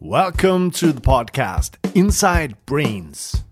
Welcome 0.00 0.70
to 0.72 0.92
the 0.92 1.00
podcast 1.00 1.74
Inside 1.92 2.54
Brains. 2.66 3.42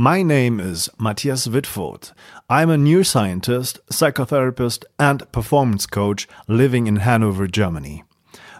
My 0.00 0.22
name 0.22 0.60
is 0.60 0.88
Matthias 0.98 1.46
Wittfoth. 1.46 2.12
I'm 2.48 2.70
a 2.70 2.78
neuroscientist, 2.78 3.80
psychotherapist, 3.90 4.84
and 4.98 5.30
performance 5.30 5.84
coach 5.84 6.26
living 6.48 6.86
in 6.86 6.96
Hanover, 6.96 7.46
Germany. 7.46 8.04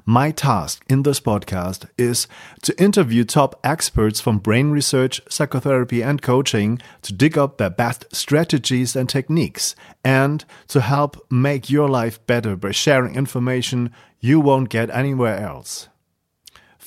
My 0.05 0.33
task 0.33 0.85
in 0.91 1.03
this 1.03 1.19
podcast 1.19 1.89
is 1.97 2.29
to 2.61 2.79
interview 2.79 3.25
top 3.25 3.59
experts 3.65 4.21
from 4.21 4.37
brain 4.37 4.71
research, 4.71 5.23
psychotherapy, 5.31 6.03
and 6.03 6.21
coaching 6.21 6.79
to 7.01 7.15
dig 7.15 7.39
up 7.39 7.57
their 7.57 7.71
best 7.71 8.05
strategies 8.15 8.95
and 8.95 9.09
techniques, 9.09 9.75
and 10.05 10.45
to 10.69 10.83
help 10.83 11.27
make 11.31 11.71
your 11.71 11.89
life 11.89 12.21
better 12.27 12.55
by 12.55 12.73
sharing 12.73 13.15
information 13.15 13.93
you 14.21 14.41
won't 14.41 14.69
get 14.69 14.91
anywhere 14.91 15.39
else. 15.39 15.89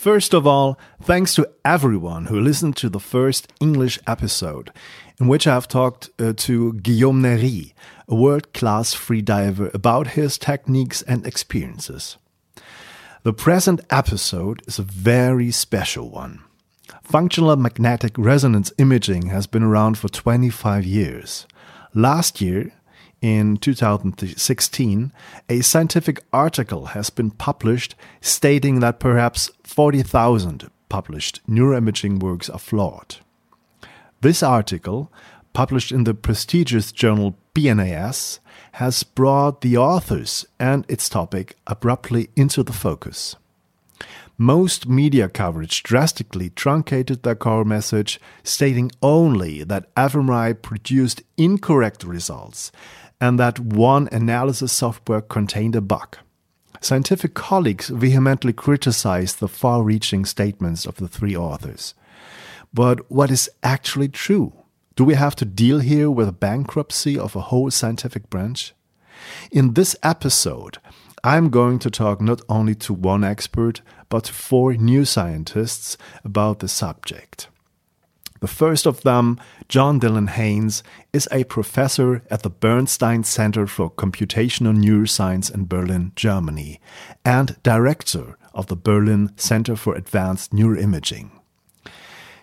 First 0.03 0.34
of 0.34 0.45
all, 0.45 0.77
thanks 1.02 1.34
to 1.35 1.49
everyone 1.63 2.25
who 2.25 2.38
listened 2.38 2.75
to 2.75 2.89
the 2.89 2.99
first 2.99 3.53
English 3.61 3.98
episode, 4.05 4.69
in 5.17 5.30
which 5.30 5.47
I 5.47 5.53
have 5.53 5.69
talked 5.69 6.09
uh, 6.19 6.33
to 6.36 6.73
Guillaume 6.73 7.23
Nery, 7.23 7.72
a 8.09 8.13
world 8.13 8.52
class 8.52 8.94
freediver, 8.94 9.73
about 9.73 10.08
his 10.08 10.38
techniques 10.38 11.03
and 11.03 11.25
experiences. 11.25 12.17
The 13.23 13.31
present 13.31 13.80
episode 13.89 14.61
is 14.67 14.78
a 14.78 14.83
very 14.83 15.52
special 15.52 16.09
one. 16.09 16.41
Functional 17.02 17.56
magnetic 17.56 18.17
resonance 18.17 18.73
imaging 18.78 19.28
has 19.28 19.47
been 19.47 19.63
around 19.63 19.97
for 19.97 20.09
25 20.09 20.83
years. 20.83 21.47
Last 21.94 22.41
year, 22.41 22.73
in 23.23 23.55
2016, 23.55 25.13
a 25.47 25.61
scientific 25.61 26.21
article 26.33 26.88
has 26.88 27.09
been 27.09 27.31
published 27.31 27.95
stating 28.19 28.81
that 28.81 28.99
perhaps 28.99 29.49
40,000 29.63 30.69
published 30.89 31.39
neuroimaging 31.47 32.19
works 32.19 32.49
are 32.49 32.59
flawed. 32.59 33.16
This 34.19 34.44
article, 34.44 35.09
published 35.53 35.94
in 35.94 36.03
the 36.03 36.13
prestigious 36.13 36.91
journal 36.91 37.38
PNAS, 37.55 38.39
has 38.73 39.03
brought 39.03 39.61
the 39.61 39.77
authors 39.77 40.45
and 40.59 40.85
its 40.89 41.07
topic 41.07 41.55
abruptly 41.66 42.29
into 42.35 42.61
the 42.61 42.73
focus. 42.73 43.38
Most 44.38 44.89
media 44.89 45.29
coverage 45.29 45.83
drastically 45.83 46.49
truncated 46.49 47.23
their 47.23 47.35
core 47.35 47.63
message, 47.63 48.19
stating 48.44 48.91
only 49.01 49.63
that 49.63 49.94
fMRI 49.95 50.61
produced 50.61 51.21
incorrect 51.38 52.03
results 52.03 52.71
and 53.19 53.39
that 53.39 53.59
one 53.59 54.09
analysis 54.11 54.72
software 54.72 55.22
contained 55.22 55.75
a 55.75 55.81
bug. 55.81 56.17
Scientific 56.81 57.33
colleagues 57.33 57.89
vehemently 57.89 58.52
criticized 58.52 59.39
the 59.39 59.47
far 59.47 59.83
reaching 59.83 60.25
statements 60.25 60.86
of 60.86 60.97
the 60.97 61.08
three 61.08 61.36
authors. 61.36 61.94
But 62.73 63.09
what 63.09 63.31
is 63.31 63.50
actually 63.64 64.09
true? 64.09 64.53
Do 64.95 65.03
we 65.03 65.16
have 65.16 65.36
to 65.38 65.45
deal 65.45 65.80
here 65.80 66.11
with 66.11 66.28
a 66.28 66.34
bankruptcy 66.34 67.17
of 67.17 67.36
a 67.36 67.41
whole 67.41 67.72
scientific 67.72 68.30
branch? 68.30 68.74
In 69.51 69.74
this 69.74 69.95
episode, 70.03 70.78
I'm 71.24 71.50
going 71.50 71.80
to 71.80 71.90
talk 71.90 72.19
not 72.19 72.41
only 72.50 72.75
to 72.75 72.94
one 72.94 73.24
expert, 73.24 73.81
but 74.09 74.25
to 74.25 74.34
four 74.34 74.74
neuroscientists 74.74 75.95
about 76.25 76.59
the 76.59 76.68
subject. 76.68 77.47
The 78.44 78.50
first 78.50 78.86
of 78.86 79.04
them, 79.04 79.40
John 79.70 80.02
Dylan 80.02 80.28
Haynes, 80.31 80.84
is 81.14 81.30
a 81.31 81.46
professor 81.46 82.24
at 82.30 82.44
the 82.44 82.50
Bernstein 82.50 83.24
Center 83.24 83.66
for 83.68 83.90
Computational 83.90 84.76
Neuroscience 84.76 85.50
in 85.50 85.66
Berlin, 85.66 86.12
Germany, 86.18 86.81
and 87.24 87.56
director 87.64 88.38
of 88.54 88.68
the 88.68 88.76
Berlin 88.76 89.31
Center 89.38 89.78
for 89.78 89.96
Advanced 89.96 90.52
Neuroimaging. 90.52 91.31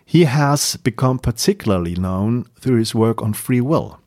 He 0.02 0.24
has 0.24 0.76
become 0.76 1.18
particularly 1.18 1.96
known 1.96 2.46
through 2.58 2.78
his 2.78 2.94
work 2.94 3.20
on 3.20 3.34
free 3.34 3.60
will. 3.60 4.00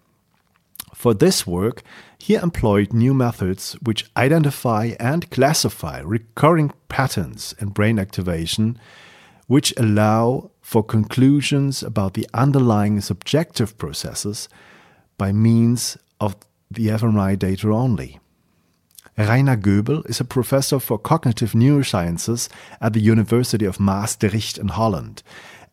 For 0.95 1.13
this 1.13 1.45
work, 1.45 1.83
he 2.17 2.33
employed 2.33 2.91
new 2.91 3.13
methods 3.13 3.73
which 3.83 4.09
identify 4.17 4.93
and 4.99 5.29
classify 5.29 5.99
recurring 5.99 6.71
patterns 6.89 7.53
in 7.59 7.69
brain 7.69 7.99
activation, 7.99 8.79
which 9.45 9.75
allow 9.77 10.49
for 10.73 10.81
conclusions 10.83 11.83
about 11.83 12.15
the 12.15 12.27
underlying 12.33 12.99
subjective 12.99 13.77
processes 13.77 14.49
by 15.19 15.31
means 15.31 15.99
of 16.19 16.35
the 16.71 16.87
fMRI 16.87 17.37
data 17.37 17.71
only. 17.71 18.19
Rainer 19.15 19.55
Goebel 19.55 20.01
is 20.05 20.19
a 20.19 20.25
professor 20.25 20.79
for 20.79 20.97
cognitive 20.97 21.51
neurosciences 21.51 22.49
at 22.81 22.93
the 22.93 23.01
University 23.01 23.65
of 23.65 23.79
Maastricht 23.79 24.57
in 24.57 24.69
Holland 24.69 25.21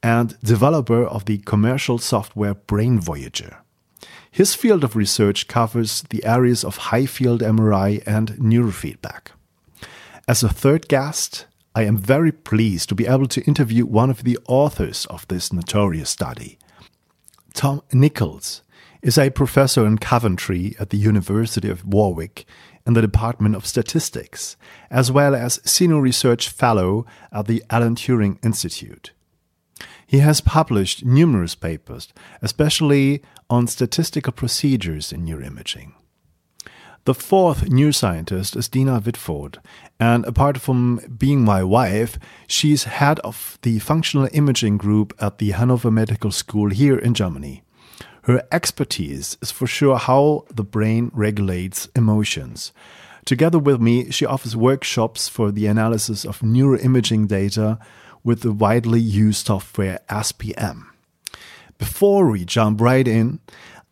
and 0.02 0.38
developer 0.42 1.06
of 1.06 1.24
the 1.24 1.38
commercial 1.38 1.96
software 1.96 2.52
Brain 2.52 3.00
Voyager. 3.00 3.56
His 4.30 4.54
field 4.54 4.84
of 4.84 4.96
research 4.96 5.48
covers 5.48 6.02
the 6.10 6.22
areas 6.26 6.62
of 6.62 6.90
high 6.92 7.06
field 7.06 7.40
MRI 7.40 8.02
and 8.06 8.32
neurofeedback. 8.32 9.28
As 10.28 10.42
a 10.42 10.50
third 10.50 10.88
guest, 10.88 11.46
I 11.74 11.84
am 11.84 11.96
very 11.96 12.32
pleased 12.32 12.88
to 12.88 12.94
be 12.96 13.06
able 13.06 13.26
to 13.28 13.44
interview 13.44 13.86
one 13.86 14.10
of 14.10 14.24
the 14.24 14.38
authors 14.48 15.06
of 15.06 15.26
this 15.28 15.52
notorious 15.52 16.10
study. 16.10 16.58
Tom 17.54 17.82
Nichols 17.92 18.62
is 19.02 19.16
a 19.16 19.30
professor 19.30 19.86
in 19.86 19.98
Coventry 19.98 20.74
at 20.80 20.90
the 20.90 20.98
University 20.98 21.70
of 21.70 21.84
Warwick 21.84 22.44
in 22.84 22.94
the 22.94 23.00
Department 23.00 23.54
of 23.54 23.66
Statistics, 23.66 24.56
as 24.90 25.12
well 25.12 25.34
as 25.34 25.60
Senior 25.64 26.00
Research 26.00 26.48
Fellow 26.48 27.06
at 27.32 27.46
the 27.46 27.62
Alan 27.70 27.94
Turing 27.94 28.44
Institute. 28.44 29.12
He 30.06 30.18
has 30.18 30.40
published 30.40 31.04
numerous 31.04 31.54
papers, 31.54 32.08
especially 32.42 33.22
on 33.48 33.68
statistical 33.68 34.32
procedures 34.32 35.12
in 35.12 35.24
neuroimaging. 35.24 35.92
The 37.06 37.14
fourth 37.14 37.64
neuroscientist 37.64 38.54
is 38.58 38.68
Dina 38.68 39.00
Wittfoth, 39.00 39.56
and 39.98 40.26
apart 40.26 40.58
from 40.58 41.00
being 41.16 41.42
my 41.42 41.64
wife, 41.64 42.18
she's 42.46 42.84
head 42.84 43.18
of 43.20 43.58
the 43.62 43.78
functional 43.78 44.28
imaging 44.34 44.76
group 44.76 45.14
at 45.18 45.38
the 45.38 45.52
Hanover 45.52 45.90
Medical 45.90 46.30
School 46.30 46.68
here 46.68 46.98
in 46.98 47.14
Germany. 47.14 47.62
Her 48.24 48.42
expertise 48.52 49.38
is 49.40 49.50
for 49.50 49.66
sure 49.66 49.96
how 49.96 50.44
the 50.54 50.62
brain 50.62 51.10
regulates 51.14 51.88
emotions. 51.96 52.70
Together 53.24 53.58
with 53.58 53.80
me, 53.80 54.10
she 54.10 54.26
offers 54.26 54.54
workshops 54.54 55.26
for 55.26 55.50
the 55.50 55.66
analysis 55.68 56.26
of 56.26 56.40
neuroimaging 56.40 57.26
data 57.26 57.78
with 58.22 58.42
the 58.42 58.52
widely 58.52 59.00
used 59.00 59.46
software 59.46 60.00
SPM. 60.10 60.84
Before 61.78 62.30
we 62.30 62.44
jump 62.44 62.78
right 62.78 63.08
in, 63.08 63.40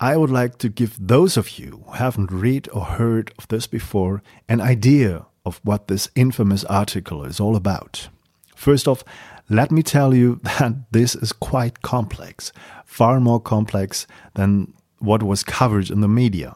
I 0.01 0.15
would 0.15 0.29
like 0.29 0.57
to 0.59 0.69
give 0.69 0.95
those 0.97 1.35
of 1.35 1.59
you 1.59 1.83
who 1.85 1.91
haven't 1.91 2.31
read 2.31 2.69
or 2.71 2.85
heard 2.85 3.33
of 3.37 3.49
this 3.49 3.67
before 3.67 4.23
an 4.47 4.61
idea 4.61 5.25
of 5.45 5.59
what 5.63 5.89
this 5.89 6.09
infamous 6.15 6.63
article 6.65 7.25
is 7.25 7.39
all 7.39 7.57
about. 7.57 8.07
First 8.55 8.87
off, 8.87 9.03
let 9.49 9.71
me 9.71 9.83
tell 9.83 10.13
you 10.13 10.35
that 10.43 10.91
this 10.91 11.15
is 11.15 11.33
quite 11.33 11.81
complex, 11.81 12.53
far 12.85 13.19
more 13.19 13.41
complex 13.41 14.07
than 14.35 14.73
what 14.99 15.21
was 15.21 15.43
covered 15.43 15.89
in 15.89 15.99
the 15.99 16.07
media. 16.07 16.55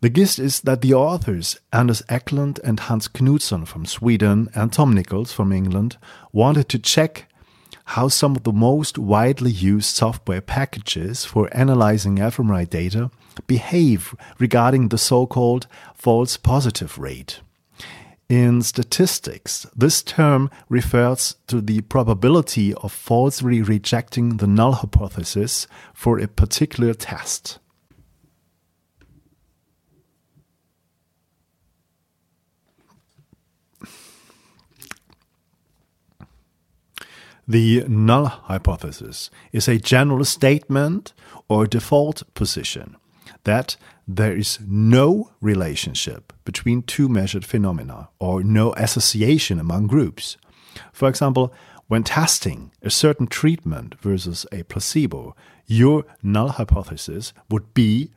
The 0.00 0.10
gist 0.10 0.38
is 0.38 0.60
that 0.62 0.80
the 0.80 0.94
authors, 0.94 1.58
Anders 1.72 2.02
Eklund 2.08 2.58
and 2.64 2.80
Hans 2.80 3.08
Knutsson 3.08 3.66
from 3.66 3.86
Sweden 3.86 4.48
and 4.54 4.72
Tom 4.72 4.94
Nichols 4.94 5.32
from 5.32 5.52
England, 5.52 5.98
wanted 6.32 6.68
to 6.70 6.78
check 6.78 7.28
how 7.84 8.08
some 8.08 8.36
of 8.36 8.42
the 8.44 8.52
most 8.52 8.98
widely 8.98 9.50
used 9.50 9.94
software 9.94 10.40
packages 10.40 11.24
for 11.24 11.48
analyzing 11.52 12.16
fMRI 12.16 12.68
data 12.68 13.10
behave 13.46 14.14
regarding 14.38 14.88
the 14.88 14.98
so 14.98 15.26
called 15.26 15.66
false 15.94 16.36
positive 16.36 16.98
rate. 16.98 17.40
In 18.28 18.62
statistics, 18.62 19.66
this 19.76 20.02
term 20.02 20.50
refers 20.70 21.36
to 21.46 21.60
the 21.60 21.82
probability 21.82 22.72
of 22.74 22.90
falsely 22.90 23.60
rejecting 23.60 24.38
the 24.38 24.46
null 24.46 24.72
hypothesis 24.72 25.66
for 25.92 26.18
a 26.18 26.26
particular 26.26 26.94
test. 26.94 27.58
The 37.46 37.84
null 37.88 38.26
hypothesis 38.26 39.30
is 39.52 39.68
a 39.68 39.78
general 39.78 40.24
statement 40.24 41.12
or 41.48 41.66
default 41.66 42.22
position 42.34 42.96
that 43.44 43.76
there 44.08 44.36
is 44.36 44.58
no 44.66 45.30
relationship 45.40 46.32
between 46.44 46.82
two 46.82 47.08
measured 47.08 47.44
phenomena 47.44 48.08
or 48.18 48.42
no 48.42 48.72
association 48.74 49.58
among 49.58 49.86
groups. 49.86 50.36
For 50.92 51.08
example, 51.08 51.52
when 51.86 52.02
testing 52.02 52.72
a 52.82 52.90
certain 52.90 53.26
treatment 53.26 53.94
versus 54.00 54.46
a 54.50 54.62
placebo, 54.64 55.36
your 55.66 56.04
null 56.22 56.48
hypothesis 56.48 57.32
would 57.50 57.74
be 57.74 58.10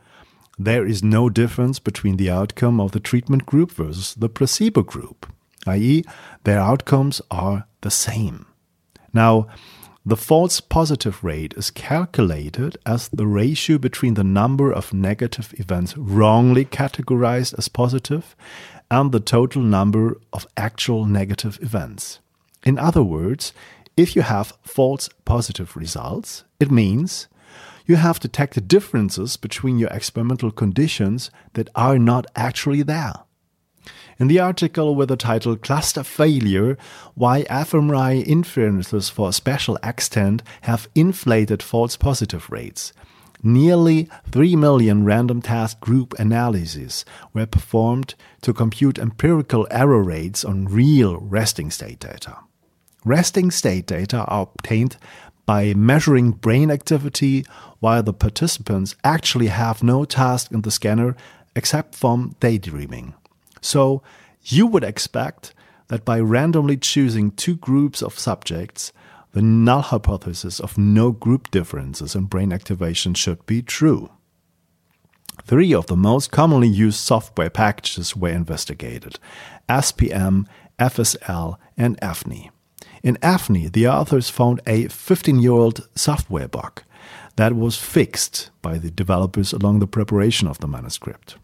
there 0.57 0.85
is 0.85 1.03
no 1.03 1.30
difference 1.30 1.80
between 1.80 2.18
the 2.18 2.31
outcome 2.31 2.80
of 2.80 2.91
the 2.91 3.00
treatment 3.00 3.45
group 3.45 3.71
versus 3.71 4.15
the 4.15 4.30
placebo 4.30 4.81
group, 4.81 5.31
i.e., 5.68 6.03
their 6.44 6.59
outcomes 6.59 7.21
are 7.30 7.68
the 7.81 7.91
same. 7.91 8.46
Now, 9.18 9.48
the 10.06 10.16
false 10.16 10.62
positive 10.62 11.24
rate 11.24 11.56
is 11.58 11.72
calculated 11.72 12.78
as 12.86 13.10
the 13.10 13.25
ratio 13.25 13.80
between 13.80 14.14
the 14.14 14.24
number 14.24 14.72
of 14.72 14.94
negative 14.94 15.56
events 15.58 15.98
wrongly 15.98 16.66
categorized 16.66 17.58
as 17.58 17.68
positive 17.68 18.36
and 18.92 19.12
the 19.12 19.19
total 19.19 19.64
number 19.64 20.18
of 20.31 20.46
actual 20.56 21.06
negative 21.06 21.58
events. 21.64 22.19
In 22.64 22.78
other 22.78 23.02
words, 23.02 23.54
if 23.98 24.16
you 24.16 24.22
have 24.22 24.54
false 24.62 25.10
positive 25.25 25.75
results, 25.75 26.44
it 26.60 26.69
means 26.69 27.28
you 27.88 27.96
have 27.96 28.19
detected 28.19 28.68
differences 28.68 29.36
between 29.36 29.80
your 29.80 29.90
experimental 29.90 30.52
conditions 30.52 31.31
that 31.54 31.69
are 31.74 31.98
not 31.98 32.28
actually 32.36 32.84
there. 32.84 33.16
In 34.19 34.28
the 34.28 34.40
article 34.40 34.96
with 34.96 35.10
the 35.10 35.16
title 35.16 35.56
Cluster 35.56 36.02
Failure 36.02 36.75
Why 37.14 37.44
fMRI 37.44 38.25
Inferences 38.25 39.10
for 39.10 39.31
Spatial 39.31 39.78
Extent 39.84 40.42
Have 40.62 40.90
Inflated 40.96 41.62
False 41.62 41.96
Positive 41.96 42.50
Rates, 42.50 42.94
nearly 43.44 44.10
3 44.31 44.56
million 44.56 45.06
random 45.06 45.44
task 45.44 45.80
group 45.81 46.18
analyses 46.18 47.06
were 47.31 47.46
performed 47.46 48.16
to 48.42 48.54
compute 48.54 48.98
empirical 48.98 49.68
error 49.69 50.02
rates 50.02 50.44
on 50.44 50.66
real 50.66 51.19
resting 51.19 51.69
state 51.69 52.00
data. 52.00 52.38
Resting 53.06 53.52
state 53.52 53.86
data 53.86 54.25
are 54.25 54.50
obtained 54.58 54.98
by 55.46 55.75
measuring 55.75 56.31
brain 56.31 56.72
activity 56.72 57.46
while 57.81 58.02
the 58.02 58.14
participants 58.14 58.96
actually 59.04 59.48
have 59.48 59.84
no 59.84 60.06
task 60.06 60.52
in 60.52 60.64
the 60.64 60.72
scanner 60.72 61.16
except 61.56 61.94
from 61.94 62.36
daydreaming. 62.40 63.14
So 63.68 64.02
you 64.44 64.66
would 64.66 64.86
expect 64.86 65.54
that 65.90 66.06
by 66.06 66.22
randomly 66.22 66.78
choosing 66.78 67.31
two 67.31 67.58
groups 67.58 68.02
of 68.02 68.18
subjects, 68.18 68.94
the 69.34 69.42
null 69.42 69.81
hypothesis 69.81 70.62
of 70.62 70.78
no 70.78 71.12
group 71.12 71.52
differences 71.52 72.16
in 72.16 72.25
brain 72.25 72.54
activation 72.54 73.14
should 73.14 73.46
be 73.46 73.62
true. 73.62 74.10
Three 75.44 75.74
of 75.74 75.88
the 75.88 75.98
most 75.98 76.31
commonly 76.31 76.69
used 76.69 77.00
software 77.00 77.50
packages 77.50 78.16
were 78.16 78.30
investigated 78.30 79.19
SPM, 79.68 80.48
FSL, 80.80 81.58
and 81.75 82.00
AFNI. 82.00 82.50
In 83.04 83.18
AFNI, 83.18 83.72
the 83.72 83.88
authors 83.88 84.30
found 84.30 84.62
a 84.66 84.88
15 84.88 85.40
year 85.40 85.52
old 85.52 85.90
software 85.94 86.48
bug 86.48 86.84
that 87.36 87.54
was 87.54 87.78
fixed 87.78 88.50
by 88.62 88.78
the 88.78 88.90
developers 88.90 89.52
along 89.52 89.80
the 89.80 89.88
preparation 89.88 90.48
of 90.48 90.58
the 90.60 90.68
manuscript. 90.68 91.36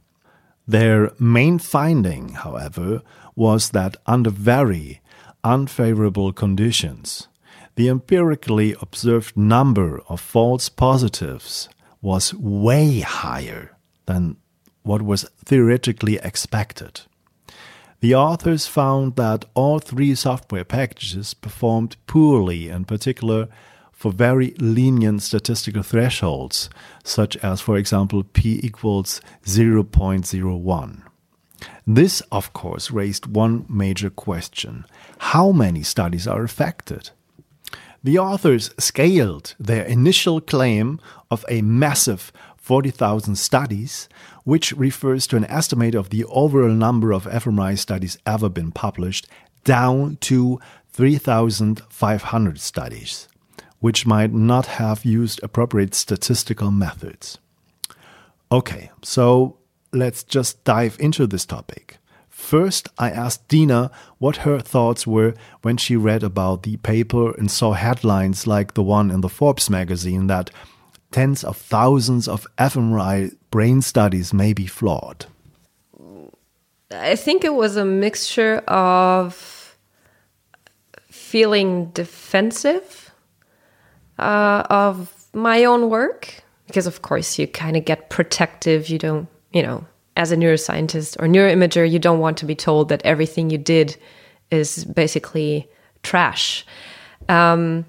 Their 0.68 1.12
main 1.19 1.60
finding, 1.60 2.30
however, 2.30 3.01
was 3.36 3.71
that 3.71 3.98
under 4.06 4.30
very 4.30 5.01
unfavorable 5.44 6.31
conditions, 6.31 7.27
the 7.75 7.89
empirically 7.89 8.75
observed 8.81 9.36
number 9.36 10.01
of 10.07 10.21
false 10.21 10.69
positives 10.69 11.68
was 12.01 12.33
way 12.33 13.00
higher 13.00 13.75
than 14.06 14.38
what 14.83 15.01
was 15.01 15.25
theoretically 15.44 16.18
expected. 16.18 17.01
The 18.01 18.15
authors 18.15 18.68
found 18.68 19.15
that 19.15 19.45
all 19.54 19.80
three 19.80 20.13
software 20.13 20.65
packages 20.65 21.33
performed 21.33 21.95
poorly, 22.06 22.68
in 22.68 22.83
particular 22.86 23.48
for 24.03 24.11
very 24.11 24.53
lenient 24.59 25.21
statistical 25.21 25.81
thresholds, 25.81 26.69
such 27.05 27.38
as, 27.38 27.61
for 27.61 27.77
example, 27.77 28.21
p 28.33 28.59
equals 28.61 29.21
0.01. 29.45 31.03
This, 31.88 32.19
of 32.29 32.51
course, 32.51 32.91
raised 32.91 33.27
one 33.27 33.65
major 33.69 34.09
question 34.09 34.85
how 35.31 35.53
many 35.53 35.83
studies 35.83 36.27
are 36.27 36.44
affected? 36.44 37.11
The 38.03 38.19
authors 38.19 38.71
scaled 38.77 39.55
their 39.57 39.85
initial 39.85 40.41
claim 40.41 41.00
of 41.31 41.45
a 41.47 41.61
massive 41.61 42.33
40,000 42.57 43.38
studies, 43.38 44.09
which 44.44 44.73
refers 44.73 45.27
to 45.27 45.38
an 45.38 45.45
estimate 45.45 45.95
of 45.95 46.09
the 46.09 46.25
overall 46.25 46.75
number 46.75 47.13
of 47.13 47.23
fMRI 47.23 47.79
studies 47.79 48.17
ever 48.25 48.50
been 48.50 48.73
published, 48.73 49.29
down 49.63 50.17
to 50.19 50.59
3,500 50.91 52.59
studies 52.59 53.29
which 53.83 54.06
might 54.06 54.31
not 54.31 54.65
have 54.80 55.03
used 55.03 55.44
appropriate 55.44 55.94
statistical 55.94 56.71
methods. 56.71 57.38
Okay, 58.50 58.89
so 59.01 59.57
let's 59.91 60.24
just 60.24 60.63
dive 60.63 60.95
into 61.01 61.27
this 61.27 61.45
topic. 61.45 61.97
First, 62.30 62.88
I 62.97 63.09
asked 63.09 63.50
Dina 63.50 63.91
what 64.19 64.47
her 64.47 64.62
thoughts 64.62 65.06
were 65.06 65.33
when 65.63 65.75
she 65.75 65.97
read 65.97 66.24
about 66.24 66.63
the 66.63 66.77
paper 66.77 67.33
and 67.33 67.51
saw 67.51 67.74
headlines 67.74 68.47
like 68.47 68.74
the 68.74 68.81
one 68.83 69.12
in 69.12 69.19
the 69.19 69.27
Forbes 69.27 69.69
magazine 69.69 70.27
that 70.27 70.50
tens 71.12 71.44
of 71.44 71.57
thousands 71.57 72.25
of 72.25 72.47
fMRI 72.57 73.36
brain 73.51 73.81
studies 73.81 74.33
may 74.33 74.53
be 74.53 74.65
flawed. 74.65 75.25
I 76.89 77.18
think 77.18 77.44
it 77.44 77.53
was 77.53 77.75
a 77.75 77.83
mixture 77.83 78.59
of 78.59 79.77
feeling 81.09 81.88
defensive 81.91 83.02
uh, 84.19 84.63
of 84.69 85.13
my 85.33 85.63
own 85.63 85.89
work 85.89 86.44
because 86.68 86.88
of 86.88 87.01
course 87.01 87.39
you 87.39 87.48
kind 87.48 87.75
of 87.75 87.86
get 87.86 88.10
protective 88.10 88.89
you 88.89 88.98
don't 88.98 89.27
you 89.51 89.63
know 89.63 89.86
as 90.15 90.31
a 90.31 90.38
neuroscientist 90.38 91.15
or 91.19 91.27
neuroimager 91.27 91.89
you 91.89 92.00
don't 92.00 92.19
want 92.19 92.38
to 92.38 92.45
be 92.45 92.56
told 92.56 92.89
that 92.89 93.01
everything 93.04 93.50
you 93.50 93.57
did 93.57 93.98
is 94.51 94.86
basically 94.86 95.68
trash. 96.04 96.65
Um, 97.30 97.86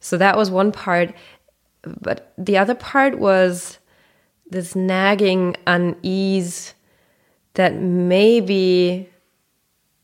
so 0.00 0.16
that 0.18 0.36
was 0.36 0.50
one 0.50 0.70
part 0.70 1.14
but 2.00 2.32
the 2.38 2.56
other 2.56 2.74
part 2.74 3.18
was 3.18 3.78
this 4.48 4.74
nagging 4.74 5.56
unease 5.66 6.74
that 7.54 7.74
maybe 7.74 9.08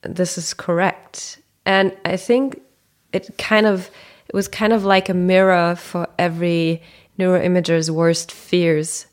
this 0.03 0.37
is 0.37 0.55
correct. 0.55 1.39
And 1.67 1.97
i 2.05 2.17
think 2.17 2.61
it 3.13 3.37
kind 3.39 3.67
of 3.67 3.91
it 4.31 4.37
was 4.37 4.47
kind 4.47 4.73
of 4.73 4.85
like 4.85 5.09
a 5.09 5.15
mirror 5.15 5.75
for 5.75 6.07
every 6.17 6.81
neuroimager's 7.19 7.91
worst 7.91 8.31
fears, 8.31 9.07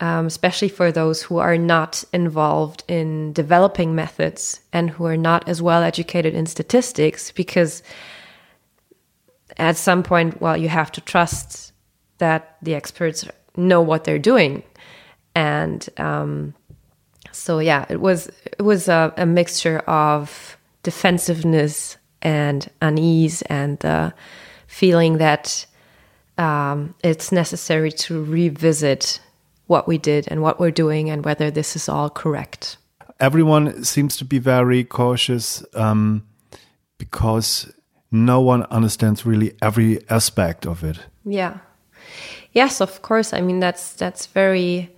um, 0.00 0.26
especially 0.26 0.68
for 0.68 0.90
those 0.90 1.22
who 1.22 1.38
are 1.38 1.56
not 1.56 2.02
involved 2.12 2.82
in 2.88 3.32
developing 3.32 3.94
methods 3.94 4.60
and 4.72 4.90
who 4.90 5.06
are 5.06 5.16
not 5.16 5.48
as 5.48 5.62
well 5.62 5.84
educated 5.84 6.34
in 6.34 6.44
statistics, 6.44 7.30
because 7.30 7.84
at 9.58 9.76
some 9.76 10.02
point, 10.02 10.40
well, 10.40 10.56
you 10.56 10.68
have 10.68 10.90
to 10.90 11.00
trust 11.02 11.72
that 12.18 12.56
the 12.60 12.74
experts 12.74 13.24
know 13.56 13.80
what 13.80 14.02
they're 14.02 14.18
doing, 14.18 14.64
and 15.36 15.88
um, 15.98 16.52
so 17.30 17.60
yeah, 17.60 17.86
it 17.88 18.00
was 18.00 18.26
it 18.44 18.62
was 18.62 18.88
a, 18.88 19.14
a 19.16 19.24
mixture 19.24 19.78
of 19.86 20.56
defensiveness 20.82 21.96
and 22.22 22.68
unease 22.82 23.42
and 23.42 23.84
uh, 23.84 24.10
feeling 24.68 25.18
that 25.18 25.66
um, 26.36 26.94
it's 27.02 27.32
necessary 27.32 27.90
to 27.90 28.22
revisit 28.24 29.20
what 29.66 29.88
we 29.88 29.98
did 29.98 30.28
and 30.30 30.40
what 30.40 30.60
we're 30.60 30.70
doing 30.70 31.10
and 31.10 31.24
whether 31.24 31.50
this 31.50 31.74
is 31.74 31.88
all 31.88 32.08
correct. 32.08 32.76
Everyone 33.18 33.82
seems 33.82 34.16
to 34.18 34.24
be 34.24 34.38
very 34.38 34.84
cautious 34.84 35.64
um, 35.74 36.22
because 36.98 37.72
no 38.12 38.40
one 38.40 38.62
understands 38.70 39.26
really 39.26 39.52
every 39.60 40.08
aspect 40.08 40.64
of 40.66 40.84
it. 40.84 40.98
Yeah. 41.24 41.58
Yes, 42.52 42.80
of 42.80 43.02
course. 43.02 43.32
I 43.32 43.40
mean, 43.40 43.58
that's 43.60 43.92
that's 43.94 44.26
very. 44.26 44.94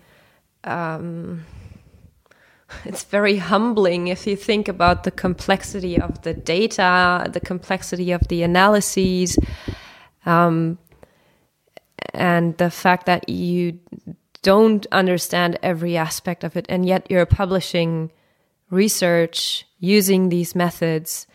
Um, 0.65 1.47
it's 2.85 3.05
very 3.05 3.37
humbling 3.37 4.09
if 4.09 4.27
you 4.27 4.37
think 4.37 4.69
about 4.69 5.05
the 5.05 5.11
complexity 5.11 6.01
of 6.01 6.23
the 6.23 6.35
data, 6.35 7.29
the 7.33 7.41
complexity 7.41 8.13
of 8.13 8.27
the 8.29 8.43
analyses, 8.43 9.39
um, 10.27 10.79
and 12.15 12.57
the 12.59 12.71
fact 12.71 13.07
that 13.07 13.29
you 13.29 13.79
don't 14.43 14.87
understand 14.91 15.59
every 15.63 15.97
aspect 15.97 16.45
of 16.45 16.57
it, 16.57 16.67
and 16.69 16.87
yet 16.87 17.11
you're 17.11 17.27
publishing 17.27 18.11
research 18.71 19.67
using 19.79 20.29
these 20.29 20.55
methods 20.55 21.27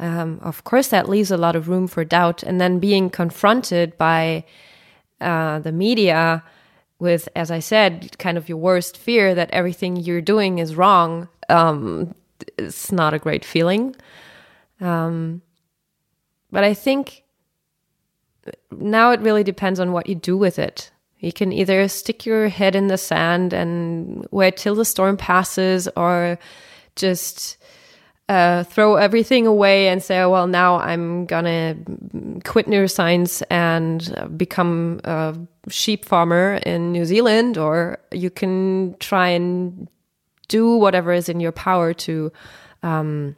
um, 0.00 0.40
of 0.42 0.64
course, 0.64 0.88
that 0.88 1.10
leaves 1.10 1.30
a 1.30 1.36
lot 1.36 1.54
of 1.54 1.68
room 1.68 1.86
for 1.86 2.04
doubt. 2.04 2.42
And 2.42 2.58
then 2.58 2.78
being 2.78 3.10
confronted 3.10 3.98
by 3.98 4.44
uh, 5.20 5.58
the 5.58 5.72
media 5.72 6.42
with, 7.00 7.28
as 7.34 7.50
I 7.50 7.58
said, 7.58 8.18
kind 8.18 8.38
of 8.38 8.48
your 8.48 8.58
worst 8.58 8.96
fear 8.96 9.34
that 9.34 9.50
everything 9.50 9.96
you're 9.96 10.20
doing 10.20 10.58
is 10.58 10.76
wrong, 10.76 11.28
um, 11.48 12.14
it's 12.58 12.92
not 12.92 13.14
a 13.14 13.18
great 13.18 13.44
feeling. 13.44 13.96
Um, 14.80 15.42
but 16.50 16.64
I 16.64 16.74
think 16.74 17.24
now 18.70 19.10
it 19.12 19.20
really 19.20 19.44
depends 19.44 19.80
on 19.80 19.92
what 19.92 20.08
you 20.08 20.14
do 20.14 20.36
with 20.36 20.58
it. 20.58 20.90
You 21.18 21.32
can 21.32 21.52
either 21.52 21.86
stick 21.88 22.24
your 22.24 22.48
head 22.48 22.74
in 22.74 22.86
the 22.86 22.96
sand 22.96 23.52
and 23.52 24.26
wait 24.30 24.56
till 24.56 24.74
the 24.74 24.84
storm 24.84 25.16
passes, 25.16 25.88
or 25.96 26.38
just 26.96 27.58
uh, 28.30 28.62
throw 28.62 28.94
everything 28.94 29.44
away 29.44 29.88
and 29.88 30.00
say, 30.00 30.24
well, 30.24 30.46
now 30.46 30.76
I'm 30.76 31.26
gonna 31.26 31.74
quit 32.44 32.66
neuroscience 32.66 33.42
and 33.50 34.38
become 34.38 35.00
a 35.02 35.36
sheep 35.68 36.04
farmer 36.04 36.60
in 36.64 36.92
New 36.92 37.04
Zealand, 37.04 37.58
or 37.58 37.98
you 38.12 38.30
can 38.30 38.94
try 39.00 39.30
and 39.30 39.88
do 40.46 40.76
whatever 40.76 41.12
is 41.12 41.28
in 41.28 41.40
your 41.40 41.50
power 41.50 41.92
to 41.92 42.30
um, 42.84 43.34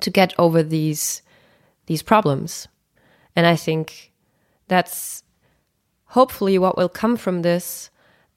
to 0.00 0.10
get 0.10 0.34
over 0.36 0.64
these 0.64 1.22
these 1.86 2.02
problems. 2.02 2.66
And 3.36 3.46
I 3.46 3.54
think 3.54 4.10
that's 4.66 5.22
hopefully 6.06 6.58
what 6.58 6.76
will 6.76 6.88
come 6.88 7.16
from 7.16 7.42
this 7.42 7.88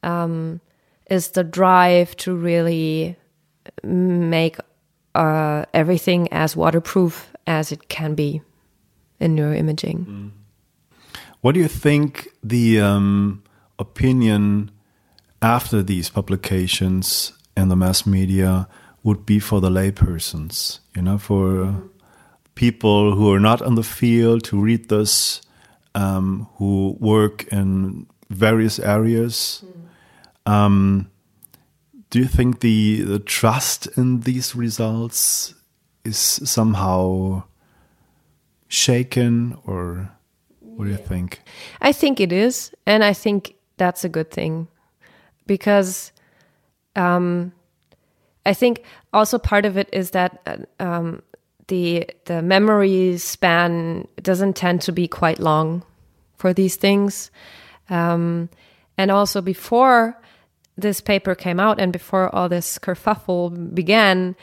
um, 0.04 0.62
is 1.10 1.32
the 1.32 1.44
drive 1.44 2.16
to 2.18 2.36
really 2.36 3.18
make 3.84 4.58
uh, 5.18 5.66
everything 5.74 6.32
as 6.32 6.56
waterproof 6.56 7.34
as 7.48 7.72
it 7.72 7.90
can 7.90 8.14
be 8.14 8.42
in 9.20 9.36
neuroimaging. 9.36 10.06
Mm. 10.06 10.32
What 11.42 11.54
do 11.56 11.60
you 11.60 11.68
think 11.68 12.28
the 12.44 12.80
um, 12.80 13.44
opinion 13.80 14.72
after 15.42 15.82
these 15.82 16.10
publications 16.10 17.34
in 17.56 17.70
the 17.70 17.76
mass 17.76 18.06
media 18.06 18.68
would 19.04 19.26
be 19.26 19.40
for 19.40 19.60
the 19.60 19.70
laypersons? 19.70 20.80
You 20.96 21.02
know, 21.02 21.18
for 21.18 21.82
people 22.56 23.16
who 23.16 23.34
are 23.34 23.40
not 23.40 23.62
on 23.62 23.76
the 23.76 23.84
field 23.84 24.44
to 24.46 24.60
read 24.60 24.90
this, 24.90 25.42
um, 25.96 26.48
who 26.58 26.96
work 27.00 27.48
in 27.52 28.06
various 28.30 28.80
areas. 28.80 29.64
Mm. 29.66 30.52
Um, 30.52 31.12
do 32.10 32.20
you 32.20 32.26
think 32.26 32.60
the 32.60 33.02
the 33.02 33.20
trust 33.20 33.88
in 33.98 34.22
these 34.22 34.56
results 34.56 35.54
is 36.04 36.18
somehow 36.18 37.44
shaken 38.68 39.58
or 39.66 40.10
what 40.60 40.86
do 40.86 40.92
you 40.92 40.98
think? 40.98 41.42
I 41.82 41.92
think 41.92 42.20
it 42.20 42.32
is 42.32 42.72
and 42.86 43.04
i 43.04 43.14
think 43.14 43.56
that's 43.78 44.04
a 44.04 44.10
good 44.10 44.32
thing 44.32 44.68
because 45.46 46.12
um, 46.96 47.52
i 48.46 48.54
think 48.54 48.84
also 49.14 49.38
part 49.38 49.66
of 49.66 49.78
it 49.78 49.90
is 49.92 50.12
that 50.12 50.42
uh, 50.46 50.58
um, 50.84 51.22
the 51.68 52.08
the 52.26 52.42
memory 52.42 53.18
span 53.18 54.08
doesn't 54.22 54.56
tend 54.56 54.82
to 54.82 54.92
be 54.92 55.08
quite 55.08 55.40
long 55.40 55.84
for 56.38 56.54
these 56.54 56.76
things. 56.76 57.32
Um, 57.90 58.50
and 58.98 59.12
also 59.12 59.42
before 59.42 60.20
this 60.78 61.02
paper 61.02 61.36
came 61.36 61.60
out 61.60 61.80
and 61.80 61.92
before 61.92 62.34
all 62.36 62.48
this 62.48 62.78
kerfuffle 62.78 63.74
began, 63.74 64.36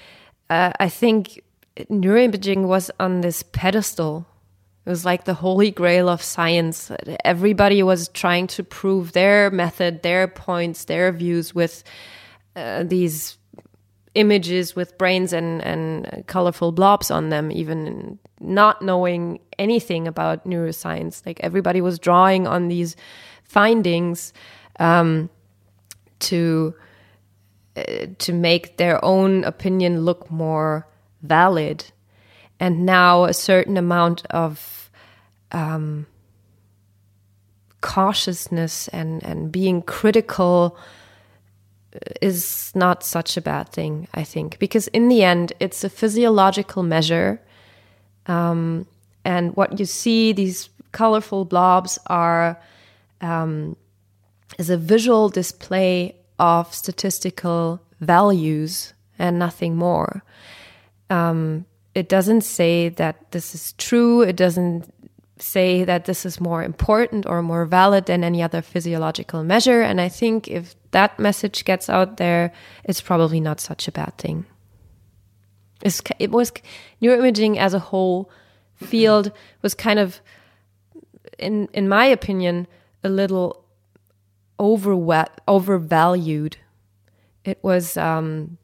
uh, 0.50 0.72
I 0.78 0.88
think 0.88 1.40
neuroimaging 1.76 2.66
was 2.66 2.90
on 2.98 3.20
this 3.20 3.42
pedestal. 3.42 4.26
It 4.84 4.90
was 4.90 5.04
like 5.04 5.24
the 5.24 5.34
holy 5.34 5.70
grail 5.70 6.08
of 6.08 6.22
science. 6.22 6.90
Everybody 7.24 7.82
was 7.82 8.08
trying 8.08 8.48
to 8.48 8.62
prove 8.62 9.12
their 9.12 9.50
method, 9.50 10.02
their 10.02 10.28
points, 10.28 10.84
their 10.84 11.10
views 11.12 11.54
with 11.54 11.84
uh, 12.54 12.84
these 12.84 13.38
images 14.14 14.76
with 14.76 14.96
brains 14.98 15.32
and, 15.32 15.62
and 15.62 16.24
colorful 16.26 16.72
blobs 16.72 17.10
on 17.10 17.30
them, 17.30 17.50
even 17.50 18.18
not 18.40 18.82
knowing 18.82 19.40
anything 19.58 20.06
about 20.06 20.44
neuroscience. 20.46 21.24
Like 21.26 21.40
everybody 21.40 21.80
was 21.80 21.98
drawing 21.98 22.46
on 22.46 22.68
these 22.68 22.96
findings. 23.44 24.32
Um, 24.78 25.30
to 26.30 26.74
uh, 27.76 28.06
to 28.18 28.32
make 28.32 28.76
their 28.76 29.04
own 29.04 29.44
opinion 29.44 30.04
look 30.04 30.30
more 30.30 30.86
valid. 31.22 31.84
And 32.60 32.86
now 32.86 33.24
a 33.24 33.34
certain 33.34 33.76
amount 33.76 34.24
of 34.30 34.90
um, 35.50 36.06
cautiousness 37.80 38.88
and 38.88 39.22
and 39.24 39.50
being 39.50 39.82
critical 39.82 40.78
is 42.20 42.72
not 42.74 43.04
such 43.04 43.36
a 43.36 43.40
bad 43.40 43.68
thing 43.68 44.08
i 44.14 44.24
think. 44.24 44.58
Because 44.58 44.88
in 44.88 45.08
the 45.08 45.22
end 45.22 45.52
it's 45.60 45.84
a 45.84 45.88
physiological 45.88 46.82
measure. 46.82 47.40
Um, 48.26 48.86
and 49.24 49.54
what 49.56 49.78
you 49.78 49.84
see 49.84 50.32
these 50.32 50.70
colorful 50.92 51.44
blobs 51.44 51.98
are 52.06 52.58
um, 53.20 53.76
is 54.58 54.70
a 54.70 54.76
visual 54.76 55.28
display 55.28 56.16
of 56.38 56.74
statistical 56.74 57.80
values 58.00 58.94
and 59.18 59.38
nothing 59.38 59.76
more. 59.76 60.22
Um, 61.10 61.66
it 61.94 62.08
doesn't 62.08 62.42
say 62.42 62.88
that 62.90 63.30
this 63.30 63.54
is 63.54 63.72
true. 63.74 64.22
It 64.22 64.36
doesn't 64.36 64.92
say 65.38 65.84
that 65.84 66.04
this 66.04 66.24
is 66.24 66.40
more 66.40 66.62
important 66.62 67.26
or 67.26 67.42
more 67.42 67.66
valid 67.66 68.06
than 68.06 68.24
any 68.24 68.42
other 68.42 68.62
physiological 68.62 69.44
measure. 69.44 69.82
And 69.82 70.00
I 70.00 70.08
think 70.08 70.48
if 70.48 70.74
that 70.92 71.18
message 71.18 71.64
gets 71.64 71.88
out 71.88 72.16
there, 72.16 72.52
it's 72.84 73.00
probably 73.00 73.40
not 73.40 73.60
such 73.60 73.88
a 73.88 73.92
bad 73.92 74.16
thing. 74.18 74.46
It's, 75.82 76.00
it 76.18 76.30
was 76.30 76.52
neuroimaging 77.02 77.56
as 77.58 77.74
a 77.74 77.78
whole 77.78 78.30
field 78.76 79.32
was 79.62 79.74
kind 79.74 79.98
of, 79.98 80.20
in 81.38 81.68
in 81.72 81.88
my 81.88 82.06
opinion, 82.06 82.66
a 83.02 83.08
little 83.08 83.63
over 84.58 84.94
overvalued. 85.48 86.56
It 87.44 87.58
was, 87.62 87.96
um, 87.96 88.58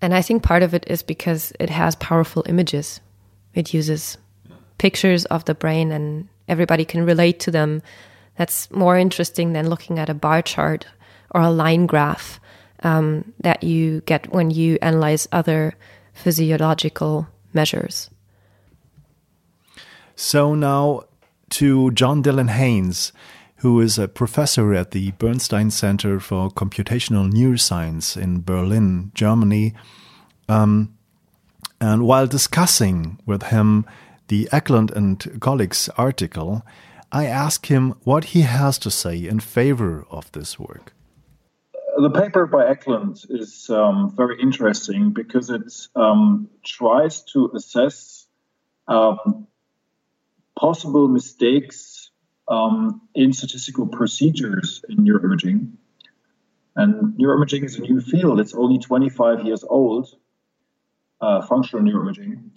and 0.00 0.14
I 0.14 0.22
think 0.22 0.42
part 0.42 0.62
of 0.62 0.74
it 0.74 0.84
is 0.86 1.02
because 1.02 1.52
it 1.58 1.70
has 1.70 1.96
powerful 1.96 2.44
images. 2.46 3.00
It 3.54 3.72
uses 3.72 4.18
pictures 4.76 5.24
of 5.26 5.44
the 5.44 5.54
brain, 5.54 5.90
and 5.90 6.28
everybody 6.46 6.84
can 6.84 7.04
relate 7.04 7.40
to 7.40 7.50
them. 7.50 7.82
That's 8.36 8.70
more 8.70 8.96
interesting 8.96 9.52
than 9.52 9.68
looking 9.68 9.98
at 9.98 10.08
a 10.08 10.14
bar 10.14 10.42
chart 10.42 10.86
or 11.30 11.40
a 11.40 11.50
line 11.50 11.86
graph 11.86 12.40
um, 12.82 13.32
that 13.40 13.62
you 13.62 14.02
get 14.02 14.32
when 14.32 14.50
you 14.50 14.78
analyze 14.80 15.26
other 15.32 15.74
physiological 16.12 17.26
measures. 17.52 18.10
So 20.14 20.54
now 20.54 21.02
to 21.50 21.90
John 21.92 22.22
Dylan 22.22 22.50
Haynes 22.50 23.12
who 23.58 23.80
is 23.80 23.98
a 23.98 24.06
professor 24.06 24.72
at 24.72 24.92
the 24.92 25.10
Bernstein 25.12 25.70
Center 25.70 26.20
for 26.20 26.48
Computational 26.48 27.30
Neuroscience 27.30 28.20
in 28.20 28.42
Berlin, 28.42 29.10
Germany. 29.14 29.74
Um, 30.48 30.96
and 31.80 32.04
while 32.04 32.26
discussing 32.26 33.18
with 33.26 33.44
him 33.44 33.84
the 34.28 34.48
Eklund 34.52 34.92
and 34.92 35.40
colleagues 35.40 35.88
article, 35.96 36.64
I 37.10 37.26
asked 37.26 37.66
him 37.66 37.94
what 38.04 38.26
he 38.26 38.42
has 38.42 38.78
to 38.78 38.90
say 38.90 39.16
in 39.26 39.40
favor 39.40 40.06
of 40.10 40.30
this 40.32 40.58
work. 40.58 40.92
The 41.96 42.10
paper 42.10 42.46
by 42.46 42.68
Eklund 42.68 43.24
is 43.28 43.68
um, 43.70 44.14
very 44.14 44.40
interesting 44.40 45.10
because 45.10 45.50
it 45.50 45.72
um, 45.96 46.48
tries 46.64 47.22
to 47.32 47.50
assess 47.56 48.26
um, 48.86 49.48
possible 50.56 51.08
mistakes 51.08 52.07
um, 52.48 53.02
in 53.14 53.32
statistical 53.32 53.86
procedures 53.86 54.84
in 54.88 54.98
neuroimaging. 54.98 55.72
And 56.74 57.18
neuroimaging 57.18 57.64
is 57.64 57.76
a 57.76 57.82
new 57.82 58.00
field. 58.00 58.40
It's 58.40 58.54
only 58.54 58.78
25 58.78 59.44
years 59.44 59.64
old, 59.64 60.08
uh, 61.20 61.42
functional 61.42 61.84
neuroimaging. 61.84 62.50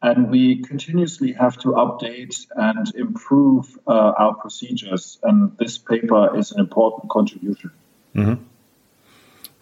And 0.00 0.30
we 0.30 0.62
continuously 0.62 1.32
have 1.32 1.56
to 1.58 1.68
update 1.68 2.46
and 2.54 2.94
improve 2.94 3.78
uh, 3.86 4.12
our 4.16 4.34
procedures. 4.34 5.18
And 5.22 5.56
this 5.58 5.78
paper 5.78 6.36
is 6.36 6.52
an 6.52 6.60
important 6.60 7.10
contribution. 7.10 7.70
Mm-hmm. 8.14 8.42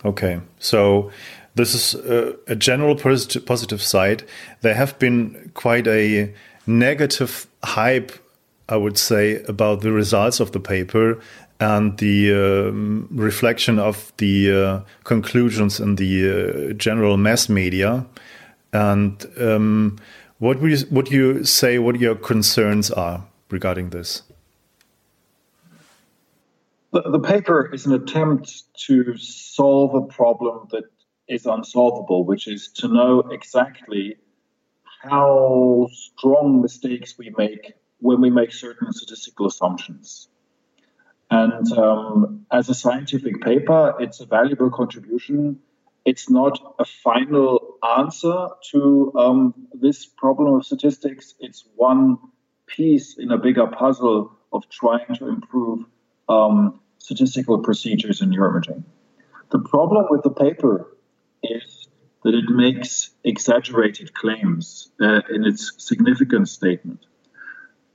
Okay. 0.04 0.40
So 0.58 1.10
this 1.54 1.74
is 1.74 1.94
a, 1.94 2.36
a 2.46 2.56
general 2.56 2.96
positive 2.96 3.82
side. 3.82 4.24
There 4.60 4.74
have 4.74 4.98
been 4.98 5.50
quite 5.54 5.86
a 5.86 6.34
negative 6.66 7.46
hype 7.62 8.12
I 8.68 8.76
would 8.76 8.98
say, 8.98 9.42
about 9.48 9.80
the 9.80 9.92
results 9.92 10.40
of 10.40 10.50
the 10.52 10.60
paper 10.60 11.20
and 11.58 11.96
the 11.98 12.34
um, 12.34 13.08
reflection 13.10 13.78
of 13.78 14.12
the 14.18 14.52
uh, 14.52 14.80
conclusions 15.04 15.80
in 15.80 15.96
the 15.96 16.70
uh, 16.70 16.72
general 16.74 17.16
mass 17.16 17.48
media. 17.48 18.06
And 18.72 19.24
um, 19.40 19.98
What 20.38 20.60
would 20.60 20.70
you, 20.70 20.86
would 20.90 21.10
you 21.10 21.44
say? 21.44 21.78
What 21.78 21.98
your 21.98 22.14
concerns 22.14 22.90
are 22.90 23.24
regarding 23.50 23.90
this? 23.90 24.22
The, 26.92 27.02
the 27.02 27.20
paper 27.20 27.72
is 27.72 27.86
an 27.86 27.92
attempt 27.92 28.64
to 28.86 29.16
solve 29.16 29.94
a 29.94 30.02
problem 30.02 30.68
that 30.72 30.84
is 31.28 31.46
unsolvable, 31.46 32.24
which 32.24 32.48
is 32.48 32.68
to 32.68 32.88
know 32.88 33.20
exactly 33.30 34.16
how 35.02 35.88
strong 35.90 36.60
mistakes 36.60 37.16
we 37.18 37.32
make 37.38 37.72
when 38.00 38.20
we 38.20 38.30
make 38.30 38.52
certain 38.52 38.92
statistical 38.92 39.46
assumptions. 39.46 40.28
And 41.30 41.72
um, 41.72 42.46
as 42.52 42.68
a 42.68 42.74
scientific 42.74 43.42
paper, 43.42 43.94
it's 43.98 44.20
a 44.20 44.26
valuable 44.26 44.70
contribution. 44.70 45.58
It's 46.04 46.30
not 46.30 46.76
a 46.78 46.84
final 46.84 47.78
answer 47.98 48.48
to 48.70 49.12
um, 49.16 49.54
this 49.74 50.06
problem 50.06 50.54
of 50.54 50.64
statistics. 50.64 51.34
It's 51.40 51.64
one 51.74 52.18
piece 52.66 53.18
in 53.18 53.32
a 53.32 53.38
bigger 53.38 53.66
puzzle 53.66 54.32
of 54.52 54.68
trying 54.68 55.14
to 55.16 55.28
improve 55.28 55.84
um, 56.28 56.80
statistical 56.98 57.58
procedures 57.58 58.22
in 58.22 58.30
neuroimaging. 58.30 58.84
The 59.50 59.58
problem 59.58 60.06
with 60.10 60.22
the 60.22 60.30
paper 60.30 60.96
is 61.42 61.88
that 62.22 62.34
it 62.34 62.48
makes 62.48 63.10
exaggerated 63.22 64.12
claims 64.14 64.90
uh, 65.00 65.20
in 65.30 65.44
its 65.44 65.72
significance 65.78 66.50
statement. 66.50 67.06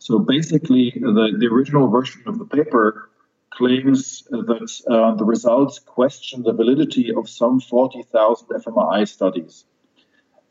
So 0.02 0.18
basically, 0.18 0.92
the, 1.00 1.36
the 1.38 1.46
original 1.46 1.88
version 1.88 2.24
of 2.26 2.40
the 2.40 2.46
paper 2.46 3.12
claims 3.52 4.24
that 4.32 4.82
uh, 4.90 5.14
the 5.14 5.24
results 5.24 5.78
question 5.78 6.42
the 6.42 6.54
validity 6.54 7.14
of 7.14 7.30
some 7.30 7.60
40,000 7.60 8.48
fMRI 8.48 9.08
studies. 9.08 9.64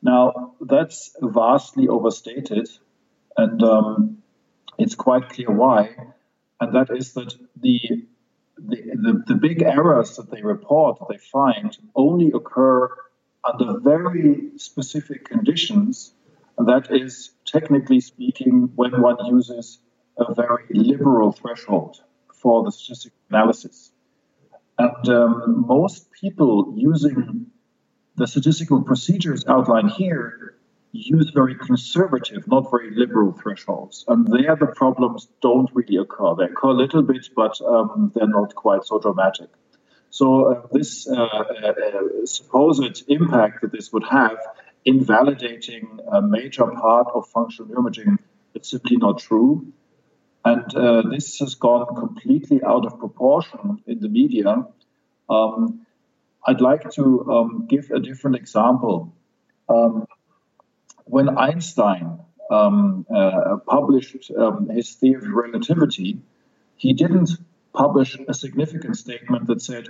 Now, 0.03 0.55
that's 0.61 1.17
vastly 1.21 1.89
overstated, 1.89 2.69
and 3.37 3.61
um, 3.65 4.23
it's 4.79 4.95
quite 4.95 5.31
clear 5.31 5.51
why, 5.51 5.97
and 6.61 6.73
that 6.77 6.97
is 6.97 7.15
that 7.15 7.35
the, 7.61 7.81
the, 8.57 8.77
the, 8.95 9.25
the 9.27 9.35
big 9.35 9.63
errors 9.63 10.15
that 10.15 10.31
they 10.31 10.43
report, 10.43 11.01
that 11.01 11.09
they 11.09 11.19
find, 11.19 11.77
only 11.97 12.31
occur 12.33 12.89
under 13.43 13.81
very 13.81 14.53
specific 14.59 15.25
conditions. 15.25 16.13
That 16.57 16.87
is, 16.93 17.31
technically 17.51 18.01
speaking, 18.01 18.71
when 18.75 19.01
one 19.01 19.17
uses 19.27 19.79
a 20.17 20.35
very 20.35 20.65
liberal 20.71 21.33
threshold 21.33 21.97
for 22.35 22.65
the 22.65 22.73
statistical 22.73 23.19
analysis. 23.31 23.93
And 24.79 25.09
um, 25.09 25.65
most 25.67 26.11
people 26.13 26.75
using 26.77 27.47
the 28.17 28.27
statistical 28.27 28.83
procedures 28.83 29.45
outlined 29.47 29.91
here 29.93 30.57
use 30.93 31.31
very 31.31 31.55
conservative, 31.55 32.47
not 32.49 32.71
very 32.71 32.91
liberal 32.95 33.33
thresholds. 33.33 34.05
And 34.09 34.27
there 34.27 34.57
the 34.57 34.67
problems 34.67 35.29
don't 35.41 35.71
really 35.73 35.97
occur. 35.97 36.35
They 36.35 36.45
occur 36.45 36.69
a 36.69 36.73
little 36.73 37.03
bit, 37.03 37.29
but 37.37 37.61
um, 37.61 38.13
they're 38.15 38.27
not 38.27 38.55
quite 38.55 38.85
so 38.85 38.99
dramatic. 38.99 39.51
So 40.11 40.53
uh, 40.53 40.67
this 40.73 41.09
uh, 41.09 41.23
uh, 41.23 42.25
supposed 42.25 43.05
impact 43.09 43.63
that 43.63 43.73
this 43.73 43.93
would 43.93 44.05
have 44.11 44.39
in 44.85 45.01
validating 45.01 45.99
a 46.11 46.23
major 46.23 46.67
part 46.67 47.09
of 47.15 47.29
functional 47.29 47.77
imaging 47.77 48.19
is 48.55 48.71
simply 48.71 48.97
not 48.97 49.19
true. 49.19 49.73
And 50.45 50.75
uh, 50.75 51.03
this 51.11 51.39
has 51.41 51.55
gone 51.55 51.95
completely 51.95 52.63
out 52.65 52.87
of 52.87 52.99
proportion 52.99 53.83
in 53.87 54.01
the 54.01 54.09
media. 54.09 54.67
Um, 55.29 55.87
I'd 56.47 56.63
like 56.63 56.91
to 56.93 57.31
um, 57.31 57.67
give 57.69 57.91
a 57.91 58.01
different 58.01 58.37
example. 58.37 59.15
Um, 59.69 60.07
when 61.05 61.37
Einstein 61.37 62.21
um, 62.51 63.07
uh, 63.15 63.59
published 63.69 64.31
um, 64.37 64.71
his 64.71 64.95
theory 64.95 65.27
of 65.27 65.35
relativity, 65.35 66.21
he 66.77 66.95
didn't 66.95 67.31
publish 67.75 68.19
a 68.27 68.33
significant 68.33 68.97
statement 68.97 69.47
that 69.49 69.61
said 69.61 69.89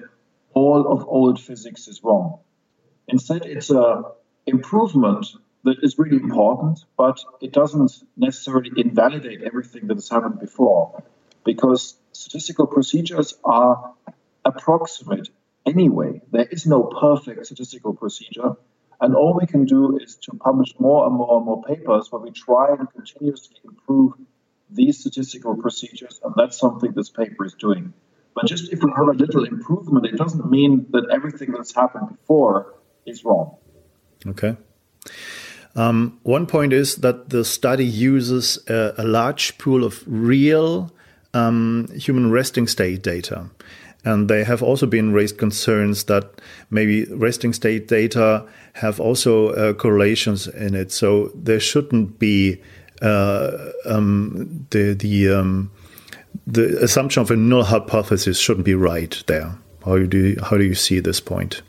all 0.53 0.92
of 0.92 1.07
old 1.07 1.40
physics 1.40 1.87
is 1.87 2.03
wrong. 2.03 2.40
Instead, 3.07 3.46
it's 3.46 3.70
a 3.70 4.03
improvement 4.46 5.26
that 5.64 5.76
is 5.83 5.98
really 5.98 6.16
important, 6.16 6.85
but 6.96 7.22
it 7.40 7.53
doesn't 7.53 7.92
necessarily 8.16 8.70
invalidate 8.76 9.42
everything 9.42 9.87
that 9.88 9.96
has 9.96 10.09
happened 10.09 10.40
before, 10.40 11.03
because 11.44 11.96
statistical 12.12 12.66
procedures 12.66 13.35
are 13.44 13.94
approximate 14.44 15.29
anyway. 15.66 16.20
There 16.31 16.46
is 16.50 16.66
no 16.66 16.85
perfect 16.85 17.44
statistical 17.46 17.94
procedure, 17.94 18.57
and 19.00 19.14
all 19.14 19.38
we 19.38 19.46
can 19.46 19.66
do 19.66 19.98
is 19.98 20.16
to 20.22 20.33
publish 20.33 20.74
more 20.79 21.07
and 21.07 21.14
more 21.14 21.37
and 21.37 21.46
more 21.46 21.62
papers 21.62 22.11
where 22.11 22.22
we 22.22 22.31
try 22.31 22.74
and 22.74 22.90
continuously 22.90 23.57
improve 23.64 24.14
these 24.70 25.00
statistical 25.00 25.57
procedures, 25.57 26.20
and 26.24 26.35
that's 26.37 26.59
something 26.59 26.92
this 26.92 27.11
paper 27.11 27.44
is 27.44 27.55
doing. 27.55 27.92
But 28.35 28.46
just 28.46 28.72
if 28.72 28.83
we 28.83 28.90
have 28.96 29.09
a 29.09 29.12
little 29.12 29.44
improvement, 29.44 30.07
it 30.07 30.16
doesn't 30.16 30.48
mean 30.48 30.87
that 30.92 31.11
everything 31.11 31.53
that's 31.53 31.74
happened 31.74 32.09
before 32.11 32.74
is 33.05 33.24
wrong. 33.24 33.57
Okay. 34.26 34.56
Um, 35.76 36.18
one 36.24 36.46
point 36.46 36.72
is 36.72 36.96
that 36.96 37.30
the 37.30 37.44
study 37.44 37.85
uses 37.85 38.59
a, 38.68 38.94
a 38.98 39.04
large 39.04 39.56
pool 39.59 39.85
of 39.85 40.02
real 40.06 40.90
um, 41.33 41.88
human 41.94 42.30
resting 42.30 42.66
state 42.66 43.02
data. 43.02 43.46
And 44.04 44.28
there 44.28 44.44
have 44.44 44.62
also 44.62 44.87
been 44.87 45.12
raised 45.12 45.38
concerns 45.38 46.04
that 46.04 46.40
maybe 46.70 47.04
resting 47.04 47.52
state 47.52 47.87
data 47.87 48.46
have 48.74 48.98
also 48.98 49.50
uh, 49.50 49.74
correlations 49.74 50.48
in 50.48 50.74
it. 50.74 50.90
So 50.90 51.30
there 51.35 51.61
shouldn't 51.61 52.18
be 52.18 52.61
uh, 53.02 53.72
um, 53.85 54.66
the 54.70 54.94
the 54.94 55.28
um, 55.28 55.70
the 56.46 56.83
assumption 56.83 57.20
of 57.20 57.30
a 57.30 57.37
null 57.37 57.64
hypothesis 57.64 58.38
shouldn't 58.38 58.64
be 58.64 58.74
right 58.74 59.22
there. 59.26 59.54
How 59.85 59.98
do 59.98 60.18
you, 60.18 60.40
how 60.42 60.56
do 60.56 60.64
you 60.64 60.74
see 60.74 61.00
this 61.00 61.20
point? 61.20 61.62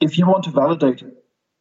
If 0.00 0.16
you 0.16 0.26
want 0.26 0.44
to 0.44 0.50
validate 0.50 1.02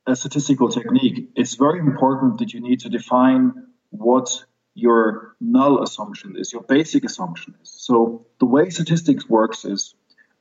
a 0.06 0.16
statistical 0.16 0.70
technique, 0.70 1.30
it's 1.36 1.56
very 1.56 1.80
important 1.80 2.38
that 2.40 2.54
you 2.54 2.62
need 2.62 2.82
to 2.82 2.90
define 2.90 3.68
what 3.90 4.46
your 4.76 5.36
null 5.42 5.82
assumption 5.82 6.36
is, 6.38 6.54
your 6.54 6.62
basic 6.62 7.04
assumption 7.04 7.56
is. 7.62 7.70
So 7.70 8.28
the 8.40 8.46
way 8.46 8.70
statistics 8.70 9.28
works 9.28 9.66
is 9.66 9.96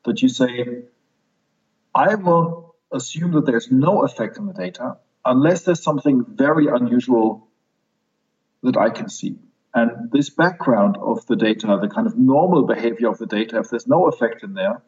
that 0.05 0.21
you 0.21 0.29
say, 0.29 0.83
I 1.95 2.17
will 2.17 2.75
assume 2.93 3.33
that 3.33 3.47
there's 3.47 3.71
no 3.71 4.05
effect 4.05 4.39
on 4.39 4.47
the 4.47 4.53
data 4.53 4.99
unless 5.25 5.63
there's 5.63 5.83
something 5.83 6.25
very 6.29 6.67
unusual 6.69 7.49
that 8.63 8.77
I 8.77 8.91
can 8.91 9.09
see. 9.09 9.37
And 9.75 10.11
this 10.11 10.31
background 10.31 10.97
of 11.01 11.27
the 11.27 11.37
data, 11.37 11.79
the 11.81 11.89
kind 11.89 12.07
of 12.07 12.17
normal 12.17 12.65
behavior 12.65 13.09
of 13.09 13.19
the 13.19 13.27
data, 13.27 13.59
if 13.59 13.71
there's 13.71 13.87
no 13.87 14.07
effect 14.07 14.43
in 14.43 14.55
there, 14.55 14.83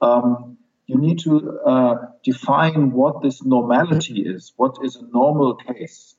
um, 0.00 0.58
you 0.90 0.98
need 0.98 1.20
to 1.20 1.60
uh, 1.64 1.94
define 2.24 2.90
what 2.90 3.22
this 3.22 3.44
normality 3.44 4.22
is. 4.22 4.52
What 4.56 4.78
is 4.82 4.96
a 4.96 5.06
normal 5.06 5.54
case? 5.54 6.16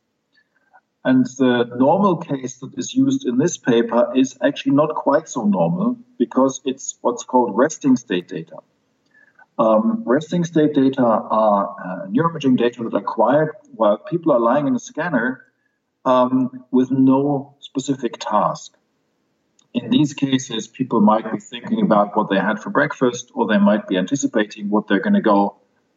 And 1.04 1.26
the 1.26 1.66
normal 1.76 2.18
case 2.18 2.60
that 2.60 2.74
is 2.78 2.94
used 2.94 3.28
in 3.28 3.38
this 3.38 3.58
paper 3.58 4.14
is 4.16 4.38
actually 4.42 4.76
not 4.82 4.96
quite 4.96 5.28
so 5.28 5.44
normal 5.44 5.98
because 6.18 6.62
it's 6.64 6.98
what's 7.02 7.26
called 7.26 7.58
resting 7.58 7.98
state 7.98 8.30
data. 8.30 8.58
Um, 9.60 10.04
resting 10.06 10.46
state 10.46 10.74
data 10.74 11.04
are 11.04 11.76
uh, 11.86 12.08
neuroimaging 12.08 12.58
data 12.58 12.84
that 12.84 12.94
are 12.94 13.00
acquired 13.00 13.52
while 13.74 13.98
people 13.98 14.32
are 14.32 14.40
lying 14.40 14.68
in 14.68 14.76
a 14.76 14.80
scanner 14.80 15.44
um, 16.06 16.64
with 16.72 16.92
no 16.92 17.58
specific 17.60 18.14
task 18.20 18.72
in 19.74 19.90
these 19.90 20.14
cases, 20.14 20.68
people 20.68 21.00
might 21.00 21.32
be 21.32 21.40
thinking 21.40 21.82
about 21.82 22.16
what 22.16 22.30
they 22.30 22.40
had 22.40 22.60
for 22.60 22.70
breakfast, 22.70 23.32
or 23.34 23.48
they 23.48 23.58
might 23.58 23.88
be 23.88 23.98
anticipating 23.98 24.70
what 24.70 24.88
they're 24.88 25.00
going 25.00 25.14
to 25.14 25.22
go 25.22 25.56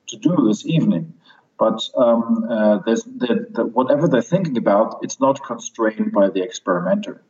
to 0.08 0.16
do 0.16 0.36
this 0.46 0.64
evening. 0.64 1.14
But 1.58 1.88
um, 1.96 2.46
uh, 2.48 2.78
whatever 3.72 4.08
they're 4.08 4.22
thinking 4.22 4.56
about, 4.58 5.00
it's 5.02 5.20
not 5.20 5.44
constrained 5.44 6.12
by 6.12 6.30
the 6.30 6.42
experimenter. 6.42 7.22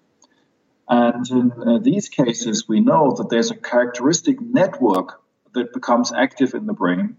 And 0.88 1.30
in 1.30 1.52
uh, 1.52 1.78
these 1.78 2.08
cases, 2.08 2.68
we 2.68 2.80
know 2.80 3.12
that 3.16 3.30
there's 3.30 3.50
a 3.50 3.56
characteristic 3.56 4.40
network 4.40 5.20
that 5.54 5.72
becomes 5.72 6.12
active 6.12 6.54
in 6.54 6.66
the 6.66 6.72
brain. 6.74 7.16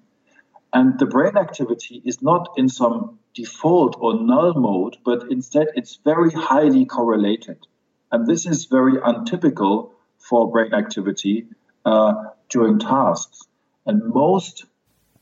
And 0.71 0.99
the 0.99 1.05
brain 1.05 1.37
activity 1.37 2.01
is 2.05 2.21
not 2.21 2.49
in 2.57 2.69
some 2.69 3.19
default 3.33 3.95
or 3.99 4.19
null 4.19 4.53
mode, 4.53 4.97
but 5.03 5.31
instead 5.31 5.67
it's 5.75 5.95
very 6.03 6.31
highly 6.31 6.85
correlated. 6.85 7.65
And 8.15 8.25
this 8.25 8.45
is 8.45 8.63
very 8.63 8.97
untypical 9.03 9.91
for 10.19 10.49
brain 10.49 10.73
activity 10.73 11.47
uh, 11.83 12.13
during 12.47 12.79
tasks. 12.79 13.41
And 13.85 14.01
most 14.05 14.63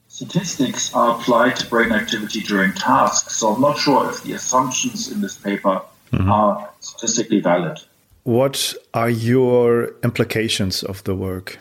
statistics 0.10 0.94
are 0.94 1.18
applied 1.18 1.56
to 1.56 1.68
brain 1.68 1.92
activity 1.92 2.42
during 2.42 2.72
tasks. 2.74 3.38
So 3.38 3.56
I'm 3.56 3.62
not 3.62 3.80
sure 3.80 4.08
if 4.12 4.22
the 4.22 4.34
assumptions 4.34 5.12
in 5.12 5.22
this 5.22 5.36
paper 5.36 5.82
mm-hmm. 6.12 6.32
are 6.32 6.70
statistically 6.82 7.42
valid. 7.42 7.80
What 8.26 8.76
are 8.94 9.10
your 9.10 9.96
implications 10.04 10.84
of 10.84 11.04
the 11.04 11.16
work? 11.16 11.58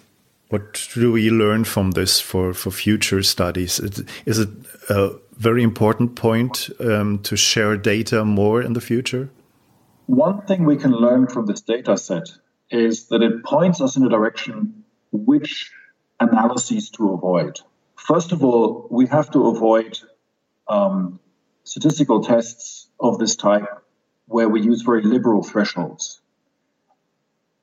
what 0.52 0.86
do 0.92 1.10
we 1.10 1.30
learn 1.30 1.64
from 1.64 1.92
this 1.92 2.20
for, 2.20 2.52
for 2.52 2.70
future 2.70 3.22
studies? 3.22 3.80
Is 4.26 4.38
it 4.38 4.50
a 4.90 5.12
very 5.38 5.62
important 5.62 6.14
point 6.14 6.68
um, 6.78 7.20
to 7.20 7.36
share 7.36 7.78
data 7.78 8.22
more 8.22 8.60
in 8.60 8.74
the 8.74 8.80
future? 8.82 9.30
One 10.06 10.42
thing 10.42 10.64
we 10.64 10.76
can 10.76 10.92
learn 10.92 11.28
from 11.28 11.46
this 11.46 11.60
data 11.60 11.96
set 11.96 12.28
is 12.70 13.08
that 13.08 13.22
it 13.22 13.44
points 13.44 13.80
us 13.80 13.96
in 13.96 14.04
a 14.04 14.08
direction 14.08 14.84
which 15.12 15.70
analyses 16.18 16.90
to 16.90 17.12
avoid. 17.12 17.60
First 17.96 18.32
of 18.32 18.42
all, 18.42 18.88
we 18.90 19.06
have 19.06 19.30
to 19.32 19.46
avoid 19.46 19.98
um, 20.66 21.20
statistical 21.64 22.24
tests 22.24 22.88
of 22.98 23.18
this 23.18 23.36
type 23.36 23.68
where 24.26 24.48
we 24.48 24.62
use 24.62 24.82
very 24.82 25.02
liberal 25.02 25.42
thresholds. 25.42 26.20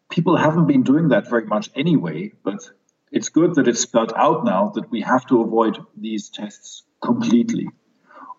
People 0.10 0.38
haven't 0.38 0.68
been 0.68 0.84
doing 0.84 1.10
that 1.10 1.30
very 1.30 1.46
much 1.46 1.70
anyway, 1.76 2.32
but 2.44 2.70
it's 3.12 3.30
good 3.30 3.56
that 3.56 3.68
it's 3.68 3.82
spelled 3.82 4.14
out 4.16 4.46
now 4.46 4.70
that 4.76 4.90
we 4.90 5.02
have 5.02 5.26
to 5.28 5.42
avoid 5.42 5.78
these 5.98 6.30
tests 6.30 6.84
completely. 7.02 7.68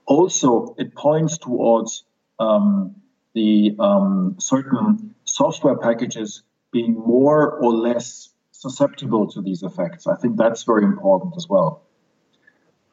Also, 0.07 0.75
it 0.79 0.95
points 0.95 1.39
towards 1.39 2.05
um, 2.39 2.97
the 3.35 3.77
um, 3.79 4.37
certain 4.39 5.15
software 5.25 5.77
packages 5.77 6.43
being 6.73 6.95
more 6.95 7.53
or 7.53 7.73
less 7.73 8.31
susceptible 8.53 9.27
to 9.29 9.41
these 9.41 9.63
effects. 9.63 10.07
I 10.07 10.17
think 10.17 10.37
that's 10.37 10.65
very 10.65 10.85
important 10.85 11.35
as 11.37 11.49
well. 11.49 11.83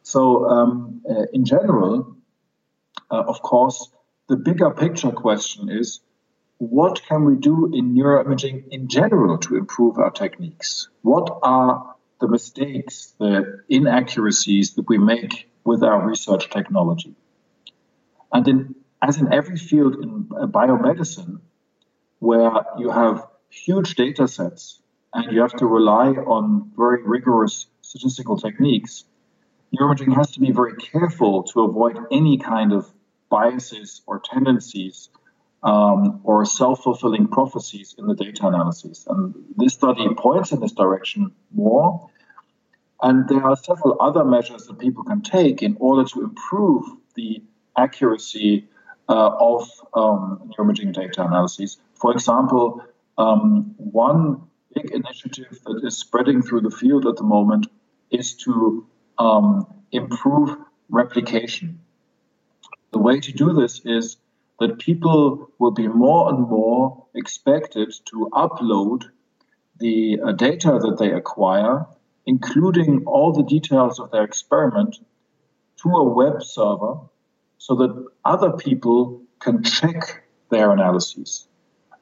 So, 0.04 0.48
um, 0.48 1.02
uh, 1.10 1.24
in 1.34 1.44
general, 1.44 2.16
uh, 3.12 3.24
of 3.28 3.42
course, 3.42 3.90
the 4.30 4.38
bigger 4.38 4.72
picture 4.72 5.12
question 5.12 5.70
is 5.70 6.00
what 6.60 7.02
can 7.08 7.26
we 7.26 7.36
do 7.36 7.72
in 7.74 7.94
neuroimaging 7.94 8.68
in 8.70 8.88
general 8.88 9.38
to 9.40 9.58
improve 9.58 9.98
our 9.98 10.12
techniques? 10.12 10.90
What 11.02 11.40
are 11.44 11.96
the 12.20 12.28
mistakes, 12.28 13.14
the 13.20 13.62
inaccuracies 13.70 14.74
that 14.76 14.88
we 14.90 14.98
make 14.98 15.50
with 15.64 15.84
our 15.84 16.08
research 16.08 16.50
technology? 16.50 17.14
And 18.34 18.48
in, 18.48 18.76
as 19.02 19.18
in 19.18 19.32
every 19.32 19.58
field 19.58 19.96
in 19.96 20.28
uh, 20.36 20.48
biomedicine, 20.48 21.40
where 22.20 22.52
you 22.78 22.90
have 22.90 23.28
huge 23.50 23.96
data 23.96 24.28
sets 24.28 24.82
and 25.14 25.32
you 25.32 25.42
have 25.42 25.56
to 25.56 25.66
rely 25.66 26.08
on 26.10 26.72
very 26.76 27.04
rigorous 27.04 27.68
statistical 27.82 28.38
techniques, 28.38 29.06
neuroimaging 29.74 30.16
has 30.16 30.32
to 30.32 30.40
be 30.40 30.52
very 30.52 30.76
careful 30.76 31.44
to 31.44 31.62
avoid 31.62 31.98
any 32.12 32.38
kind 32.38 32.74
of 32.74 32.90
biases 33.30 34.02
or 34.08 34.20
tendencies 34.24 35.10
um, 35.64 36.22
or 36.24 36.46
self 36.46 36.84
fulfilling 36.84 37.28
prophecies 37.28 37.96
in 37.98 38.08
the 38.08 38.16
data 38.16 38.48
analysis. 38.48 39.06
And 39.08 39.34
this 39.56 39.74
study 39.74 40.08
points 40.16 40.52
in 40.52 40.60
this 40.60 40.72
direction 40.72 41.32
more. 41.52 42.10
And 43.02 43.28
there 43.30 43.44
are 43.44 43.56
several 43.56 43.98
other 44.00 44.26
measures 44.26 44.66
that 44.68 44.80
people 44.80 45.04
can 45.04 45.22
take 45.22 45.62
in 45.62 45.78
order 45.80 46.08
to 46.10 46.24
improve 46.24 46.84
the 47.16 47.44
accuracy 47.78 48.68
of 49.16 49.70
um, 49.94 50.52
neuroimaging 50.58 50.94
data 50.94 51.26
analyses. 51.26 51.78
For 51.96 52.12
example, 52.12 52.84
um, 53.18 53.76
one 53.78 54.42
big 54.74 54.92
initiative 54.92 55.60
that 55.66 55.82
is 55.84 55.98
spreading 55.98 56.42
through 56.42 56.62
the 56.62 56.72
field 56.72 57.06
at 57.08 57.16
the 57.16 57.24
moment 57.24 57.68
is 58.12 58.36
to 58.36 58.86
um, 59.18 59.66
improve 59.92 60.56
replication. 60.90 61.80
The 62.92 63.00
way 63.00 63.20
to 63.20 63.32
do 63.32 63.54
this 63.54 63.82
is 63.86 64.18
that 64.60 64.80
people 64.80 65.50
will 65.60 65.72
be 65.72 65.88
more 65.88 66.30
and 66.30 66.40
more 66.48 67.06
expected 67.14 67.94
to 68.06 68.30
upload 68.34 69.04
the 69.80 70.20
uh, 70.24 70.32
data 70.32 70.80
that 70.82 70.98
they 70.98 71.12
acquire, 71.12 71.86
including 72.26 73.04
all 73.06 73.32
the 73.32 73.44
details 73.44 74.00
of 74.00 74.10
their 74.12 74.24
experiment, 74.24 74.98
to 75.84 75.90
a 75.90 76.04
web 76.04 76.44
server 76.44 76.98
so 77.58 77.76
that 77.76 78.06
other 78.24 78.52
people 78.52 79.22
can 79.40 79.64
check 79.64 80.24
their 80.50 80.72
analyses. 80.72 81.48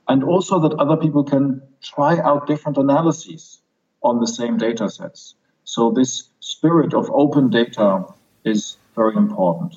And 0.08 0.24
also 0.24 0.60
that 0.60 0.74
other 0.74 0.98
people 0.98 1.24
can 1.24 1.62
try 1.82 2.20
out 2.20 2.48
different 2.48 2.78
analyses 2.78 3.62
on 4.04 4.20
the 4.20 4.28
same 4.28 4.58
data 4.58 4.89
sets. 4.89 5.36
So, 5.63 5.91
this 5.91 6.30
spirit 6.39 6.94
of 6.94 7.10
open 7.10 7.50
data 7.50 8.06
is 8.44 8.78
very 8.96 9.15
important. 9.15 9.76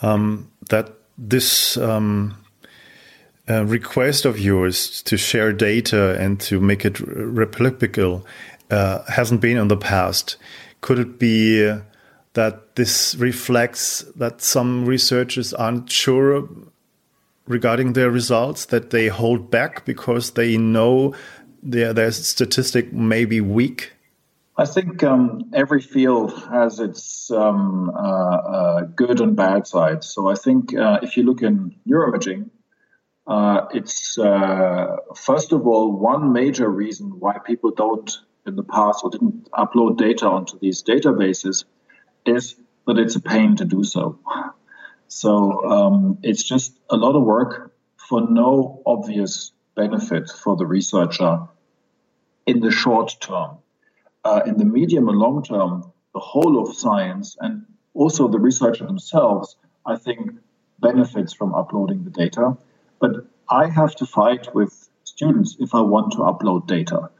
Um, 0.00 0.50
that 0.70 0.94
this 1.18 1.76
um, 1.76 2.38
uh, 3.48 3.66
request 3.66 4.24
of 4.24 4.38
yours 4.40 5.02
to 5.02 5.18
share 5.18 5.52
data 5.52 6.18
and 6.18 6.40
to 6.40 6.60
make 6.60 6.86
it 6.86 6.94
replicable 6.94 8.24
uh, 8.70 9.02
hasn't 9.04 9.42
been 9.42 9.58
in 9.58 9.68
the 9.68 9.76
past. 9.76 10.36
Could 10.80 10.98
it 10.98 11.18
be 11.18 11.70
that 12.34 12.76
this 12.76 13.14
reflects 13.16 14.02
that 14.16 14.40
some 14.40 14.86
researchers 14.86 15.52
aren't 15.52 15.90
sure 15.90 16.48
regarding 17.46 17.94
their 17.94 18.10
results, 18.10 18.66
that 18.66 18.90
they 18.90 19.08
hold 19.08 19.50
back 19.50 19.84
because 19.84 20.32
they 20.32 20.56
know 20.56 21.14
their, 21.62 21.92
their 21.92 22.12
statistic 22.12 22.92
may 22.92 23.24
be 23.24 23.40
weak? 23.40 23.92
I 24.56 24.66
think 24.66 25.02
um, 25.02 25.50
every 25.54 25.80
field 25.80 26.32
has 26.50 26.80
its 26.80 27.30
um, 27.30 27.90
uh, 27.90 27.92
uh, 27.96 28.80
good 28.82 29.20
and 29.20 29.34
bad 29.34 29.66
sides. 29.66 30.08
So 30.08 30.28
I 30.28 30.34
think 30.34 30.76
uh, 30.76 31.00
if 31.02 31.16
you 31.16 31.22
look 31.22 31.42
in 31.42 31.74
neuroimaging, 31.88 32.50
uh, 33.26 33.66
it's 33.72 34.18
uh, 34.18 34.96
first 35.16 35.52
of 35.52 35.66
all 35.66 35.92
one 35.92 36.32
major 36.32 36.68
reason 36.68 37.18
why 37.18 37.38
people 37.38 37.70
don't 37.70 38.10
in 38.46 38.56
the 38.56 38.62
past 38.62 39.00
or 39.02 39.10
didn't 39.10 39.50
upload 39.52 39.96
data 39.96 40.26
onto 40.26 40.58
these 40.58 40.82
databases 40.82 41.64
is 42.26 42.56
that 42.86 42.98
it's 42.98 43.16
a 43.16 43.20
pain 43.20 43.56
to 43.56 43.64
do 43.64 43.84
so. 43.84 44.18
So 45.08 45.64
um, 45.68 46.18
it's 46.22 46.42
just 46.42 46.72
a 46.88 46.96
lot 46.96 47.16
of 47.16 47.22
work 47.22 47.72
for 47.96 48.28
no 48.28 48.82
obvious 48.86 49.52
benefit 49.74 50.30
for 50.30 50.56
the 50.56 50.66
researcher 50.66 51.48
in 52.46 52.60
the 52.60 52.70
short 52.70 53.16
term 53.20 53.58
uh, 54.24 54.42
in 54.46 54.56
the 54.58 54.64
medium 54.64 55.08
and 55.08 55.18
long 55.18 55.42
term, 55.42 55.92
the 56.12 56.20
whole 56.20 56.60
of 56.60 56.76
science 56.76 57.36
and 57.40 57.64
also 57.94 58.28
the 58.28 58.38
researcher 58.38 58.86
themselves, 58.86 59.56
I 59.86 59.96
think, 59.96 60.32
benefits 60.80 61.32
from 61.32 61.54
uploading 61.54 62.04
the 62.04 62.10
data. 62.10 62.56
But 63.00 63.26
I 63.48 63.68
have 63.68 63.94
to 63.96 64.06
fight 64.06 64.54
with 64.54 64.88
students 65.04 65.56
if 65.58 65.74
I 65.74 65.80
want 65.80 66.12
to 66.12 66.18
upload 66.18 66.66
data. 66.66 67.10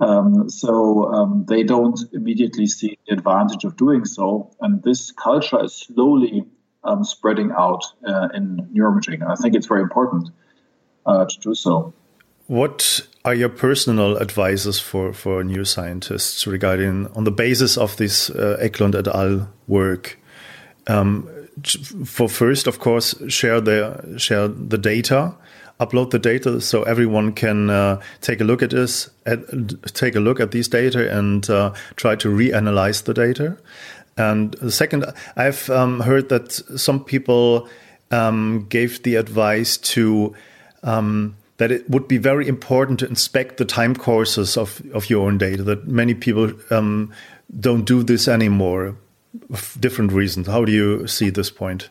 Um, 0.00 0.48
so 0.48 1.12
um, 1.12 1.44
they 1.48 1.62
don't 1.62 1.98
immediately 2.12 2.66
see 2.66 2.98
the 3.06 3.14
advantage 3.14 3.64
of 3.64 3.76
doing 3.76 4.04
so. 4.04 4.50
And 4.60 4.82
this 4.82 5.12
culture 5.12 5.62
is 5.64 5.74
slowly 5.74 6.44
um, 6.82 7.04
spreading 7.04 7.52
out 7.52 7.84
uh, 8.06 8.28
in 8.34 8.68
neuroimaging. 8.74 9.22
I 9.26 9.34
think 9.36 9.54
it's 9.54 9.66
very 9.66 9.82
important 9.82 10.30
uh, 11.06 11.24
to 11.26 11.40
do 11.40 11.54
so. 11.54 11.92
What 12.46 13.00
are 13.24 13.34
your 13.34 13.48
personal 13.48 14.18
advices 14.20 14.78
for, 14.78 15.14
for 15.14 15.42
neuroscientists 15.42 16.46
regarding, 16.46 17.06
on 17.14 17.24
the 17.24 17.30
basis 17.30 17.78
of 17.78 17.96
this 17.96 18.28
uh, 18.30 18.58
Eklund 18.60 18.94
et 18.94 19.08
al. 19.08 19.48
work? 19.66 20.18
Um, 20.86 21.28
for 22.04 22.28
first, 22.28 22.66
of 22.66 22.80
course, 22.80 23.14
share 23.28 23.60
the 23.60 24.16
share 24.18 24.48
the 24.48 24.76
data, 24.76 25.34
upload 25.80 26.10
the 26.10 26.18
data 26.18 26.60
so 26.60 26.82
everyone 26.84 27.32
can 27.32 27.70
uh, 27.70 28.00
take 28.20 28.40
a 28.40 28.44
look 28.44 28.62
at 28.62 28.70
this, 28.70 29.10
at, 29.26 29.40
take 29.94 30.14
a 30.14 30.20
look 30.20 30.40
at 30.40 30.50
these 30.50 30.68
data, 30.68 31.16
and 31.16 31.48
uh, 31.50 31.72
try 31.96 32.16
to 32.16 32.28
reanalyze 32.28 33.04
the 33.04 33.14
data. 33.14 33.56
And 34.16 34.52
the 34.54 34.70
second, 34.70 35.06
I've 35.36 35.68
um, 35.70 36.00
heard 36.00 36.28
that 36.28 36.52
some 36.52 37.04
people 37.04 37.68
um, 38.10 38.66
gave 38.68 39.02
the 39.02 39.16
advice 39.16 39.76
to 39.78 40.34
um, 40.82 41.36
that 41.56 41.70
it 41.70 41.88
would 41.88 42.08
be 42.08 42.18
very 42.18 42.46
important 42.48 42.98
to 43.00 43.06
inspect 43.06 43.56
the 43.56 43.64
time 43.64 43.94
courses 43.94 44.56
of, 44.56 44.82
of 44.92 45.08
your 45.08 45.26
own 45.26 45.38
data, 45.38 45.62
that 45.62 45.86
many 45.86 46.14
people 46.14 46.52
um, 46.70 47.12
don't 47.60 47.84
do 47.84 48.02
this 48.02 48.28
anymore 48.28 48.96
different 49.80 50.12
reasons. 50.12 50.46
How 50.46 50.64
do 50.64 50.72
you 50.72 51.06
see 51.06 51.30
this 51.30 51.50
point? 51.50 51.88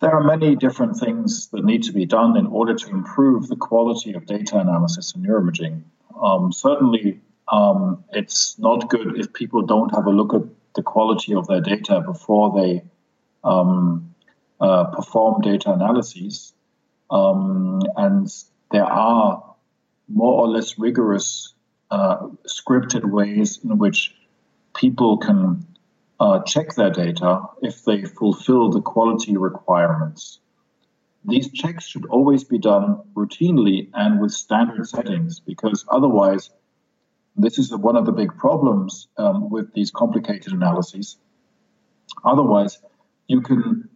There 0.00 0.10
are 0.10 0.22
many 0.22 0.56
different 0.56 0.96
things 0.98 1.48
that 1.48 1.64
need 1.64 1.84
to 1.84 1.92
be 1.92 2.04
done 2.04 2.36
in 2.36 2.46
order 2.46 2.74
to 2.74 2.90
improve 2.90 3.48
the 3.48 3.56
quality 3.56 4.12
of 4.12 4.26
data 4.26 4.58
analysis 4.58 5.14
in 5.14 5.22
neuroimaging. 5.22 5.82
Um, 6.22 6.52
certainly, 6.52 7.20
um, 7.50 8.04
it's 8.12 8.58
not 8.58 8.90
good 8.90 9.18
if 9.18 9.32
people 9.32 9.62
don't 9.62 9.94
have 9.94 10.06
a 10.06 10.10
look 10.10 10.34
at 10.34 10.42
the 10.74 10.82
quality 10.82 11.34
of 11.34 11.46
their 11.46 11.60
data 11.60 12.02
before 12.02 12.60
they 12.60 12.82
um, 13.42 14.14
uh, 14.60 14.84
perform 14.84 15.40
data 15.40 15.72
analyses. 15.72 16.52
Um, 17.10 17.80
and 17.96 18.28
there 18.72 18.84
are 18.84 19.54
more 20.08 20.40
or 20.40 20.48
less 20.48 20.78
rigorous 20.78 21.54
uh, 21.90 22.28
scripted 22.46 23.04
ways 23.04 23.60
in 23.64 23.78
which 23.78 24.14
people 24.74 25.16
can 25.16 25.66
uh, 26.20 26.42
check 26.44 26.74
their 26.74 26.90
data 26.90 27.42
if 27.62 27.84
they 27.84 28.04
fulfill 28.04 28.70
the 28.70 28.80
quality 28.80 29.36
requirements. 29.36 30.40
These 31.24 31.50
checks 31.52 31.86
should 31.86 32.06
always 32.06 32.44
be 32.44 32.58
done 32.58 33.02
routinely 33.14 33.90
and 33.94 34.20
with 34.20 34.32
standard 34.32 34.88
settings 34.88 35.40
because 35.40 35.84
otherwise 35.90 36.50
This 37.36 37.58
is 37.58 37.74
one 37.76 37.96
of 37.96 38.06
the 38.06 38.12
big 38.12 38.34
problems 38.38 39.08
um, 39.18 39.50
with 39.50 39.72
these 39.74 39.90
complicated 39.90 40.52
analyses. 40.54 41.18
Otherwise, 42.24 42.78
you 43.28 43.42
can 43.42 43.88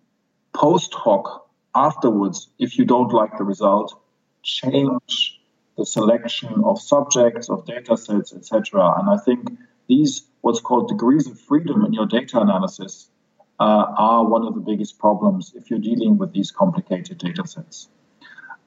post 0.52 0.92
hoc 0.92 1.48
afterwards, 1.74 2.50
if 2.58 2.76
you 2.78 2.84
don't 2.84 3.12
like 3.12 3.38
the 3.38 3.44
result, 3.44 3.98
change 4.42 5.40
the 5.78 5.86
selection 5.86 6.62
of 6.64 6.80
subjects, 6.80 7.48
of 7.48 7.64
data 7.64 7.96
sets, 7.96 8.34
etc. 8.34 8.92
And 8.98 9.08
I 9.08 9.16
think 9.16 9.50
these, 9.90 10.22
what's 10.40 10.60
called 10.60 10.88
degrees 10.88 11.26
of 11.26 11.38
freedom 11.38 11.84
in 11.84 11.92
your 11.92 12.06
data 12.06 12.40
analysis, 12.40 13.10
uh, 13.58 13.86
are 14.08 14.24
one 14.24 14.46
of 14.46 14.54
the 14.54 14.60
biggest 14.60 14.98
problems 14.98 15.52
if 15.54 15.68
you're 15.68 15.84
dealing 15.90 16.16
with 16.16 16.32
these 16.32 16.50
complicated 16.50 17.18
data 17.18 17.46
sets. 17.46 17.88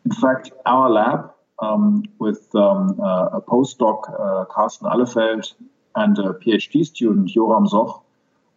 In 0.06 0.12
fact, 0.12 0.52
our 0.66 0.90
lab 0.90 1.32
um, 1.60 2.04
with 2.20 2.54
um, 2.54 3.00
uh, 3.00 3.40
a 3.40 3.42
postdoc, 3.42 4.00
uh, 4.08 4.46
Carsten 4.46 4.88
Allefeld, 4.88 5.54
and 5.96 6.18
a 6.20 6.34
PhD 6.34 6.86
student, 6.86 7.30
Joram 7.30 7.68
Soch, 7.68 8.04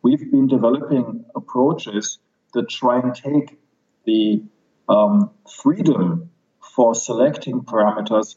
we've 0.02 0.30
been 0.30 0.48
developing 0.48 1.24
approaches 1.34 2.18
that 2.52 2.68
try 2.68 2.98
and 2.98 3.14
take 3.14 3.58
the 4.04 4.42
um, 4.88 5.30
freedom 5.62 6.30
for 6.74 6.94
selecting 6.94 7.60
parameters 7.60 8.36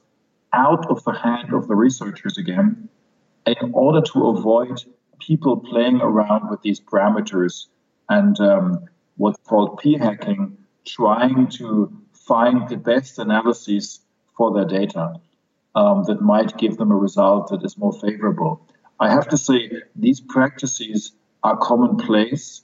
out 0.54 0.90
of 0.92 1.04
the 1.04 1.14
hand 1.14 1.54
of 1.54 1.68
the 1.68 1.76
researchers 1.76 2.38
again 2.38 2.90
in 3.46 3.72
order 3.74 4.02
to 4.02 4.28
avoid 4.28 4.84
people 5.20 5.58
playing 5.58 6.02
around 6.02 6.50
with 6.50 6.62
these 6.62 6.80
parameters 6.80 7.68
and 8.08 8.40
um, 8.40 8.86
what's 9.18 9.40
called 9.48 9.80
p-hacking, 9.80 10.58
trying 10.86 11.48
to 11.48 11.92
find 12.14 12.70
the 12.70 12.78
best 12.78 13.20
analyses 13.20 14.00
for 14.38 14.54
their 14.54 14.66
data 14.66 15.16
um, 15.76 16.04
that 16.06 16.22
might 16.22 16.58
give 16.58 16.78
them 16.78 16.92
a 16.92 16.96
result 16.96 17.50
that 17.50 17.64
is 17.64 17.78
more 17.78 17.94
favorable. 17.94 18.66
I 19.00 19.10
have 19.10 19.30
to 19.30 19.38
say, 19.38 19.72
these 19.96 20.20
practices 20.20 21.12
are 21.44 21.58
commonplace 21.58 22.64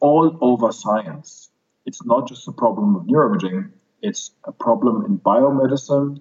all 0.00 0.36
over 0.40 0.72
science. 0.72 1.50
It's 1.84 2.04
not 2.04 2.28
just 2.28 2.48
a 2.48 2.52
problem 2.52 2.96
of 2.96 3.02
neuroimaging, 3.04 3.70
it's 4.02 4.32
a 4.44 4.52
problem 4.52 5.04
in 5.04 5.18
biomedicine. 5.18 6.20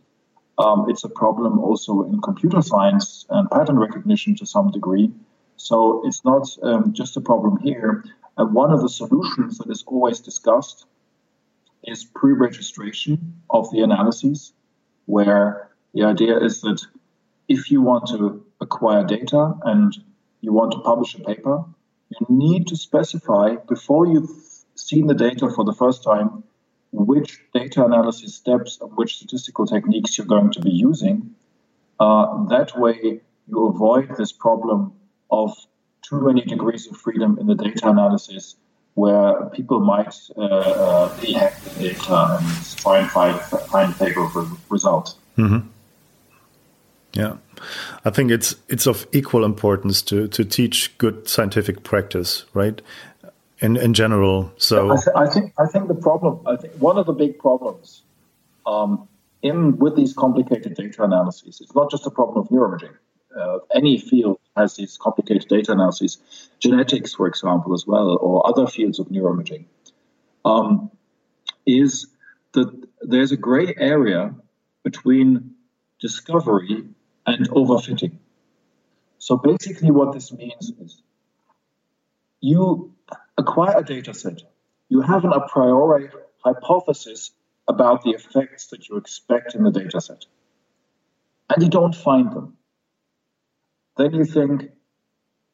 Um, 0.57 0.85
it's 0.89 1.03
a 1.03 1.09
problem 1.09 1.59
also 1.59 2.03
in 2.03 2.21
computer 2.21 2.61
science 2.61 3.25
and 3.29 3.49
pattern 3.51 3.77
recognition 3.77 4.35
to 4.35 4.45
some 4.45 4.71
degree. 4.71 5.11
So 5.57 6.01
it's 6.05 6.23
not 6.23 6.47
um, 6.63 6.93
just 6.93 7.17
a 7.17 7.21
problem 7.21 7.57
here. 7.57 8.03
And 8.37 8.53
one 8.53 8.71
of 8.71 8.81
the 8.81 8.89
solutions 8.89 9.57
that 9.57 9.69
is 9.69 9.83
always 9.87 10.19
discussed 10.19 10.85
is 11.83 12.03
pre 12.03 12.33
registration 12.33 13.41
of 13.49 13.69
the 13.71 13.81
analyses, 13.81 14.53
where 15.05 15.69
the 15.93 16.03
idea 16.03 16.37
is 16.39 16.61
that 16.61 16.81
if 17.47 17.71
you 17.71 17.81
want 17.81 18.07
to 18.07 18.45
acquire 18.59 19.03
data 19.05 19.53
and 19.63 19.95
you 20.41 20.51
want 20.51 20.71
to 20.71 20.79
publish 20.79 21.15
a 21.15 21.19
paper, 21.21 21.63
you 22.09 22.25
need 22.29 22.67
to 22.67 22.75
specify 22.75 23.55
before 23.67 24.07
you've 24.07 24.29
seen 24.75 25.07
the 25.07 25.13
data 25.13 25.49
for 25.49 25.63
the 25.63 25.73
first 25.73 26.03
time 26.03 26.43
which 26.95 27.39
data 27.53 27.83
analysis 27.85 28.35
steps 28.35 28.79
and 28.81 28.95
which 28.95 29.17
statistical 29.17 29.65
techniques 29.65 30.17
you're 30.17 30.27
going 30.27 30.51
to 30.51 30.61
be 30.61 30.71
using. 30.71 31.35
Uh, 31.99 32.45
that 32.45 32.77
way, 32.77 33.21
you 33.47 33.67
avoid 33.67 34.15
this 34.17 34.31
problem 34.31 34.93
of 35.29 35.53
too 36.01 36.21
many 36.21 36.41
degrees 36.41 36.87
of 36.87 36.97
freedom 36.97 37.37
in 37.39 37.47
the 37.47 37.55
data 37.55 37.89
analysis 37.89 38.55
where 38.93 39.45
people 39.49 39.81
might 39.81 40.15
uh, 40.37 40.41
uh, 40.41 41.09
hack 41.17 41.61
the 41.63 41.89
data 41.89 42.37
and 42.39 42.77
try 42.77 42.99
and 42.99 43.11
find, 43.11 43.39
find 43.41 43.95
favorable 43.95 44.47
result. 44.69 45.15
Mm-hmm. 45.37 45.67
Yeah, 47.13 47.37
I 48.03 48.09
think 48.09 48.29
it's 48.29 48.55
it's 48.67 48.87
of 48.87 49.07
equal 49.13 49.45
importance 49.45 50.01
to 50.03 50.27
to 50.27 50.43
teach 50.43 50.97
good 50.97 51.29
scientific 51.29 51.81
practice, 51.83 52.43
right? 52.53 52.81
In 53.61 53.77
in 53.77 53.93
general. 53.93 54.51
So 54.57 54.91
I, 54.91 54.95
th- 54.95 55.15
I 55.15 55.27
think 55.27 55.53
I 55.57 55.65
think 55.65 55.87
the 55.87 55.95
problem 55.95 56.45
I 56.45 56.57
think 56.57 56.73
one 56.73 56.97
of 56.97 57.05
the 57.05 57.13
big 57.13 57.39
problems 57.39 58.03
um, 58.65 59.07
in 59.41 59.77
with 59.77 59.95
these 59.95 60.13
complicated 60.13 60.75
data 60.75 61.03
analyses, 61.03 61.61
it's 61.61 61.73
not 61.75 61.89
just 61.89 62.05
a 62.05 62.11
problem 62.11 62.39
of 62.39 62.49
neuroimaging. 62.49 62.95
Uh, 63.39 63.59
any 63.73 63.97
field 63.97 64.39
has 64.55 64.75
these 64.75 64.97
complicated 64.97 65.47
data 65.49 65.71
analyses, 65.73 66.49
genetics, 66.59 67.13
for 67.13 67.27
example, 67.27 67.73
as 67.73 67.85
well, 67.85 68.17
or 68.21 68.47
other 68.47 68.65
fields 68.65 68.97
of 68.97 69.07
neuroimaging, 69.07 69.65
um, 70.45 70.89
is 71.65 72.07
that 72.53 72.69
there's 73.01 73.33
a 73.33 73.37
gray 73.37 73.73
area 73.77 74.33
between 74.83 75.51
discovery 75.99 76.85
and 77.25 77.49
overfitting. 77.49 78.17
So 79.17 79.37
basically, 79.37 79.91
what 79.91 80.13
this 80.13 80.31
means 80.31 80.71
is 80.79 81.01
you 82.39 82.94
acquire 83.37 83.77
a 83.77 83.83
data 83.83 84.13
set, 84.13 84.41
you 84.89 85.01
have 85.01 85.25
an 85.25 85.33
a 85.33 85.47
priori 85.47 86.09
hypothesis 86.43 87.31
about 87.67 88.03
the 88.03 88.11
effects 88.11 88.67
that 88.67 88.87
you 88.87 88.97
expect 88.97 89.55
in 89.55 89.63
the 89.63 89.71
data 89.71 89.99
set, 89.99 90.25
and 91.49 91.63
you 91.63 91.69
don't 91.69 91.95
find 91.95 92.31
them 92.31 92.57
then 93.97 94.13
you 94.13 94.25
think, 94.25 94.69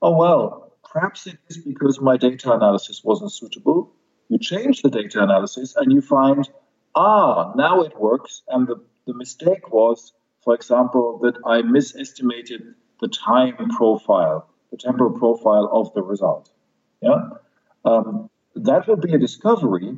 oh, 0.01 0.17
well, 0.17 0.73
perhaps 0.91 1.27
it 1.27 1.37
is 1.47 1.57
because 1.57 2.01
my 2.01 2.17
data 2.17 2.51
analysis 2.51 3.03
wasn't 3.03 3.31
suitable. 3.31 3.93
You 4.29 4.39
change 4.39 4.81
the 4.81 4.89
data 4.89 5.21
analysis 5.21 5.75
and 5.75 5.91
you 5.91 6.01
find, 6.01 6.49
ah, 6.95 7.53
now 7.55 7.81
it 7.81 7.99
works. 7.99 8.41
And 8.47 8.67
the, 8.67 8.83
the 9.05 9.13
mistake 9.13 9.71
was, 9.71 10.13
for 10.43 10.55
example, 10.55 11.19
that 11.23 11.35
I 11.45 11.61
misestimated 11.61 12.73
the 12.99 13.07
time 13.07 13.55
profile, 13.77 14.49
the 14.71 14.77
temporal 14.77 15.11
profile 15.11 15.69
of 15.71 15.93
the 15.93 16.01
result. 16.01 16.49
Yeah, 17.01 17.29
um, 17.85 18.29
that 18.55 18.87
will 18.87 18.97
be 18.97 19.13
a 19.13 19.17
discovery, 19.17 19.97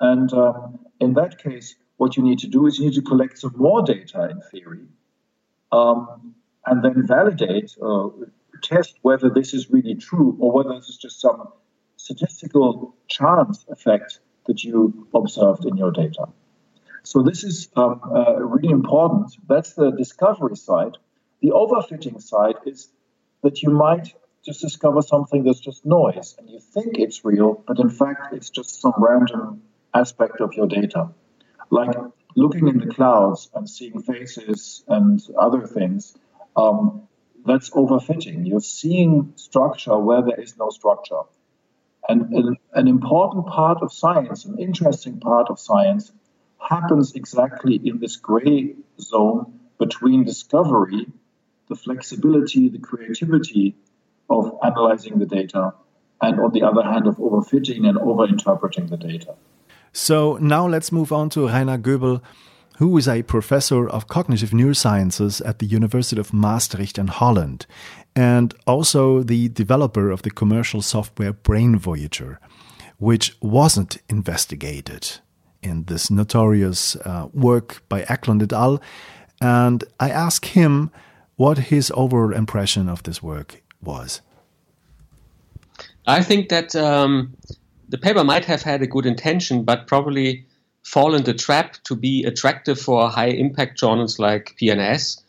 and 0.00 0.32
um, 0.32 0.78
in 1.00 1.14
that 1.14 1.38
case, 1.38 1.74
what 1.96 2.16
you 2.16 2.22
need 2.22 2.38
to 2.40 2.46
do 2.46 2.66
is 2.66 2.78
you 2.78 2.86
need 2.86 2.94
to 2.94 3.02
collect 3.02 3.38
some 3.38 3.54
more 3.56 3.82
data 3.82 4.28
in 4.30 4.40
theory, 4.42 4.86
um, 5.72 6.34
and 6.66 6.84
then 6.84 7.06
validate, 7.06 7.76
uh, 7.82 8.08
test 8.62 8.96
whether 9.02 9.28
this 9.30 9.54
is 9.54 9.70
really 9.70 9.94
true 9.94 10.36
or 10.40 10.52
whether 10.52 10.74
this 10.74 10.88
is 10.88 10.96
just 10.96 11.20
some 11.20 11.48
statistical 11.96 12.94
chance 13.08 13.64
effect 13.68 14.20
that 14.46 14.62
you 14.64 15.08
observed 15.14 15.64
in 15.64 15.76
your 15.76 15.90
data. 15.90 16.26
So 17.02 17.22
this 17.22 17.44
is 17.44 17.68
um, 17.76 18.00
uh, 18.04 18.34
really 18.36 18.72
important. 18.72 19.36
That's 19.48 19.74
the 19.74 19.90
discovery 19.90 20.56
side. 20.56 20.96
The 21.40 21.50
overfitting 21.50 22.20
side 22.20 22.56
is 22.64 22.88
that 23.42 23.62
you 23.62 23.70
might 23.70 24.14
just 24.46 24.60
discover 24.60 25.02
something 25.02 25.42
that's 25.42 25.60
just 25.60 25.84
noise 25.84 26.36
and 26.38 26.48
you 26.48 26.60
think 26.60 26.98
it's 26.98 27.24
real, 27.24 27.62
but 27.66 27.80
in 27.80 27.90
fact 27.90 28.32
it's 28.32 28.48
just 28.48 28.80
some 28.80 28.94
random 28.96 29.62
aspect 29.92 30.40
of 30.40 30.54
your 30.54 30.68
data. 30.68 31.08
Like 31.70 31.96
looking 32.36 32.68
in 32.68 32.78
the 32.78 32.86
clouds 32.86 33.50
and 33.54 33.68
seeing 33.68 34.00
faces 34.02 34.84
and 34.86 35.20
other 35.36 35.66
things 35.66 36.16
um, 36.56 37.08
that's 37.44 37.70
overfitting. 37.70 38.46
You're 38.46 38.60
seeing 38.60 39.32
structure 39.34 39.98
where 39.98 40.22
there 40.22 40.40
is 40.40 40.56
no 40.56 40.70
structure. 40.70 41.22
And 42.08 42.32
an, 42.32 42.56
an 42.72 42.86
important 42.86 43.46
part 43.46 43.78
of 43.82 43.92
science, 43.92 44.44
an 44.44 44.60
interesting 44.60 45.18
part 45.18 45.48
of 45.50 45.58
science, 45.58 46.12
happens 46.60 47.14
exactly 47.14 47.80
in 47.84 47.98
this 47.98 48.16
gray 48.16 48.76
zone 49.00 49.58
between 49.78 50.22
discovery, 50.24 51.06
the 51.68 51.74
flexibility, 51.74 52.68
the 52.68 52.78
creativity 52.78 53.74
of 54.28 54.56
analyzing 54.64 55.18
the 55.18 55.26
data, 55.26 55.74
and 56.22 56.40
on 56.40 56.52
the 56.52 56.62
other 56.62 56.82
hand, 56.82 57.06
of 57.06 57.16
overfitting 57.16 57.88
and 57.88 57.98
overinterpreting 57.98 58.90
the 58.90 58.96
data. 58.96 59.34
So 59.92 60.38
now 60.40 60.66
let's 60.66 60.92
move 60.92 61.12
on 61.12 61.30
to 61.30 61.48
Rainer 61.48 61.78
Goebel 61.78 62.22
who 62.78 62.96
is 62.98 63.08
a 63.08 63.22
professor 63.22 63.88
of 63.88 64.08
cognitive 64.08 64.50
neurosciences 64.50 65.46
at 65.46 65.58
the 65.58 65.66
University 65.66 66.20
of 66.20 66.32
Maastricht 66.32 66.98
in 66.98 67.08
Holland, 67.08 67.66
and 68.14 68.54
also 68.66 69.22
the 69.22 69.48
developer 69.48 70.10
of 70.10 70.22
the 70.22 70.30
commercial 70.30 70.82
software 70.82 71.32
Brain 71.32 71.78
Voyager, 71.78 72.38
which 72.98 73.34
wasn't 73.40 73.98
investigated 74.08 75.18
in 75.62 75.84
this 75.84 76.10
notorious 76.10 76.96
uh, 76.96 77.28
work 77.32 77.82
by 77.88 78.02
Eklund 78.02 78.42
et 78.42 78.52
al. 78.52 78.80
And 79.40 79.82
I 79.98 80.10
ask 80.10 80.44
him 80.44 80.90
what 81.36 81.58
his 81.58 81.90
overall 81.94 82.32
impression 82.32 82.88
of 82.88 83.02
this 83.02 83.22
work 83.22 83.62
was. 83.86 84.20
I 86.06 86.22
think 86.22 86.48
that 86.50 86.74
um, 86.76 87.36
the 87.88 87.98
paper 87.98 88.24
might 88.24 88.44
have 88.44 88.62
had 88.62 88.82
a 88.82 88.86
good 88.86 89.06
intention, 89.06 89.64
but 89.64 89.86
probably 89.86 90.46
fall 90.82 91.14
in 91.14 91.24
the 91.24 91.34
trap 91.34 91.76
to 91.84 91.96
be 91.96 92.24
attractive 92.24 92.80
for 92.80 93.08
high 93.10 93.28
impact 93.28 93.78
journals 93.78 94.18
like 94.18 94.54
PNAS. 94.60 95.20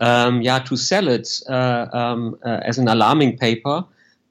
Um, 0.00 0.42
yeah, 0.42 0.60
to 0.60 0.76
sell 0.76 1.08
it 1.08 1.28
uh, 1.48 1.86
um, 1.92 2.38
uh, 2.44 2.60
as 2.62 2.78
an 2.78 2.88
alarming 2.88 3.38
paper, 3.38 3.84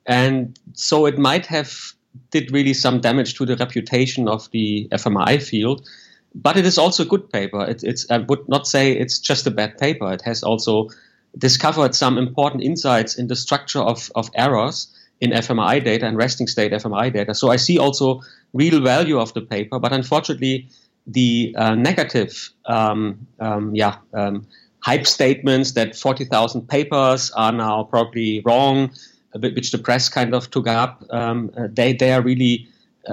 and 0.06 0.58
so 0.74 1.06
it 1.06 1.18
might 1.18 1.46
have 1.48 1.94
did 2.32 2.52
really 2.54 2.74
some 2.74 3.02
damage 3.02 3.34
to 3.36 3.46
the 3.46 3.58
reputation 3.58 4.30
of 4.30 4.50
the 4.52 4.88
fMRI 4.92 5.42
field. 5.44 5.86
But 6.34 6.56
it 6.56 6.66
is 6.66 6.78
also 6.78 7.04
a 7.04 7.06
good 7.06 7.30
paper. 7.32 7.66
It, 7.66 7.84
it's 7.84 8.10
I 8.10 8.20
would 8.20 8.48
not 8.48 8.66
say 8.66 8.94
it's 8.94 9.20
just 9.20 9.46
a 9.46 9.52
bad 9.52 9.78
paper. 9.78 10.12
It 10.14 10.22
has 10.22 10.42
also 10.42 10.90
discovered 11.38 11.96
some 11.96 12.18
important 12.18 12.64
insights 12.64 13.18
in 13.18 13.28
the 13.28 13.36
structure 13.36 13.80
of, 13.80 14.12
of 14.16 14.30
errors 14.36 14.94
in 15.20 15.32
fMRI 15.32 15.84
data 15.84 16.06
and 16.06 16.18
resting 16.18 16.48
state 16.48 16.72
fMRI 16.72 17.12
data. 17.14 17.34
So 17.34 17.50
I 17.50 17.56
see 17.56 17.78
also 17.78 18.22
real 18.54 18.82
value 18.82 19.20
of 19.20 19.34
the 19.34 19.42
paper, 19.42 19.80
but 19.80 19.92
unfortunately, 19.92 20.70
the 21.08 21.56
uh, 21.58 21.76
negative, 21.76 22.50
um, 22.66 23.28
um, 23.40 23.74
yeah, 23.74 23.98
um, 24.14 24.46
hype 24.82 25.08
statements 25.08 25.72
that 25.72 25.96
40,000 25.96 26.68
papers 26.68 27.32
are 27.32 27.52
now 27.52 27.84
probably 27.84 28.42
wrong, 28.46 28.92
which 29.34 29.72
the 29.72 29.78
press 29.78 30.10
kind 30.10 30.34
of 30.34 30.52
took 30.52 30.68
up, 30.68 31.04
um, 31.10 31.52
uh, 31.58 31.68
they 31.72 31.94
they 31.94 32.12
are 32.12 32.22
really 32.22 32.68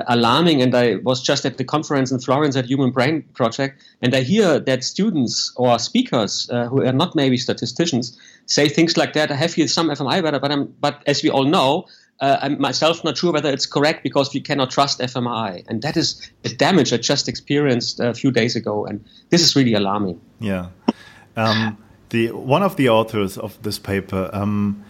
alarming. 0.09 0.63
And 0.63 0.75
I 0.75 0.97
was 0.97 1.23
just 1.23 1.45
at 1.45 1.57
the 1.57 1.65
conference 1.65 2.11
in 2.11 2.19
Florence 2.21 2.57
at 2.57 2.67
Human 2.67 2.91
Brain 2.91 3.23
Project, 3.35 3.83
and 4.03 4.15
I 4.15 4.21
hear 4.21 4.59
that 4.59 4.85
students 4.85 5.53
or 5.57 5.79
speakers 5.79 6.49
uh, 6.51 6.67
who 6.67 6.85
are 6.85 6.93
not 6.93 7.15
maybe 7.15 7.37
statisticians 7.37 8.19
say 8.47 8.69
things 8.69 8.97
like 8.97 9.13
that. 9.15 9.31
I 9.31 9.35
have 9.35 9.55
here 9.55 9.69
some 9.69 9.89
fMRI 9.89 10.23
data, 10.23 10.41
but 10.41 10.53
I'm, 10.53 10.75
but 10.81 11.03
as 11.07 11.23
we 11.23 11.31
all 11.31 11.45
know, 11.45 11.87
uh, 12.21 12.39
I'm 12.43 12.61
myself 12.61 13.03
not 13.05 13.17
sure 13.17 13.33
whether 13.33 13.51
it's 13.51 13.67
correct 13.67 14.03
because 14.03 14.33
we 14.33 14.41
cannot 14.41 14.71
trust 14.71 15.01
fMRI, 15.01 15.65
and 15.69 15.83
that 15.83 15.97
is 15.97 16.31
a 16.45 16.49
damage 16.49 16.93
I 16.93 16.97
just 16.97 17.29
experienced 17.29 18.01
a 18.01 18.15
few 18.15 18.31
days 18.31 18.57
ago, 18.57 18.87
and 18.87 19.05
this 19.31 19.43
is 19.43 19.57
really 19.57 19.75
alarming. 19.75 20.21
Yeah, 20.39 20.69
um, 21.37 21.77
the 22.11 22.31
one 22.31 22.63
of 22.63 22.77
the 22.77 22.89
authors 22.89 23.37
of 23.37 23.61
this 23.63 23.79
paper. 23.79 24.31
Um, 24.33 24.85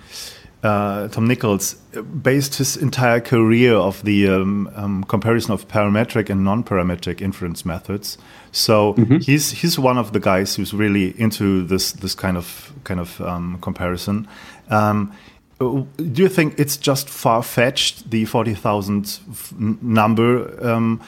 uh, 0.64 1.09
Tom 1.09 1.27
Nichols 1.27 1.74
based 2.22 2.55
his 2.57 2.77
entire 2.77 3.20
career 3.20 3.74
of 3.74 4.03
the 4.03 4.29
um, 4.29 4.70
um, 4.74 5.05
comparison 5.05 5.53
of 5.53 5.68
parametric 5.68 6.31
and 6.31 6.42
non-parametric 6.42 7.20
inference 7.20 7.66
methods. 7.66 8.18
So 8.50 8.94
mm 8.94 9.05
-hmm. 9.05 9.22
he's 9.22 9.62
he's 9.62 9.79
one 9.79 10.00
of 10.00 10.11
the 10.12 10.20
guys 10.20 10.59
who's 10.59 10.72
really 10.72 11.14
into 11.18 11.66
this 11.66 11.92
this 11.92 12.14
kind 12.14 12.37
of 12.37 12.72
kind 12.83 13.00
of 13.00 13.20
um, 13.20 13.59
comparison. 13.61 14.27
Um, 14.70 15.12
do 15.59 16.22
you 16.22 16.29
think 16.29 16.59
it's 16.59 16.79
just 16.88 17.11
far 17.11 17.42
fetched 17.42 18.11
the 18.11 18.24
forty 18.24 18.55
thousand 18.55 19.20
number, 19.81 20.48
um, 20.62 21.00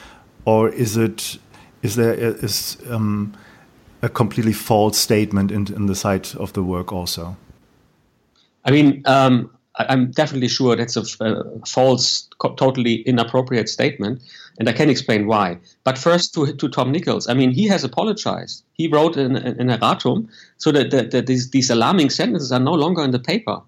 or 0.45 0.69
is 0.69 0.97
it 0.97 1.39
is 1.81 1.95
there 1.95 2.35
is 2.43 2.77
um, 2.89 3.33
a 4.01 4.09
completely 4.09 4.53
false 4.53 4.99
statement 4.99 5.51
in, 5.51 5.67
in 5.75 5.87
the 5.87 5.95
side 5.95 6.27
of 6.37 6.51
the 6.51 6.61
work 6.61 6.91
also? 6.91 7.35
I 8.67 8.71
mean, 8.71 9.01
um, 9.05 9.49
I'm 9.75 10.11
definitely 10.11 10.49
sure 10.49 10.75
that's 10.75 10.97
a, 10.97 11.03
a 11.23 11.65
false, 11.65 12.27
totally 12.57 12.95
inappropriate 13.01 13.69
statement, 13.69 14.21
and 14.59 14.67
I 14.67 14.73
can 14.73 14.89
explain 14.89 15.27
why. 15.27 15.57
But 15.83 15.97
first, 15.97 16.33
to, 16.33 16.53
to 16.53 16.67
Tom 16.67 16.91
Nichols, 16.91 17.29
I 17.29 17.33
mean, 17.33 17.51
he 17.51 17.67
has 17.67 17.83
apologized. 17.83 18.63
He 18.73 18.87
wrote 18.87 19.15
an, 19.15 19.35
an 19.35 19.69
erratum 19.69 20.27
so 20.57 20.71
that, 20.71 20.91
that, 20.91 21.11
that 21.11 21.27
these, 21.27 21.51
these, 21.51 21.69
alarming 21.69 22.09
sentences 22.09 22.51
are 22.51 22.59
no 22.59 22.73
longer 22.73 23.03
in 23.03 23.11
the 23.11 23.19
paper. 23.19 23.61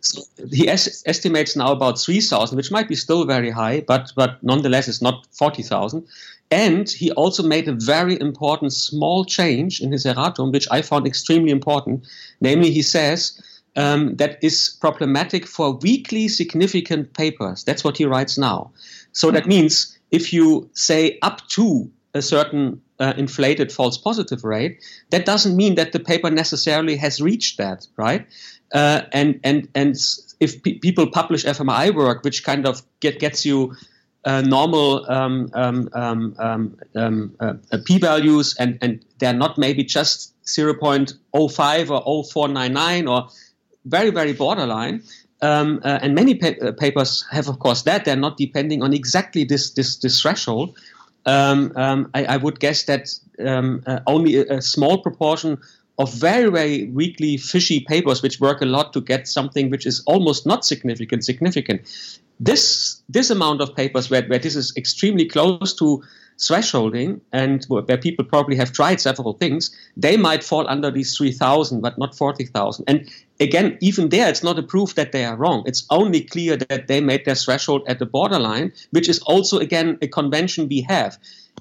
So 0.00 0.22
he 0.50 0.68
es- 0.68 1.02
estimates 1.06 1.56
now 1.56 1.72
about 1.72 1.98
3,000, 1.98 2.56
which 2.56 2.70
might 2.70 2.88
be 2.88 2.94
still 2.94 3.24
very 3.24 3.50
high, 3.50 3.80
but, 3.80 4.12
but 4.14 4.42
nonetheless, 4.42 4.86
it's 4.86 5.02
not 5.02 5.26
40,000. 5.32 6.06
And 6.50 6.88
he 6.88 7.10
also 7.12 7.42
made 7.42 7.68
a 7.68 7.72
very 7.72 8.18
important 8.20 8.72
small 8.72 9.24
change 9.24 9.80
in 9.80 9.92
his 9.92 10.06
erratum, 10.06 10.52
which 10.52 10.68
I 10.70 10.82
found 10.82 11.06
extremely 11.06 11.50
important. 11.50 12.06
Namely, 12.40 12.70
he 12.70 12.80
says, 12.80 13.42
um, 13.78 14.16
that 14.16 14.42
is 14.42 14.76
problematic 14.80 15.46
for 15.46 15.72
weakly 15.76 16.26
significant 16.26 17.14
papers. 17.14 17.62
That's 17.62 17.84
what 17.84 17.96
he 17.96 18.04
writes 18.04 18.36
now. 18.36 18.72
So 19.12 19.30
that 19.30 19.46
means 19.46 19.96
if 20.10 20.32
you 20.32 20.68
say 20.72 21.18
up 21.22 21.46
to 21.50 21.88
a 22.12 22.20
certain 22.20 22.82
uh, 22.98 23.14
inflated 23.16 23.70
false 23.70 23.96
positive 23.96 24.42
rate, 24.42 24.82
that 25.10 25.24
doesn't 25.24 25.56
mean 25.56 25.76
that 25.76 25.92
the 25.92 26.00
paper 26.00 26.28
necessarily 26.28 26.96
has 26.96 27.20
reached 27.20 27.56
that, 27.58 27.86
right? 27.96 28.26
Uh, 28.74 29.02
and 29.12 29.38
and 29.44 29.68
and 29.76 29.94
if 30.40 30.60
pe- 30.62 30.78
people 30.78 31.06
publish 31.06 31.44
fMRI 31.44 31.94
work, 31.94 32.24
which 32.24 32.42
kind 32.42 32.66
of 32.66 32.82
get 32.98 33.20
gets 33.20 33.46
you 33.46 33.76
uh, 34.24 34.40
normal 34.42 35.08
um, 35.08 35.48
um, 35.54 35.88
um, 35.92 36.34
um, 36.40 36.76
um 36.96 37.32
uh, 37.38 37.54
p-values, 37.84 38.56
and 38.58 38.76
and 38.82 39.04
they're 39.20 39.32
not 39.32 39.56
maybe 39.56 39.84
just 39.84 40.34
0.05 40.44 41.90
or 41.90 42.24
0499 42.24 43.06
or 43.06 43.28
very, 43.84 44.10
very 44.10 44.32
borderline. 44.32 45.02
Um, 45.40 45.80
uh, 45.84 46.00
and 46.02 46.14
many 46.14 46.34
pa- 46.34 46.66
uh, 46.66 46.72
papers 46.72 47.24
have, 47.30 47.48
of 47.48 47.60
course, 47.60 47.82
that 47.82 48.04
they're 48.04 48.16
not 48.16 48.36
depending 48.36 48.82
on 48.82 48.92
exactly 48.92 49.44
this 49.44 49.70
this, 49.70 49.96
this 49.96 50.20
threshold. 50.20 50.76
Um, 51.26 51.72
um, 51.76 52.10
I, 52.14 52.24
I, 52.24 52.36
would 52.38 52.58
guess 52.58 52.84
that 52.84 53.08
um, 53.44 53.82
uh, 53.86 54.00
only 54.06 54.36
a, 54.36 54.56
a, 54.56 54.62
small 54.62 55.02
proportion 55.02 55.58
of 55.98 56.12
very, 56.14 56.50
very 56.50 56.86
weakly 56.86 57.36
fishy 57.36 57.80
papers, 57.80 58.22
which 58.22 58.40
work 58.40 58.62
a 58.62 58.64
lot 58.64 58.92
to 58.94 59.00
get 59.00 59.28
something 59.28 59.68
which 59.68 59.84
is 59.84 60.02
almost 60.06 60.46
not 60.46 60.64
significant, 60.64 61.24
significant. 61.24 61.82
This 62.40 63.02
this 63.08 63.30
amount 63.30 63.60
of 63.60 63.74
papers 63.74 64.10
where, 64.10 64.22
where 64.26 64.38
this 64.38 64.56
is 64.56 64.72
extremely 64.76 65.26
close 65.26 65.74
to 65.74 66.02
thresholding 66.38 67.20
and 67.32 67.64
where 67.64 67.98
people 67.98 68.24
probably 68.24 68.56
have 68.56 68.72
tried 68.72 69.00
several 69.00 69.32
things, 69.34 69.74
they 69.96 70.16
might 70.16 70.44
fall 70.44 70.68
under 70.68 70.90
these 70.90 71.16
3,000, 71.16 71.80
but 71.80 71.98
not 71.98 72.16
40,000. 72.16 72.84
And 72.86 73.10
again, 73.40 73.76
even 73.80 74.08
there, 74.08 74.28
it's 74.28 74.44
not 74.44 74.58
a 74.58 74.62
proof 74.62 74.94
that 74.94 75.12
they 75.12 75.24
are 75.24 75.36
wrong. 75.36 75.64
It's 75.66 75.84
only 75.90 76.22
clear 76.22 76.56
that 76.56 76.86
they 76.86 77.00
made 77.00 77.24
their 77.24 77.34
threshold 77.34 77.82
at 77.88 77.98
the 77.98 78.06
borderline, 78.06 78.72
which 78.90 79.08
is 79.08 79.18
also, 79.20 79.58
again, 79.58 79.98
a 80.00 80.06
convention 80.08 80.68
we 80.68 80.82
have. 80.82 81.18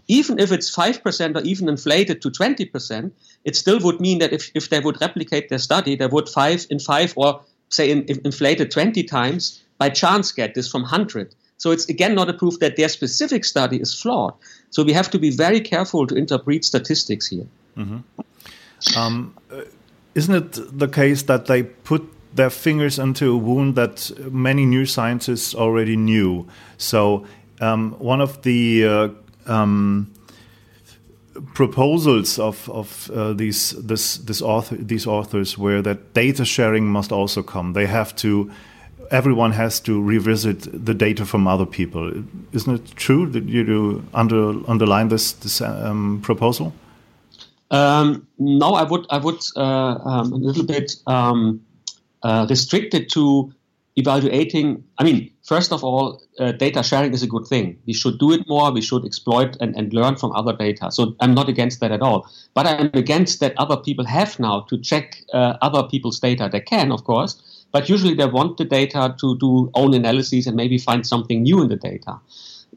Even 0.07 0.39
if 0.39 0.51
it's 0.51 0.73
5% 0.73 1.35
or 1.35 1.41
even 1.41 1.67
inflated 1.67 2.21
to 2.21 2.29
20%, 2.29 3.11
it 3.45 3.55
still 3.55 3.79
would 3.79 3.99
mean 3.99 4.19
that 4.19 4.31
if, 4.31 4.51
if 4.53 4.69
they 4.69 4.79
would 4.79 5.01
replicate 5.01 5.49
their 5.49 5.59
study, 5.59 5.95
they 5.95 6.07
would 6.07 6.29
5 6.29 6.67
in 6.69 6.79
5 6.79 7.13
or 7.15 7.41
say 7.69 7.89
in, 7.91 8.03
in 8.03 8.21
inflated 8.23 8.71
20 8.71 9.03
times 9.03 9.61
by 9.77 9.89
chance 9.89 10.31
get 10.31 10.53
this 10.53 10.69
from 10.71 10.83
100. 10.83 11.35
So 11.58 11.72
it's 11.72 11.89
again 11.89 12.15
not 12.15 12.30
a 12.30 12.34
proof 12.34 12.60
that 12.60 12.76
their 12.76 12.89
specific 12.89 13.46
study 13.46 13.78
is 13.78 13.93
flawed. 14.02 14.34
So 14.70 14.84
we 14.84 14.93
have 14.93 15.10
to 15.12 15.20
be 15.20 15.32
very 15.32 15.60
careful 15.60 16.08
to 16.08 16.15
interpret 16.15 16.65
statistics 16.65 17.28
here. 17.28 17.48
Mm 17.76 17.88
-hmm. 17.89 18.02
um, 18.98 19.34
isn't 20.13 20.36
it 20.36 20.80
the 20.80 20.88
case 20.88 21.26
that 21.26 21.46
they 21.46 21.63
put 21.63 22.02
their 22.36 22.50
fingers 22.50 22.98
into 23.00 23.26
a 23.26 23.38
wound 23.38 23.76
that 23.76 24.12
many 24.32 24.65
neuroscientists 24.65 25.56
already 25.56 25.96
knew? 25.96 26.46
So 26.78 27.26
um, 27.62 27.96
one 28.00 28.24
of 28.24 28.41
the 28.41 28.86
uh, 28.86 29.10
um, 29.46 30.08
proposals 31.54 32.39
of, 32.39 32.70
of 32.70 33.12
uh, 33.12 33.34
these 33.34 33.76
this, 33.88 34.17
this 34.17 34.41
author, 34.41 34.76
these 34.76 35.10
authors 35.10 35.58
were 35.58 35.82
that 35.82 36.13
data 36.13 36.46
sharing 36.46 36.91
must 36.91 37.12
also 37.12 37.43
come. 37.43 37.74
They 37.74 37.88
have 37.88 38.15
to 38.15 38.50
everyone 39.12 39.52
has 39.52 39.80
to 39.82 40.02
revisit 40.02 40.86
the 40.86 40.93
data 40.93 41.26
from 41.26 41.48
other 41.48 41.65
people. 41.65 42.12
Isn't 42.52 42.76
it 42.76 42.96
true 42.96 43.26
that 43.28 43.43
you 43.46 43.63
do 43.63 44.04
under, 44.13 44.70
underline 44.70 45.10
this, 45.10 45.32
this 45.34 45.62
um, 45.62 46.20
proposal? 46.22 46.74
Um, 47.72 48.28
no, 48.38 48.76
I 48.76 48.84
would 48.84 49.06
I 49.10 49.17
would 49.17 49.41
uh, 49.56 49.62
um, 49.62 50.32
a 50.32 50.38
little 50.38 50.63
bit 50.63 50.96
um, 51.06 51.62
uh, 52.24 52.48
restrict 52.50 52.93
it 52.93 53.10
to 53.12 53.54
evaluating. 53.98 54.84
I 55.00 55.04
mean, 55.04 55.32
first 55.43 55.74
of 55.74 55.84
all, 55.84 56.22
uh, 56.39 56.54
data 56.54 56.84
sharing 56.84 57.13
is 57.13 57.24
a 57.24 57.28
good 57.28 57.46
thing. 57.48 57.78
We 57.86 57.93
should 57.93 58.20
do 58.20 58.32
it 58.32 58.48
more. 58.48 58.72
We 58.72 58.82
should 58.82 59.04
exploit 59.06 59.58
and, 59.60 59.76
and 59.76 59.91
learn 59.91 60.15
from 60.15 60.32
other 60.34 60.56
data. 60.56 60.91
So 60.91 61.15
I'm 61.20 61.34
not 61.34 61.50
against 61.50 61.80
that 61.82 61.91
at 61.91 62.02
all. 62.02 62.30
But 62.54 62.67
I'm 62.67 62.91
against 62.93 63.39
that 63.39 63.54
other 63.58 63.76
people 63.76 64.06
have 64.06 64.39
now 64.39 64.62
to 64.70 64.78
check 64.78 65.17
uh, 65.34 65.58
other 65.62 65.84
people's 65.84 66.20
data. 66.20 66.48
They 66.50 66.62
can, 66.62 66.91
of 66.91 67.04
course, 67.04 67.57
but 67.71 67.89
usually 67.89 68.13
they 68.13 68.25
want 68.25 68.58
the 68.58 68.65
data 68.65 69.15
to 69.19 69.38
do 69.38 69.69
own 69.73 69.93
analyses 69.93 70.47
and 70.47 70.56
maybe 70.56 70.77
find 70.77 71.06
something 71.06 71.43
new 71.43 71.62
in 71.62 71.69
the 71.69 71.75
data. 71.75 72.19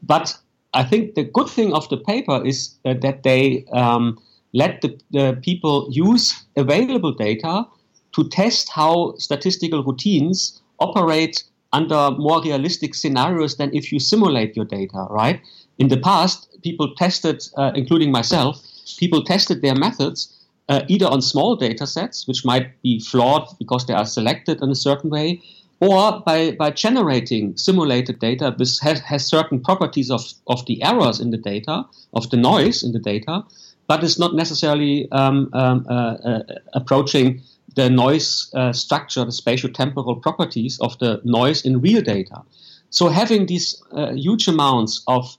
But 0.03 0.37
I 0.73 0.83
think 0.83 1.15
the 1.15 1.23
good 1.23 1.49
thing 1.49 1.73
of 1.73 1.87
the 1.89 1.97
paper 1.97 2.43
is 2.45 2.75
that 2.83 3.23
they 3.23 3.65
um, 3.71 4.19
let 4.53 4.81
the, 4.81 4.99
the 5.11 5.39
people 5.41 5.87
use 5.91 6.43
available 6.55 7.13
data 7.13 7.67
to 8.13 8.29
test 8.29 8.69
how 8.69 9.15
statistical 9.17 9.83
routines 9.83 10.61
operate 10.79 11.43
under 11.73 12.11
more 12.11 12.41
realistic 12.41 12.93
scenarios 12.95 13.57
than 13.57 13.73
if 13.73 13.91
you 13.91 13.99
simulate 13.99 14.55
your 14.55 14.65
data, 14.65 15.07
right? 15.09 15.41
In 15.77 15.87
the 15.87 15.97
past, 15.97 16.47
people 16.63 16.93
tested, 16.95 17.43
uh, 17.57 17.71
including 17.75 18.11
myself, 18.11 18.61
people 18.97 19.23
tested 19.23 19.61
their 19.61 19.75
methods 19.75 20.40
uh, 20.69 20.81
either 20.87 21.07
on 21.07 21.21
small 21.21 21.55
data 21.55 21.85
sets, 21.85 22.27
which 22.27 22.45
might 22.45 22.81
be 22.81 22.99
flawed 22.99 23.47
because 23.59 23.85
they 23.85 23.93
are 23.93 24.05
selected 24.05 24.61
in 24.61 24.69
a 24.69 24.75
certain 24.75 25.09
way, 25.09 25.41
or 25.81 26.21
by, 26.21 26.51
by 26.51 26.69
generating 26.69 27.57
simulated 27.57 28.19
data 28.19 28.53
which 28.57 28.79
has, 28.81 28.99
has 28.99 29.25
certain 29.25 29.59
properties 29.59 30.11
of, 30.11 30.21
of 30.47 30.65
the 30.67 30.81
errors 30.83 31.19
in 31.19 31.31
the 31.31 31.37
data, 31.37 31.83
of 32.13 32.29
the 32.29 32.37
noise 32.37 32.83
in 32.83 32.91
the 32.91 32.99
data, 32.99 33.43
but 33.87 34.03
is 34.03 34.19
not 34.19 34.35
necessarily 34.35 35.11
um, 35.11 35.49
um, 35.53 35.85
uh, 35.89 35.93
uh, 35.93 36.43
approaching 36.73 37.41
the 37.75 37.89
noise 37.89 38.49
uh, 38.53 38.71
structure, 38.71 39.25
the 39.25 39.31
spatial 39.31 39.69
temporal 39.69 40.15
properties 40.15 40.79
of 40.81 40.97
the 40.99 41.19
noise 41.23 41.65
in 41.65 41.81
real 41.81 42.01
data. 42.01 42.41
So 42.89 43.07
having 43.09 43.47
these 43.47 43.81
uh, 43.91 44.11
huge 44.13 44.47
amounts 44.47 45.01
of 45.07 45.37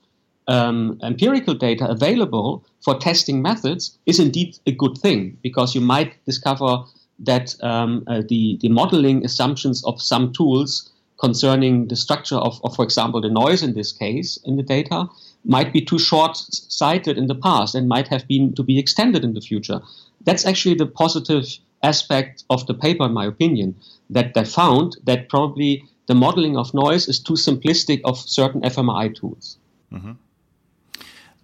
um, 0.48 0.98
empirical 1.02 1.54
data 1.54 1.88
available 1.88 2.64
for 2.80 2.98
testing 2.98 3.42
methods 3.42 3.98
is 4.06 4.18
indeed 4.18 4.58
a 4.66 4.72
good 4.72 4.98
thing 4.98 5.38
because 5.42 5.74
you 5.74 5.80
might 5.80 6.24
discover 6.24 6.84
that 7.18 7.54
um, 7.62 8.04
uh, 8.06 8.22
the, 8.28 8.58
the 8.60 8.68
modeling 8.68 9.24
assumptions 9.24 9.84
of 9.84 10.02
some 10.02 10.32
tools 10.32 10.90
concerning 11.20 11.86
the 11.86 11.94
structure 11.94 12.36
of, 12.36 12.60
of, 12.64 12.74
for 12.74 12.84
example, 12.84 13.20
the 13.20 13.28
noise 13.28 13.62
in 13.62 13.74
this 13.74 13.92
case 13.92 14.38
in 14.44 14.56
the 14.56 14.62
data 14.62 15.06
might 15.44 15.72
be 15.72 15.80
too 15.80 15.98
short 15.98 16.36
sighted 16.36 17.16
in 17.16 17.28
the 17.28 17.34
past 17.34 17.74
and 17.74 17.88
might 17.88 18.08
have 18.08 18.26
been 18.26 18.52
to 18.54 18.62
be 18.62 18.78
extended 18.78 19.22
in 19.22 19.34
the 19.34 19.40
future. 19.40 19.80
That's 20.24 20.44
actually 20.44 20.74
the 20.74 20.86
positive 20.86 21.46
aspect 21.82 22.44
of 22.50 22.66
the 22.66 22.74
paper, 22.74 23.04
in 23.04 23.12
my 23.12 23.26
opinion, 23.26 23.76
that 24.10 24.34
they 24.34 24.44
found 24.44 24.96
that 25.04 25.28
probably 25.28 25.84
the 26.06 26.14
modeling 26.14 26.56
of 26.56 26.74
noise 26.74 27.08
is 27.08 27.20
too 27.20 27.34
simplistic 27.34 28.00
of 28.04 28.18
certain 28.18 28.60
fMRI 28.62 29.14
tools. 29.14 29.58
Mm-hmm. 29.92 30.12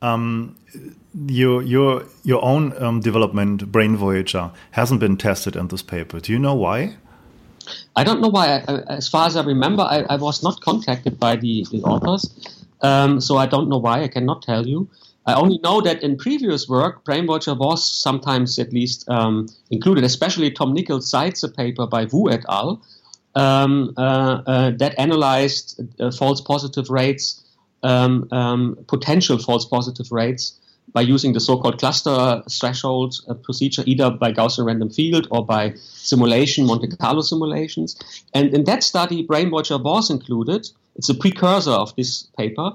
Um, 0.01 0.57
your 1.27 1.63
your 1.63 2.05
your 2.23 2.45
own 2.45 2.81
um, 2.83 3.01
development, 3.01 3.73
Brain 3.73 3.97
Voyager, 3.97 4.51
hasn't 4.73 5.01
been 5.01 5.17
tested 5.17 5.57
in 5.57 5.69
this 5.69 5.83
paper. 5.83 6.21
Do 6.21 6.33
you 6.33 6.39
know 6.39 6.55
why? 6.55 6.97
I 7.97 8.05
don't 8.05 8.21
know 8.21 8.29
why. 8.29 8.63
I, 8.69 8.79
as 8.89 9.09
far 9.09 9.27
as 9.27 9.37
I 9.37 9.43
remember, 9.43 9.83
I, 9.83 10.05
I, 10.09 10.17
was 10.17 10.43
not 10.43 10.61
contacted 10.61 11.19
by 11.19 11.37
the, 11.37 11.67
the 11.71 11.83
authors, 11.83 12.65
um, 12.81 13.21
so 13.21 13.37
I 13.37 13.47
don't 13.47 13.69
know 13.69 13.79
why. 13.79 14.03
I 14.03 14.09
cannot 14.09 14.43
tell 14.43 14.67
you. 14.67 14.89
I 15.27 15.35
only 15.35 15.59
know 15.59 15.83
that 15.83 16.03
in 16.03 16.17
previous 16.17 16.69
work, 16.69 17.05
Brain 17.05 17.27
Voyager 17.27 17.55
was 17.55 17.85
sometimes 17.85 18.59
at 18.59 18.73
least 18.73 19.07
um, 19.11 19.47
included, 19.71 20.05
especially 20.05 20.51
Tom 20.51 20.73
Nichols 20.73 21.11
cites 21.11 21.43
a 21.43 21.49
paper 21.49 21.87
by 21.87 22.07
Wu 22.07 22.31
et 22.31 22.45
al. 22.49 22.81
Um, 23.35 23.93
uh, 23.99 24.43
uh, 24.47 24.71
that 24.79 24.99
analyzed 24.99 25.81
uh, 26.01 26.11
false 26.11 26.41
positive 26.41 26.89
rates 26.89 27.45
um, 27.83 28.29
um, 28.33 28.79
potential 28.89 29.39
false 29.39 29.65
positive 29.65 30.11
rates 30.11 30.59
by 30.93 31.01
using 31.03 31.33
the 31.33 31.41
so-called 31.41 31.79
cluster 31.79 32.43
threshold 32.51 33.15
uh, 33.29 33.35
procedure, 33.35 33.83
either 33.87 34.11
by 34.11 34.33
Gaussian 34.33 34.65
random 34.65 34.91
field 34.91 35.29
or 35.31 35.45
by 35.45 35.75
simulation, 35.77 36.67
Monte 36.67 36.89
Carlo 36.97 37.21
simulations. 37.21 37.97
And 38.35 38.55
in 38.55 38.65
that 38.65 38.83
study, 38.83 39.23
Brain 39.23 39.51
Voyager 39.51 39.79
was 39.79 40.11
included. 40.11 40.69
It's 40.97 41.09
a 41.09 41.15
precursor 41.15 41.73
of 41.73 41.95
this 41.97 42.25
paper. 42.39 42.73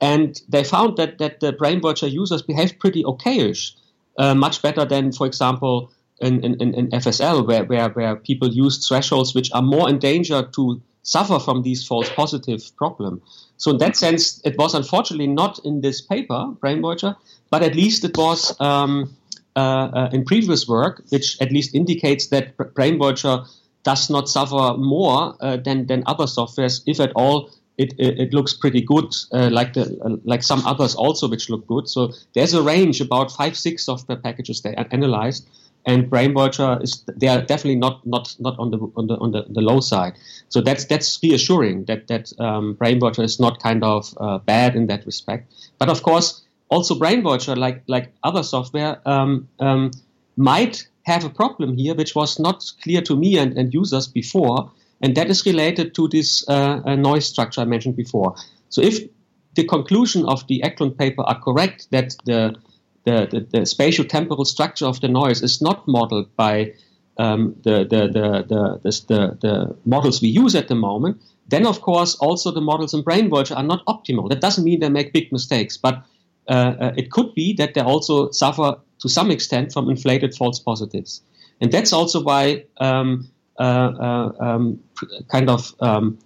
And 0.00 0.40
they 0.48 0.64
found 0.64 0.96
that, 0.96 1.18
that 1.18 1.40
the 1.40 1.52
Brain 1.52 1.80
Voyager 1.80 2.08
users 2.08 2.42
behaved 2.42 2.80
pretty 2.80 3.04
okayish, 3.04 3.72
uh, 4.18 4.34
much 4.34 4.60
better 4.60 4.84
than, 4.84 5.12
for 5.12 5.26
example, 5.26 5.92
in, 6.20 6.44
in, 6.44 6.74
in 6.74 6.90
FSL, 6.90 7.46
where, 7.46 7.64
where, 7.64 7.88
where 7.90 8.16
people 8.16 8.48
used 8.48 8.86
thresholds 8.86 9.34
which 9.34 9.50
are 9.52 9.62
more 9.62 9.88
in 9.88 9.98
danger 9.98 10.48
to 10.54 10.82
suffer 11.02 11.38
from 11.38 11.62
these 11.62 11.86
false 11.86 12.08
positive 12.10 12.62
problem. 12.76 13.20
So 13.62 13.70
in 13.70 13.78
that 13.78 13.96
sense, 13.96 14.40
it 14.44 14.58
was 14.58 14.74
unfortunately 14.74 15.28
not 15.28 15.60
in 15.64 15.82
this 15.82 16.00
paper, 16.00 16.46
Brain 16.58 16.82
Voyager, 16.82 17.14
but 17.48 17.62
at 17.62 17.76
least 17.76 18.04
it 18.04 18.16
was 18.16 18.60
um, 18.60 19.16
uh, 19.54 19.60
uh, 19.60 20.10
in 20.12 20.24
previous 20.24 20.66
work, 20.66 21.04
which 21.10 21.40
at 21.40 21.52
least 21.52 21.72
indicates 21.72 22.26
that 22.26 22.56
Brain 22.74 22.98
Voyager 22.98 23.44
does 23.84 24.10
not 24.10 24.28
suffer 24.28 24.76
more 24.76 25.36
uh, 25.38 25.58
than, 25.58 25.86
than 25.86 26.02
other 26.06 26.24
softwares, 26.24 26.82
if 26.86 26.98
at 26.98 27.12
all. 27.14 27.50
It, 27.78 27.94
it, 27.98 28.18
it 28.18 28.34
looks 28.34 28.52
pretty 28.52 28.82
good, 28.82 29.14
uh, 29.32 29.48
like 29.50 29.72
the 29.74 29.98
uh, 30.04 30.16
like 30.24 30.42
some 30.42 30.66
others 30.66 30.94
also, 30.94 31.26
which 31.26 31.48
look 31.48 31.66
good. 31.66 31.88
So 31.88 32.12
there's 32.34 32.52
a 32.54 32.62
range 32.62 33.00
about 33.00 33.32
five, 33.32 33.56
six 33.56 33.84
software 33.84 34.18
packages 34.18 34.60
they 34.60 34.74
analyzed, 34.74 35.48
and 35.84 36.08
Brain 36.08 36.32
Voyager 36.32 36.78
is 36.80 37.04
they 37.16 37.28
are 37.28 37.40
definitely 37.40 37.76
not 37.76 38.06
not 38.06 38.34
not 38.38 38.58
on 38.58 38.70
the 38.70 38.78
on 38.96 39.06
the 39.06 39.16
on 39.16 39.32
the, 39.32 39.44
the 39.48 39.60
low 39.60 39.80
side. 39.80 40.14
So 40.48 40.60
that's 40.60 40.84
that's 40.84 41.18
reassuring 41.22 41.86
that 41.86 42.06
that 42.08 42.32
um, 42.38 42.76
is 42.80 43.40
not 43.40 43.62
kind 43.62 43.82
of 43.82 44.14
uh, 44.18 44.38
bad 44.38 44.76
in 44.76 44.86
that 44.86 45.04
respect. 45.06 45.52
But 45.78 45.88
of 45.88 46.02
course, 46.02 46.42
also 46.68 46.94
Brain 46.94 47.22
Voyager, 47.22 47.56
like 47.56 47.82
like 47.86 48.12
other 48.22 48.42
software, 48.42 49.00
um, 49.06 49.48
um, 49.58 49.90
might 50.36 50.86
have 51.04 51.24
a 51.24 51.30
problem 51.30 51.76
here, 51.76 51.94
which 51.94 52.14
was 52.14 52.38
not 52.38 52.64
clear 52.82 53.02
to 53.02 53.16
me 53.16 53.36
and, 53.36 53.58
and 53.58 53.74
users 53.74 54.06
before, 54.06 54.70
and 55.00 55.16
that 55.16 55.28
is 55.30 55.44
related 55.44 55.94
to 55.94 56.08
this 56.08 56.48
uh, 56.48 56.80
uh 56.84 56.94
noise 56.94 57.26
structure 57.26 57.60
I 57.60 57.64
mentioned 57.64 57.96
before. 57.96 58.36
So 58.68 58.80
if 58.82 59.00
the 59.54 59.64
conclusion 59.64 60.24
of 60.26 60.46
the 60.46 60.62
Eklund 60.62 60.96
paper 60.96 61.22
are 61.22 61.38
correct 61.40 61.88
that 61.90 62.14
the 62.24 62.54
the, 63.04 63.26
the, 63.30 63.58
the 63.58 63.66
spatial 63.66 64.04
temporal 64.04 64.44
structure 64.44 64.86
of 64.86 65.00
the 65.00 65.08
noise 65.08 65.42
is 65.42 65.60
not 65.60 65.86
modeled 65.88 66.34
by 66.36 66.72
um, 67.18 67.54
the, 67.62 67.84
the, 67.84 68.08
the, 68.08 68.80
the, 68.82 69.38
the, 69.40 69.76
models 69.84 70.22
we 70.22 70.28
use 70.28 70.54
at 70.54 70.68
the 70.68 70.74
moment, 70.74 71.20
then 71.48 71.66
of 71.66 71.80
course 71.82 72.14
also 72.16 72.50
the 72.50 72.60
models 72.60 72.94
in 72.94 73.02
Brain 73.02 73.28
Voyager 73.28 73.54
are 73.54 73.62
not 73.62 73.84
optimal. 73.86 74.28
That 74.28 74.40
doesn't 74.40 74.64
mean 74.64 74.80
they 74.80 74.88
make 74.88 75.12
big 75.12 75.30
mistakes, 75.32 75.76
but 75.76 76.04
uh, 76.48 76.74
uh, 76.80 76.92
it 76.96 77.10
could 77.10 77.34
be 77.34 77.52
that 77.54 77.74
they 77.74 77.80
also 77.80 78.30
suffer 78.30 78.76
to 79.00 79.08
some 79.08 79.30
extent 79.30 79.72
from 79.72 79.90
inflated 79.90 80.34
false 80.34 80.58
positives. 80.58 81.22
And 81.60 81.70
that's 81.70 81.92
also 81.92 82.22
why 82.22 82.64
um, 82.78 83.28
uh, 83.58 83.62
uh, 83.62 84.32
um, 84.40 84.80
kind 85.28 85.50
of 85.50 85.74
um, 85.80 86.18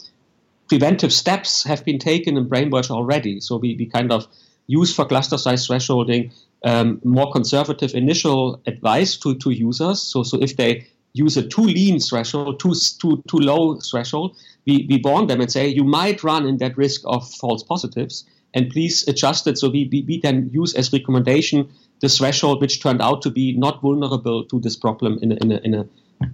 preventive 0.68 1.12
steps 1.12 1.64
have 1.64 1.84
been 1.84 1.98
taken 1.98 2.36
in 2.36 2.48
Brain 2.48 2.70
Voyager 2.70 2.94
already. 2.94 3.40
So 3.40 3.56
we, 3.56 3.76
we 3.76 3.86
kind 3.86 4.12
of 4.12 4.26
use 4.66 4.94
for 4.94 5.04
cluster 5.04 5.38
size 5.38 5.68
thresholding 5.68 6.32
um, 6.66 7.00
more 7.04 7.30
conservative 7.30 7.94
initial 7.94 8.60
advice 8.66 9.16
to, 9.18 9.36
to 9.36 9.50
users. 9.50 10.02
So, 10.02 10.24
so 10.24 10.36
if 10.42 10.56
they 10.56 10.86
use 11.12 11.36
a 11.36 11.46
too 11.46 11.62
lean 11.62 12.00
threshold, 12.00 12.60
too, 12.60 12.74
too, 13.00 13.22
too 13.28 13.38
low 13.38 13.78
threshold, 13.80 14.36
we, 14.66 14.86
we 14.90 15.00
warn 15.02 15.28
them 15.28 15.40
and 15.40 15.50
say, 15.50 15.68
you 15.68 15.84
might 15.84 16.24
run 16.24 16.46
in 16.46 16.58
that 16.58 16.76
risk 16.76 17.00
of 17.04 17.26
false 17.34 17.62
positives, 17.62 18.24
and 18.52 18.68
please 18.68 19.06
adjust 19.06 19.46
it 19.46 19.56
so 19.58 19.70
we, 19.70 19.88
we, 19.92 20.02
we 20.08 20.20
then 20.20 20.50
use 20.52 20.74
as 20.74 20.92
recommendation 20.92 21.68
the 22.00 22.08
threshold 22.08 22.60
which 22.60 22.82
turned 22.82 23.00
out 23.00 23.22
to 23.22 23.30
be 23.30 23.56
not 23.56 23.80
vulnerable 23.80 24.44
to 24.44 24.60
this 24.60 24.76
problem 24.76 25.18
in 25.22 25.32
a, 25.32 25.36
in 25.36 25.52
a, 25.52 25.56
in, 25.58 25.74
a, 25.74 25.86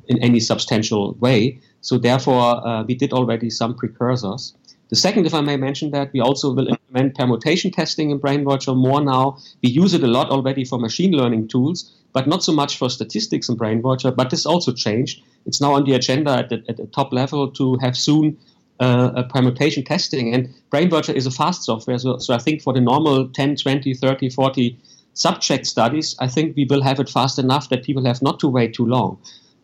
in 0.08 0.18
any 0.22 0.40
substantial 0.40 1.12
way. 1.20 1.60
So 1.82 1.98
therefore, 1.98 2.66
uh, 2.66 2.84
we 2.84 2.94
did 2.94 3.12
already 3.12 3.50
some 3.50 3.74
precursors. 3.74 4.54
The 4.92 4.98
second, 4.98 5.24
if 5.24 5.32
I 5.32 5.40
may 5.40 5.56
mention 5.56 5.90
that, 5.92 6.12
we 6.12 6.20
also 6.20 6.52
will 6.52 6.68
implement 6.68 7.16
permutation 7.16 7.70
testing 7.70 8.10
in 8.10 8.18
Brain 8.18 8.44
Voyager 8.44 8.74
more 8.74 9.00
now. 9.00 9.38
We 9.62 9.70
use 9.70 9.94
it 9.94 10.02
a 10.02 10.06
lot 10.06 10.28
already 10.28 10.66
for 10.66 10.78
machine 10.78 11.12
learning 11.12 11.48
tools, 11.48 11.90
but 12.12 12.26
not 12.26 12.44
so 12.44 12.52
much 12.52 12.76
for 12.76 12.90
statistics 12.90 13.48
in 13.48 13.56
Brain 13.56 13.80
Voyager. 13.80 14.10
But 14.10 14.28
this 14.28 14.44
also 14.44 14.70
changed. 14.70 15.22
It's 15.46 15.62
now 15.62 15.72
on 15.72 15.84
the 15.84 15.94
agenda 15.94 16.32
at 16.32 16.50
the, 16.50 16.62
at 16.68 16.76
the 16.76 16.84
top 16.88 17.10
level 17.10 17.50
to 17.52 17.78
have 17.80 17.96
soon 17.96 18.36
uh, 18.80 19.12
a 19.16 19.24
permutation 19.24 19.82
testing. 19.82 20.34
And 20.34 20.52
Brain 20.68 20.90
Voyager 20.90 21.12
is 21.14 21.24
a 21.24 21.30
fast 21.30 21.64
software, 21.64 21.96
so, 21.96 22.18
so 22.18 22.34
I 22.34 22.38
think 22.38 22.60
for 22.60 22.74
the 22.74 22.82
normal 22.82 23.28
10, 23.28 23.56
20, 23.56 23.94
30, 23.94 24.28
40 24.28 24.78
subject 25.14 25.66
studies, 25.66 26.14
I 26.18 26.28
think 26.28 26.54
we 26.54 26.66
will 26.68 26.82
have 26.82 27.00
it 27.00 27.08
fast 27.08 27.38
enough 27.38 27.70
that 27.70 27.82
people 27.82 28.04
have 28.04 28.20
not 28.20 28.40
to 28.40 28.48
wait 28.48 28.74
too 28.74 28.84
long. 28.84 29.18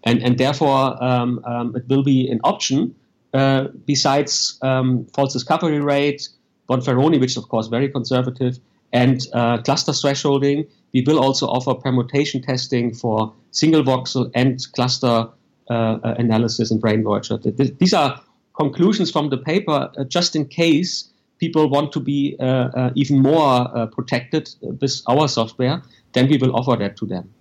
And, 0.05 0.23
and 0.23 0.39
therefore, 0.39 0.97
um, 1.05 1.45
um, 1.45 1.77
it 1.77 1.87
will 1.87 2.03
be 2.03 2.31
an 2.31 2.41
option 2.45 2.95
uh, 3.35 3.69
besides 3.87 4.59
um, 4.63 5.07
false 5.15 5.33
discovery 5.33 5.81
rate, 5.81 6.29
Bonferroni, 6.69 7.19
which 7.21 7.33
is 7.33 7.37
of 7.37 7.49
course 7.49 7.69
very 7.69 7.89
conservative, 7.89 8.59
and 8.93 9.27
uh, 9.33 9.59
cluster 9.59 9.93
thresholding, 9.93 10.67
we 10.93 11.03
will 11.07 11.19
also 11.19 11.47
offer 11.47 11.75
permutation 11.75 12.43
testing 12.43 12.95
for 12.95 13.33
single 13.51 13.83
voxel 13.83 14.31
and 14.35 14.61
cluster 14.73 15.29
uh, 15.71 15.99
analysis 16.19 16.71
in 16.71 16.79
Brain 16.79 17.03
Voyager. 17.03 17.37
These 17.37 17.93
are 17.93 18.21
conclusions 18.55 19.11
from 19.11 19.29
the 19.31 19.37
paper 19.37 19.91
uh, 19.97 20.05
just 20.05 20.35
in 20.35 20.47
case 20.47 21.11
people 21.39 21.69
want 21.69 21.93
to 21.93 22.01
be 22.01 22.37
uh, 22.41 22.45
uh, 22.45 22.91
even 22.95 23.21
more 23.21 23.87
protected 23.93 24.51
with 24.61 25.01
our 25.07 25.29
software, 25.29 25.83
then 26.13 26.29
we 26.29 26.37
will 26.37 26.55
offer 26.57 26.77
that 26.77 26.97
to 26.97 27.07
them. 27.07 27.33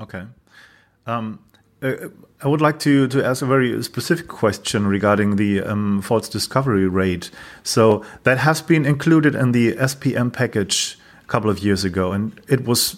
Okay. 0.00 0.24
Um, 1.06 1.38
uh, 1.82 2.08
I 2.42 2.48
would 2.48 2.60
like 2.60 2.78
to, 2.80 3.08
to 3.08 3.24
ask 3.24 3.40
a 3.40 3.46
very 3.46 3.82
specific 3.82 4.28
question 4.28 4.86
regarding 4.86 5.36
the 5.36 5.62
um, 5.62 6.02
false 6.02 6.28
discovery 6.28 6.86
rate. 6.86 7.30
So 7.62 8.04
that 8.24 8.38
has 8.38 8.60
been 8.60 8.84
included 8.84 9.34
in 9.34 9.52
the 9.52 9.72
SPM 9.72 10.32
package 10.32 10.98
a 11.22 11.26
couple 11.26 11.48
of 11.48 11.60
years 11.60 11.84
ago, 11.84 12.12
and 12.12 12.38
it 12.46 12.64
was 12.64 12.96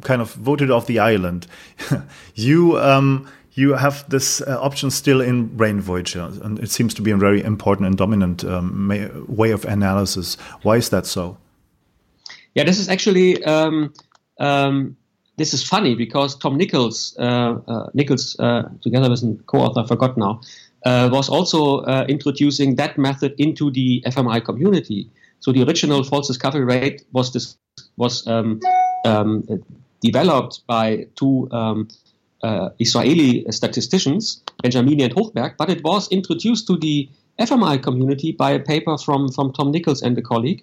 kind 0.00 0.22
of 0.22 0.32
voted 0.32 0.70
off 0.70 0.86
the 0.86 0.98
island. 0.98 1.46
you 2.34 2.78
um, 2.78 3.28
you 3.52 3.74
have 3.74 4.08
this 4.08 4.40
uh, 4.40 4.58
option 4.60 4.90
still 4.90 5.20
in 5.20 5.46
Brain 5.56 5.80
Voyager, 5.80 6.30
and 6.42 6.58
it 6.58 6.70
seems 6.70 6.94
to 6.94 7.02
be 7.02 7.10
a 7.10 7.16
very 7.16 7.42
important 7.42 7.86
and 7.86 7.96
dominant 7.96 8.44
um, 8.44 8.88
way 9.28 9.50
of 9.50 9.64
analysis. 9.66 10.36
Why 10.62 10.76
is 10.76 10.88
that 10.88 11.06
so? 11.06 11.36
Yeah, 12.54 12.64
this 12.64 12.78
is 12.78 12.88
actually 12.88 13.42
um, 13.44 13.92
um, 14.40 14.96
this 15.36 15.52
is 15.52 15.66
funny 15.66 15.94
because 15.94 16.36
Tom 16.36 16.56
Nichols, 16.56 17.16
uh, 17.18 17.58
uh, 17.66 17.90
Nichols 17.94 18.36
uh, 18.38 18.68
together 18.82 19.10
with 19.10 19.22
a 19.22 19.36
co-author, 19.46 19.80
I 19.80 19.86
forgot 19.86 20.16
now, 20.16 20.40
was 20.84 21.28
also 21.28 21.84
introducing 22.06 22.76
that 22.76 22.98
method 22.98 23.34
into 23.38 23.70
the 23.70 24.02
fMRI 24.06 24.44
community. 24.44 25.10
So 25.40 25.52
the 25.52 25.62
original 25.62 26.04
false 26.04 26.28
discovery 26.28 26.64
rate 26.64 27.04
was 27.12 27.32
this 27.32 27.56
was 27.96 28.26
um, 28.26 28.60
um, 29.04 29.44
developed 30.00 30.66
by 30.66 31.06
two 31.16 31.48
um, 31.50 31.88
uh, 32.42 32.70
Israeli 32.78 33.44
statisticians, 33.50 34.42
Benjamini 34.62 35.02
and 35.04 35.14
Hochberg, 35.14 35.56
but 35.56 35.70
it 35.70 35.82
was 35.82 36.08
introduced 36.08 36.66
to 36.66 36.76
the 36.76 37.08
fMRI 37.38 37.82
community 37.82 38.32
by 38.32 38.50
a 38.50 38.60
paper 38.60 38.96
from, 38.98 39.28
from 39.32 39.52
Tom 39.52 39.70
Nichols 39.70 40.02
and 40.02 40.16
a 40.18 40.22
colleague. 40.22 40.62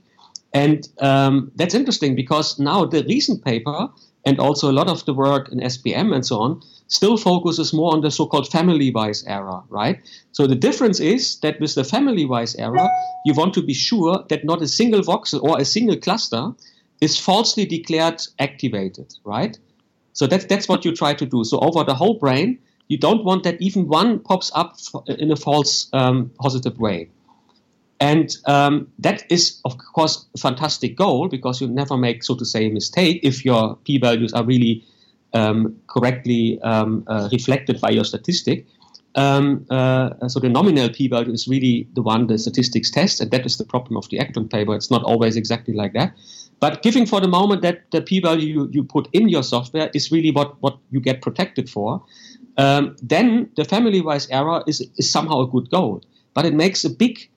And 0.53 0.87
um, 0.99 1.51
that's 1.55 1.73
interesting 1.73 2.15
because 2.15 2.59
now 2.59 2.85
the 2.85 3.03
recent 3.03 3.43
paper 3.43 3.89
and 4.25 4.39
also 4.39 4.69
a 4.69 4.73
lot 4.73 4.87
of 4.87 5.03
the 5.05 5.13
work 5.13 5.49
in 5.51 5.59
SPM 5.59 6.13
and 6.13 6.25
so 6.25 6.39
on, 6.39 6.61
still 6.87 7.17
focuses 7.17 7.73
more 7.73 7.93
on 7.93 8.01
the 8.01 8.11
so-called 8.11 8.47
family-wise 8.51 9.23
error, 9.25 9.61
right? 9.69 9.99
So 10.33 10.45
the 10.45 10.55
difference 10.55 10.99
is 10.99 11.39
that 11.39 11.59
with 11.59 11.73
the 11.75 11.83
family-wise 11.83 12.55
error, 12.55 12.87
you 13.25 13.33
want 13.33 13.53
to 13.55 13.63
be 13.63 13.73
sure 13.73 14.23
that 14.29 14.45
not 14.45 14.61
a 14.61 14.67
single 14.67 15.01
voxel 15.01 15.41
or 15.41 15.59
a 15.59 15.65
single 15.65 15.97
cluster 15.97 16.51
is 16.99 17.17
falsely 17.17 17.65
declared 17.65 18.21
activated, 18.39 19.13
right? 19.23 19.57
So 20.13 20.27
that's 20.27 20.45
that's 20.45 20.67
what 20.67 20.85
you 20.85 20.93
try 20.93 21.13
to 21.13 21.25
do. 21.25 21.43
So 21.43 21.59
over 21.59 21.83
the 21.83 21.95
whole 21.95 22.19
brain, 22.19 22.59
you 22.89 22.97
don't 22.97 23.23
want 23.23 23.43
that 23.43 23.61
even 23.61 23.87
one 23.87 24.19
pops 24.19 24.51
up 24.53 24.75
in 25.07 25.31
a 25.31 25.35
false 25.37 25.87
um, 25.93 26.31
positive 26.39 26.77
way. 26.77 27.09
And 28.01 28.35
um, 28.47 28.87
that 28.97 29.23
is, 29.29 29.61
of 29.63 29.77
course, 29.77 30.25
a 30.33 30.39
fantastic 30.39 30.97
goal 30.97 31.29
because 31.29 31.61
you 31.61 31.67
never 31.67 31.95
make, 31.95 32.23
so 32.23 32.35
to 32.35 32.43
say, 32.43 32.65
a 32.65 32.71
mistake 32.71 33.19
if 33.21 33.45
your 33.45 33.75
p 33.85 33.99
values 33.99 34.33
are 34.33 34.43
really 34.43 34.83
um, 35.33 35.77
correctly 35.87 36.59
um, 36.63 37.03
uh, 37.07 37.29
reflected 37.31 37.79
by 37.79 37.91
your 37.91 38.03
statistic. 38.03 38.65
Um, 39.13 39.67
uh, 39.69 40.27
so 40.27 40.39
the 40.39 40.49
nominal 40.49 40.89
p 40.89 41.09
value 41.09 41.31
is 41.31 41.47
really 41.47 41.87
the 41.93 42.01
one 42.01 42.25
the 42.25 42.39
statistics 42.39 42.89
test, 42.89 43.21
and 43.21 43.29
that 43.31 43.45
is 43.45 43.57
the 43.57 43.65
problem 43.65 43.97
of 43.97 44.09
the 44.09 44.19
Eklund 44.19 44.49
paper. 44.49 44.73
It's 44.73 44.89
not 44.89 45.03
always 45.03 45.35
exactly 45.35 45.75
like 45.75 45.93
that. 45.93 46.17
But 46.59 46.81
giving 46.81 47.05
for 47.05 47.21
the 47.21 47.27
moment 47.27 47.61
that 47.61 47.91
the 47.91 48.01
p 48.01 48.19
value 48.19 48.47
you, 48.47 48.69
you 48.71 48.83
put 48.83 49.09
in 49.13 49.29
your 49.29 49.43
software 49.43 49.91
is 49.93 50.11
really 50.11 50.31
what, 50.31 50.59
what 50.61 50.79
you 50.89 51.01
get 51.01 51.21
protected 51.21 51.69
for, 51.69 52.03
um, 52.57 52.95
then 53.03 53.51
the 53.57 53.65
family 53.65 54.01
wise 54.01 54.27
error 54.29 54.63
is, 54.65 54.81
is 54.97 55.11
somehow 55.11 55.41
a 55.41 55.47
good 55.47 55.69
goal. 55.69 56.01
But 56.33 56.45
it 56.45 56.55
makes 56.55 56.83
a 56.83 56.89
big 56.89 57.29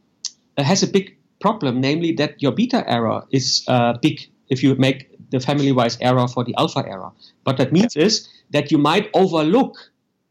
has 0.58 0.82
a 0.82 0.86
big 0.86 1.16
problem, 1.40 1.80
namely 1.80 2.12
that 2.12 2.40
your 2.40 2.52
beta 2.52 2.84
error 2.86 3.24
is 3.30 3.64
uh, 3.68 3.94
big 4.00 4.20
if 4.48 4.62
you 4.62 4.74
make 4.76 5.10
the 5.30 5.40
family-wise 5.40 5.98
error 6.00 6.28
for 6.28 6.44
the 6.44 6.54
alpha 6.56 6.84
error. 6.86 7.10
What 7.44 7.56
that 7.58 7.72
means 7.72 7.96
is 7.96 8.28
that 8.50 8.70
you 8.70 8.78
might 8.78 9.10
overlook 9.14 9.76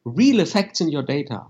real 0.06 0.40
effects 0.40 0.82
in 0.82 0.90
your 0.90 1.04
data. 1.04 1.42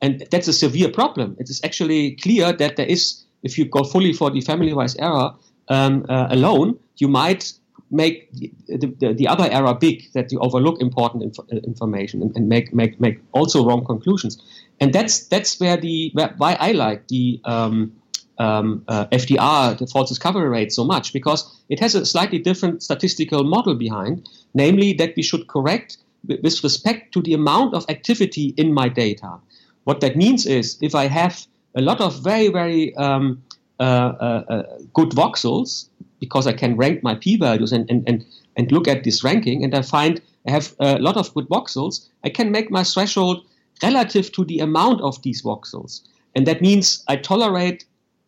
And 0.00 0.26
that's 0.30 0.48
a 0.48 0.52
severe 0.52 0.90
problem. 0.90 1.36
It 1.38 1.50
is 1.50 1.60
actually 1.64 2.16
clear 2.16 2.52
that 2.52 2.76
there 2.76 2.86
is, 2.86 3.24
if 3.42 3.58
you 3.58 3.64
go 3.64 3.84
fully 3.84 4.12
for 4.12 4.30
the 4.30 4.40
family-wise 4.40 4.96
error 4.96 5.34
um, 5.68 6.04
uh, 6.08 6.28
alone, 6.30 6.78
you 6.98 7.08
might 7.08 7.52
make 7.90 8.32
the, 8.32 8.50
the, 8.68 9.14
the, 9.14 9.28
other 9.28 9.48
error 9.50 9.74
big, 9.74 10.12
that 10.12 10.32
you 10.32 10.38
overlook 10.40 10.80
important 10.80 11.22
inf- 11.22 11.38
uh, 11.38 11.56
information 11.64 12.22
and, 12.22 12.36
and, 12.36 12.48
make, 12.48 12.74
make, 12.74 13.00
make 13.00 13.20
also 13.32 13.64
wrong 13.66 13.84
conclusions. 13.84 14.42
And 14.80 14.92
that's, 14.92 15.26
that's 15.28 15.60
where 15.60 15.76
the, 15.76 16.10
where, 16.14 16.34
why 16.36 16.56
I 16.58 16.72
like 16.72 17.08
the, 17.08 17.40
um, 17.44 17.92
um, 18.38 18.84
uh, 18.88 19.06
FDR, 19.06 19.78
the 19.78 19.86
false 19.86 20.08
discovery 20.08 20.48
rate, 20.48 20.72
so 20.72 20.84
much 20.84 21.12
because 21.12 21.62
it 21.68 21.80
has 21.80 21.94
a 21.94 22.04
slightly 22.04 22.38
different 22.38 22.82
statistical 22.82 23.44
model 23.44 23.74
behind, 23.74 24.28
namely 24.54 24.92
that 24.94 25.14
we 25.16 25.22
should 25.22 25.46
correct 25.48 25.98
with 26.26 26.64
respect 26.64 27.12
to 27.12 27.22
the 27.22 27.34
amount 27.34 27.74
of 27.74 27.84
activity 27.88 28.54
in 28.56 28.72
my 28.72 28.88
data. 28.88 29.38
What 29.84 30.00
that 30.00 30.16
means 30.16 30.46
is 30.46 30.78
if 30.80 30.94
I 30.94 31.06
have 31.06 31.46
a 31.74 31.82
lot 31.82 32.00
of 32.00 32.22
very, 32.22 32.48
very 32.48 32.94
um, 32.96 33.42
uh, 33.78 33.82
uh, 33.82 34.44
uh 34.48 34.62
good 34.94 35.10
voxels, 35.10 35.88
because 36.20 36.46
I 36.46 36.52
can 36.52 36.76
rank 36.76 37.02
my 37.02 37.14
p-values 37.16 37.72
and, 37.72 37.90
and, 37.90 38.08
and, 38.08 38.24
and 38.56 38.72
look 38.72 38.88
at 38.88 39.04
this 39.04 39.22
ranking, 39.22 39.62
and 39.62 39.74
I 39.74 39.82
find 39.82 40.22
I 40.46 40.50
have 40.50 40.74
a 40.78 40.98
lot 40.98 41.16
of 41.16 41.32
good 41.34 41.48
voxels, 41.48 42.08
I 42.22 42.30
can 42.30 42.50
make 42.50 42.70
my 42.70 42.84
threshold 42.84 43.44
relative 43.82 44.32
to 44.32 44.44
the 44.44 44.60
amount 44.60 45.00
of 45.00 45.20
these 45.22 45.42
voxels. 45.42 46.02
And 46.34 46.46
that 46.46 46.60
means 46.60 47.04
I 47.08 47.16
tolerate 47.16 47.84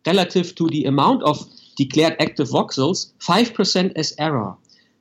relative 0.07 0.55
to 0.55 0.67
the 0.69 0.85
amount 0.85 1.21
of 1.23 1.37
declared 1.75 2.15
active 2.19 2.47
voxels, 2.49 3.13
5% 3.19 3.91
as 3.95 4.13
error. 4.17 4.55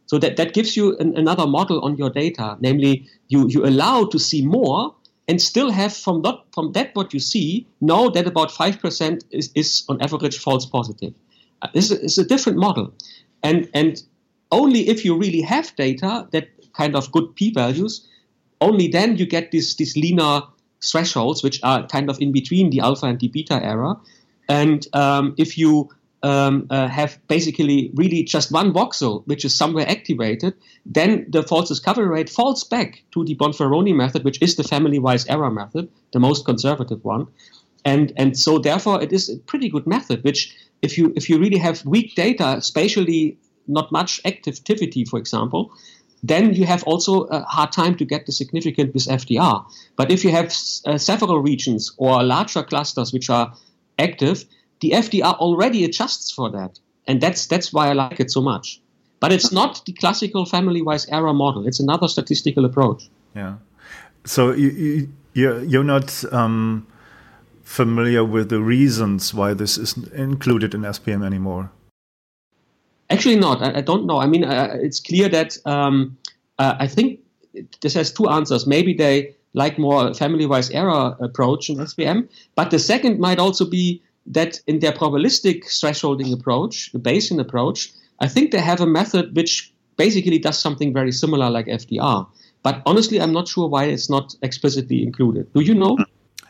So 0.06 0.18
that, 0.18 0.36
that 0.36 0.52
gives 0.52 0.76
you 0.76 0.96
an, 0.98 1.16
another 1.16 1.46
model 1.46 1.80
on 1.80 1.96
your 1.96 2.10
data, 2.10 2.56
namely 2.60 3.08
you, 3.28 3.48
you 3.48 3.64
allow 3.64 4.04
to 4.04 4.18
see 4.18 4.44
more 4.44 4.94
and 5.28 5.40
still 5.42 5.70
have 5.70 5.96
from 5.96 6.22
that, 6.22 6.36
from 6.54 6.72
that 6.72 6.94
what 6.94 7.12
you 7.12 7.20
see, 7.20 7.66
know 7.80 8.10
that 8.10 8.26
about 8.26 8.50
5% 8.50 9.24
is, 9.30 9.50
is 9.54 9.84
on 9.88 10.00
average 10.00 10.38
false 10.38 10.66
positive. 10.66 11.14
Uh, 11.62 11.68
this 11.72 11.90
is 11.90 12.18
a 12.18 12.24
different 12.24 12.58
model. 12.58 12.92
And, 13.42 13.68
and 13.74 14.02
only 14.52 14.88
if 14.88 15.04
you 15.04 15.16
really 15.18 15.40
have 15.40 15.74
data 15.76 16.28
that 16.30 16.48
kind 16.74 16.94
of 16.94 17.10
good 17.10 17.34
p-values, 17.34 18.06
only 18.60 18.86
then 18.88 19.16
you 19.16 19.26
get 19.26 19.50
these, 19.50 19.74
these 19.76 19.96
linear 19.96 20.42
thresholds, 20.84 21.42
which 21.42 21.60
are 21.64 21.86
kind 21.88 22.08
of 22.08 22.20
in 22.20 22.30
between 22.32 22.70
the 22.70 22.80
alpha 22.80 23.06
and 23.06 23.18
the 23.18 23.28
beta 23.28 23.60
error, 23.64 23.96
and 24.48 24.86
um, 24.92 25.34
if 25.38 25.58
you 25.58 25.90
um, 26.22 26.66
uh, 26.70 26.88
have 26.88 27.18
basically 27.28 27.90
really 27.94 28.22
just 28.24 28.50
one 28.50 28.72
voxel 28.72 29.22
which 29.26 29.44
is 29.44 29.54
somewhere 29.54 29.88
activated, 29.88 30.54
then 30.84 31.26
the 31.28 31.42
false 31.42 31.68
discovery 31.68 32.06
rate 32.06 32.30
falls 32.30 32.64
back 32.64 33.02
to 33.12 33.24
the 33.24 33.36
Bonferroni 33.36 33.94
method, 33.94 34.24
which 34.24 34.40
is 34.42 34.56
the 34.56 34.64
family-wise 34.64 35.26
error 35.26 35.50
method, 35.50 35.88
the 36.12 36.20
most 36.20 36.44
conservative 36.44 37.04
one. 37.04 37.26
And, 37.84 38.12
and 38.16 38.36
so 38.36 38.58
therefore 38.58 39.02
it 39.02 39.12
is 39.12 39.28
a 39.28 39.38
pretty 39.38 39.68
good 39.68 39.86
method, 39.86 40.24
which 40.24 40.54
if 40.82 40.98
you 40.98 41.12
if 41.16 41.30
you 41.30 41.38
really 41.38 41.58
have 41.58 41.84
weak 41.86 42.14
data, 42.14 42.60
spatially 42.60 43.38
not 43.68 43.90
much 43.90 44.20
activity, 44.24 45.04
for 45.04 45.18
example, 45.18 45.72
then 46.22 46.54
you 46.54 46.66
have 46.66 46.82
also 46.84 47.24
a 47.24 47.42
hard 47.42 47.72
time 47.72 47.96
to 47.96 48.04
get 48.04 48.26
the 48.26 48.32
significant 48.32 48.94
with 48.94 49.04
FDR. 49.04 49.64
But 49.96 50.10
if 50.10 50.24
you 50.24 50.30
have 50.30 50.52
uh, 50.86 50.98
several 50.98 51.40
regions 51.40 51.92
or 51.98 52.22
larger 52.22 52.62
clusters 52.62 53.12
which 53.12 53.30
are 53.30 53.52
active, 53.98 54.44
the 54.80 54.90
FDR 54.90 55.36
already 55.38 55.84
adjusts 55.84 56.30
for 56.30 56.50
that. 56.50 56.78
And 57.06 57.20
that's, 57.20 57.46
that's 57.46 57.72
why 57.72 57.88
I 57.88 57.92
like 57.92 58.20
it 58.20 58.30
so 58.30 58.40
much. 58.40 58.80
But 59.20 59.32
it's 59.32 59.52
not 59.52 59.84
the 59.86 59.92
classical 59.92 60.44
family 60.44 60.82
wise 60.82 61.08
error 61.08 61.32
model, 61.32 61.66
it's 61.66 61.80
another 61.80 62.08
statistical 62.08 62.64
approach. 62.64 63.08
Yeah. 63.34 63.56
So 64.24 64.52
you, 64.52 65.08
you, 65.32 65.60
you're 65.60 65.84
not 65.84 66.24
um, 66.32 66.86
familiar 67.62 68.24
with 68.24 68.48
the 68.48 68.60
reasons 68.60 69.32
why 69.32 69.54
this 69.54 69.78
isn't 69.78 70.12
included 70.12 70.74
in 70.74 70.82
SPM 70.82 71.24
anymore? 71.24 71.70
Actually, 73.10 73.36
not. 73.36 73.62
I, 73.62 73.78
I 73.78 73.80
don't 73.80 74.06
know. 74.06 74.18
I 74.18 74.26
mean, 74.26 74.44
uh, 74.44 74.76
it's 74.80 75.00
clear 75.00 75.28
that 75.28 75.56
um, 75.64 76.16
uh, 76.58 76.74
I 76.78 76.86
think 76.88 77.20
this 77.80 77.94
has 77.94 78.12
two 78.12 78.28
answers. 78.28 78.66
Maybe 78.66 78.94
they 78.94 79.35
like 79.56 79.78
more 79.78 80.12
family-wise 80.14 80.70
error 80.70 81.16
approach 81.18 81.70
in 81.70 81.78
SPM. 81.78 82.28
But 82.54 82.70
the 82.70 82.78
second 82.78 83.18
might 83.18 83.38
also 83.38 83.64
be 83.64 84.02
that 84.26 84.60
in 84.66 84.80
their 84.80 84.92
probabilistic 84.92 85.64
thresholding 85.64 86.32
approach, 86.32 86.92
the 86.92 86.98
Bayesian 86.98 87.40
approach, 87.40 87.90
I 88.20 88.28
think 88.28 88.50
they 88.50 88.60
have 88.60 88.80
a 88.80 88.86
method 88.86 89.34
which 89.34 89.72
basically 89.96 90.38
does 90.38 90.58
something 90.58 90.92
very 90.92 91.10
similar 91.10 91.48
like 91.48 91.66
FDR. 91.66 92.28
But 92.62 92.82
honestly, 92.84 93.18
I'm 93.18 93.32
not 93.32 93.48
sure 93.48 93.66
why 93.66 93.84
it's 93.84 94.10
not 94.10 94.34
explicitly 94.42 95.02
included. 95.02 95.50
Do 95.54 95.60
you 95.60 95.74
know? 95.74 95.96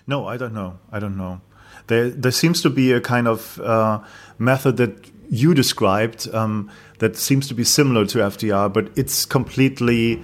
No, 0.08 0.26
I 0.26 0.36
don't 0.36 0.52
know. 0.52 0.78
I 0.90 0.98
don't 0.98 1.16
know. 1.16 1.40
There, 1.86 2.10
there 2.10 2.32
seems 2.32 2.60
to 2.62 2.70
be 2.70 2.90
a 2.90 3.00
kind 3.00 3.28
of 3.28 3.60
uh, 3.60 4.00
method 4.38 4.78
that 4.78 5.08
you 5.30 5.54
described 5.54 6.28
um, 6.34 6.70
that 6.98 7.16
seems 7.16 7.46
to 7.48 7.54
be 7.54 7.62
similar 7.62 8.04
to 8.06 8.18
FDR, 8.18 8.72
but 8.72 8.90
it's 8.96 9.24
completely 9.24 10.22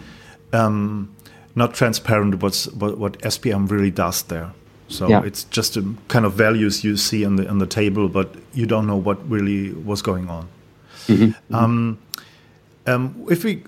um, 0.53 1.15
not 1.55 1.75
transparent 1.75 2.43
what's 2.43 2.67
what, 2.73 2.99
what 2.99 3.19
SPM 3.21 3.71
really 3.71 3.91
does 3.91 4.23
there. 4.25 4.53
So 4.89 5.09
yeah. 5.09 5.23
it's 5.25 5.45
just 5.45 5.77
a 5.77 5.95
kind 6.09 6.27
of 6.27 6.35
values 6.35 6.85
you 6.85 6.97
see 6.97 7.25
on 7.25 7.37
the 7.37 7.49
on 7.49 7.59
the 7.59 7.67
table, 7.67 8.09
but 8.09 8.35
you 8.53 8.67
don't 8.67 8.87
know 8.87 8.97
what 8.97 9.19
really 9.31 9.73
was 9.73 10.03
going 10.03 10.29
on. 10.29 10.49
Mm 11.09 11.17
-hmm. 11.17 11.35
um, 11.55 11.99
um, 12.87 13.15
if 13.29 13.45
we 13.45 13.63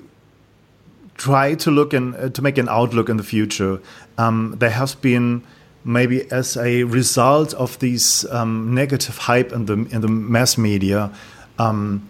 try 1.16 1.57
to 1.57 1.70
look 1.70 1.95
and 1.95 2.14
uh, 2.16 2.28
to 2.30 2.43
make 2.43 2.61
an 2.61 2.68
outlook 2.68 3.09
in 3.09 3.16
the 3.16 3.24
future, 3.24 3.78
um, 4.18 4.57
there 4.59 4.72
has 4.72 4.95
been 4.95 5.43
maybe 5.85 6.30
as 6.30 6.57
a 6.57 6.85
result 6.85 7.55
of 7.55 7.78
these 7.78 8.26
um, 8.30 8.74
negative 8.74 9.18
hype 9.18 9.55
in 9.55 9.66
the 9.66 9.72
in 9.91 10.01
the 10.01 10.09
mass 10.09 10.57
media, 10.57 11.11
um, 11.59 12.09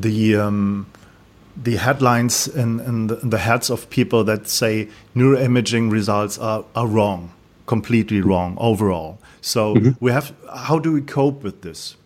the 0.00 0.36
um, 0.36 0.86
the 1.56 1.76
headlines 1.76 2.48
in, 2.48 2.80
in, 2.80 3.06
the, 3.08 3.18
in, 3.20 3.30
the, 3.30 3.38
heads 3.38 3.70
of 3.70 3.88
people 3.90 4.24
that 4.24 4.48
say 4.48 4.88
neuroimaging 5.14 5.90
results 5.90 6.38
are, 6.38 6.64
are 6.74 6.86
wrong, 6.86 7.32
completely 7.66 8.20
wrong 8.20 8.56
overall. 8.58 9.18
So 9.40 9.74
mm 9.74 9.82
-hmm. 9.82 9.94
we 10.00 10.12
have. 10.12 10.32
How 10.68 10.80
do 10.80 10.92
we 10.92 11.00
cope 11.00 11.42
with 11.42 11.60
this 11.60 11.96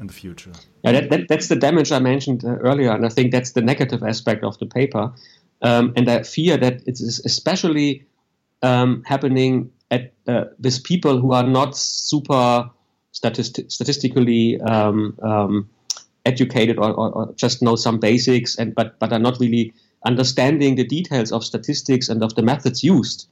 in 0.00 0.06
the 0.06 0.14
future? 0.14 0.52
Yeah, 0.82 1.00
that, 1.00 1.10
that, 1.10 1.28
that's 1.28 1.46
the 1.46 1.56
damage 1.56 1.96
I 1.96 2.00
mentioned 2.00 2.44
uh, 2.44 2.50
earlier, 2.60 2.92
and 2.92 3.04
I 3.04 3.14
think 3.14 3.32
that's 3.32 3.52
the 3.52 3.62
negative 3.62 4.08
aspect 4.08 4.44
of 4.44 4.56
the 4.58 4.66
paper. 4.66 5.12
Um, 5.60 5.92
and 5.96 6.08
I 6.08 6.22
fear 6.24 6.58
that 6.58 6.74
it 6.86 7.00
is 7.00 7.24
especially 7.24 8.04
um, 8.62 9.02
happening 9.04 9.70
at 9.90 10.12
uh, 10.28 10.44
with 10.58 10.82
people 10.82 11.20
who 11.20 11.32
are 11.32 11.46
not 11.46 11.76
super 11.76 12.70
statisti 13.12 13.70
statistically 13.70 14.60
um, 14.60 15.16
um 15.22 15.68
educated 16.24 16.78
or, 16.78 16.90
or, 16.92 17.10
or, 17.12 17.34
just 17.34 17.62
know 17.62 17.76
some 17.76 17.98
basics 17.98 18.56
and 18.56 18.74
but 18.74 18.98
but 18.98 19.12
are 19.12 19.18
not 19.18 19.38
really 19.40 19.72
understanding 20.06 20.74
the 20.74 20.84
details 20.84 21.32
of 21.32 21.44
statistics 21.44 22.08
and 22.08 22.22
of 22.22 22.34
the 22.34 22.42
methods 22.42 22.82
used 22.82 23.28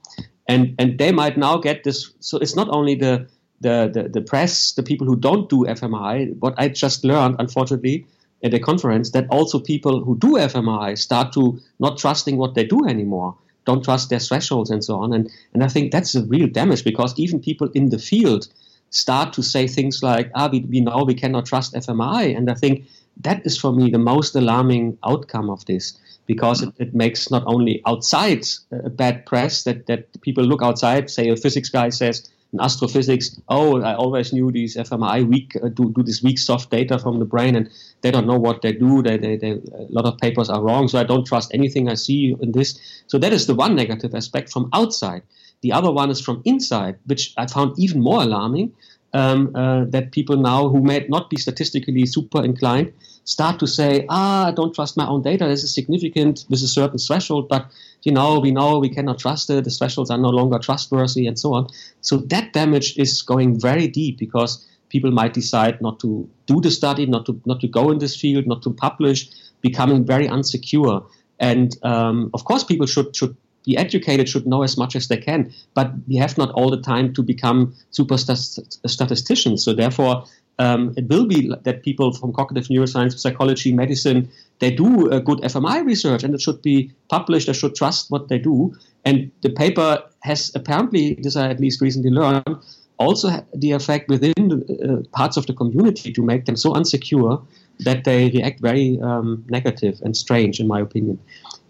and 0.48 0.74
and 0.78 0.98
they 0.98 1.12
might 1.12 1.36
now 1.36 1.56
get 1.56 1.84
this 1.84 2.12
so 2.20 2.38
it's 2.38 2.56
not 2.56 2.68
only 2.70 2.94
the 2.94 3.26
the, 3.62 3.90
the, 3.92 4.08
the 4.08 4.20
press, 4.20 4.72
the 4.72 4.82
people 4.82 5.06
who 5.06 5.16
don't 5.16 5.48
do 5.48 5.64
fMRI, 5.64 6.36
what 6.40 6.54
I 6.58 6.68
just 6.68 7.04
learned, 7.04 7.36
unfortunately, 7.38 8.06
at 8.42 8.52
a 8.52 8.58
conference 8.58 9.12
that 9.12 9.28
also 9.30 9.60
people 9.60 10.04
who 10.04 10.18
do 10.18 10.32
fMRI 10.32 10.98
start 10.98 11.32
to 11.34 11.60
not 11.78 11.96
trusting 11.96 12.36
what 12.36 12.54
they 12.54 12.64
do 12.64 12.84
anymore, 12.86 13.36
don't 13.64 13.84
trust 13.84 14.10
their 14.10 14.18
thresholds 14.18 14.70
and 14.70 14.84
so 14.84 14.96
on. 14.96 15.12
And, 15.12 15.30
and 15.54 15.62
I 15.62 15.68
think 15.68 15.92
that's 15.92 16.16
a 16.16 16.24
real 16.24 16.48
damage 16.48 16.82
because 16.82 17.16
even 17.16 17.38
people 17.38 17.70
in 17.72 17.90
the 17.90 17.98
field 17.98 18.48
start 18.92 19.32
to 19.32 19.42
say 19.42 19.66
things 19.66 20.02
like, 20.02 20.30
ah, 20.34 20.48
we, 20.50 20.60
we 20.60 20.80
know 20.80 21.02
we 21.04 21.14
cannot 21.14 21.46
trust 21.46 21.74
fMRI. 21.74 22.36
And 22.36 22.50
I 22.50 22.54
think 22.54 22.84
that 23.20 23.44
is 23.44 23.58
for 23.58 23.72
me 23.72 23.90
the 23.90 23.98
most 23.98 24.36
alarming 24.36 24.98
outcome 25.04 25.50
of 25.50 25.64
this 25.66 25.98
because 26.26 26.62
it, 26.62 26.72
it 26.78 26.94
makes 26.94 27.30
not 27.30 27.42
only 27.46 27.82
outside 27.86 28.44
a 28.70 28.90
bad 28.90 29.26
press 29.26 29.64
that, 29.64 29.86
that 29.86 30.20
people 30.20 30.44
look 30.44 30.62
outside, 30.62 31.10
say 31.10 31.28
a 31.28 31.36
physics 31.36 31.68
guy 31.68 31.88
says, 31.88 32.30
in 32.52 32.60
astrophysics, 32.60 33.40
oh, 33.48 33.80
I 33.80 33.94
always 33.94 34.32
knew 34.32 34.52
these 34.52 34.76
fMRI 34.76 35.26
weak 35.26 35.56
uh, 35.62 35.68
do, 35.68 35.90
do 35.90 36.02
this 36.02 36.22
weak 36.22 36.38
soft 36.38 36.70
data 36.70 36.98
from 36.98 37.18
the 37.18 37.24
brain, 37.24 37.56
and 37.56 37.70
they 38.02 38.10
don't 38.10 38.26
know 38.26 38.38
what 38.38 38.60
they 38.60 38.72
do. 38.72 39.02
They, 39.02 39.16
they, 39.16 39.36
they, 39.36 39.52
a 39.52 39.86
lot 39.88 40.04
of 40.04 40.18
papers 40.18 40.50
are 40.50 40.60
wrong, 40.60 40.86
so 40.86 40.98
I 40.98 41.04
don't 41.04 41.26
trust 41.26 41.50
anything 41.54 41.88
I 41.88 41.94
see 41.94 42.36
in 42.40 42.52
this. 42.52 42.78
So 43.06 43.18
that 43.18 43.32
is 43.32 43.46
the 43.46 43.54
one 43.54 43.74
negative 43.74 44.14
aspect 44.14 44.52
from 44.52 44.68
outside. 44.74 45.22
The 45.62 45.72
other 45.72 45.90
one 45.90 46.10
is 46.10 46.20
from 46.20 46.42
inside, 46.44 46.98
which 47.06 47.32
I 47.36 47.46
found 47.46 47.78
even 47.78 48.00
more 48.00 48.22
alarming. 48.22 48.72
Um, 49.14 49.54
uh, 49.54 49.84
that 49.90 50.10
people 50.10 50.38
now 50.38 50.70
who 50.70 50.80
may 50.80 51.04
not 51.06 51.28
be 51.28 51.36
statistically 51.36 52.06
super 52.06 52.42
inclined 52.42 52.94
start 53.24 53.60
to 53.60 53.66
say, 53.66 54.04
ah, 54.08 54.48
I 54.48 54.52
don't 54.52 54.74
trust 54.74 54.96
my 54.96 55.06
own 55.06 55.22
data. 55.22 55.46
This 55.46 55.62
is 55.62 55.74
significant 55.74 56.44
with 56.48 56.62
a 56.62 56.68
certain 56.68 56.98
threshold, 56.98 57.48
but 57.48 57.66
you 58.02 58.12
know, 58.12 58.40
we 58.40 58.50
know 58.50 58.78
we 58.78 58.88
cannot 58.88 59.18
trust 59.18 59.48
it. 59.50 59.64
The 59.64 59.70
thresholds 59.70 60.10
are 60.10 60.18
no 60.18 60.30
longer 60.30 60.58
trustworthy, 60.58 61.26
and 61.26 61.38
so 61.38 61.54
on. 61.54 61.68
So 62.00 62.16
that 62.16 62.52
damage 62.52 62.98
is 62.98 63.22
going 63.22 63.60
very 63.60 63.86
deep 63.86 64.18
because 64.18 64.66
people 64.88 65.10
might 65.10 65.34
decide 65.34 65.80
not 65.80 66.00
to 66.00 66.28
do 66.46 66.60
the 66.60 66.70
study, 66.70 67.06
not 67.06 67.26
to 67.26 67.40
not 67.46 67.60
to 67.60 67.68
go 67.68 67.90
in 67.90 67.98
this 67.98 68.16
field, 68.16 68.46
not 68.46 68.62
to 68.62 68.70
publish, 68.70 69.30
becoming 69.60 70.04
very 70.04 70.26
unsecure. 70.26 71.04
And 71.38 71.76
um, 71.82 72.30
of 72.34 72.44
course, 72.44 72.64
people 72.64 72.86
should 72.86 73.14
should 73.14 73.36
be 73.64 73.76
educated, 73.76 74.28
should 74.28 74.46
know 74.46 74.62
as 74.62 74.76
much 74.76 74.96
as 74.96 75.08
they 75.08 75.16
can. 75.16 75.52
But 75.74 75.92
we 76.08 76.16
have 76.16 76.36
not 76.38 76.50
all 76.52 76.70
the 76.70 76.80
time 76.80 77.12
to 77.14 77.22
become 77.22 77.74
super 77.90 78.18
st- 78.18 78.78
statisticians. 78.86 79.64
So 79.64 79.72
therefore, 79.72 80.24
um, 80.58 80.92
it 80.96 81.08
will 81.08 81.26
be 81.26 81.52
that 81.62 81.82
people 81.82 82.12
from 82.12 82.32
cognitive 82.32 82.68
neuroscience, 82.68 83.18
psychology, 83.18 83.72
medicine, 83.72 84.30
they 84.58 84.70
do 84.70 85.10
a 85.10 85.20
good 85.20 85.38
fMRI 85.40 85.84
research 85.84 86.22
and 86.22 86.34
it 86.34 86.40
should 86.40 86.62
be 86.62 86.92
published. 87.08 87.46
They 87.46 87.52
should 87.52 87.74
trust 87.74 88.10
what 88.10 88.28
they 88.28 88.38
do. 88.38 88.74
And 89.04 89.30
the 89.42 89.50
paper 89.50 90.02
has 90.20 90.52
apparently, 90.54 91.14
this 91.14 91.36
I 91.36 91.48
at 91.50 91.60
least 91.60 91.80
recently 91.80 92.10
learned, 92.10 92.56
also 92.98 93.44
the 93.54 93.72
effect 93.72 94.08
within 94.08 94.48
the, 94.48 95.02
uh, 95.02 95.16
parts 95.16 95.36
of 95.36 95.46
the 95.46 95.54
community 95.54 96.12
to 96.12 96.22
make 96.22 96.44
them 96.44 96.56
so 96.56 96.72
unsecure 96.74 97.44
that 97.80 98.04
they 98.04 98.30
react 98.30 98.60
very 98.60 99.00
um, 99.02 99.44
negative 99.48 100.00
and 100.04 100.16
strange, 100.16 100.60
in 100.60 100.68
my 100.68 100.80
opinion. 100.80 101.18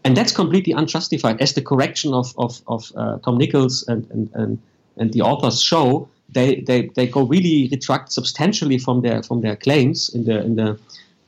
And 0.05 0.17
that's 0.17 0.33
completely 0.33 0.73
unjustified, 0.73 1.41
as 1.41 1.55
the 1.55 1.63
correction 1.63 2.13
of, 2.13 2.35
of, 2.37 2.61
of 2.67 2.91
uh, 2.97 3.19
Tom 3.19 3.39
Nichols 3.39 3.87
and, 3.87 4.09
and, 4.11 4.31
and, 4.35 4.59
and 4.97 5.13
the 5.13 5.23
authors 5.23 5.63
show 5.63 6.09
they, 6.33 6.57
they, 6.63 6.87
they 6.95 7.07
go 7.07 7.23
really 7.23 7.69
retract 7.71 8.11
substantially 8.13 8.79
from 8.79 9.03
their 9.03 9.23
from 9.23 9.43
their 9.43 9.55
claims 9.55 10.09
in 10.15 10.25
the 10.25 10.41
in 10.41 10.57
the 10.57 10.79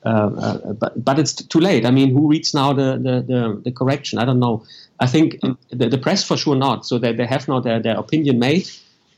uh, 0.05 0.09
uh, 0.09 0.73
but 0.75 1.03
but 1.03 1.19
it's 1.19 1.33
too 1.33 1.61
late. 1.61 1.87
I 1.87 1.91
mean, 1.91 2.11
who 2.11 2.29
reads 2.29 2.55
now 2.55 2.73
the 2.73 2.99
the, 2.99 3.23
the, 3.23 3.61
the 3.65 3.73
correction? 3.73 4.19
I 4.19 4.25
don't 4.25 4.39
know. 4.39 4.65
I 5.01 5.07
think 5.07 5.41
the, 5.71 5.89
the, 5.89 5.99
press 5.99 6.23
for 6.23 6.37
sure 6.37 6.55
not. 6.55 6.87
So 6.87 6.99
they, 6.99 7.13
they 7.13 7.27
have 7.27 7.49
now 7.49 7.59
their, 7.59 7.81
their 7.81 7.97
opinion 7.97 8.39
made, 8.39 8.71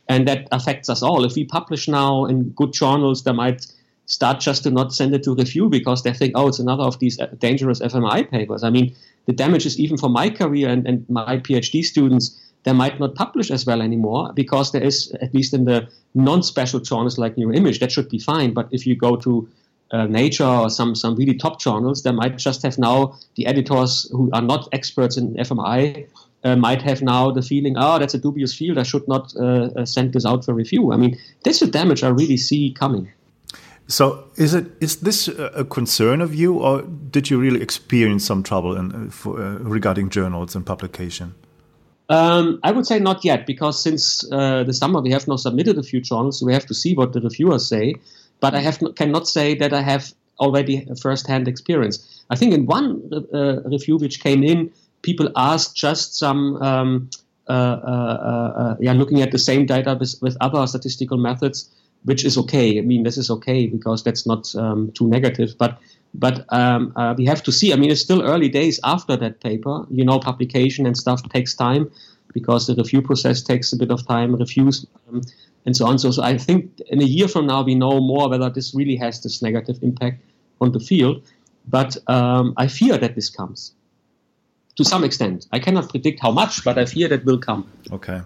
and 0.08 0.26
that 0.26 0.48
affects 0.50 0.88
us 0.88 1.02
all. 1.02 1.24
If 1.24 1.34
we 1.34 1.44
publish 1.44 1.86
now 1.86 2.24
in 2.24 2.50
good 2.50 2.72
journals, 2.72 3.24
they 3.24 3.32
might 3.32 3.66
start 4.06 4.40
just 4.40 4.62
to 4.62 4.70
not 4.70 4.94
send 4.94 5.14
it 5.14 5.24
to 5.24 5.34
review 5.34 5.68
because 5.68 6.02
they 6.02 6.12
think, 6.12 6.32
oh, 6.34 6.48
it's 6.48 6.60
another 6.60 6.84
of 6.84 6.98
these 6.98 7.20
uh, 7.20 7.26
dangerous 7.38 7.80
fMRI 7.80 8.30
papers. 8.30 8.62
I 8.62 8.70
mean, 8.70 8.94
the 9.26 9.32
damage 9.32 9.66
is 9.66 9.78
even 9.78 9.96
for 9.96 10.08
my 10.08 10.30
career 10.30 10.68
and, 10.68 10.86
and 10.86 11.08
my 11.08 11.38
PhD 11.38 11.84
students 11.84 12.40
they 12.66 12.72
might 12.72 12.98
not 12.98 13.14
publish 13.14 13.52
as 13.52 13.64
well 13.64 13.80
anymore 13.80 14.32
because 14.34 14.72
there 14.72 14.82
is, 14.82 15.12
at 15.22 15.32
least 15.32 15.54
in 15.54 15.66
the 15.66 15.88
non-special 16.14 16.80
journals 16.80 17.16
like 17.16 17.36
Neuroimage, 17.36 17.78
that 17.78 17.92
should 17.92 18.08
be 18.08 18.18
fine. 18.18 18.52
But 18.52 18.66
if 18.72 18.84
you 18.84 18.96
go 18.96 19.14
to 19.14 19.48
uh, 19.92 20.06
Nature 20.06 20.44
or 20.44 20.68
some 20.68 20.96
some 20.96 21.14
really 21.14 21.34
top 21.34 21.60
journals, 21.60 22.02
they 22.02 22.10
might 22.10 22.38
just 22.38 22.62
have 22.62 22.76
now 22.76 23.16
the 23.36 23.46
editors 23.46 24.08
who 24.10 24.30
are 24.32 24.42
not 24.42 24.68
experts 24.72 25.16
in 25.16 25.34
fMRI 25.34 26.08
uh, 26.42 26.56
might 26.56 26.82
have 26.82 27.02
now 27.02 27.30
the 27.30 27.40
feeling, 27.40 27.76
oh, 27.78 28.00
that's 28.00 28.14
a 28.14 28.18
dubious 28.18 28.52
field. 28.52 28.78
I 28.78 28.82
should 28.82 29.06
not 29.06 29.32
uh, 29.36 29.68
uh 29.76 29.84
send 29.84 30.12
this 30.12 30.26
out 30.26 30.44
for 30.44 30.52
review. 30.52 30.92
I 30.92 30.96
mean, 30.96 31.16
that's 31.44 31.60
the 31.60 31.68
damage 31.68 32.02
I 32.02 32.08
really 32.08 32.36
see 32.36 32.72
coming. 32.72 33.12
So, 33.88 34.24
is 34.36 34.52
it 34.52 34.66
is 34.80 34.96
this 34.96 35.28
a 35.28 35.64
concern 35.64 36.20
of 36.20 36.34
you, 36.34 36.58
or 36.58 36.82
did 36.82 37.30
you 37.30 37.38
really 37.38 37.62
experience 37.62 38.24
some 38.24 38.42
trouble 38.42 38.76
in, 38.76 38.92
uh, 38.92 39.10
for, 39.10 39.40
uh, 39.40 39.58
regarding 39.58 40.10
journals 40.10 40.56
and 40.56 40.66
publication? 40.66 41.34
Um, 42.08 42.60
I 42.62 42.72
would 42.72 42.86
say 42.86 42.98
not 42.98 43.24
yet, 43.24 43.46
because 43.46 43.82
since 43.82 44.24
uh, 44.32 44.64
the 44.64 44.72
summer 44.72 45.00
we 45.00 45.10
have 45.12 45.26
not 45.28 45.40
submitted 45.40 45.78
a 45.78 45.82
few 45.82 46.00
journals, 46.00 46.40
so 46.40 46.46
we 46.46 46.52
have 46.52 46.66
to 46.66 46.74
see 46.74 46.94
what 46.94 47.12
the 47.12 47.20
reviewers 47.20 47.68
say. 47.68 47.94
But 48.40 48.54
I 48.54 48.60
have 48.60 48.80
cannot 48.96 49.28
say 49.28 49.54
that 49.54 49.72
I 49.72 49.82
have 49.82 50.12
already 50.40 50.86
first-hand 51.00 51.48
experience. 51.48 52.24
I 52.30 52.36
think 52.36 52.52
in 52.52 52.66
one 52.66 53.10
uh, 53.32 53.62
review 53.64 53.96
which 53.96 54.20
came 54.20 54.42
in, 54.42 54.70
people 55.02 55.30
asked 55.36 55.76
just 55.76 56.18
some, 56.18 56.60
um, 56.62 57.10
uh, 57.48 57.52
uh, 57.52 58.52
uh 58.56 58.76
yeah, 58.80 58.92
looking 58.92 59.22
at 59.22 59.30
the 59.30 59.38
same 59.38 59.66
data 59.66 59.96
with, 59.98 60.16
with, 60.20 60.36
other 60.40 60.66
statistical 60.66 61.16
methods, 61.16 61.70
which 62.06 62.24
is 62.24 62.38
okay. 62.38 62.78
I 62.78 62.82
mean, 62.82 63.02
this 63.02 63.18
is 63.18 63.30
okay 63.30 63.66
because 63.66 64.02
that's 64.04 64.26
not 64.26 64.54
um, 64.54 64.92
too 64.92 65.08
negative. 65.08 65.54
But 65.58 65.78
but 66.14 66.46
um, 66.52 66.92
uh, 66.96 67.14
we 67.18 67.26
have 67.26 67.42
to 67.42 67.52
see. 67.52 67.72
I 67.72 67.76
mean, 67.76 67.90
it's 67.90 68.00
still 68.00 68.22
early 68.22 68.48
days 68.48 68.80
after 68.84 69.16
that 69.16 69.40
paper. 69.40 69.84
You 69.90 70.04
know, 70.04 70.18
publication 70.18 70.86
and 70.86 70.96
stuff 70.96 71.28
takes 71.28 71.54
time 71.54 71.90
because 72.32 72.68
the 72.68 72.74
review 72.74 73.02
process 73.02 73.42
takes 73.42 73.72
a 73.72 73.76
bit 73.76 73.90
of 73.90 74.06
time, 74.06 74.36
reviews 74.36 74.86
um, 75.08 75.22
and 75.66 75.76
so 75.76 75.86
on. 75.86 75.98
So, 75.98 76.12
so 76.12 76.22
I 76.22 76.38
think 76.38 76.80
in 76.88 77.02
a 77.02 77.04
year 77.04 77.28
from 77.28 77.46
now, 77.46 77.62
we 77.62 77.74
know 77.74 78.00
more 78.00 78.28
whether 78.28 78.50
this 78.50 78.74
really 78.74 78.96
has 78.96 79.22
this 79.22 79.42
negative 79.42 79.78
impact 79.82 80.22
on 80.60 80.72
the 80.72 80.80
field. 80.80 81.22
But 81.66 81.96
um, 82.06 82.54
I 82.56 82.68
fear 82.68 82.96
that 82.96 83.16
this 83.16 83.28
comes 83.28 83.74
to 84.76 84.84
some 84.84 85.02
extent. 85.02 85.46
I 85.52 85.58
cannot 85.58 85.88
predict 85.88 86.20
how 86.20 86.30
much, 86.30 86.62
but 86.62 86.78
I 86.78 86.84
fear 86.84 87.08
that 87.08 87.24
will 87.24 87.38
come. 87.38 87.66
Okay. 87.90 88.20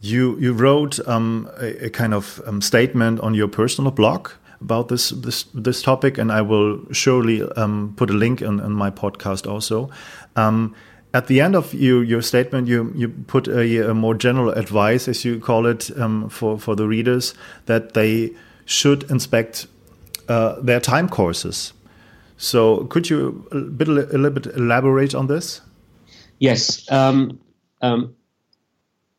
You 0.00 0.38
you 0.38 0.52
wrote 0.52 0.98
um, 1.06 1.48
a, 1.60 1.86
a, 1.86 1.90
kind 1.90 2.14
of 2.14 2.40
um, 2.46 2.62
statement 2.62 3.20
on 3.20 3.34
your 3.34 3.48
personal 3.48 3.90
blog 3.90 4.30
about 4.60 4.88
this 4.88 5.10
this 5.10 5.44
this 5.54 5.82
topic, 5.82 6.18
and 6.18 6.32
I 6.32 6.40
will 6.42 6.80
surely 6.92 7.42
um, 7.56 7.92
put 7.96 8.10
a 8.10 8.14
link 8.14 8.40
in, 8.40 8.60
in 8.60 8.72
my 8.72 8.90
podcast 8.90 9.46
also. 9.46 9.90
Um, 10.36 10.74
at 11.12 11.26
the 11.26 11.40
end 11.40 11.56
of 11.56 11.74
your, 11.74 12.04
your 12.04 12.22
statement, 12.22 12.68
you, 12.68 12.92
you 12.94 13.08
put 13.08 13.48
a, 13.48 13.90
a 13.90 13.94
more 13.94 14.14
general 14.14 14.50
advice, 14.50 15.08
as 15.08 15.24
you 15.24 15.40
call 15.40 15.66
it, 15.66 15.90
um, 15.98 16.28
for, 16.28 16.58
for 16.58 16.76
the 16.76 16.86
readers 16.86 17.34
that 17.66 17.94
they 17.94 18.30
should 18.64 19.10
inspect 19.10 19.66
uh, 20.28 20.60
their 20.60 20.80
time 20.80 21.08
courses. 21.08 21.72
So, 22.36 22.84
could 22.84 23.10
you 23.10 23.46
a, 23.50 23.56
bit, 23.58 23.88
a 23.88 23.92
little 23.92 24.30
bit 24.30 24.46
elaborate 24.54 25.14
on 25.14 25.26
this? 25.26 25.60
Yes, 26.38 26.90
um, 26.90 27.40
um, 27.82 28.14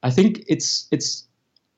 I 0.03 0.11
think 0.11 0.43
it's 0.47 0.87
it's 0.91 1.27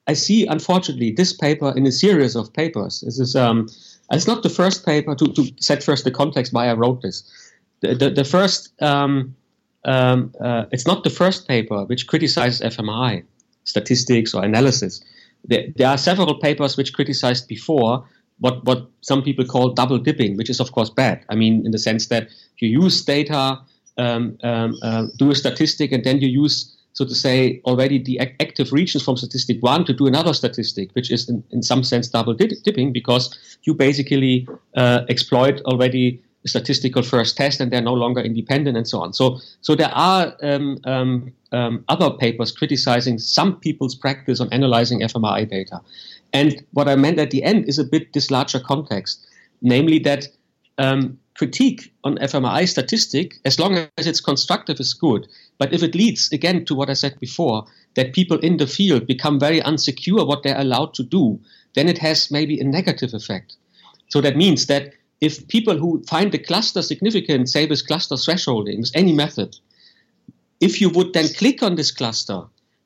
I 0.08 0.14
see, 0.14 0.46
unfortunately, 0.46 1.12
this 1.12 1.34
paper 1.34 1.74
in 1.76 1.86
a 1.88 1.92
series 1.92 2.36
of 2.36 2.52
papers. 2.54 3.02
This 3.02 3.20
is 3.20 3.36
um, 3.36 3.70
it's 4.12 4.28
not 4.28 4.44
the 4.44 4.50
first 4.50 4.86
paper 4.86 5.16
to, 5.16 5.26
to 5.34 5.52
set 5.60 5.84
first 5.84 6.04
the 6.04 6.12
context 6.12 6.54
why 6.54 6.68
I 6.68 6.74
wrote 6.74 7.02
this. 7.02 7.24
The, 7.82 7.96
the, 7.96 8.10
the 8.10 8.24
first, 8.24 8.70
um, 8.82 9.36
um, 9.86 10.34
uh, 10.42 10.66
it's 10.72 10.86
not 10.86 11.04
the 11.04 11.10
first 11.10 11.48
paper 11.48 11.86
which 11.86 12.08
criticizes 12.08 12.62
fMRI 12.62 13.24
statistics 13.64 14.34
or 14.34 14.44
analysis. 14.44 15.02
There, 15.46 15.68
there 15.76 15.88
are 15.88 15.98
several 15.98 16.40
papers 16.40 16.78
which 16.78 16.94
criticized 16.94 17.48
before 17.48 18.06
what, 18.40 18.64
what 18.66 18.90
some 19.02 19.24
people 19.24 19.46
call 19.46 19.70
double 19.70 19.98
dipping, 19.98 20.36
which 20.36 20.50
is 20.50 20.60
of 20.60 20.72
course 20.74 20.90
bad. 20.90 21.24
I 21.30 21.36
mean, 21.36 21.66
in 21.66 21.72
the 21.72 21.80
sense 21.80 22.08
that 22.08 22.28
you 22.58 22.68
use 22.68 23.04
data, 23.04 23.60
um, 23.98 24.38
um, 24.44 24.76
uh, 24.82 25.08
do 25.18 25.32
a 25.32 25.36
statistic, 25.36 25.92
and 25.92 26.04
then 26.04 26.20
you 26.20 26.28
use 26.28 26.76
so 26.94 27.06
to 27.06 27.16
say, 27.16 27.60
already 27.66 27.98
the 27.98 28.20
active 28.20 28.72
regions 28.72 29.04
from 29.04 29.18
statistic 29.18 29.62
one 29.62 29.84
to 29.86 29.94
do 29.94 30.06
another 30.06 30.34
statistic, 30.34 30.92
which 30.94 31.12
is 31.12 31.28
in, 31.28 31.44
in 31.50 31.64
some 31.64 31.84
sense 31.84 32.08
double 32.08 32.36
dipping 32.36 32.94
because 32.94 33.36
you 33.64 33.74
basically 33.74 34.48
uh, 34.76 35.02
exploit 35.10 35.60
already 35.62 36.22
statistical 36.46 37.02
first 37.02 37.36
test 37.36 37.60
and 37.60 37.72
they're 37.72 37.82
no 37.82 37.94
longer 37.94 38.22
independent 38.22 38.78
and 38.78 38.88
so 38.88 39.02
on. 39.02 39.14
So, 39.14 39.40
so 39.62 39.76
there 39.76 39.92
are 39.94 40.36
um, 40.44 40.78
um, 40.84 41.34
um, 41.52 41.84
other 41.90 42.12
papers 42.12 42.52
criticizing 42.52 43.18
some 43.18 43.60
people's 43.60 43.96
practice 43.96 44.40
on 44.40 44.52
analyzing 44.52 45.00
fMRI 45.02 45.50
data. 45.50 45.82
And 46.32 46.64
what 46.72 46.88
I 46.88 46.96
meant 46.96 47.20
at 47.20 47.32
the 47.32 47.44
end 47.44 47.68
is 47.68 47.80
a 47.80 47.84
bit 47.84 48.14
this 48.14 48.30
larger 48.30 48.60
context, 48.60 49.26
namely 49.62 50.00
that 50.00 50.28
um, 50.78 51.18
critique 51.36 51.94
on 52.04 52.18
fMRI 52.18 52.68
statistic, 52.68 53.40
as 53.46 53.60
long 53.60 53.78
as 53.98 54.08
it's 54.08 54.22
constructive, 54.22 54.80
is 54.80 54.94
good. 54.94 55.28
But 55.58 55.74
if 55.74 55.84
it 55.84 55.96
leads, 55.96 56.32
again, 56.32 56.66
to 56.66 56.76
what 56.76 56.90
I 56.90 56.94
said 56.94 57.20
before, 57.20 57.66
that 57.96 58.14
people 58.14 58.40
in 58.40 58.58
the 58.58 58.68
field 58.68 59.08
become 59.08 59.40
very 59.40 59.62
unsecure 59.62 60.28
what 60.28 60.44
they're 60.44 60.60
allowed 60.60 60.94
to 60.96 61.04
do, 61.04 61.40
then 61.76 61.88
it 61.88 61.98
has 62.00 62.32
maybe 62.32 62.60
a 62.60 62.64
negative 62.64 63.14
effect. 63.14 63.56
So 64.10 64.22
that 64.22 64.38
means 64.38 64.68
that 64.68 64.94
if 65.22 65.48
people 65.48 65.78
who 65.78 66.04
find 66.04 66.32
the 66.32 66.38
cluster 66.38 66.82
significant, 66.82 67.50
say 67.50 67.66
with 67.66 67.88
cluster 67.88 68.16
thresholding, 68.16 68.80
with 68.80 68.92
any 68.94 69.14
method, 69.14 69.58
if 70.60 70.82
you 70.82 70.90
would 70.90 71.14
then 71.14 71.28
click 71.30 71.64
on 71.64 71.76
this 71.76 71.92
cluster 71.92 72.44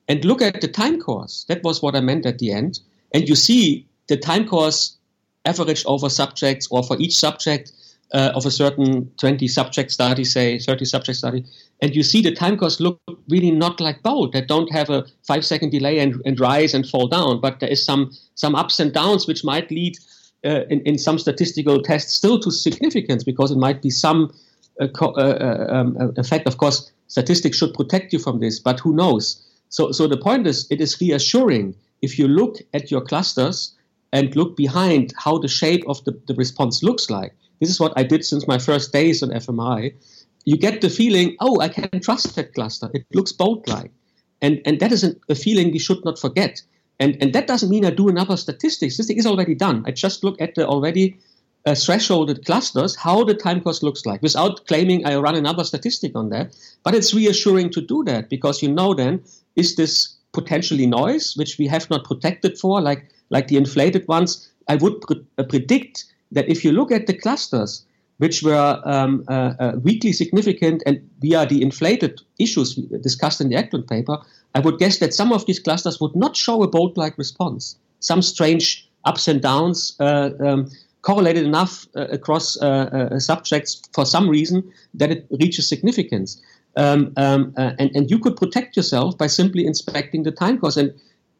and 0.08 0.24
look 0.24 0.40
at 0.40 0.60
the 0.60 0.68
time 0.68 1.00
course, 1.00 1.44
that 1.48 1.62
was 1.62 1.82
what 1.82 1.96
I 1.96 2.00
meant 2.00 2.26
at 2.26 2.38
the 2.38 2.52
end, 2.52 2.80
and 3.12 3.28
you 3.28 3.34
see 3.34 3.86
the 4.08 4.16
time 4.16 4.46
course 4.46 4.96
averaged 5.44 5.84
over 5.86 6.08
subjects 6.08 6.68
or 6.70 6.82
for 6.82 6.96
each 7.00 7.16
subject 7.16 7.72
uh, 8.14 8.32
of 8.34 8.46
a 8.46 8.50
certain 8.50 9.10
20 9.18 9.46
subject 9.48 9.90
study, 9.90 10.24
say 10.24 10.58
30 10.58 10.84
subject 10.84 11.18
study, 11.18 11.44
and 11.82 11.94
you 11.94 12.02
see 12.02 12.22
the 12.22 12.34
time 12.34 12.56
course 12.56 12.80
look 12.80 13.00
really 13.28 13.50
not 13.50 13.80
like 13.80 14.02
bold 14.02 14.32
that 14.32 14.48
don't 14.48 14.72
have 14.72 14.90
a 14.90 15.04
five 15.26 15.44
second 15.44 15.70
delay 15.70 15.98
and, 15.98 16.20
and 16.24 16.40
rise 16.40 16.74
and 16.74 16.88
fall 16.88 17.06
down, 17.06 17.40
but 17.40 17.60
there 17.60 17.70
is 17.70 17.84
some 17.84 18.10
some 18.34 18.54
ups 18.54 18.80
and 18.80 18.92
downs 18.92 19.26
which 19.26 19.44
might 19.44 19.70
lead 19.70 19.96
uh, 20.44 20.64
in, 20.70 20.80
in 20.82 20.98
some 20.98 21.18
statistical 21.18 21.82
tests 21.82 22.14
still 22.14 22.38
to 22.40 22.50
significance 22.50 23.24
because 23.24 23.50
it 23.50 23.58
might 23.58 23.82
be 23.82 23.90
some 23.90 24.32
uh, 24.80 24.86
co- 24.88 25.12
uh, 25.12 25.66
uh, 25.70 25.74
um, 25.74 26.12
effect. 26.16 26.46
Of 26.46 26.58
course, 26.58 26.90
statistics 27.08 27.58
should 27.58 27.74
protect 27.74 28.12
you 28.12 28.18
from 28.18 28.40
this, 28.40 28.58
but 28.58 28.80
who 28.80 28.94
knows? 28.94 29.44
So, 29.70 29.92
so 29.92 30.06
the 30.06 30.16
point 30.16 30.46
is, 30.46 30.66
it 30.70 30.80
is 30.80 31.00
reassuring 31.00 31.74
if 32.00 32.18
you 32.18 32.28
look 32.28 32.56
at 32.72 32.90
your 32.90 33.00
clusters 33.00 33.74
and 34.12 34.34
look 34.36 34.56
behind 34.56 35.12
how 35.16 35.38
the 35.38 35.48
shape 35.48 35.84
of 35.86 36.02
the, 36.04 36.18
the 36.26 36.34
response 36.34 36.82
looks 36.82 37.10
like. 37.10 37.34
This 37.60 37.70
is 37.70 37.80
what 37.80 37.92
I 37.96 38.02
did 38.02 38.24
since 38.24 38.46
my 38.46 38.58
first 38.58 38.92
days 38.92 39.22
on 39.22 39.30
fMRI. 39.30 39.94
You 40.44 40.56
get 40.56 40.80
the 40.80 40.88
feeling, 40.88 41.36
oh, 41.40 41.60
I 41.60 41.68
can 41.68 42.00
trust 42.00 42.34
that 42.36 42.54
cluster. 42.54 42.90
It 42.94 43.04
looks 43.12 43.32
bold-like. 43.32 43.90
And, 44.40 44.60
and 44.64 44.80
that 44.80 44.92
is 44.92 45.04
a, 45.04 45.14
a 45.28 45.34
feeling 45.34 45.72
we 45.72 45.78
should 45.78 46.04
not 46.04 46.18
forget. 46.18 46.62
And, 47.00 47.16
and 47.20 47.32
that 47.32 47.46
doesn't 47.46 47.70
mean 47.70 47.84
I 47.84 47.90
do 47.90 48.08
another 48.08 48.36
statistics. 48.36 48.96
This 48.96 49.06
thing 49.06 49.18
is 49.18 49.26
already 49.26 49.54
done. 49.54 49.84
I 49.86 49.90
just 49.90 50.24
look 50.24 50.40
at 50.40 50.54
the 50.54 50.66
already 50.66 51.18
uh, 51.66 51.72
thresholded 51.72 52.46
clusters, 52.46 52.96
how 52.96 53.24
the 53.24 53.34
time 53.34 53.60
course 53.60 53.82
looks 53.82 54.06
like, 54.06 54.22
without 54.22 54.66
claiming 54.66 55.04
I 55.04 55.16
run 55.16 55.34
another 55.34 55.64
statistic 55.64 56.12
on 56.14 56.30
that. 56.30 56.56
But 56.82 56.94
it's 56.94 57.12
reassuring 57.12 57.70
to 57.70 57.80
do 57.80 58.04
that 58.04 58.30
because 58.30 58.62
you 58.62 58.72
know 58.72 58.94
then, 58.94 59.22
is 59.56 59.76
this 59.76 60.16
potentially 60.32 60.86
noise, 60.86 61.36
which 61.36 61.58
we 61.58 61.66
have 61.66 61.90
not 61.90 62.04
protected 62.04 62.58
for, 62.58 62.80
like, 62.80 63.10
like 63.30 63.48
the 63.48 63.56
inflated 63.56 64.06
ones? 64.08 64.50
I 64.68 64.76
would 64.76 65.00
pre- 65.00 65.24
uh, 65.38 65.44
predict 65.44 66.04
that 66.32 66.48
if 66.48 66.64
you 66.64 66.72
look 66.72 66.92
at 66.92 67.06
the 67.06 67.14
clusters, 67.14 67.84
which 68.18 68.42
were 68.42 68.80
um, 68.84 69.24
uh, 69.28 69.54
uh, 69.58 69.72
weakly 69.82 70.12
significant 70.12 70.82
and 70.86 71.00
via 71.20 71.46
the 71.46 71.62
inflated 71.62 72.20
issues 72.38 72.74
discussed 73.02 73.40
in 73.40 73.48
the 73.48 73.56
Eklund 73.56 73.86
paper, 73.86 74.18
I 74.54 74.60
would 74.60 74.78
guess 74.78 74.98
that 74.98 75.14
some 75.14 75.32
of 75.32 75.46
these 75.46 75.60
clusters 75.60 76.00
would 76.00 76.16
not 76.16 76.36
show 76.36 76.62
a 76.62 76.68
bold-like 76.68 77.16
response. 77.16 77.76
Some 78.00 78.22
strange 78.22 78.88
ups 79.04 79.28
and 79.28 79.40
downs 79.40 79.96
uh, 80.00 80.30
um, 80.40 80.70
correlated 81.02 81.44
enough 81.44 81.86
uh, 81.96 82.06
across 82.08 82.60
uh, 82.60 82.66
uh, 83.12 83.18
subjects 83.18 83.80
for 83.94 84.04
some 84.04 84.28
reason 84.28 84.70
that 84.94 85.10
it 85.10 85.26
reaches 85.40 85.68
significance. 85.68 86.42
Um, 86.76 87.12
um, 87.16 87.52
and, 87.56 87.90
and 87.94 88.10
you 88.10 88.18
could 88.18 88.36
protect 88.36 88.76
yourself 88.76 89.16
by 89.16 89.26
simply 89.26 89.66
inspecting 89.66 90.24
the 90.24 90.30
time 90.30 90.58
course. 90.58 90.76
And 90.76 90.92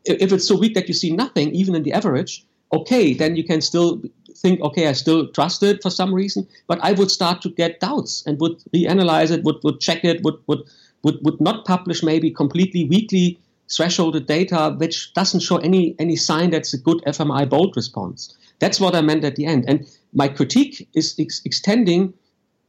if 0.05 0.33
it's 0.33 0.47
so 0.47 0.57
weak 0.57 0.75
that 0.75 0.89
you 0.89 0.95
see 0.95 1.11
nothing, 1.11 1.51
even 1.53 1.75
in 1.75 1.83
the 1.83 1.93
average, 1.93 2.45
okay, 2.73 3.15
then 3.15 3.37
you 3.37 3.45
can 3.45 3.61
still 3.61 4.03
think, 4.37 4.61
okay, 4.61 4.87
I 4.87 4.93
still 4.93 5.29
trust 5.29 5.63
it 5.63 5.83
for 5.83 5.91
some 5.91 6.15
reason, 6.15 6.47
but 6.67 6.79
I 6.83 6.93
would 6.93 7.11
start 7.11 7.43
to 7.43 7.51
get 7.51 7.81
doubts 7.81 8.25
and 8.27 8.41
would 8.41 8.59
reanalyze 8.75 9.31
it, 9.31 9.45
would, 9.45 9.57
would 9.65 9.81
check 9.81 10.05
it, 10.05 10.23
would, 10.23 10.37
would, 10.47 10.63
would, 11.03 11.19
would 11.23 11.41
not 11.41 11.65
publish 11.65 12.03
maybe 12.03 12.31
completely 12.31 12.85
weakly 12.85 13.39
thresholded 13.69 14.27
data 14.27 14.75
which 14.79 15.13
doesn't 15.13 15.41
show 15.41 15.59
any, 15.59 15.95
any 15.99 16.17
sign 16.17 16.51
that's 16.51 16.73
a 16.73 16.79
good 16.79 17.03
fMRI 17.07 17.49
bold 17.49 17.77
response. 17.77 18.37
That's 18.61 18.81
what 18.81 18.95
I 18.95 19.03
meant 19.03 19.25
at 19.25 19.37
the 19.37 19.45
end. 19.45 19.65
And 19.69 19.87
my 20.15 20.29
critique 20.29 20.89
is 20.95 21.15
ex- 21.19 21.43
extending 21.45 22.15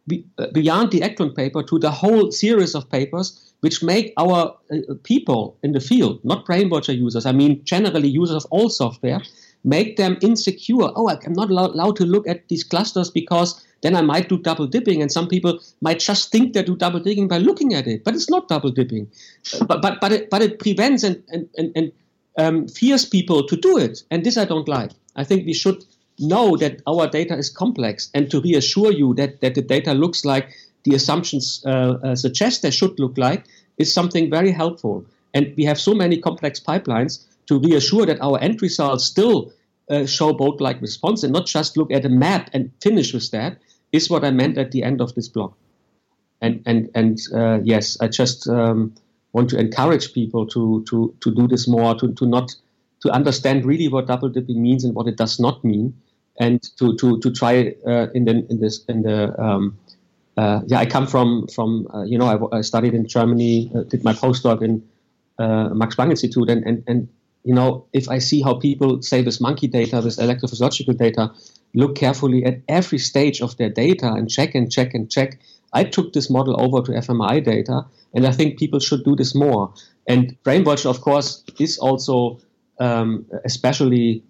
be, 0.07 0.25
uh, 0.37 0.47
beyond 0.51 0.91
the 0.91 1.03
Eklund 1.03 1.35
paper 1.35 1.63
to 1.63 1.79
the 1.79 1.91
whole 1.91 2.31
series 2.31 2.75
of 2.75 2.89
papers 2.89 3.48
which 3.61 3.83
make 3.83 4.13
our 4.17 4.55
uh, 4.71 4.77
people 5.03 5.57
in 5.63 5.73
the 5.73 5.79
field, 5.79 6.19
not 6.23 6.45
Brain 6.45 6.69
Voyager 6.69 6.93
users, 6.93 7.25
I 7.25 7.31
mean 7.31 7.63
generally 7.63 8.07
users 8.07 8.43
of 8.43 8.51
all 8.51 8.69
software, 8.69 9.21
make 9.63 9.97
them 9.97 10.17
insecure. 10.21 10.91
Oh, 10.95 11.09
I'm 11.09 11.33
not 11.33 11.49
allowed 11.49 11.95
to 11.97 12.05
look 12.05 12.27
at 12.27 12.47
these 12.47 12.63
clusters 12.63 13.09
because 13.11 13.65
then 13.81 13.95
I 13.95 14.01
might 14.01 14.29
do 14.29 14.37
double 14.37 14.67
dipping. 14.67 15.01
And 15.01 15.11
some 15.11 15.27
people 15.27 15.59
might 15.81 15.99
just 15.99 16.31
think 16.31 16.53
they 16.53 16.63
do 16.63 16.75
double 16.75 16.99
dipping 16.99 17.27
by 17.27 17.37
looking 17.37 17.73
at 17.73 17.87
it, 17.87 18.03
but 18.03 18.15
it's 18.15 18.29
not 18.29 18.47
double 18.47 18.71
dipping. 18.71 19.09
Uh, 19.53 19.65
but 19.65 19.81
but 19.81 19.99
but 20.01 20.11
it, 20.11 20.29
but 20.29 20.41
it 20.41 20.59
prevents 20.59 21.03
and 21.03 21.23
and 21.29 21.49
and, 21.57 21.71
and 21.75 21.91
um, 22.37 22.67
fears 22.67 23.05
people 23.05 23.45
to 23.47 23.55
do 23.55 23.77
it, 23.77 24.03
and 24.11 24.25
this 24.25 24.37
I 24.37 24.45
don't 24.45 24.67
like. 24.67 24.91
I 25.15 25.23
think 25.23 25.45
we 25.45 25.53
should 25.53 25.83
know 26.19 26.57
that 26.57 26.81
our 26.85 27.07
data 27.07 27.37
is 27.37 27.49
complex 27.49 28.09
and 28.13 28.29
to 28.29 28.41
reassure 28.41 28.91
you 28.91 29.13
that 29.15 29.41
that 29.41 29.55
the 29.55 29.61
data 29.61 29.93
looks 29.93 30.25
like 30.25 30.49
the 30.89 30.95
assumptions 30.95 31.63
uh, 31.65 31.97
uh, 32.03 32.15
suggest 32.15 32.61
they 32.61 32.71
should 32.71 32.99
look 32.99 33.17
like 33.17 33.45
is 33.77 33.93
something 33.93 34.29
very 34.29 34.51
helpful. 34.51 35.05
And 35.33 35.53
we 35.55 35.63
have 35.65 35.79
so 35.79 35.93
many 35.93 36.17
complex 36.17 36.59
pipelines 36.59 37.25
to 37.45 37.59
reassure 37.59 38.05
that 38.05 38.21
our 38.21 38.39
end 38.39 38.61
results 38.61 39.05
still 39.05 39.53
uh, 39.89 40.05
show 40.05 40.33
bold 40.33 40.61
like 40.61 40.81
response 40.81 41.23
and 41.23 41.33
not 41.33 41.45
just 41.45 41.77
look 41.77 41.91
at 41.91 42.05
a 42.05 42.09
map 42.09 42.49
and 42.53 42.71
finish 42.81 43.13
with 43.13 43.29
that 43.31 43.57
is 43.91 44.09
what 44.09 44.23
I 44.23 44.31
meant 44.31 44.57
at 44.57 44.71
the 44.71 44.83
end 44.83 45.01
of 45.01 45.13
this 45.15 45.27
blog. 45.27 45.53
And 46.41 46.61
and 46.65 46.89
and 46.95 47.19
uh, 47.33 47.59
yes, 47.63 47.97
I 47.99 48.07
just 48.07 48.47
um, 48.47 48.93
want 49.33 49.49
to 49.49 49.59
encourage 49.59 50.13
people 50.13 50.47
to 50.47 50.83
to 50.89 51.13
to 51.19 51.35
do 51.35 51.47
this 51.47 51.67
more, 51.67 51.95
to 51.95 52.13
to 52.13 52.25
not 52.25 52.55
to 53.01 53.11
understand 53.11 53.65
really 53.65 53.87
what 53.87 54.07
double 54.07 54.29
dipping 54.29 54.61
means 54.61 54.83
and 54.85 54.95
what 54.95 55.07
it 55.07 55.17
does 55.17 55.39
not 55.39 55.63
mean, 55.63 55.93
and 56.39 56.61
to 56.77 56.95
to 56.97 57.19
to 57.19 57.31
try 57.31 57.75
uh, 57.85 58.07
in 58.13 58.25
the 58.25 58.45
in 58.49 58.59
this 58.61 58.85
in 58.85 59.01
the 59.01 59.37
um, 59.41 59.77
uh, 60.39 60.61
yeah, 60.67 60.79
I 60.79 60.85
come 60.85 61.05
from 61.05 61.47
from 61.47 61.87
uh, 61.93 62.03
you 62.03 62.17
know 62.17 62.27
I, 62.33 62.59
I, 62.59 62.61
studied 62.61 62.93
in 62.93 63.05
Germany, 63.07 63.71
uh, 63.75 63.83
did 63.83 64.03
my 64.03 64.13
postdoc 64.13 64.61
in 64.61 64.73
uh, 65.37 65.69
Max 65.79 65.95
Planck 65.95 66.11
Institute, 66.11 66.49
and 66.49 66.65
and 66.65 66.83
and 66.87 67.07
you 67.43 67.53
know, 67.53 67.85
if 67.93 68.09
I 68.09 68.19
see 68.19 68.41
how 68.41 68.53
people 68.53 69.01
say 69.01 69.21
this 69.21 69.41
monkey 69.41 69.67
data, 69.67 70.01
this 70.01 70.17
electrophysiological 70.17 70.97
data, 70.97 71.31
look 71.73 71.95
carefully 71.95 72.45
at 72.45 72.61
every 72.67 72.99
stage 72.99 73.41
of 73.41 73.57
their 73.57 73.69
data 73.69 74.07
and 74.07 74.29
check 74.29 74.55
and 74.55 74.71
check 74.71 74.93
and 74.93 75.09
check. 75.11 75.39
I 75.73 75.83
took 75.83 76.13
this 76.13 76.29
model 76.29 76.55
over 76.59 76.81
to 76.85 76.91
fMRI 76.91 77.43
data, 77.43 77.85
and 78.13 78.25
I 78.25 78.31
think 78.31 78.57
people 78.57 78.79
should 78.79 79.03
do 79.03 79.15
this 79.15 79.35
more. 79.35 79.73
And 80.07 80.41
Brain 80.43 80.63
Voyager, 80.63 80.89
of 80.89 81.01
course, 81.01 81.43
is 81.59 81.77
also 81.77 82.39
um, 82.79 83.25
especially, 83.45 84.23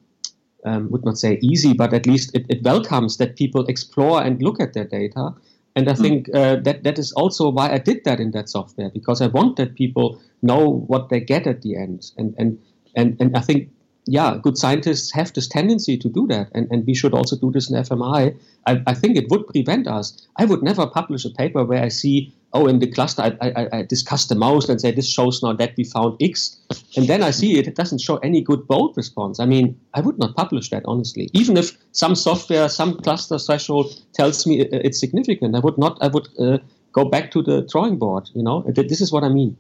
um, 0.66 0.90
would 0.90 1.06
not 1.06 1.18
say 1.18 1.40
easy, 1.42 1.74
but 1.74 1.94
at 1.94 2.06
least 2.06 2.36
it, 2.36 2.46
it, 2.50 2.64
welcomes 2.64 3.18
that 3.18 3.36
people 3.36 3.66
explore 3.68 4.24
and 4.24 4.42
look 4.42 4.60
at 4.60 4.74
their 4.74 4.86
data. 4.86 5.34
And 5.80 5.88
I 5.88 5.94
hmm. 5.94 6.02
think 6.04 6.36
uh, 6.36 6.58
that 6.58 6.84
that 6.84 7.00
is 7.00 7.14
also 7.14 7.50
why 7.50 7.72
I 7.72 7.78
did 7.78 8.04
that 8.04 8.20
in 8.20 8.32
that 8.32 8.50
software 8.50 8.90
because 8.90 9.22
I 9.22 9.28
want 9.28 9.56
that 9.56 9.76
people 9.76 10.22
know 10.42 10.84
what 10.88 11.08
they 11.08 11.22
get 11.22 11.48
at 11.48 11.62
the 11.62 11.78
end. 11.78 12.12
And 12.18 12.36
and 12.38 12.60
and, 12.96 13.16
and 13.20 13.38
I 13.38 13.40
think, 13.40 13.70
yeah, 14.06 14.38
good 14.42 14.58
scientists 14.58 15.14
have 15.14 15.32
this 15.34 15.48
tendency 15.48 15.98
to 15.98 16.10
do 16.10 16.28
that. 16.28 16.50
And, 16.54 16.68
and 16.72 16.86
we 16.86 16.94
should 16.94 17.14
also 17.14 17.38
do 17.38 17.52
this 17.52 17.70
in 17.70 17.78
fMRI. 17.78 18.38
I, 18.66 18.82
I 18.88 18.94
think 18.94 19.16
it 19.16 19.30
would 19.30 19.48
prevent 19.48 19.88
us. 19.88 20.28
I 20.38 20.46
would 20.46 20.64
never 20.64 20.86
publish 20.88 21.24
a 21.26 21.30
paper 21.30 21.64
where 21.64 21.84
I 21.84 21.90
see, 21.90 22.34
oh, 22.54 22.68
in 22.68 22.80
the 22.80 22.88
cluster, 22.88 23.22
I, 23.22 23.38
I, 23.42 23.68
I 23.80 23.82
discuss 23.84 24.26
the 24.26 24.36
most 24.36 24.70
and 24.70 24.82
say, 24.82 24.92
this 24.92 25.08
shows 25.08 25.44
now 25.44 25.54
that 25.54 25.74
we 25.78 25.84
found 25.84 26.18
X. 26.22 26.58
And 26.96 27.08
then 27.08 27.22
I 27.22 27.32
see 27.32 27.60
it, 27.60 27.68
it 27.68 27.76
doesn't 27.76 28.02
show 28.02 28.18
any 28.18 28.42
good 28.42 28.68
bold 28.68 28.98
response. 28.98 29.40
I 29.40 29.46
mean, 29.46 29.80
I 29.94 30.02
would 30.02 30.18
not 30.18 30.36
publish 30.36 30.70
that, 30.72 30.84
honestly. 30.86 31.30
Even 31.34 31.58
if 31.58 31.78
some 31.92 32.16
software, 32.16 32.68
some 32.70 32.98
cluster 32.98 33.38
threshold 33.38 33.94
tells 34.14 34.48
me 34.48 34.62
it's 34.62 35.00
significant, 35.00 35.56
I 35.56 35.60
would 35.60 35.78
not, 35.78 35.98
I 36.02 36.08
would 36.08 36.28
uh, 36.40 36.58
go 36.92 37.06
back 37.06 37.32
to 37.32 37.44
the 37.44 37.62
drawing 37.62 37.98
board, 37.98 38.30
you 38.34 38.44
know? 38.44 38.64
This 38.68 39.02
is 39.02 39.12
what 39.12 39.24
I 39.24 39.30
mean. 39.30 39.56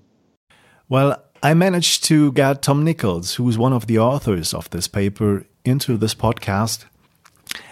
Well, 0.87 1.21
I 1.43 1.53
managed 1.53 2.03
to 2.05 2.31
get 2.31 2.63
Tom 2.63 2.83
Nichols, 2.83 3.35
who's 3.35 3.57
one 3.57 3.71
of 3.71 3.85
the 3.87 3.99
authors 3.99 4.53
of 4.53 4.69
this 4.71 4.87
paper, 4.87 5.45
into 5.63 5.97
this 5.97 6.15
podcast. 6.15 6.85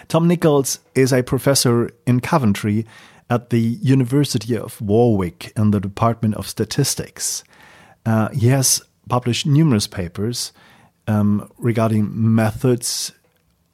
Tom 0.07 0.27
Nichols 0.27 0.79
is 0.95 1.11
a 1.11 1.23
professor 1.23 1.89
in 2.05 2.19
Coventry 2.19 2.85
at 3.29 3.49
the 3.49 3.59
University 3.59 4.57
of 4.57 4.81
Warwick 4.81 5.51
in 5.55 5.71
the 5.71 5.79
Department 5.79 6.35
of 6.35 6.47
Statistics. 6.47 7.43
Uh, 8.05 8.29
he 8.29 8.47
has 8.47 8.81
published 9.09 9.45
numerous 9.45 9.87
papers 9.87 10.53
um, 11.07 11.49
regarding 11.57 12.09
methods 12.13 13.11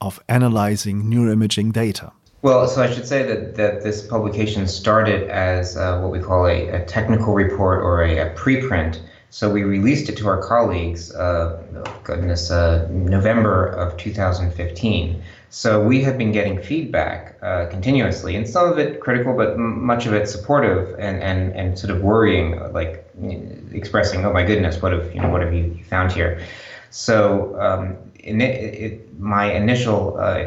of 0.02 0.20
analyzing 0.28 1.04
neuroimaging 1.04 1.72
data. 1.72 2.12
Well, 2.42 2.68
so 2.68 2.84
I 2.84 2.92
should 2.92 3.08
say 3.08 3.24
that, 3.24 3.56
that 3.56 3.84
this 3.84 4.06
publication 4.06 4.68
started 4.68 5.30
as 5.30 5.78
uh, 5.78 6.00
what 6.02 6.12
we 6.12 6.20
call 6.20 6.46
a, 6.46 6.68
a, 6.70 6.86
technical 6.86 7.34
report 7.34 7.82
or 7.82 8.04
a, 8.04 8.18
a 8.18 8.36
preprint 8.36 9.00
so 9.34 9.50
we 9.50 9.64
released 9.64 10.10
it 10.10 10.18
to 10.18 10.28
our 10.28 10.40
colleagues, 10.40 11.12
uh, 11.16 11.60
goodness, 12.04 12.52
uh, 12.52 12.88
November 12.92 13.66
of 13.66 13.98
2015. 13.98 15.24
So 15.54 15.80
we 15.80 16.02
have 16.02 16.18
been 16.18 16.32
getting 16.32 16.60
feedback 16.60 17.38
uh, 17.44 17.68
continuously, 17.68 18.36
and 18.36 18.50
some 18.50 18.68
of 18.68 18.80
it 18.80 19.00
critical, 19.02 19.38
but 19.38 19.50
m- 19.52 19.86
much 19.86 20.08
of 20.08 20.14
it 20.16 20.28
supportive 20.28 20.96
and, 20.98 21.22
and, 21.22 21.56
and 21.56 21.78
sort 21.78 21.92
of 21.92 22.02
worrying, 22.02 22.60
like 22.74 23.06
expressing, 23.72 24.26
"Oh 24.26 24.34
my 24.34 24.42
goodness, 24.42 24.82
what 24.82 24.94
have 24.94 25.14
you 25.14 25.22
know, 25.22 25.30
what 25.30 25.44
have 25.44 25.54
you 25.54 25.78
found 25.88 26.12
here?" 26.12 26.40
So 26.90 27.56
um, 27.62 27.98
in 28.16 28.42
it, 28.42 28.56
it, 28.74 29.20
my 29.20 29.46
initial 29.46 30.18
uh, 30.20 30.40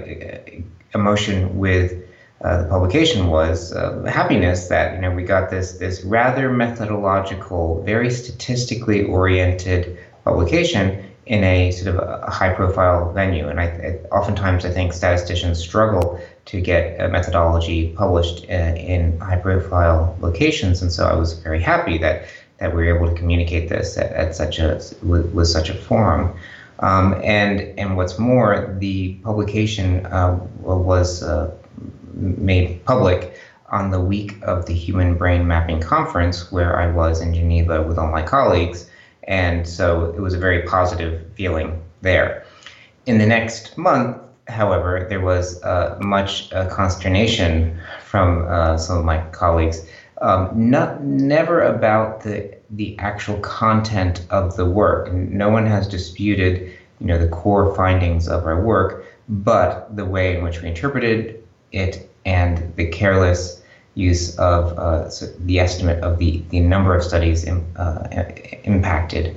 emotion 0.93 1.57
with 1.57 1.95
uh, 2.43 2.57
the 2.57 2.65
publication 2.65 3.29
was 3.29 3.73
uh, 3.75 4.03
happiness 4.13 4.67
that 4.67 4.93
you 4.93 4.99
know 4.99 5.13
we 5.13 5.23
got 5.23 5.51
this 5.51 5.75
this 5.75 6.03
rather 6.03 6.51
methodological, 6.51 7.81
very 7.85 8.11
statistically 8.11 9.05
oriented 9.05 9.97
publication 10.25 11.06
in 11.27 11.43
a 11.43 11.73
sort 11.73 11.95
of 11.95 12.23
a 12.23 12.31
high 12.31 12.55
profile 12.55 13.13
venue. 13.13 13.49
And 13.49 13.61
I, 13.61 13.65
I, 13.65 14.15
oftentimes 14.15 14.65
I 14.65 14.71
think 14.71 14.93
statisticians 14.93 15.59
struggle 15.59 16.21
to 16.47 16.61
get 16.61 17.01
a 17.01 17.09
methodology 17.09 17.91
published 17.93 18.45
in, 18.45 18.61
uh, 18.61 18.75
in 18.77 19.19
high 19.19 19.37
profile 19.37 20.17
locations. 20.21 20.83
And 20.83 20.93
so 20.93 21.05
I 21.05 21.15
was 21.15 21.35
very 21.35 21.61
happy 21.61 21.99
that 21.99 22.27
that 22.59 22.75
we 22.75 22.87
were 22.87 22.97
able 22.97 23.07
to 23.07 23.15
communicate 23.15 23.69
this 23.69 23.99
at, 23.99 24.13
at 24.13 24.35
such 24.35 24.59
a 24.59 24.81
with, 25.03 25.31
with, 25.35 25.49
such 25.49 25.69
a 25.69 25.75
forum. 25.75 26.35
Um, 26.79 27.21
and 27.23 27.61
and 27.79 27.97
what's 27.97 28.19
more, 28.19 28.77
the 28.79 29.15
publication 29.17 30.07
uh, 30.07 30.39
was 30.61 31.23
uh, 31.23 31.51
made 32.15 32.85
public 32.85 33.39
on 33.69 33.91
the 33.91 34.01
week 34.01 34.35
of 34.43 34.67
the 34.67 34.73
Human 34.73 35.17
Brain 35.17 35.47
Mapping 35.47 35.81
Conference, 35.81 36.53
where 36.53 36.79
I 36.79 36.91
was 36.91 37.21
in 37.21 37.35
Geneva 37.35 37.83
with 37.83 37.99
all 37.99 38.11
my 38.11 38.23
colleagues. 38.23 38.89
And 39.27 39.67
so 39.67 40.13
it 40.17 40.21
was 40.21 40.35
a 40.35 40.39
very 40.39 40.63
positive 40.63 41.27
feeling 41.35 41.83
there. 42.03 42.45
In 43.07 43.19
the 43.19 43.27
next 43.27 43.77
month, 43.77 44.19
however, 44.49 45.07
there 45.09 45.21
was 45.21 45.63
uh, 45.63 45.97
much 46.01 46.53
uh, 46.53 46.69
consternation 46.69 47.79
from 48.05 48.47
uh, 48.49 48.77
some 48.77 48.99
of 48.99 49.05
my 49.05 49.21
colleagues. 49.31 49.87
Um, 50.23 50.71
not 50.71 51.03
never 51.03 51.61
about 51.61 52.23
the 52.23 52.57
the 52.71 52.99
actual 52.99 53.39
content 53.41 54.27
of 54.31 54.57
the 54.57 54.65
work. 54.65 55.13
No 55.13 55.51
one 55.51 55.67
has 55.67 55.87
disputed, 55.87 56.73
you 57.01 57.07
know, 57.07 57.19
the 57.19 57.29
core 57.29 57.75
findings 57.77 58.27
of 58.29 58.45
our 58.45 58.61
work, 58.61 59.05
but 59.29 59.95
the 59.95 60.05
way 60.05 60.37
in 60.37 60.43
which 60.43 60.63
we 60.63 60.69
interpreted 60.69 61.43
it 61.73 62.11
and 62.25 62.73
the 62.77 62.89
careless 62.89 63.63
use 63.97 64.39
of 64.39 64.79
uh, 64.79 65.11
the 65.47 65.59
estimate 65.59 66.05
of 66.05 66.19
the, 66.19 66.43
the 66.51 66.61
number 66.61 66.95
of 66.95 67.03
studies 67.03 67.49
uh, 67.49 68.25
impacted 68.65 69.35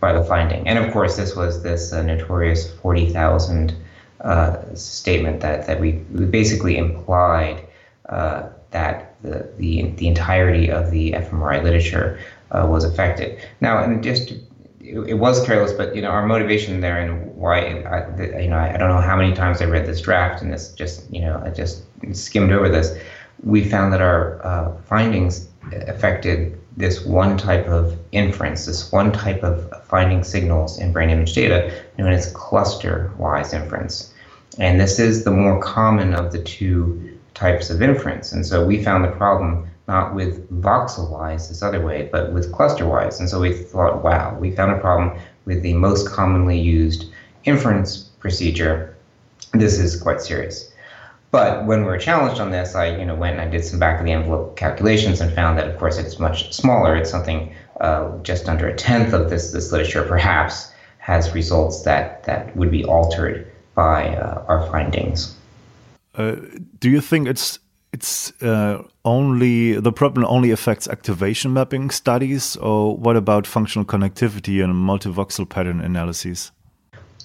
by 0.00 0.12
the 0.12 0.22
finding. 0.22 0.68
And 0.68 0.78
of 0.78 0.92
course, 0.92 1.16
this 1.16 1.34
was 1.34 1.62
this 1.62 1.92
uh, 1.92 2.02
notorious 2.02 2.70
40,000 2.74 3.74
uh, 4.20 4.74
statement 4.74 5.40
that, 5.40 5.66
that 5.66 5.80
we, 5.80 5.92
we 6.12 6.26
basically 6.26 6.76
implied 6.76 7.66
uh, 8.08 8.50
that 8.70 9.14
the, 9.22 9.50
the, 9.56 9.90
the 9.92 10.08
entirety 10.08 10.70
of 10.70 10.90
the 10.90 11.12
fMRI 11.12 11.62
literature 11.62 12.20
uh, 12.50 12.66
was 12.68 12.84
affected. 12.84 13.40
Now, 13.62 13.82
and 13.82 14.02
just 14.02 14.32
it, 14.80 14.98
it, 15.08 15.14
was 15.14 15.44
careless, 15.46 15.72
but 15.72 15.94
you 15.96 16.02
know 16.02 16.10
our 16.10 16.26
motivation 16.26 16.80
there 16.80 17.00
and 17.00 17.34
why 17.34 17.60
I, 17.60 18.40
you 18.40 18.50
know 18.50 18.56
I, 18.56 18.74
I, 18.74 18.76
don't 18.76 18.88
know 18.88 19.00
how 19.00 19.16
many 19.16 19.32
times 19.32 19.62
I 19.62 19.66
read 19.66 19.86
this 19.86 20.00
draft 20.00 20.42
and 20.42 20.52
this 20.52 20.72
just 20.72 21.10
you 21.12 21.20
know 21.20 21.40
I 21.44 21.50
just 21.50 21.84
skimmed 22.12 22.50
over 22.50 22.68
this 22.68 22.98
we 23.42 23.68
found 23.68 23.92
that 23.92 24.00
our 24.00 24.44
uh, 24.44 24.76
findings 24.82 25.48
affected 25.86 26.58
this 26.76 27.04
one 27.04 27.36
type 27.36 27.66
of 27.66 27.98
inference, 28.12 28.66
this 28.66 28.90
one 28.90 29.12
type 29.12 29.42
of 29.42 29.70
finding 29.86 30.24
signals 30.24 30.78
in 30.78 30.92
brain 30.92 31.10
image 31.10 31.34
data 31.34 31.72
known 31.98 32.12
as 32.12 32.32
cluster-wise 32.32 33.52
inference. 33.52 34.12
And 34.58 34.80
this 34.80 34.98
is 34.98 35.24
the 35.24 35.30
more 35.30 35.60
common 35.60 36.14
of 36.14 36.32
the 36.32 36.42
two 36.42 37.18
types 37.34 37.70
of 37.70 37.82
inference. 37.82 38.32
And 38.32 38.46
so 38.46 38.64
we 38.64 38.82
found 38.82 39.04
the 39.04 39.10
problem 39.10 39.68
not 39.88 40.14
with 40.14 40.48
voxel-wise, 40.62 41.48
this 41.48 41.62
other 41.62 41.84
way, 41.84 42.08
but 42.12 42.32
with 42.32 42.52
cluster-wise. 42.52 43.18
And 43.20 43.28
so 43.28 43.40
we 43.40 43.52
thought, 43.52 44.02
wow, 44.02 44.36
we 44.38 44.54
found 44.54 44.72
a 44.72 44.78
problem 44.78 45.18
with 45.44 45.62
the 45.62 45.74
most 45.74 46.08
commonly 46.08 46.58
used 46.58 47.10
inference 47.44 48.04
procedure. 48.20 48.96
This 49.52 49.78
is 49.78 50.00
quite 50.00 50.20
serious. 50.20 50.71
But 51.32 51.64
when 51.64 51.80
we 51.80 51.86
were 51.86 51.98
challenged 51.98 52.40
on 52.40 52.50
this, 52.50 52.74
I 52.74 52.94
you 52.96 53.04
know 53.06 53.14
went 53.16 53.38
and 53.38 53.40
I 53.40 53.48
did 53.48 53.64
some 53.64 53.80
back 53.80 53.98
of 53.98 54.04
the 54.04 54.12
envelope 54.12 54.56
calculations 54.56 55.20
and 55.20 55.32
found 55.32 55.58
that 55.58 55.66
of 55.66 55.78
course 55.78 55.98
it's 55.98 56.18
much 56.18 56.52
smaller. 56.52 56.94
It's 56.94 57.10
something 57.10 57.52
uh, 57.80 58.18
just 58.22 58.48
under 58.48 58.68
a 58.68 58.76
tenth 58.76 59.14
of 59.14 59.30
this 59.30 59.50
this 59.50 59.72
literature 59.72 60.04
perhaps 60.04 60.70
has 60.98 61.34
results 61.34 61.82
that 61.82 62.22
that 62.24 62.54
would 62.54 62.70
be 62.70 62.84
altered 62.84 63.50
by 63.74 64.14
uh, 64.14 64.44
our 64.46 64.70
findings. 64.70 65.34
Uh, 66.14 66.36
do 66.78 66.90
you 66.90 67.00
think 67.00 67.26
it's 67.26 67.58
it's 67.94 68.30
uh, 68.42 68.82
only 69.06 69.80
the 69.80 69.92
problem 69.92 70.26
only 70.26 70.50
affects 70.50 70.86
activation 70.86 71.54
mapping 71.54 71.90
studies, 71.90 72.56
or 72.56 72.94
what 72.94 73.16
about 73.16 73.46
functional 73.46 73.86
connectivity 73.86 74.62
and 74.62 74.74
multivoxel 74.74 75.48
pattern 75.48 75.80
analyses? 75.80 76.52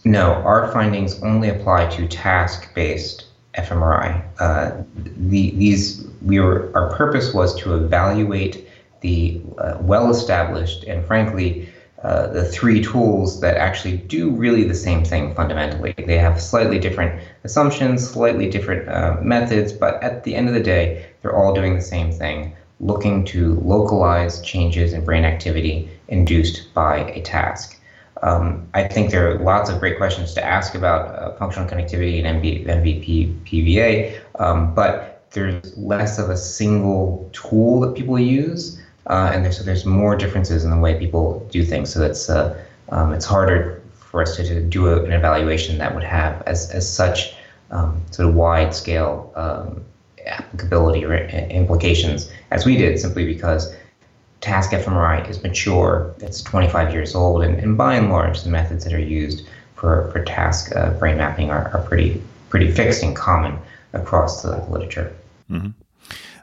No, 0.06 0.32
our 0.46 0.72
findings 0.72 1.22
only 1.22 1.50
apply 1.50 1.88
to 1.98 2.08
task-based 2.08 3.27
fMRI. 3.58 4.24
Uh, 4.40 4.84
the, 4.96 5.52
these 5.52 6.06
we 6.22 6.40
were 6.40 6.72
our 6.76 6.96
purpose 6.96 7.34
was 7.34 7.56
to 7.62 7.76
evaluate 7.76 8.68
the 9.02 9.42
uh, 9.58 9.78
well-established 9.82 10.84
and 10.86 11.06
frankly 11.06 11.70
uh, 12.04 12.28
the 12.28 12.46
three 12.46 12.82
tools 12.82 13.42
that 13.42 13.58
actually 13.58 13.98
do 13.98 14.30
really 14.30 14.64
the 14.64 14.76
same 14.76 15.04
thing 15.04 15.34
fundamentally. 15.34 15.96
They 15.98 16.18
have 16.20 16.40
slightly 16.40 16.78
different 16.78 17.22
assumptions, 17.44 18.08
slightly 18.08 18.50
different 18.50 18.88
uh, 18.88 19.18
methods, 19.22 19.74
but 19.74 20.02
at 20.04 20.24
the 20.24 20.36
end 20.36 20.48
of 20.48 20.54
the 20.54 20.62
day, 20.62 21.08
they're 21.22 21.36
all 21.36 21.56
doing 21.56 21.76
the 21.76 21.82
same 21.82 22.12
thing, 22.12 22.56
looking 22.80 23.26
to 23.26 23.56
localize 23.62 24.42
changes 24.42 24.94
in 24.94 25.04
brain 25.04 25.26
activity 25.26 25.90
induced 26.08 26.72
by 26.76 27.00
a 27.12 27.22
task. 27.24 27.77
Um, 28.22 28.68
I 28.74 28.88
think 28.88 29.12
there 29.12 29.30
are 29.30 29.40
lots 29.40 29.70
of 29.70 29.80
great 29.80 29.98
questions 29.98 30.34
to 30.34 30.44
ask 30.44 30.76
about 30.76 31.16
uh, 31.16 31.36
functional 31.38 31.70
connectivity 31.70 32.24
and 32.24 32.42
MV, 32.42 32.66
MVP 32.66 33.44
PVA, 33.46 34.22
um, 34.40 34.74
but 34.74 35.28
there's 35.32 35.78
less 35.78 36.18
of 36.18 36.30
a 36.30 36.38
single 36.38 37.30
tool 37.34 37.80
that 37.82 37.96
people 37.96 38.18
use, 38.18 38.82
uh, 39.08 39.32
and 39.34 39.46
there's, 39.46 39.58
so 39.58 39.64
there's 39.64 39.86
more 39.86 40.16
differences 40.16 40.64
in 40.64 40.72
the 40.72 40.78
way 40.78 40.98
people 40.98 41.48
do 41.52 41.64
things. 41.64 41.94
So 41.94 42.00
that's 42.00 42.30
uh, 42.30 42.64
um, 42.90 43.14
it's 43.14 43.26
harder 43.26 43.82
for 43.94 44.22
us 44.22 44.36
to, 44.38 44.44
to 44.44 44.62
do 44.62 44.88
a, 44.88 45.04
an 45.04 45.12
evaluation 45.12 45.78
that 45.78 45.94
would 45.94 46.04
have 46.04 46.42
as, 46.48 46.72
as 46.72 46.92
such 46.92 47.36
um, 47.72 48.02
sort 48.12 48.30
of 48.30 48.36
wide 48.36 48.74
scale 48.74 49.32
um, 49.36 49.84
applicability 50.26 51.06
or 51.06 51.16
implications 51.18 52.32
as 52.52 52.66
we 52.66 52.78
did, 52.78 53.00
simply 53.00 53.26
because 53.26 53.76
task 54.42 54.72
fMRI 54.72 55.28
is 55.30 55.42
mature, 55.44 56.14
it's 56.20 56.42
25 56.42 56.94
years 56.94 57.16
old, 57.16 57.44
and, 57.44 57.60
and 57.60 57.78
by 57.78 57.96
and 57.96 58.10
large, 58.10 58.44
the 58.44 58.50
methods 58.50 58.84
that 58.84 58.94
are 58.94 59.00
used 59.00 59.48
for, 59.76 60.10
for 60.12 60.24
task 60.24 60.76
uh, 60.76 60.92
brain 60.92 61.18
mapping 61.18 61.50
are, 61.50 61.70
are 61.70 61.84
pretty 61.84 62.22
pretty 62.50 62.72
fixed 62.72 63.04
and 63.04 63.16
common 63.16 63.60
across 63.94 64.42
the 64.42 64.58
literature. 64.70 65.14
Mm-hmm. 65.50 65.70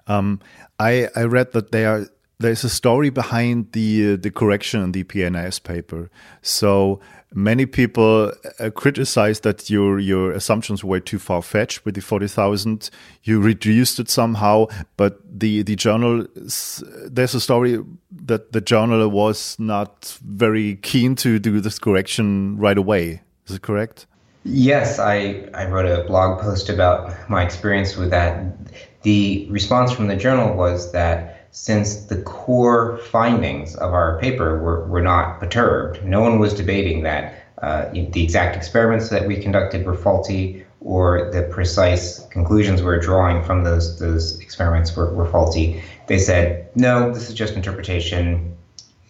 Um, 0.07 0.41
I, 0.79 1.09
I 1.17 1.25
read 1.25 1.53
that 1.53 1.73
they 1.73 1.87
are 1.87 2.07
there's 2.39 2.65
a 2.65 2.69
story 2.69 3.11
behind 3.11 3.73
the 3.73 4.15
uh, 4.15 4.17
the 4.21 4.31
correction 4.31 4.83
in 4.83 4.93
the 4.93 5.05
PNAS 5.05 5.63
paper. 5.63 6.11
So 6.43 7.01
many 7.33 7.67
people 7.67 8.33
uh, 8.61 8.71
criticize 8.71 9.41
that 9.41 9.71
your 9.71 9.99
your 9.99 10.33
assumptions 10.33 10.83
were 10.85 11.01
too 11.01 11.19
far 11.19 11.43
fetched 11.43 11.85
with 11.85 11.95
the 11.95 12.01
forty 12.01 12.29
thousand. 12.29 12.91
You 13.23 13.41
reduced 13.41 13.99
it 13.99 14.11
somehow, 14.11 14.67
but 14.97 15.21
the 15.27 15.63
the 15.63 15.77
journal 15.77 16.27
there's 16.35 17.35
a 17.35 17.41
story 17.41 17.79
that 18.27 18.53
the 18.53 18.61
journal 18.61 19.09
was 19.09 19.57
not 19.59 20.19
very 20.25 20.77
keen 20.77 21.15
to 21.17 21.39
do 21.39 21.61
this 21.61 21.79
correction 21.79 22.57
right 22.59 22.79
away. 22.79 23.23
Is 23.47 23.57
it 23.57 23.63
correct? 23.63 24.07
Yes, 24.45 24.99
I, 24.99 25.49
I 25.55 25.67
wrote 25.67 25.87
a 25.87 26.05
blog 26.05 26.41
post 26.43 26.69
about 26.69 27.31
my 27.31 27.43
experience 27.43 27.97
with 27.97 28.11
that. 28.11 28.55
The 29.03 29.47
response 29.51 29.91
from 29.91 30.07
the 30.09 30.17
journal 30.17 30.55
was 30.55 30.93
that 30.93 31.34
since 31.55 31.95
the 32.07 32.21
core 32.23 32.99
findings 32.99 33.77
of 33.77 33.95
our 33.95 34.19
paper 34.19 34.59
were, 34.59 34.85
were 34.89 35.01
not 35.01 35.39
perturbed. 35.39 36.05
No 36.05 36.21
one 36.21 36.41
was 36.41 36.53
debating 36.53 37.05
that 37.05 37.45
uh, 37.63 37.89
the 37.93 38.25
exact 38.25 38.57
experiments 38.57 39.09
that 39.11 39.25
we 39.29 39.37
conducted 39.41 39.87
were 39.87 39.95
faulty 39.95 40.67
or 40.81 41.31
the 41.31 41.43
precise 41.45 42.27
conclusions 42.27 42.81
we 42.81 42.87
we're 42.87 42.99
drawing 42.99 43.41
from 43.45 43.63
those, 43.63 44.01
those 44.01 44.37
experiments 44.41 44.97
were, 44.97 45.15
were 45.15 45.31
faulty. 45.31 45.81
They 46.09 46.19
said, 46.19 46.69
no, 46.75 47.15
this 47.15 47.29
is 47.29 47.35
just 47.37 47.55
interpretation. 47.55 48.57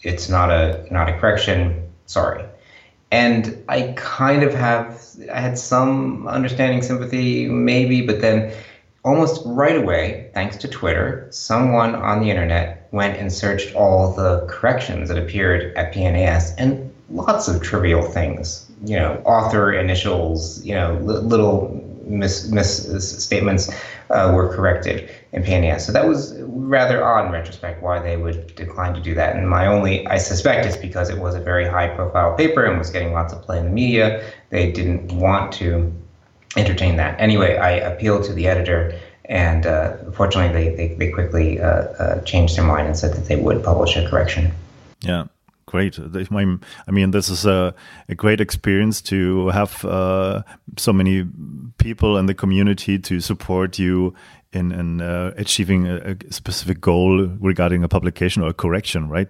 It's 0.02 0.28
not 0.28 0.50
a, 0.50 0.86
not 0.90 1.08
a 1.08 1.18
correction. 1.18 1.90
Sorry. 2.04 2.44
And 3.10 3.64
I 3.70 3.94
kind 3.96 4.42
of 4.42 4.52
have, 4.52 5.02
I 5.32 5.40
had 5.40 5.58
some 5.58 6.28
understanding, 6.28 6.82
sympathy, 6.82 7.48
maybe, 7.48 8.06
but 8.06 8.20
then 8.20 8.52
almost 9.04 9.42
right 9.44 9.76
away, 9.76 10.30
thanks 10.34 10.56
to 10.56 10.68
Twitter, 10.68 11.28
someone 11.30 11.94
on 11.94 12.20
the 12.20 12.30
internet 12.30 12.88
went 12.90 13.16
and 13.18 13.32
searched 13.32 13.74
all 13.74 14.12
the 14.14 14.46
corrections 14.48 15.08
that 15.08 15.18
appeared 15.18 15.76
at 15.76 15.92
PNAS 15.92 16.54
and 16.58 16.92
lots 17.10 17.46
of 17.46 17.62
trivial 17.62 18.02
things. 18.02 18.66
You 18.84 18.96
know, 18.96 19.22
author 19.24 19.72
initials, 19.72 20.62
you 20.64 20.74
know, 20.74 20.98
li- 21.02 21.20
little 21.20 21.80
misstatements 22.06 23.68
mis- 23.68 23.80
uh, 24.10 24.30
were 24.34 24.54
corrected 24.54 25.10
in 25.32 25.42
PNAS. 25.42 25.82
So 25.82 25.92
that 25.92 26.06
was 26.06 26.34
rather 26.40 27.04
odd 27.04 27.26
in 27.26 27.32
retrospect 27.32 27.82
why 27.82 28.00
they 28.00 28.16
would 28.16 28.54
decline 28.54 28.94
to 28.94 29.00
do 29.00 29.14
that. 29.14 29.36
And 29.36 29.48
my 29.48 29.66
only, 29.66 30.06
I 30.06 30.18
suspect, 30.18 30.66
is 30.66 30.76
because 30.76 31.10
it 31.10 31.18
was 31.18 31.34
a 31.34 31.40
very 31.40 31.66
high 31.66 31.88
profile 31.88 32.34
paper 32.36 32.64
and 32.64 32.78
was 32.78 32.90
getting 32.90 33.12
lots 33.12 33.32
of 33.32 33.42
play 33.42 33.58
in 33.58 33.66
the 33.66 33.70
media. 33.70 34.24
They 34.50 34.72
didn't 34.72 35.12
want 35.12 35.52
to 35.54 35.92
entertain 36.56 36.96
that. 36.96 37.20
Anyway, 37.20 37.56
I 37.56 37.70
appealed 37.72 38.24
to 38.24 38.32
the 38.32 38.46
editor 38.46 38.94
And 39.26 39.64
uh, 39.64 39.96
fortunately, 40.12 40.52
they, 40.52 40.74
they, 40.76 40.94
they 40.94 41.10
quickly 41.10 41.58
uh, 41.58 41.66
uh, 41.66 42.20
changed 42.22 42.56
their 42.56 42.64
mind 42.64 42.86
and 42.86 42.96
said 42.96 43.14
that 43.14 43.26
they 43.26 43.36
would 43.36 43.64
publish 43.64 43.96
a 43.96 44.06
correction. 44.08 44.52
Yeah, 45.00 45.24
great. 45.66 45.98
I 45.98 46.90
mean, 46.90 47.10
this 47.10 47.30
is 47.30 47.46
a, 47.46 47.74
a 48.08 48.14
great 48.14 48.40
experience 48.40 49.00
to 49.02 49.48
have 49.48 49.84
uh, 49.84 50.42
so 50.76 50.92
many 50.92 51.26
people 51.78 52.18
in 52.18 52.26
the 52.26 52.34
community 52.34 52.98
to 52.98 53.20
support 53.20 53.78
you 53.78 54.14
in, 54.52 54.72
in 54.72 55.00
uh, 55.00 55.32
achieving 55.36 55.86
a, 55.86 55.96
a, 56.12 56.32
specific 56.32 56.80
goal 56.80 57.26
regarding 57.40 57.82
a 57.82 57.88
publication 57.88 58.42
or 58.42 58.48
a 58.48 58.54
correction, 58.54 59.08
right? 59.08 59.28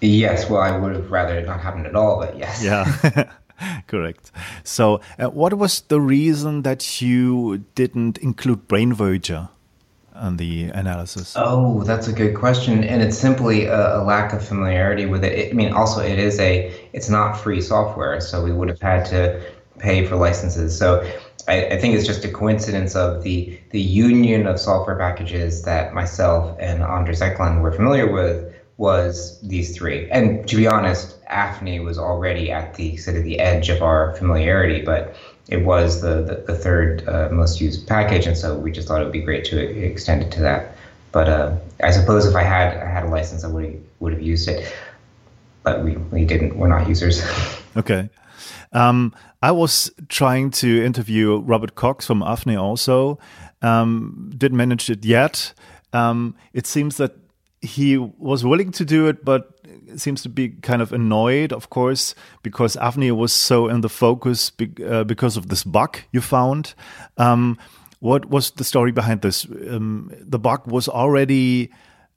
Yes. 0.00 0.48
Well, 0.48 0.62
I 0.62 0.76
would 0.76 0.94
have 0.94 1.10
rather 1.10 1.38
it 1.38 1.46
not 1.46 1.60
happened 1.60 1.86
at 1.86 1.94
all, 1.94 2.18
but 2.18 2.38
yes. 2.38 2.64
Yeah. 2.64 3.30
Correct. 3.86 4.30
So, 4.64 5.00
uh, 5.18 5.26
what 5.26 5.54
was 5.54 5.82
the 5.82 6.00
reason 6.00 6.62
that 6.62 7.00
you 7.00 7.64
didn't 7.74 8.18
include 8.18 8.68
Brain 8.68 8.92
Voyager? 8.92 9.48
on 10.20 10.36
the 10.36 10.64
analysis? 10.64 11.34
Oh, 11.36 11.82
that's 11.84 12.06
a 12.06 12.12
good 12.12 12.34
question, 12.34 12.84
and 12.84 13.02
it's 13.02 13.16
simply 13.16 13.64
a, 13.64 13.98
a 13.98 14.04
lack 14.04 14.32
of 14.34 14.46
familiarity 14.46 15.06
with 15.06 15.24
it. 15.24 15.32
it. 15.32 15.50
I 15.50 15.54
mean, 15.54 15.72
also 15.72 16.00
it 16.02 16.18
is 16.18 16.38
a 16.38 16.70
it's 16.92 17.08
not 17.08 17.34
free 17.34 17.60
software, 17.60 18.20
so 18.20 18.44
we 18.44 18.52
would 18.52 18.68
have 18.68 18.80
had 18.80 19.06
to 19.06 19.40
pay 19.78 20.04
for 20.06 20.16
licenses. 20.16 20.76
So 20.76 21.00
I, 21.48 21.66
I, 21.66 21.78
think 21.78 21.94
it's 21.94 22.06
just 22.06 22.24
a 22.24 22.28
coincidence 22.28 22.94
of 22.94 23.22
the 23.22 23.58
the 23.70 23.80
union 23.80 24.46
of 24.46 24.60
software 24.60 24.96
packages 24.96 25.62
that 25.62 25.94
myself 25.94 26.56
and 26.60 26.82
Anders 26.82 27.22
Eklund 27.22 27.62
were 27.62 27.72
familiar 27.72 28.10
with 28.10 28.54
was 28.76 29.40
these 29.42 29.76
three. 29.76 30.10
And 30.10 30.46
to 30.48 30.56
be 30.56 30.66
honest, 30.66 31.16
AFNI 31.30 31.82
was 31.84 31.98
already 31.98 32.50
at 32.50 32.74
the 32.74 32.96
sort 32.96 33.16
of 33.16 33.24
the 33.24 33.38
edge 33.38 33.68
of 33.68 33.82
our 33.82 34.14
familiarity, 34.16 34.82
but 34.82 35.16
it 35.48 35.64
was 35.64 36.00
the, 36.00 36.22
the, 36.22 36.44
the 36.46 36.54
third 36.54 37.08
uh, 37.08 37.28
most 37.30 37.60
used 37.60 37.86
package, 37.86 38.26
and 38.26 38.36
so 38.36 38.56
we 38.56 38.70
just 38.70 38.88
thought 38.88 39.00
it 39.00 39.04
would 39.04 39.12
be 39.12 39.22
great 39.22 39.44
to 39.46 39.58
extend 39.58 40.22
it 40.22 40.30
to 40.32 40.40
that. 40.40 40.76
But 41.12 41.28
uh, 41.28 41.56
I 41.82 41.90
suppose 41.90 42.24
if 42.24 42.36
I 42.36 42.42
had 42.42 42.76
I 42.76 42.88
had 42.88 43.04
a 43.04 43.08
license, 43.08 43.44
I 43.44 43.48
would 43.48 43.84
would 43.98 44.12
have 44.12 44.22
used 44.22 44.48
it. 44.48 44.72
But 45.62 45.84
we, 45.84 45.96
we 45.96 46.24
didn't. 46.24 46.56
We're 46.56 46.68
not 46.68 46.88
users. 46.88 47.22
okay. 47.76 48.08
Um, 48.72 49.14
I 49.42 49.50
was 49.50 49.90
trying 50.08 50.50
to 50.52 50.84
interview 50.84 51.38
Robert 51.40 51.74
Cox 51.74 52.06
from 52.06 52.20
AFNI 52.20 52.60
also. 52.60 53.18
Um, 53.62 54.32
didn't 54.36 54.56
manage 54.56 54.88
it 54.88 55.04
yet. 55.04 55.52
Um, 55.92 56.36
it 56.52 56.66
seems 56.66 56.96
that 56.96 57.16
he 57.60 57.98
was 57.98 58.44
willing 58.44 58.70
to 58.72 58.84
do 58.84 59.08
it, 59.08 59.24
but 59.24 59.59
seems 59.96 60.22
to 60.22 60.28
be 60.28 60.48
kind 60.48 60.82
of 60.82 60.92
annoyed, 60.92 61.52
of 61.52 61.70
course, 61.70 62.14
because 62.42 62.76
AFNI 62.76 63.12
was 63.12 63.32
so 63.32 63.68
in 63.68 63.80
the 63.80 63.88
focus 63.88 64.50
be 64.50 64.70
uh, 64.84 65.04
because 65.04 65.36
of 65.36 65.48
this 65.48 65.64
bug 65.64 65.98
you 66.12 66.20
found. 66.20 66.74
Um, 67.16 67.58
what 68.00 68.30
was 68.30 68.52
the 68.52 68.64
story 68.64 68.92
behind 68.92 69.22
this? 69.22 69.44
Um, 69.44 70.12
the 70.18 70.38
bug 70.38 70.66
was 70.66 70.88
already 70.88 71.70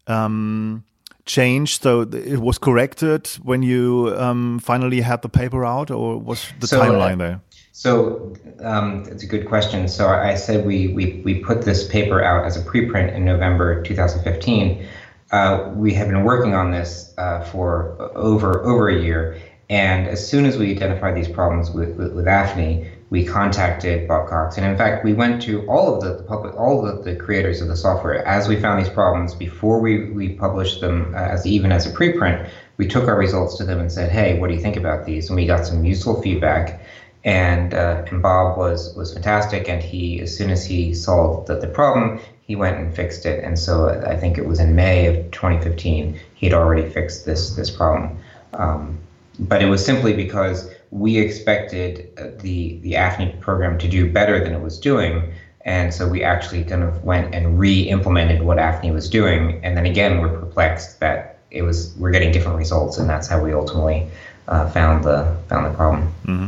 um, 0.07 0.83
changed, 1.25 1.83
so 1.83 2.01
it 2.01 2.39
was 2.39 2.57
corrected 2.57 3.27
when 3.43 3.63
you 3.63 4.13
um, 4.17 4.59
finally 4.59 5.01
had 5.01 5.21
the 5.21 5.29
paper 5.29 5.65
out, 5.65 5.91
or 5.91 6.17
was 6.17 6.47
the 6.59 6.67
so, 6.67 6.79
timeline 6.81 7.17
there? 7.17 7.41
So 7.73 8.35
um, 8.61 9.03
it's 9.09 9.23
a 9.23 9.27
good 9.27 9.47
question. 9.47 9.87
So 9.87 10.07
I 10.07 10.35
said 10.35 10.65
we, 10.65 10.89
we 10.89 11.21
we 11.25 11.39
put 11.39 11.63
this 11.63 11.87
paper 11.87 12.23
out 12.23 12.45
as 12.45 12.55
a 12.55 12.61
preprint 12.61 13.13
in 13.13 13.25
November 13.25 13.81
2015. 13.83 14.85
Uh, 15.33 15.71
we 15.73 15.95
have 15.95 16.07
been 16.07 16.23
working 16.23 16.53
on 16.53 16.69
this 16.69 17.11
uh, 17.17 17.43
for 17.45 17.99
over 18.15 18.63
over 18.63 18.87
a 18.87 19.01
year, 19.01 19.35
and 19.67 20.07
as 20.07 20.29
soon 20.29 20.45
as 20.45 20.57
we 20.59 20.69
identified 20.69 21.15
these 21.15 21.27
problems 21.27 21.71
with, 21.71 21.95
with, 21.97 22.13
with 22.13 22.25
AFNI, 22.27 22.87
we 23.09 23.25
contacted 23.25 24.07
Bob 24.07 24.29
Cox, 24.29 24.57
and 24.57 24.65
in 24.67 24.77
fact, 24.77 25.03
we 25.03 25.11
went 25.13 25.41
to 25.41 25.65
all 25.65 25.95
of 25.95 26.03
the, 26.03 26.17
the 26.17 26.21
public, 26.21 26.55
all 26.55 26.85
of 26.85 27.03
the, 27.03 27.13
the, 27.13 27.17
creators 27.17 27.61
of 27.61 27.67
the 27.67 27.75
software 27.75 28.23
as 28.27 28.47
we 28.47 28.61
found 28.61 28.79
these 28.79 28.93
problems 28.93 29.33
before 29.33 29.79
we 29.79 30.11
we 30.11 30.35
published 30.35 30.81
them 30.81 31.11
uh, 31.15 31.17
as 31.17 31.47
even 31.47 31.71
as 31.71 31.87
a 31.87 31.91
preprint. 31.91 32.47
We 32.77 32.87
took 32.87 33.07
our 33.07 33.17
results 33.17 33.57
to 33.57 33.63
them 33.63 33.79
and 33.79 33.91
said, 33.91 34.11
"Hey, 34.11 34.37
what 34.39 34.49
do 34.49 34.53
you 34.53 34.61
think 34.61 34.77
about 34.77 35.03
these?" 35.03 35.29
And 35.29 35.35
we 35.35 35.47
got 35.47 35.65
some 35.65 35.83
useful 35.83 36.21
feedback 36.21 36.79
and 37.23 37.73
uh, 37.73 38.03
and 38.09 38.21
Bob 38.21 38.57
was 38.57 38.93
was 38.95 39.13
fantastic. 39.13 39.69
And 39.69 39.81
he, 39.81 40.19
as 40.21 40.35
soon 40.35 40.49
as 40.49 40.65
he 40.65 40.93
solved 40.93 41.47
the, 41.47 41.55
the 41.55 41.67
problem, 41.67 42.19
he 42.41 42.55
went 42.55 42.77
and 42.77 42.93
fixed 42.93 43.25
it. 43.25 43.43
And 43.43 43.57
so 43.57 43.89
I 44.05 44.17
think 44.17 44.37
it 44.37 44.45
was 44.45 44.59
in 44.59 44.75
May 44.75 45.07
of 45.07 45.31
2015 45.31 46.19
he'd 46.35 46.53
already 46.53 46.87
fixed 46.89 47.25
this 47.25 47.55
this 47.55 47.69
problem. 47.69 48.17
Um, 48.53 48.97
but 49.39 49.61
it 49.61 49.67
was 49.67 49.83
simply 49.83 50.13
because 50.13 50.69
we 50.91 51.17
expected 51.17 52.11
uh, 52.17 52.27
the 52.41 52.77
the 52.79 52.93
AFNI 52.93 53.39
program 53.39 53.77
to 53.79 53.87
do 53.87 54.11
better 54.11 54.43
than 54.43 54.53
it 54.53 54.61
was 54.61 54.79
doing. 54.79 55.33
And 55.65 55.93
so 55.93 56.09
we 56.09 56.23
actually 56.23 56.65
kind 56.65 56.83
of 56.83 57.05
went 57.05 57.33
and 57.33 57.57
re-implemented 57.57 58.43
what 58.43 58.57
AFNI 58.57 58.93
was 58.93 59.09
doing. 59.09 59.63
And 59.63 59.77
then 59.77 59.85
again, 59.85 60.19
we're 60.19 60.37
perplexed 60.37 60.99
that 60.99 61.39
it 61.51 61.61
was 61.61 61.95
we're 61.95 62.11
getting 62.11 62.33
different 62.33 62.57
results, 62.57 62.97
and 62.97 63.09
that's 63.09 63.27
how 63.27 63.41
we 63.41 63.53
ultimately 63.53 64.09
uh, 64.49 64.69
found 64.71 65.05
the 65.05 65.37
found 65.47 65.65
the 65.65 65.77
problem. 65.77 66.13
Mm-hmm. 66.25 66.47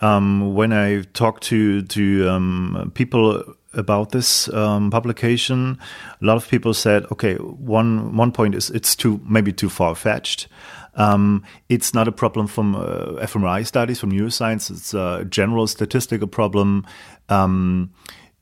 Um, 0.00 0.54
when 0.54 0.72
I 0.72 1.02
talk 1.12 1.40
to 1.40 1.82
to 1.82 2.28
um, 2.28 2.92
people 2.94 3.42
about 3.72 4.10
this 4.10 4.52
um, 4.52 4.90
publication, 4.90 5.78
a 6.20 6.24
lot 6.24 6.36
of 6.36 6.48
people 6.48 6.74
said, 6.74 7.04
okay, 7.12 7.34
one 7.36 8.16
one 8.16 8.32
point 8.32 8.54
is 8.54 8.70
it's 8.70 8.96
too 8.96 9.20
maybe 9.24 9.52
too 9.52 9.68
far 9.68 9.94
fetched. 9.94 10.48
Um, 10.94 11.44
it's 11.68 11.94
not 11.94 12.08
a 12.08 12.12
problem 12.12 12.46
from 12.46 12.74
uh, 12.74 13.24
fMRI 13.26 13.66
studies 13.66 14.00
from 14.00 14.12
neuroscience. 14.12 14.70
It's 14.70 14.92
a 14.94 15.24
general 15.28 15.66
statistical 15.66 16.28
problem. 16.28 16.84
Um, 17.28 17.92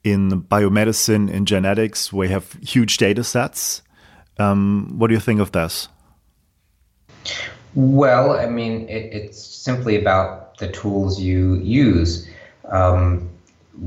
in 0.04 0.42
biomedicine, 0.42 1.30
in 1.30 1.44
genetics, 1.44 2.12
we 2.12 2.28
have 2.28 2.52
huge 2.62 2.96
data 2.96 3.24
sets. 3.24 3.82
Um, 4.38 4.94
what 4.96 5.08
do 5.08 5.14
you 5.14 5.20
think 5.20 5.40
of 5.40 5.52
this? 5.52 5.88
Well, 7.78 8.32
I 8.32 8.46
mean, 8.46 8.88
it, 8.88 9.14
it's 9.14 9.40
simply 9.40 9.94
about 9.94 10.58
the 10.58 10.66
tools 10.66 11.20
you 11.20 11.54
use. 11.58 12.28
Um, 12.64 13.30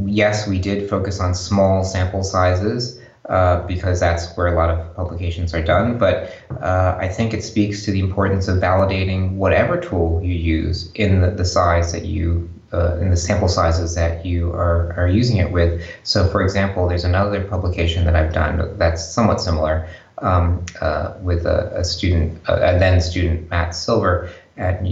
yes, 0.06 0.48
we 0.48 0.60
did 0.60 0.89
focus 0.89 1.20
on 1.20 1.34
small 1.34 1.84
sample 1.84 2.24
sizes 2.24 3.02
uh, 3.28 3.68
because 3.68 4.00
that's 4.00 4.34
where 4.38 4.48
a 4.48 4.56
lot 4.56 4.70
of 4.70 4.96
publications 4.96 5.54
are 5.54 5.62
done. 5.62 5.98
But 5.98 6.34
uh, 6.62 6.96
I 7.02 7.10
think 7.10 7.34
it 7.34 7.44
speaks 7.44 7.84
to 7.84 7.92
the 7.92 8.00
importance 8.00 8.48
of 8.48 8.62
validating 8.62 9.34
whatever 9.34 9.78
tool 9.78 10.22
you 10.24 10.36
use 10.36 10.89
in 10.94 11.20
the, 11.20 11.32
the 11.32 11.44
size 11.44 11.92
that 11.92 12.06
you 12.06 12.50
uh, 12.72 12.96
in 13.02 13.10
the 13.10 13.18
sample 13.18 13.50
sizes 13.50 13.96
that 13.96 14.26
you 14.26 14.54
are, 14.54 14.94
are 14.96 15.10
using 15.10 15.36
it 15.36 15.52
with. 15.52 15.84
So, 16.04 16.30
for 16.30 16.42
example, 16.42 16.88
there's 16.88 17.04
another 17.04 17.44
publication 17.44 18.06
that 18.06 18.16
I've 18.16 18.32
done 18.32 18.78
that's 18.78 19.04
somewhat 19.06 19.42
similar 19.42 19.89
um, 20.22 20.65
uh, 20.80 21.13
with 21.22 21.45
a, 21.45 21.72
a 21.76 21.84
student, 21.84 22.39
a 22.47 22.78
then 22.80 23.01
student, 23.01 23.49
Matt 23.49 23.76
Silver, 23.76 24.30
at, 24.57 24.86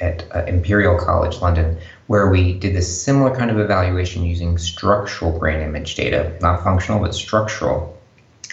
at 0.00 0.24
uh, 0.34 0.44
Imperial 0.46 0.98
College 0.98 1.40
London, 1.40 1.78
where 2.08 2.28
we 2.28 2.52
did 2.54 2.74
this 2.74 3.02
similar 3.02 3.34
kind 3.34 3.50
of 3.50 3.58
evaluation 3.58 4.22
using 4.22 4.58
structural 4.58 5.38
brain 5.38 5.60
image 5.60 5.94
data, 5.94 6.36
not 6.40 6.62
functional, 6.62 7.00
but 7.00 7.14
structural. 7.14 7.98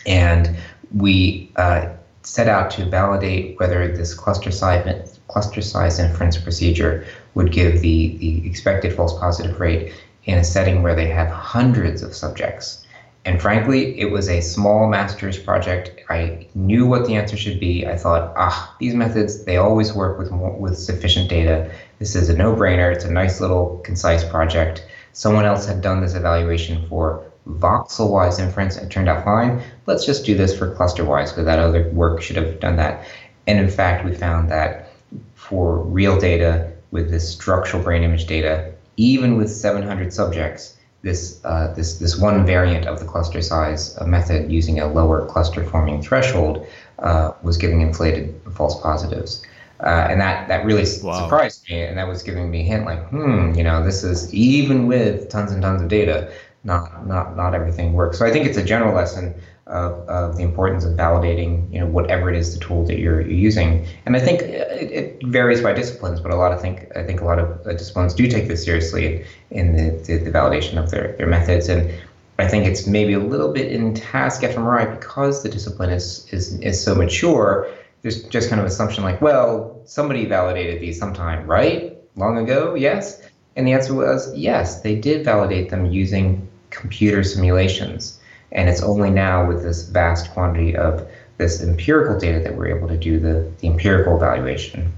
And 0.06 0.56
we 0.94 1.52
uh, 1.56 1.90
set 2.24 2.48
out 2.48 2.72
to 2.72 2.86
validate 2.86 3.60
whether 3.60 3.96
this 3.96 4.14
cluster 4.14 4.52
size, 4.52 5.20
cluster 5.28 5.62
size 5.62 6.00
inference 6.00 6.38
procedure 6.38 7.06
would 7.34 7.52
give 7.52 7.82
the, 7.82 8.18
the 8.18 8.48
expected 8.48 8.94
false 8.94 9.18
positive 9.20 9.60
rate 9.60 9.94
in 10.26 10.38
a 10.38 10.44
setting 10.44 10.82
where 10.82 10.96
they 10.96 11.08
have 11.08 11.30
hundreds 11.30 12.02
of 12.02 12.16
subjects. 12.16 12.85
And 13.26 13.42
frankly, 13.42 14.00
it 14.00 14.12
was 14.12 14.30
a 14.30 14.40
small 14.40 14.88
master's 14.88 15.40
project. 15.40 16.00
I 16.10 16.48
knew 16.54 16.86
what 16.86 17.08
the 17.08 17.16
answer 17.16 17.36
should 17.36 17.60
be. 17.60 17.86
I 17.88 17.98
thought, 17.98 18.32
ah, 18.38 18.76
these 18.80 18.94
methods, 18.94 19.46
they 19.46 19.58
always 19.58 19.94
work 19.94 20.20
with 20.20 20.32
with 20.32 20.78
sufficient 20.78 21.28
data. 21.28 21.72
This 21.98 22.16
is 22.16 22.30
a 22.30 22.38
no-brainer. 22.38 22.94
It's 22.94 23.04
a 23.04 23.12
nice 23.12 23.42
little 23.42 23.82
concise 23.84 24.24
project. 24.24 24.86
Someone 25.14 25.46
else 25.46 25.66
had 25.66 25.82
done 25.82 26.02
this 26.02 26.14
evaluation 26.14 26.88
for 26.88 27.26
voxel-wise 27.48 28.38
inference 28.38 28.78
and 28.78 28.92
turned 28.92 29.10
out 29.10 29.24
fine. 29.24 29.62
Let's 29.88 30.06
just 30.06 30.26
do 30.26 30.36
this 30.36 30.56
for 30.56 30.76
cluster-wise 30.76 31.32
because 31.32 31.46
that 31.46 31.60
other 31.60 31.90
work 31.92 32.22
should 32.22 32.36
have 32.36 32.60
done 32.60 32.76
that. 32.76 33.08
And 33.48 33.58
in 33.58 33.70
fact, 33.70 34.06
we 34.06 34.14
found 34.14 34.52
that 34.52 34.92
for 35.34 35.80
real 35.80 36.20
data 36.20 36.72
with 36.92 37.10
this 37.10 37.28
structural 37.28 37.82
brain 37.82 38.04
image 38.04 38.26
data, 38.26 38.72
even 38.98 39.38
with 39.38 39.50
700 39.50 40.14
subjects, 40.14 40.78
this 41.06 41.40
uh, 41.46 41.72
this 41.76 42.00
this 42.00 42.18
one 42.18 42.46
variant 42.46 42.88
of 42.88 43.00
the 43.00 43.06
cluster 43.06 43.42
size 43.42 43.98
method 44.06 44.52
using 44.52 44.80
a 44.80 44.88
lower 44.88 45.26
cluster 45.28 45.64
forming 45.64 46.02
threshold 46.02 46.66
uh, 47.00 47.32
was 47.44 47.58
giving 47.58 47.80
inflated 47.82 48.34
false 48.56 48.82
positives. 48.82 49.44
Uh, 49.82 50.08
and 50.10 50.22
that, 50.22 50.48
that 50.48 50.66
really 50.66 50.86
wow. 51.04 51.22
surprised 51.22 51.70
me, 51.70 51.82
and 51.82 51.98
that 51.98 52.08
was 52.08 52.24
giving 52.24 52.50
me 52.50 52.62
a 52.62 52.64
hint 52.64 52.86
like, 52.86 53.06
hmm, 53.10 53.54
you 53.56 53.64
know, 53.64 53.84
this 53.84 54.06
is 54.06 54.34
even 54.34 54.88
with 54.88 55.30
tons 55.30 55.52
and 55.52 55.62
tons 55.62 55.82
of 55.82 55.90
data, 55.90 56.32
not 56.66 57.08
not 57.08 57.38
not 57.38 57.54
everything 57.54 57.94
works. 57.94 58.18
So 58.18 58.26
I 58.26 58.32
think 58.32 58.46
it's 58.46 58.58
a 58.58 58.64
general 58.64 58.94
lesson 58.94 59.36
of, 59.68 60.08
of 60.08 60.38
the 60.38 60.44
importance 60.44 60.86
of 60.86 60.94
validating, 60.94 61.72
you 61.74 61.80
know, 61.80 61.88
whatever 61.88 62.30
it 62.30 62.36
is 62.36 62.54
the 62.54 62.60
tool 62.60 62.86
that 62.86 63.00
you're, 63.00 63.22
you're 63.22 63.32
using. 63.32 63.88
And 64.06 64.16
I 64.16 64.20
think 64.20 64.42
uh, 64.42 64.46
it, 64.46 64.92
it, 64.92 65.28
varies 65.28 65.62
by 65.62 65.74
disciplines, 65.74 66.20
but 66.20 66.32
a 66.32 66.36
lot 66.36 66.52
of 66.52 66.62
think 66.62 66.96
I 66.96 67.04
think 67.04 67.22
a 67.22 67.26
lot 67.26 67.40
of 67.40 67.66
uh, 67.66 67.74
disciplines 67.74 68.14
do 68.14 68.28
take 68.28 68.48
this 68.48 68.64
seriously 68.64 69.26
in 69.50 69.76
the, 69.76 70.04
the, 70.06 70.18
the 70.18 70.32
validation 70.32 70.78
of 70.78 70.92
their, 70.92 71.16
their 71.18 71.28
methods. 71.28 71.68
And 71.68 71.92
I 72.38 72.48
think 72.48 72.68
it's 72.68 72.86
maybe 72.86 73.14
a 73.14 73.20
little 73.20 73.52
bit 73.52 73.72
in 73.72 73.94
task 73.96 74.42
fMRI 74.42 75.00
because 75.00 75.42
the 75.42 75.50
discipline 75.50 75.90
is, 75.90 76.28
is, 76.32 76.60
is 76.60 76.84
so 76.84 76.94
mature. 76.94 77.68
There's 78.04 78.24
just 78.26 78.50
kind 78.50 78.60
of 78.60 78.68
assumption 78.68 79.04
like, 79.04 79.20
well, 79.20 79.82
somebody 79.86 80.26
validated 80.26 80.80
these 80.80 81.00
sometime, 81.00 81.48
right? 81.48 81.98
Long 82.16 82.38
ago, 82.38 82.76
yes? 82.76 83.22
And 83.56 83.66
the 83.66 83.74
answer 83.74 83.96
was 83.96 84.36
yes, 84.36 84.82
they 84.82 84.96
did 84.96 85.26
validate 85.26 85.70
them 85.70 85.86
using 85.88 86.45
computer 86.76 87.24
simulations. 87.24 88.20
And 88.52 88.70
it's 88.70 88.82
only 88.82 89.10
now 89.10 89.48
with 89.48 89.64
this 89.64 89.90
vast 89.90 90.32
quantity 90.32 90.76
of 90.76 91.08
this 91.38 91.62
empirical 91.62 92.18
data 92.18 92.40
that 92.40 92.56
we're 92.56 92.76
able 92.78 92.88
to 92.88 92.98
do 92.98 93.20
the, 93.20 93.52
the 93.60 93.68
empirical 93.68 94.16
evaluation. 94.16 94.94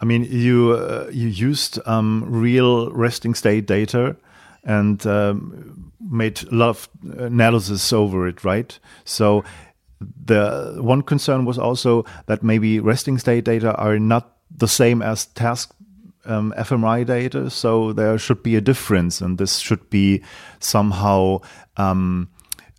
I 0.00 0.04
mean, 0.04 0.24
you 0.24 0.72
uh, 0.72 1.10
you 1.12 1.28
used 1.28 1.78
um, 1.86 2.24
real 2.26 2.90
resting 2.92 3.34
state 3.34 3.66
data 3.66 4.16
and 4.64 5.06
um, 5.06 5.92
made 6.00 6.42
a 6.50 6.54
lot 6.54 6.70
of 6.70 6.88
analysis 7.18 7.92
over 7.92 8.26
it, 8.26 8.44
right? 8.44 8.78
So 9.04 9.44
the 10.00 10.78
one 10.80 11.02
concern 11.02 11.44
was 11.44 11.58
also 11.58 12.04
that 12.26 12.42
maybe 12.42 12.80
resting 12.80 13.18
state 13.18 13.44
data 13.44 13.74
are 13.74 13.98
not 13.98 14.36
the 14.50 14.68
same 14.68 15.02
as 15.02 15.26
task 15.26 15.74
um, 16.24 16.52
fMRI 16.56 17.06
data, 17.06 17.50
so 17.50 17.92
there 17.92 18.18
should 18.18 18.42
be 18.42 18.56
a 18.56 18.60
difference, 18.60 19.20
and 19.20 19.38
this 19.38 19.58
should 19.58 19.88
be 19.90 20.22
somehow 20.58 21.40
um, 21.76 22.28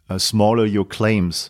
uh, 0.09 0.17
smaller 0.17 0.65
your 0.65 0.85
claims. 0.85 1.49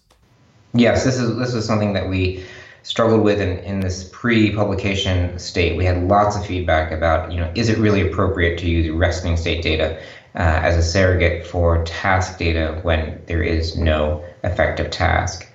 Yes, 0.74 1.04
this 1.04 1.18
is 1.18 1.38
this 1.38 1.54
is 1.54 1.66
something 1.66 1.94
that 1.94 2.10
we 2.10 2.44
struggled 2.84 3.22
with 3.22 3.40
in, 3.40 3.60
in 3.60 3.80
this 3.80 4.10
pre-publication 4.12 5.38
state. 5.38 5.78
We 5.78 5.86
had 5.86 6.04
lots 6.08 6.36
of 6.36 6.46
feedback 6.46 6.92
about, 6.92 7.32
you 7.32 7.40
know, 7.40 7.52
is 7.56 7.70
it 7.70 7.78
really 7.78 8.02
appropriate 8.02 8.58
to 8.60 8.68
use 8.68 8.90
resting 8.90 9.38
state 9.38 9.62
data 9.62 10.00
uh, 10.36 10.40
as 10.40 10.78
a 10.78 10.82
surrogate 10.82 11.46
for 11.46 11.84
task 11.84 12.40
data 12.40 12.80
when 12.82 13.22
there 13.28 13.44
is 13.44 13.78
no 13.78 14.26
effective 14.44 14.90
task? 14.90 15.48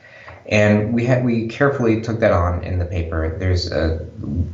And 0.49 0.94
we 0.94 1.05
had 1.05 1.24
we 1.24 1.49
carefully 1.49 2.01
took 2.01 2.20
that 2.20 2.32
on 2.32 2.62
in 2.62 2.78
the 2.78 2.84
paper. 2.84 3.36
There's 3.38 3.70
a, 3.72 4.07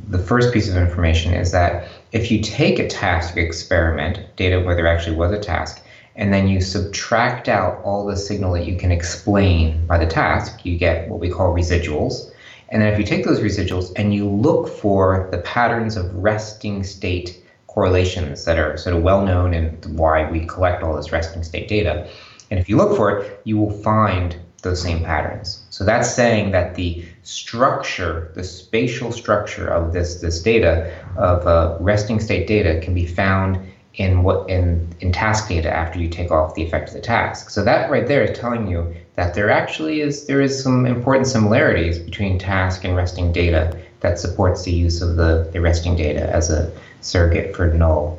the 0.09 0.19
first 0.19 0.53
piece 0.53 0.69
of 0.69 0.77
information 0.77 1.35
is 1.35 1.53
that 1.53 1.87
if 2.13 2.31
you 2.31 2.41
take 2.41 2.79
a 2.79 2.89
task 2.89 3.37
experiment, 3.37 4.21
data 4.37 4.61
where 4.61 4.75
there 4.75 4.87
actually 4.87 5.17
was 5.17 5.33
a 5.33 5.39
task, 5.39 5.83
and 6.17 6.33
then 6.33 6.49
you 6.49 6.61
subtract 6.61 7.49
out 7.49 7.83
all 7.85 8.07
the 8.07 8.17
signal 8.17 8.53
that 8.53 8.67
you 8.67 8.77
can 8.77 8.91
explain 8.91 9.87
by 9.87 9.99
the 9.99 10.07
task, 10.07 10.65
you 10.65 10.77
get 10.77 11.09
what 11.09 11.21
we 11.21 11.29
call 11.29 11.55
residuals. 11.55 12.31
And 12.71 12.81
then 12.81 12.91
if 12.93 12.99
you 12.99 13.05
take 13.05 13.25
those 13.27 13.41
residuals 13.41 13.93
and 13.97 14.15
you 14.15 14.27
look 14.27 14.69
for 14.69 15.29
the 15.31 15.39
patterns 15.39 15.97
of 15.97 16.15
resting 16.15 16.85
state 16.85 17.43
correlations 17.67 18.47
that 18.47 18.59
are 18.59 18.79
sort 18.79 18.97
of 18.97 19.03
well 19.03 19.25
known 19.25 19.53
and 19.53 19.85
why 19.99 20.31
we 20.31 20.47
collect 20.47 20.83
all 20.83 20.97
this 20.97 21.13
resting 21.13 21.43
state 21.43 21.69
data, 21.69 22.09
and 22.51 22.59
if 22.59 22.69
you 22.69 22.77
look 22.79 22.97
for 22.97 23.19
it, 23.19 23.41
you 23.45 23.59
will 23.59 23.71
find 23.83 24.37
those 24.63 24.81
same 24.81 25.05
patterns. 25.05 25.63
So 25.71 25.85
that's 25.85 26.13
saying 26.13 26.53
that 26.53 26.75
the 26.75 27.05
structure, 27.23 28.31
the 28.35 28.45
spatial 28.45 29.13
structure 29.13 29.69
of 29.69 29.93
this 29.93 30.21
this 30.21 30.41
data 30.41 30.93
of 31.17 31.47
uh, 31.47 31.77
resting 31.81 32.21
state 32.21 32.47
data 32.47 32.81
can 32.81 32.95
be 32.95 33.07
found 33.07 33.59
in 33.95 34.23
what 34.23 34.49
in 34.49 34.89
in 35.01 35.13
task 35.13 35.49
data 35.49 35.71
after 35.71 35.99
you 35.99 36.09
take 36.09 36.31
off 36.31 36.55
the 36.55 36.63
effect 36.63 36.89
of 36.89 36.95
the 36.95 37.01
task. 37.01 37.51
So 37.51 37.63
that 37.65 37.91
right 37.91 38.07
there 38.07 38.23
is 38.23 38.39
telling 38.39 38.67
you 38.69 38.95
that 39.17 39.35
there 39.35 39.51
actually 39.51 40.01
is 40.01 40.27
there 40.27 40.41
is 40.41 40.63
some 40.63 40.87
important 40.87 41.27
similarities 41.27 41.99
between 41.99 42.39
task 42.39 42.85
and 42.85 42.97
resting 42.97 43.33
data 43.33 43.79
that 44.01 44.19
supports 44.19 44.65
the 44.65 44.73
use 44.73 45.03
of 45.03 45.17
the, 45.17 45.49
the 45.53 45.61
resting 45.61 45.95
data 45.95 46.29
as 46.29 46.51
a 46.51 46.73
surrogate 47.03 47.55
for 47.55 47.67
null 47.73 48.19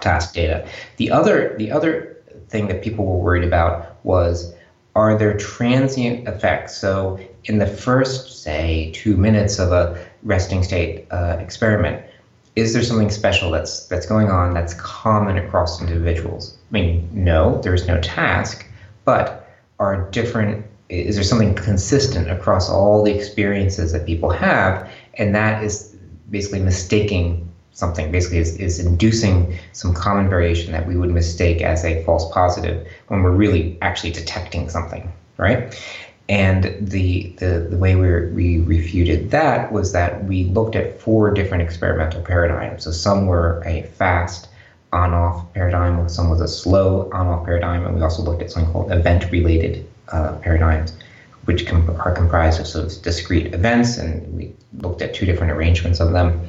task 0.00 0.34
data. 0.34 0.68
The 0.96 1.10
other 1.10 1.54
the 1.56 1.70
other 1.70 2.18
thing 2.48 2.66
that 2.68 2.82
people 2.82 3.06
were 3.06 3.18
worried 3.18 3.44
about 3.44 4.04
was 4.04 4.52
are 4.94 5.16
there 5.16 5.36
transient 5.36 6.26
effects? 6.26 6.76
So 6.76 7.20
in 7.44 7.58
the 7.58 7.66
first 7.66 8.42
say 8.42 8.90
two 8.92 9.16
minutes 9.16 9.58
of 9.58 9.72
a 9.72 10.04
resting 10.22 10.62
state 10.62 11.06
uh, 11.10 11.36
experiment, 11.38 12.04
is 12.56 12.72
there 12.72 12.82
something 12.82 13.10
special 13.10 13.50
that's 13.50 13.86
that's 13.86 14.06
going 14.06 14.30
on 14.30 14.52
that's 14.52 14.74
common 14.74 15.38
across 15.38 15.80
individuals? 15.80 16.54
I 16.70 16.72
mean, 16.72 17.08
no, 17.12 17.60
there's 17.62 17.86
no 17.86 18.00
task, 18.00 18.66
but 19.04 19.48
are 19.78 20.10
different 20.10 20.66
is 20.88 21.14
there 21.14 21.24
something 21.24 21.54
consistent 21.54 22.30
across 22.30 22.68
all 22.68 23.04
the 23.04 23.14
experiences 23.14 23.92
that 23.92 24.04
people 24.04 24.28
have 24.28 24.90
and 25.14 25.34
that 25.34 25.62
is 25.62 25.94
basically 26.30 26.60
mistaking 26.60 27.49
something 27.80 28.12
basically 28.12 28.38
is, 28.38 28.54
is 28.56 28.78
inducing 28.78 29.58
some 29.72 29.92
common 29.92 30.28
variation 30.28 30.70
that 30.72 30.86
we 30.86 30.96
would 30.96 31.10
mistake 31.10 31.60
as 31.62 31.84
a 31.84 32.02
false 32.04 32.30
positive 32.32 32.86
when 33.08 33.22
we're 33.22 33.38
really 33.44 33.76
actually 33.82 34.12
detecting 34.12 34.68
something 34.68 35.12
right 35.38 35.74
and 36.30 36.76
the, 36.80 37.34
the, 37.38 37.66
the 37.68 37.76
way 37.76 37.96
we, 37.96 38.26
we 38.26 38.60
refuted 38.60 39.32
that 39.32 39.72
was 39.72 39.90
that 39.90 40.22
we 40.26 40.44
looked 40.44 40.76
at 40.76 41.00
four 41.00 41.34
different 41.34 41.60
experimental 41.60 42.22
paradigms. 42.22 42.84
So 42.84 42.92
some 42.92 43.26
were 43.26 43.60
a 43.66 43.82
fast 43.82 44.48
on 44.92 45.12
off 45.12 45.52
paradigm, 45.54 46.08
some 46.08 46.30
was 46.30 46.40
a 46.40 46.46
slow 46.46 47.10
on 47.12 47.26
off 47.26 47.44
paradigm, 47.44 47.84
and 47.84 47.96
we 47.96 48.02
also 48.02 48.22
looked 48.22 48.42
at 48.42 48.52
something 48.52 48.72
called 48.72 48.92
event 48.92 49.28
related 49.32 49.88
uh, 50.12 50.36
paradigms, 50.36 50.92
which 51.46 51.66
com- 51.66 51.90
are 51.98 52.12
comprised 52.12 52.60
of 52.60 52.68
sort 52.68 52.84
of 52.86 53.02
discrete 53.02 53.52
events. 53.52 53.98
And 53.98 54.32
we 54.32 54.54
looked 54.78 55.02
at 55.02 55.12
two 55.12 55.26
different 55.26 55.50
arrangements 55.50 55.98
of 55.98 56.12
them. 56.12 56.48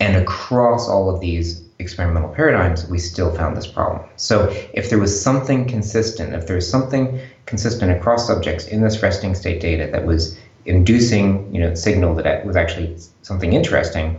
And 0.00 0.16
across 0.16 0.88
all 0.88 1.08
of 1.08 1.20
these 1.20 1.62
experimental 1.78 2.30
paradigms, 2.30 2.86
we 2.88 2.98
still 2.98 3.34
found 3.34 3.56
this 3.56 3.66
problem. 3.66 4.02
So 4.16 4.48
if 4.72 4.90
there 4.90 4.98
was 4.98 5.20
something 5.20 5.66
consistent, 5.66 6.34
if 6.34 6.46
there 6.46 6.56
was 6.56 6.68
something 6.68 7.20
consistent 7.46 7.92
across 7.92 8.26
subjects 8.26 8.66
in 8.66 8.82
this 8.82 9.02
resting 9.02 9.34
state 9.34 9.60
data 9.60 9.88
that 9.92 10.06
was 10.06 10.38
inducing, 10.64 11.54
you 11.54 11.60
know, 11.60 11.74
signal 11.74 12.14
that 12.16 12.44
was 12.44 12.56
actually 12.56 12.96
something 13.22 13.52
interesting, 13.52 14.18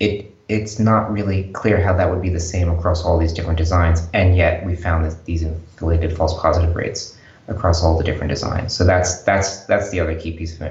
it 0.00 0.32
it's 0.48 0.78
not 0.78 1.10
really 1.10 1.44
clear 1.52 1.80
how 1.80 1.94
that 1.96 2.10
would 2.10 2.20
be 2.20 2.28
the 2.28 2.40
same 2.40 2.68
across 2.68 3.04
all 3.04 3.18
these 3.18 3.32
different 3.32 3.56
designs, 3.58 4.06
and 4.12 4.36
yet 4.36 4.64
we 4.66 4.74
found 4.74 5.04
that 5.04 5.24
these 5.24 5.42
inflated 5.42 6.14
false 6.16 6.38
positive 6.40 6.74
rates 6.74 7.16
across 7.48 7.82
all 7.82 7.96
the 7.96 8.04
different 8.04 8.28
designs. 8.28 8.74
So 8.74 8.84
that's 8.84 9.22
that's 9.22 9.64
that's 9.64 9.90
the 9.90 10.00
other 10.00 10.18
key 10.18 10.32
piece 10.32 10.60
of 10.60 10.62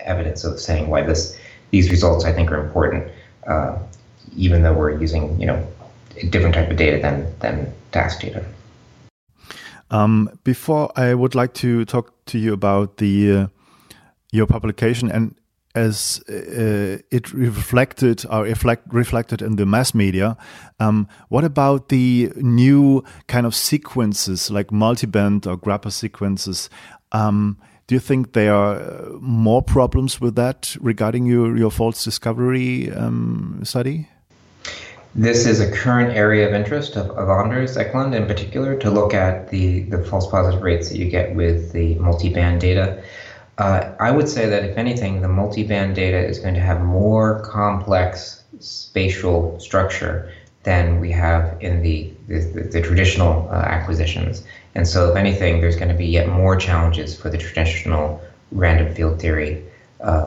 evidence 0.00 0.44
of 0.44 0.60
saying 0.60 0.88
why 0.88 1.02
this 1.02 1.38
these 1.70 1.90
results 1.90 2.24
I 2.24 2.32
think 2.32 2.50
are 2.50 2.62
important, 2.62 3.10
uh, 3.46 3.78
even 4.36 4.62
though 4.62 4.72
we're 4.72 4.98
using 5.00 5.40
you 5.40 5.46
know 5.46 5.66
a 6.16 6.26
different 6.26 6.54
type 6.54 6.70
of 6.70 6.76
data 6.76 7.00
than 7.00 7.26
than 7.40 7.72
task 7.92 8.20
data. 8.20 8.44
Um, 9.90 10.38
before 10.44 10.92
I 10.96 11.14
would 11.14 11.34
like 11.34 11.54
to 11.54 11.84
talk 11.84 12.24
to 12.26 12.38
you 12.38 12.52
about 12.52 12.98
the 12.98 13.32
uh, 13.32 13.46
your 14.32 14.46
publication 14.46 15.10
and 15.10 15.34
as 15.74 16.20
uh, 16.28 16.98
it 17.10 17.32
reflected 17.32 18.24
or 18.28 18.42
reflect, 18.42 18.92
reflected 18.92 19.40
in 19.40 19.56
the 19.56 19.64
mass 19.64 19.94
media. 19.94 20.36
Um, 20.80 21.06
what 21.28 21.44
about 21.44 21.90
the 21.90 22.32
new 22.36 23.04
kind 23.28 23.46
of 23.46 23.54
sequences 23.54 24.50
like 24.50 24.68
multiband 24.68 25.46
or 25.46 25.56
GRAPPA 25.56 25.92
sequences? 25.92 26.70
Um, 27.12 27.58
do 27.86 27.94
you 27.94 28.00
think 28.00 28.32
there 28.32 28.54
are 28.54 29.10
more 29.20 29.62
problems 29.62 30.20
with 30.20 30.34
that 30.36 30.76
regarding 30.80 31.26
your, 31.26 31.56
your 31.56 31.70
false 31.70 32.02
discovery 32.02 32.90
um, 32.92 33.60
study? 33.62 34.08
This 35.14 35.44
is 35.44 35.58
a 35.58 35.70
current 35.70 36.16
area 36.16 36.46
of 36.46 36.54
interest 36.54 36.94
of, 36.94 37.10
of 37.10 37.28
Anders 37.28 37.76
Eklund 37.76 38.14
in 38.14 38.26
particular 38.26 38.76
to 38.78 38.90
look 38.90 39.12
at 39.12 39.50
the, 39.50 39.80
the 39.84 40.04
false 40.04 40.30
positive 40.30 40.62
rates 40.62 40.88
that 40.88 40.98
you 40.98 41.10
get 41.10 41.34
with 41.34 41.72
the 41.72 41.96
multi-band 41.96 42.60
data. 42.60 43.02
Uh, 43.58 43.92
I 43.98 44.12
would 44.12 44.28
say 44.28 44.48
that 44.48 44.64
if 44.64 44.78
anything, 44.78 45.20
the 45.20 45.28
multi-band 45.28 45.96
data 45.96 46.16
is 46.16 46.38
going 46.38 46.54
to 46.54 46.60
have 46.60 46.80
more 46.80 47.40
complex 47.40 48.44
spatial 48.60 49.58
structure 49.58 50.32
than 50.62 51.00
we 51.00 51.10
have 51.10 51.60
in 51.60 51.82
the, 51.82 52.12
the, 52.28 52.68
the 52.70 52.80
traditional 52.80 53.48
uh, 53.50 53.54
acquisitions. 53.54 54.44
And 54.76 54.86
so, 54.86 55.10
if 55.10 55.16
anything, 55.16 55.60
there's 55.60 55.76
going 55.76 55.88
to 55.88 55.94
be 55.94 56.06
yet 56.06 56.28
more 56.28 56.54
challenges 56.54 57.20
for 57.20 57.30
the 57.30 57.38
traditional 57.38 58.22
random 58.52 58.94
field 58.94 59.20
theory 59.20 59.64
uh, 60.00 60.26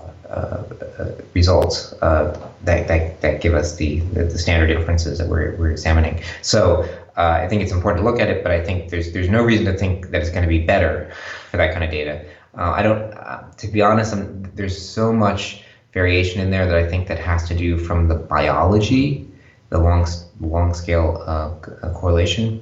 results 1.34 1.93
uh, 2.01 2.51
that, 2.64 2.88
that, 2.88 3.22
that 3.22 3.41
give 3.41 3.53
us 3.53 3.76
the, 3.76 3.99
the, 3.99 4.23
the, 4.23 4.38
standard 4.38 4.68
differences 4.68 5.18
that 5.18 5.27
we're, 5.27 5.55
we're 5.57 5.72
examining. 5.72 6.22
So 6.41 6.84
uh, 7.18 7.39
I 7.43 7.47
think 7.47 7.61
it's 7.61 7.72
important 7.72 8.03
to 8.03 8.10
look 8.10 8.19
at 8.19 8.30
it, 8.30 8.43
but 8.43 8.51
I 8.51 8.64
think 8.64 8.89
there's 8.89 9.11
there's 9.11 9.30
no 9.30 9.43
reason 9.43 9.65
to 9.65 9.77
think 9.77 10.11
that 10.11 10.22
it's 10.22 10.30
going 10.30 10.43
to 10.43 10.47
be 10.47 10.60
better 10.60 11.11
for 11.49 11.57
that 11.57 11.72
kind 11.73 11.84
of 11.84 11.91
data. 11.91 12.26
Uh, 12.57 12.72
I 12.72 12.84
don't, 12.84 13.14
uh, 13.14 13.43
to 13.57 13.68
be 13.68 13.81
honest, 13.81 14.14
I'm, 14.14 14.43
there's 14.55 14.77
so 14.77 15.11
much 15.11 15.64
variation 15.91 16.41
in 16.41 16.49
there 16.49 16.65
that 16.65 16.76
I 16.76 16.88
think 16.88 17.07
that 17.07 17.19
has 17.19 17.47
to 17.49 17.55
do 17.55 17.77
from 17.77 18.07
the 18.07 18.15
biology, 18.15 19.27
the 19.69 19.80
long 19.80 20.07
long 20.39 20.73
scale 20.73 21.23
uh, 21.26 21.49
correlation 21.93 22.61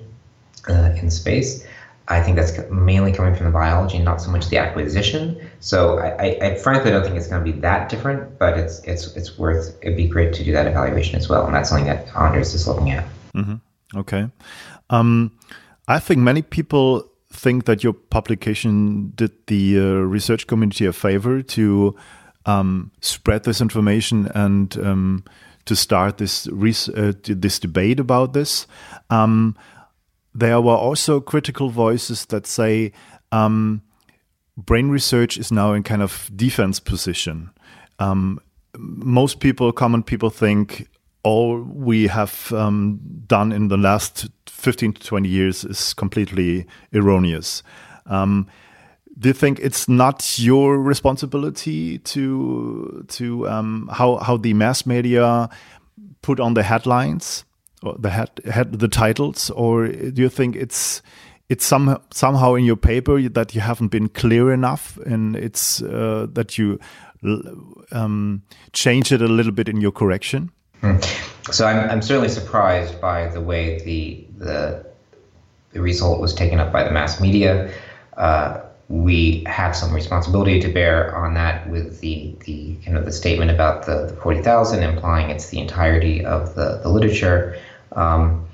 in 0.70 1.10
space. 1.10 1.66
I 2.08 2.22
think 2.22 2.36
that's 2.36 2.58
mainly 2.70 3.14
coming 3.14 3.36
from 3.36 3.46
the 3.46 3.52
biology, 3.52 4.00
not 4.00 4.22
so 4.22 4.32
much 4.32 4.50
the 4.50 4.58
acquisition. 4.58 5.50
So 5.60 6.00
I, 6.00 6.10
I, 6.10 6.40
I 6.42 6.56
frankly 6.56 6.92
don't 6.92 7.04
think 7.04 7.16
it's 7.16 7.28
going 7.28 7.44
to 7.44 7.52
be 7.52 7.58
that 7.60 7.90
different, 7.90 8.38
but 8.38 8.58
it's 8.58 8.80
it's 8.84 9.16
it's 9.16 9.38
worth. 9.38 9.78
It'd 9.82 9.98
be 9.98 10.08
great 10.08 10.34
to 10.34 10.44
do 10.44 10.52
that 10.52 10.68
evaluation 10.68 11.16
as 11.16 11.30
well, 11.30 11.46
and 11.46 11.56
that's 11.56 11.70
something 11.70 11.86
that 11.86 12.14
Anders 12.16 12.54
is 12.54 12.68
looking 12.68 12.92
at. 12.92 13.06
Mm-hmm. 13.36 14.00
Okay. 14.00 14.28
Um, 14.90 15.32
I 15.88 16.00
think 16.00 16.20
many 16.20 16.42
people 16.42 17.10
think 17.32 17.66
that 17.66 17.84
your 17.84 17.94
publication 17.94 19.14
did 19.16 19.32
the 19.48 19.80
uh, 19.80 19.84
research 19.84 20.48
community 20.48 20.86
a 20.86 20.94
favor 20.94 21.42
to 21.42 21.96
um, 22.46 22.92
spread 23.02 23.44
this 23.44 23.62
information 23.62 24.30
and 24.36 24.78
um, 24.80 25.24
to 25.66 25.76
start 25.76 26.18
this 26.18 26.48
uh, 26.48 27.14
this 27.24 27.60
debate 27.60 28.00
about 28.00 28.34
this. 28.34 28.68
Um, 29.10 29.56
there 30.34 30.62
were 30.62 30.76
also 30.76 31.20
critical 31.20 31.70
voices 31.70 32.26
that 32.28 32.48
say 32.48 32.92
um, 33.32 33.82
brain 34.58 34.90
research 34.90 35.38
is 35.38 35.52
now 35.52 35.74
in 35.74 35.84
kind 35.84 36.02
of 36.02 36.30
defense 36.36 36.80
position. 36.80 37.50
Um, 38.00 38.40
most 38.78 39.40
people, 39.40 39.72
common 39.72 40.04
people, 40.04 40.30
think 40.30 40.88
all 41.24 41.62
we 41.62 42.08
have 42.08 42.52
um, 42.54 43.00
done 43.28 43.52
in 43.52 43.68
the 43.68 43.78
last 43.78 44.30
15 44.48 44.94
to 44.94 45.02
20 45.02 45.30
years 45.30 45.64
is 45.64 45.94
completely 45.94 46.66
erroneous. 46.94 47.64
Um, 48.06 48.48
do 49.20 49.30
you 49.30 49.34
think 49.34 49.60
it's 49.60 49.88
not 49.88 50.40
your 50.40 50.80
responsibility 50.80 52.00
to 52.00 53.06
to 53.10 53.48
um, 53.50 53.90
how 53.92 54.18
how 54.18 54.38
the 54.38 54.54
mass 54.54 54.86
media 54.86 55.50
put 56.22 56.40
on 56.40 56.54
the 56.54 56.64
headlines 56.64 57.44
the 58.00 58.10
head, 58.10 58.30
head 58.46 58.80
the 58.80 58.88
titles, 58.88 59.50
or 59.52 59.88
do 59.88 60.22
you 60.22 60.30
think 60.30 60.56
it's 60.56 61.02
it's 61.50 61.66
some 61.66 62.00
somehow 62.12 62.56
in 62.56 62.64
your 62.64 62.78
paper 62.78 63.22
that 63.30 63.54
you 63.56 63.62
haven't 63.62 63.90
been 63.90 64.10
clear 64.10 64.54
enough, 64.54 64.98
and 65.06 65.36
it's 65.36 65.82
uh, 65.82 66.28
that 66.34 66.58
you 66.58 66.80
um, 67.92 68.42
change 68.74 69.12
it 69.12 69.22
a 69.22 69.28
little 69.28 69.52
bit 69.52 69.68
in 69.70 69.82
your 69.82 69.92
correction? 69.92 70.52
Hmm. 70.82 70.98
So 71.52 71.66
I'm, 71.66 71.90
I'm 71.90 72.02
certainly 72.02 72.30
surprised 72.30 73.00
by 73.02 73.28
the 73.28 73.42
way 73.42 73.80
the, 73.84 74.26
the, 74.38 74.86
the 75.74 75.82
result 75.82 76.20
was 76.20 76.34
taken 76.34 76.60
up 76.60 76.72
by 76.72 76.84
the 76.84 76.92
mass 76.92 77.20
media. 77.20 77.72
Uh, 78.18 78.62
we 78.90 79.44
have 79.46 79.76
some 79.76 79.94
responsibility 79.94 80.60
to 80.60 80.68
bear 80.68 81.16
on 81.16 81.34
that 81.36 81.70
with 81.70 82.02
the, 82.02 82.36
the 82.46 82.76
kind 82.84 82.98
of 82.98 83.06
the 83.06 83.12
statement 83.12 83.50
about 83.50 83.86
the, 83.86 84.08
the 84.08 84.14
40,000 84.22 84.84
implying 84.84 85.30
it's 85.30 85.50
the 85.50 85.60
entirety 85.60 86.26
of 86.26 86.56
the, 86.56 86.80
the 86.84 86.90
literature. 86.90 87.58
Um, 87.94 88.48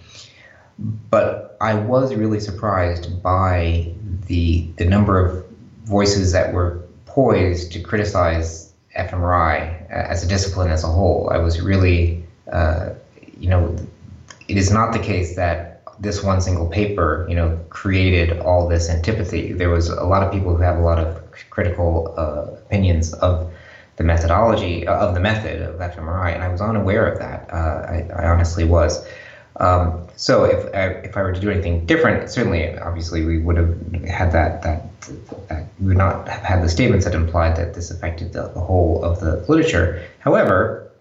but 1.10 1.58
I 1.60 1.74
was 1.74 2.14
really 2.14 2.40
surprised 2.40 3.22
by 3.24 3.92
the 4.28 4.68
the 4.78 4.86
number 4.86 5.26
of 5.26 5.46
voices 5.86 6.32
that 6.34 6.54
were 6.54 6.84
poised 7.06 7.72
to 7.72 7.80
criticize 7.80 8.74
fMRI 8.96 9.90
as 9.90 10.24
a 10.24 10.28
discipline 10.28 10.70
as 10.70 10.84
a 10.84 10.88
whole. 10.88 11.30
I 11.32 11.38
was 11.38 11.62
really, 11.62 12.24
uh, 12.52 12.90
you 13.40 13.50
know, 13.50 13.76
it 14.48 14.58
is 14.58 14.72
not 14.72 14.94
the 14.94 15.00
case 15.00 15.36
that 15.36 15.82
this 16.00 16.24
one 16.24 16.42
single 16.42 16.68
paper, 16.68 17.26
you 17.30 17.36
know, 17.36 17.60
created 17.70 18.40
all 18.40 18.68
this 18.68 18.90
antipathy. 18.90 19.54
There 19.54 19.70
was 19.70 19.90
a 19.90 20.04
lot 20.04 20.24
of 20.24 20.32
people 20.32 20.56
who 20.56 20.62
have 20.62 20.78
a 20.78 20.82
lot 20.82 21.00
of 21.00 21.24
critical 21.50 22.14
uh, 22.18 22.58
opinions 22.66 23.14
of 23.14 23.52
the 23.96 24.04
methodology 24.04 24.88
uh, 24.88 24.96
of 24.96 25.16
the 25.16 25.20
method 25.20 25.62
of 25.62 25.76
fMRI, 25.76 26.34
and 26.34 26.44
I 26.44 26.50
was 26.50 26.62
unaware 26.62 27.08
of 27.08 27.20
that. 27.20 27.50
Uh, 27.52 27.56
I, 27.56 28.10
I, 28.16 28.30
honestly 28.30 28.64
was. 28.64 29.06
Um, 29.60 30.08
so 30.16 30.44
if 30.44 30.74
I, 30.76 30.88
if 31.08 31.18
I 31.18 31.22
were 31.22 31.32
to 31.32 31.40
do 31.40 31.50
anything 31.50 31.86
different, 31.86 32.30
certainly, 32.30 32.78
obviously, 32.80 33.26
we 33.26 33.40
would 33.40 33.58
have 33.58 33.76
had 34.06 34.32
that 34.32 34.62
that 34.64 34.84
that 35.50 35.66
we 35.80 35.88
would 35.88 35.98
not 35.98 36.28
have 36.28 36.44
had 36.44 36.64
the 36.64 36.70
statements 36.70 37.06
that 37.06 37.16
implied 37.16 37.56
that 37.56 37.74
this 37.74 37.90
affected 37.90 38.34
the, 38.34 38.50
the 38.50 38.60
whole 38.60 39.04
of 39.04 39.20
the 39.20 39.44
literature. 39.48 40.04
However, 40.20 40.92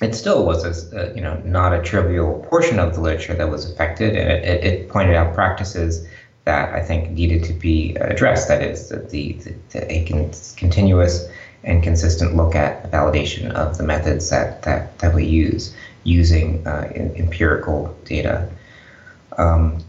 it 0.00 0.14
still 0.14 0.44
was 0.44 0.64
a, 0.64 1.12
you 1.14 1.20
know 1.20 1.40
not 1.44 1.72
a 1.72 1.82
trivial 1.82 2.46
portion 2.48 2.78
of 2.78 2.94
the 2.94 3.00
literature 3.00 3.34
that 3.34 3.48
was 3.48 3.64
affected, 3.64 4.14
and 4.16 4.30
it, 4.30 4.64
it 4.64 4.88
pointed 4.88 5.16
out 5.16 5.34
practices 5.34 6.06
that 6.44 6.72
I 6.72 6.80
think 6.80 7.10
needed 7.10 7.42
to 7.44 7.52
be 7.52 7.94
addressed. 8.00 8.48
That 8.48 8.62
is, 8.62 8.90
the, 8.90 8.98
the, 8.98 9.54
the 9.70 9.92
a 9.92 10.04
continuous 10.56 11.26
and 11.64 11.82
consistent 11.82 12.36
look 12.36 12.54
at 12.54 12.90
validation 12.90 13.50
of 13.52 13.78
the 13.78 13.82
methods 13.82 14.28
that 14.30 14.62
that, 14.62 14.98
that 14.98 15.14
we 15.14 15.24
use 15.24 15.74
using 16.04 16.66
uh, 16.66 16.90
empirical 16.94 17.96
data. 18.04 18.48
Um, 19.36 19.82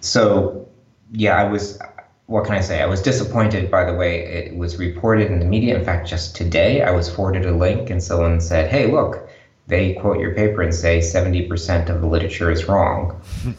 so, 0.00 0.68
yeah, 1.12 1.36
I 1.36 1.44
was. 1.44 1.78
What 2.26 2.46
can 2.46 2.54
I 2.54 2.60
say? 2.60 2.80
I 2.80 2.86
was 2.86 3.02
disappointed 3.02 3.70
by 3.70 3.84
the 3.84 3.94
way 3.94 4.24
it 4.24 4.56
was 4.56 4.78
reported 4.78 5.30
in 5.30 5.38
the 5.38 5.44
media. 5.44 5.78
In 5.78 5.84
fact, 5.84 6.08
just 6.08 6.34
today, 6.34 6.82
I 6.82 6.90
was 6.90 7.12
forwarded 7.12 7.44
a 7.44 7.54
link, 7.54 7.90
and 7.90 8.02
someone 8.02 8.40
said, 8.40 8.70
"Hey, 8.70 8.90
look, 8.90 9.28
they 9.66 9.94
quote 9.94 10.18
your 10.18 10.34
paper 10.34 10.62
and 10.62 10.74
say 10.74 10.98
70% 11.00 11.88
of 11.88 12.00
the 12.00 12.06
literature 12.06 12.50
is 12.50 12.66
wrong." 12.66 13.20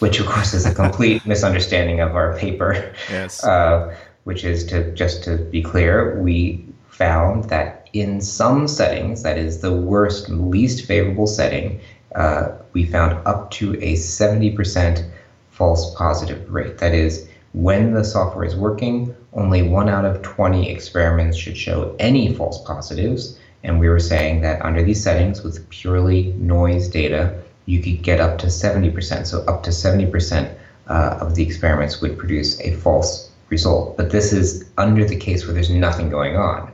which, 0.00 0.18
of 0.18 0.26
course, 0.26 0.54
is 0.54 0.66
a 0.66 0.74
complete 0.74 1.24
misunderstanding 1.26 2.00
of 2.00 2.16
our 2.16 2.36
paper. 2.36 2.92
Yes. 3.10 3.44
Uh, 3.44 3.94
which 4.24 4.44
is 4.44 4.64
to 4.66 4.92
just 4.92 5.24
to 5.24 5.36
be 5.36 5.62
clear, 5.62 6.18
we 6.20 6.64
found 7.00 7.44
that 7.44 7.88
in 7.94 8.20
some 8.20 8.68
settings, 8.68 9.22
that 9.22 9.38
is 9.38 9.62
the 9.62 9.72
worst, 9.72 10.28
least 10.28 10.84
favorable 10.84 11.26
setting, 11.26 11.80
uh, 12.14 12.50
we 12.74 12.84
found 12.84 13.26
up 13.26 13.50
to 13.50 13.72
a 13.76 13.94
70% 13.94 15.10
false 15.50 15.94
positive 15.94 16.52
rate. 16.52 16.76
That 16.76 16.92
is, 16.92 17.26
when 17.52 17.94
the 17.94 18.04
software 18.04 18.44
is 18.44 18.54
working, 18.54 19.16
only 19.32 19.62
one 19.62 19.88
out 19.88 20.04
of 20.04 20.20
20 20.20 20.70
experiments 20.70 21.38
should 21.38 21.56
show 21.56 21.96
any 21.98 22.34
false 22.34 22.62
positives. 22.64 23.38
And 23.64 23.80
we 23.80 23.88
were 23.88 23.98
saying 23.98 24.42
that 24.42 24.62
under 24.62 24.82
these 24.82 25.02
settings, 25.02 25.42
with 25.42 25.68
purely 25.70 26.34
noise 26.36 26.86
data, 26.86 27.42
you 27.64 27.82
could 27.82 28.02
get 28.02 28.20
up 28.20 28.38
to 28.40 28.46
70%. 28.46 29.26
So 29.26 29.42
up 29.46 29.62
to 29.62 29.70
70% 29.70 30.54
uh, 30.88 31.18
of 31.20 31.34
the 31.34 31.46
experiments 31.46 32.02
would 32.02 32.18
produce 32.18 32.60
a 32.60 32.74
false 32.74 33.30
result. 33.48 33.96
But 33.96 34.10
this 34.10 34.34
is 34.34 34.68
under 34.76 35.06
the 35.06 35.16
case 35.16 35.46
where 35.46 35.54
there's 35.54 35.70
nothing 35.70 36.10
going 36.10 36.36
on. 36.36 36.69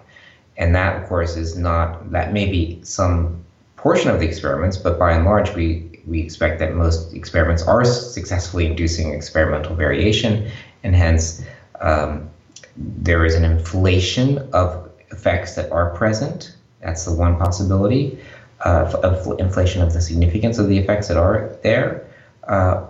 And 0.59 0.75
that, 0.75 1.03
of 1.03 1.09
course, 1.09 1.37
is 1.37 1.57
not, 1.57 2.11
that 2.13 2.33
may 2.33 2.47
be 2.51 2.81
some 2.83 3.45
portion 3.77 4.11
of 4.11 4.21
the 4.21 4.27
experiments, 4.27 4.77
but 4.77 4.99
by 4.99 5.13
and 5.13 5.25
large, 5.25 5.55
we, 5.55 6.01
we 6.07 6.21
expect 6.21 6.59
that 6.61 6.75
most 6.75 7.15
experiments 7.15 7.63
are 7.63 7.85
successfully 7.85 8.67
inducing 8.67 9.13
experimental 9.13 9.77
variation, 9.77 10.51
and 10.83 10.97
hence 10.97 11.43
um, 11.81 12.29
there 12.77 13.25
is 13.25 13.35
an 13.35 13.45
inflation 13.45 14.39
of 14.53 14.91
effects 15.11 15.55
that 15.55 15.71
are 15.71 15.91
present. 15.91 16.57
That's 16.81 17.05
the 17.05 17.13
one 17.13 17.37
possibility 17.37 18.19
uh, 18.65 18.93
of 19.03 19.39
inflation 19.39 19.83
of 19.83 19.93
the 19.93 20.01
significance 20.01 20.59
of 20.59 20.69
the 20.69 20.79
effects 20.79 21.09
that 21.09 21.17
are 21.17 21.57
there. 21.63 22.09
Uh, 22.49 22.87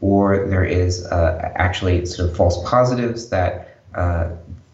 or 0.00 0.46
there 0.48 0.64
is 0.64 1.04
uh, 1.06 1.52
actually 1.56 2.06
sort 2.06 2.30
of 2.30 2.36
false 2.36 2.62
positives 2.68 3.30
that 3.30 3.80
uh, 3.94 4.30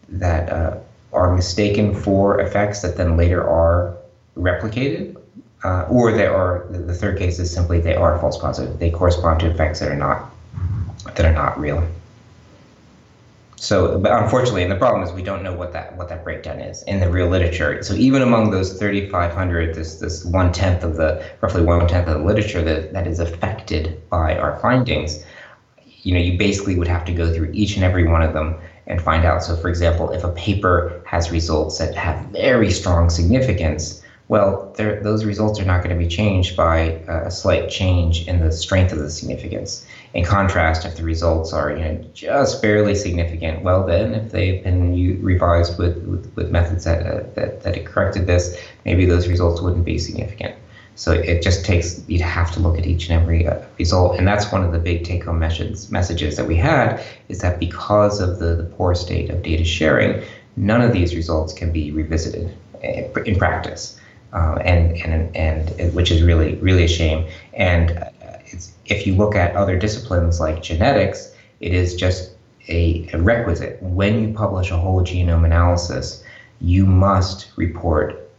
that 0.08 0.50
uh, 0.50 0.76
are 1.14 1.34
mistaken 1.34 1.94
for 1.94 2.40
effects 2.40 2.82
that 2.82 2.96
then 2.96 3.16
later 3.16 3.48
are 3.48 3.96
replicated, 4.36 5.16
uh, 5.62 5.82
or 5.88 6.12
they 6.12 6.26
are 6.26 6.66
the 6.70 6.94
third 6.94 7.18
case 7.18 7.38
is 7.38 7.52
simply 7.52 7.80
they 7.80 7.94
are 7.94 8.18
false 8.18 8.38
positive. 8.38 8.78
They 8.78 8.90
correspond 8.90 9.40
to 9.40 9.50
effects 9.50 9.80
that 9.80 9.90
are 9.90 9.96
not 9.96 10.30
that 11.16 11.24
are 11.24 11.32
not 11.32 11.58
real. 11.58 11.86
So, 13.56 13.98
but 13.98 14.12
unfortunately, 14.12 14.62
and 14.62 14.70
the 14.70 14.76
problem 14.76 15.02
is 15.02 15.12
we 15.12 15.22
don't 15.22 15.42
know 15.42 15.54
what 15.54 15.72
that 15.72 15.96
what 15.96 16.10
that 16.10 16.22
breakdown 16.22 16.60
is 16.60 16.82
in 16.82 17.00
the 17.00 17.08
real 17.08 17.28
literature. 17.28 17.82
So 17.82 17.94
even 17.94 18.20
among 18.20 18.50
those 18.50 18.78
3,500, 18.78 19.74
this 19.74 19.94
this 19.94 20.24
one 20.24 20.52
tenth 20.52 20.82
of 20.82 20.96
the 20.96 21.24
roughly 21.40 21.62
one 21.62 21.86
tenth 21.88 22.08
of 22.08 22.18
the 22.18 22.24
literature 22.26 22.62
that, 22.62 22.92
that 22.92 23.06
is 23.06 23.20
affected 23.20 24.02
by 24.10 24.36
our 24.36 24.58
findings, 24.60 25.24
you 26.02 26.12
know, 26.12 26.20
you 26.20 26.36
basically 26.36 26.76
would 26.76 26.88
have 26.88 27.06
to 27.06 27.14
go 27.14 27.32
through 27.32 27.50
each 27.54 27.76
and 27.76 27.84
every 27.84 28.04
one 28.04 28.20
of 28.20 28.34
them 28.34 28.58
and 28.86 29.00
find 29.00 29.24
out. 29.24 29.42
So, 29.42 29.56
for 29.56 29.68
example, 29.68 30.10
if 30.10 30.24
a 30.24 30.30
paper 30.32 31.02
has 31.06 31.30
results 31.30 31.78
that 31.78 31.94
have 31.94 32.26
very 32.26 32.70
strong 32.70 33.10
significance, 33.10 34.02
well, 34.28 34.72
those 34.76 35.24
results 35.24 35.60
are 35.60 35.66
not 35.66 35.84
going 35.84 35.96
to 35.96 36.02
be 36.02 36.08
changed 36.08 36.56
by 36.56 36.78
a 37.06 37.30
slight 37.30 37.68
change 37.68 38.26
in 38.26 38.40
the 38.40 38.50
strength 38.50 38.90
of 38.92 38.98
the 38.98 39.10
significance. 39.10 39.86
In 40.14 40.24
contrast, 40.24 40.86
if 40.86 40.96
the 40.96 41.04
results 41.04 41.52
are 41.52 41.70
you 41.76 41.84
know, 41.84 42.04
just 42.14 42.62
barely 42.62 42.94
significant, 42.94 43.62
well, 43.62 43.84
then 43.84 44.14
if 44.14 44.32
they've 44.32 44.64
been 44.64 45.22
revised 45.22 45.78
with, 45.78 45.98
with, 46.04 46.32
with 46.36 46.50
methods 46.50 46.84
that, 46.84 47.06
uh, 47.06 47.24
that, 47.34 47.62
that 47.64 47.84
corrected 47.84 48.26
this, 48.26 48.58
maybe 48.86 49.04
those 49.04 49.28
results 49.28 49.60
wouldn't 49.60 49.84
be 49.84 49.98
significant. 49.98 50.54
So 50.96 51.12
it 51.12 51.42
just 51.42 51.64
takes 51.64 52.00
you 52.06 52.18
to 52.18 52.24
have 52.24 52.52
to 52.52 52.60
look 52.60 52.78
at 52.78 52.86
each 52.86 53.08
and 53.08 53.20
every 53.20 53.46
uh, 53.46 53.60
result, 53.78 54.18
and 54.18 54.26
that's 54.26 54.52
one 54.52 54.62
of 54.64 54.72
the 54.72 54.78
big 54.78 55.04
take-home 55.04 55.38
messages 55.38 55.90
messages 55.90 56.36
that 56.36 56.46
we 56.46 56.56
had 56.56 57.04
is 57.28 57.38
that 57.40 57.58
because 57.58 58.20
of 58.20 58.38
the, 58.38 58.54
the 58.54 58.64
poor 58.64 58.94
state 58.94 59.30
of 59.30 59.42
data 59.42 59.64
sharing, 59.64 60.22
none 60.56 60.80
of 60.80 60.92
these 60.92 61.14
results 61.14 61.52
can 61.52 61.72
be 61.72 61.90
revisited 61.90 62.56
eh, 62.82 63.08
in 63.26 63.36
practice, 63.36 63.98
uh, 64.32 64.56
and 64.64 64.96
and 64.98 65.34
and 65.36 65.94
which 65.94 66.10
is 66.10 66.22
really 66.22 66.54
really 66.56 66.84
a 66.84 66.88
shame. 66.88 67.26
And 67.54 67.90
uh, 67.90 68.38
if 68.86 69.06
you 69.06 69.14
look 69.14 69.34
at 69.34 69.56
other 69.56 69.76
disciplines 69.76 70.38
like 70.38 70.62
genetics, 70.62 71.34
it 71.60 71.72
is 71.72 71.94
just 71.94 72.30
a, 72.68 73.08
a 73.12 73.18
requisite. 73.18 73.82
When 73.82 74.20
you 74.20 74.28
publish 74.32 74.70
a 74.70 74.76
whole 74.76 75.02
genome 75.02 75.44
analysis, 75.44 76.22
you 76.60 76.86
must 76.86 77.50
report 77.56 78.30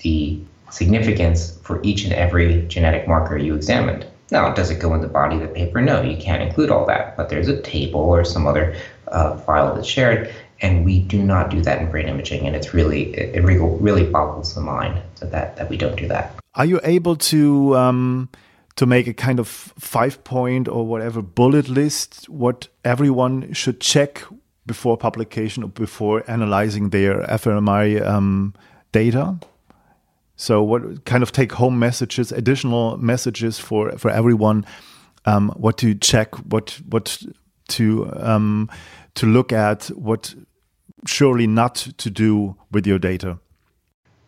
the 0.00 0.40
significance 0.70 1.58
for 1.62 1.80
each 1.82 2.04
and 2.04 2.12
every 2.12 2.66
genetic 2.66 3.06
marker 3.08 3.36
you 3.36 3.54
examined. 3.54 4.06
Now, 4.30 4.52
does 4.52 4.70
it 4.70 4.78
go 4.78 4.94
in 4.94 5.00
the 5.00 5.08
body 5.08 5.36
of 5.36 5.42
the 5.42 5.48
paper? 5.48 5.80
No, 5.80 6.02
you 6.02 6.16
can't 6.16 6.42
include 6.42 6.70
all 6.70 6.84
that, 6.86 7.16
but 7.16 7.30
there's 7.30 7.48
a 7.48 7.60
table 7.62 8.00
or 8.00 8.24
some 8.24 8.46
other 8.46 8.76
uh, 9.08 9.38
file 9.38 9.74
that's 9.74 9.86
shared, 9.86 10.32
and 10.60 10.84
we 10.84 11.00
do 11.00 11.22
not 11.22 11.50
do 11.50 11.62
that 11.62 11.80
in 11.80 11.90
brain 11.90 12.08
imaging, 12.08 12.46
and 12.46 12.54
it's 12.54 12.74
really 12.74 13.14
it, 13.14 13.36
it 13.36 13.42
really, 13.42 14.04
boggles 14.04 14.54
the 14.54 14.60
mind 14.60 15.00
that 15.20 15.56
that 15.56 15.70
we 15.70 15.76
don't 15.76 15.96
do 15.96 16.06
that. 16.08 16.34
Are 16.54 16.66
you 16.66 16.80
able 16.84 17.16
to 17.16 17.74
um, 17.76 18.28
to 18.76 18.84
make 18.84 19.06
a 19.06 19.14
kind 19.14 19.40
of 19.40 19.48
five 19.48 20.22
point 20.24 20.68
or 20.68 20.86
whatever 20.86 21.22
bullet 21.22 21.68
list 21.68 22.28
what 22.28 22.68
everyone 22.84 23.52
should 23.52 23.80
check 23.80 24.24
before 24.66 24.98
publication 24.98 25.62
or 25.62 25.68
before 25.68 26.22
analyzing 26.28 26.90
their 26.90 27.22
fMRI 27.22 28.06
um, 28.06 28.54
data? 28.92 29.38
So, 30.40 30.62
what 30.62 31.04
kind 31.04 31.24
of 31.24 31.32
take 31.32 31.50
home 31.50 31.80
messages, 31.80 32.30
additional 32.30 32.96
messages 32.96 33.58
for 33.58 33.90
for 33.98 34.08
everyone? 34.10 34.64
Um, 35.24 35.50
what 35.56 35.76
to 35.78 35.96
check, 35.96 36.36
what 36.36 36.80
what 36.88 37.20
to 37.70 38.08
um, 38.16 38.70
to 39.16 39.26
look 39.26 39.52
at, 39.52 39.88
what 39.88 40.34
surely 41.06 41.48
not 41.48 41.74
to 41.74 42.08
do 42.08 42.56
with 42.70 42.86
your 42.86 43.00
data. 43.00 43.40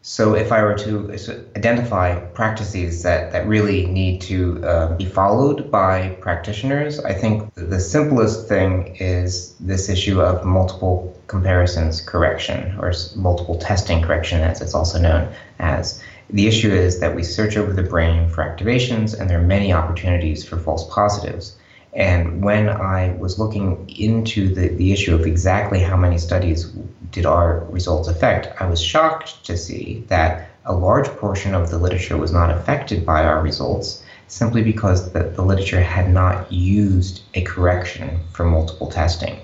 So, 0.03 0.35
if 0.35 0.51
I 0.51 0.63
were 0.63 0.75
to 0.77 1.13
identify 1.57 2.19
practices 2.19 3.03
that, 3.03 3.33
that 3.33 3.47
really 3.47 3.85
need 3.85 4.23
to 4.23 4.65
uh, 4.65 4.97
be 4.97 5.05
followed 5.05 5.71
by 5.71 6.17
practitioners, 6.23 6.99
I 7.01 7.13
think 7.13 7.53
the 7.55 7.79
simplest 7.79 8.49
thing 8.49 8.97
is 8.97 9.55
this 9.61 9.91
issue 9.91 10.23
of 10.23 10.43
multiple 10.43 11.15
comparisons 11.27 12.01
correction, 12.01 12.79
or 12.79 12.95
multiple 13.15 13.59
testing 13.59 14.01
correction, 14.01 14.41
as 14.41 14.63
it's 14.63 14.75
also 14.75 14.99
known 14.99 15.29
as. 15.59 16.03
The 16.31 16.47
issue 16.47 16.73
is 16.73 17.01
that 17.01 17.15
we 17.15 17.23
search 17.23 17.59
over 17.59 17.73
the 17.73 17.83
brain 17.83 18.31
for 18.31 18.43
activations, 18.43 19.19
and 19.19 19.29
there 19.29 19.39
are 19.39 19.47
many 19.47 19.71
opportunities 19.71 20.45
for 20.45 20.57
false 20.57 20.89
positives. 20.89 21.57
And 21.93 22.43
when 22.43 22.69
I 22.69 23.17
was 23.19 23.39
looking 23.39 23.89
into 23.91 24.55
the, 24.55 24.69
the 24.69 24.93
issue 24.93 25.15
of 25.15 25.27
exactly 25.27 25.81
how 25.81 25.97
many 25.97 26.19
studies 26.19 26.73
did 27.11 27.27
our 27.27 27.65
results 27.71 28.09
affect, 28.09 28.49
I 28.61 28.67
was 28.67 28.81
shocked 28.81 29.45
to 29.47 29.57
see 29.57 30.05
that 30.09 30.51
a 30.65 30.75
large 30.75 31.09
portion 31.09 31.55
of 31.55 31.71
the 31.71 31.79
literature 31.79 32.17
was 32.17 32.33
not 32.33 32.51
affected 32.51 33.05
by 33.05 33.25
our 33.25 33.43
results 33.43 34.05
simply 34.29 34.63
because 34.63 35.13
the, 35.13 35.25
the 35.25 35.43
literature 35.43 35.81
had 35.81 36.09
not 36.13 36.53
used 36.53 37.23
a 37.35 37.43
correction 37.43 38.21
for 38.33 38.45
multiple 38.45 38.89
testing. 38.89 39.41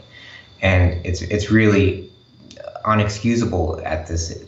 And 0.63 1.05
it's, 1.05 1.23
it's 1.23 1.51
really 1.51 2.11
unexcusable 2.85 3.85
at 3.85 4.07
this 4.07 4.45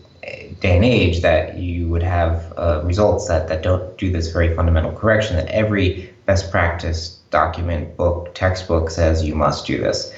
day 0.61 0.77
and 0.77 0.85
age 0.85 1.23
that 1.23 1.59
you 1.59 1.89
would 1.89 2.03
have 2.03 2.53
uh, 2.57 2.81
results 2.85 3.27
that, 3.29 3.49
that 3.49 3.63
don't 3.63 3.97
do 3.99 4.13
this 4.13 4.31
very 4.31 4.55
fundamental 4.55 4.93
correction, 4.93 5.37
that 5.37 5.49
every 5.49 6.15
best 6.27 6.51
practice 6.51 7.18
document, 7.31 7.97
book, 7.97 8.35
textbook 8.35 8.91
says 8.91 9.25
you 9.25 9.35
must 9.35 9.67
do 9.67 9.79
this. 9.79 10.13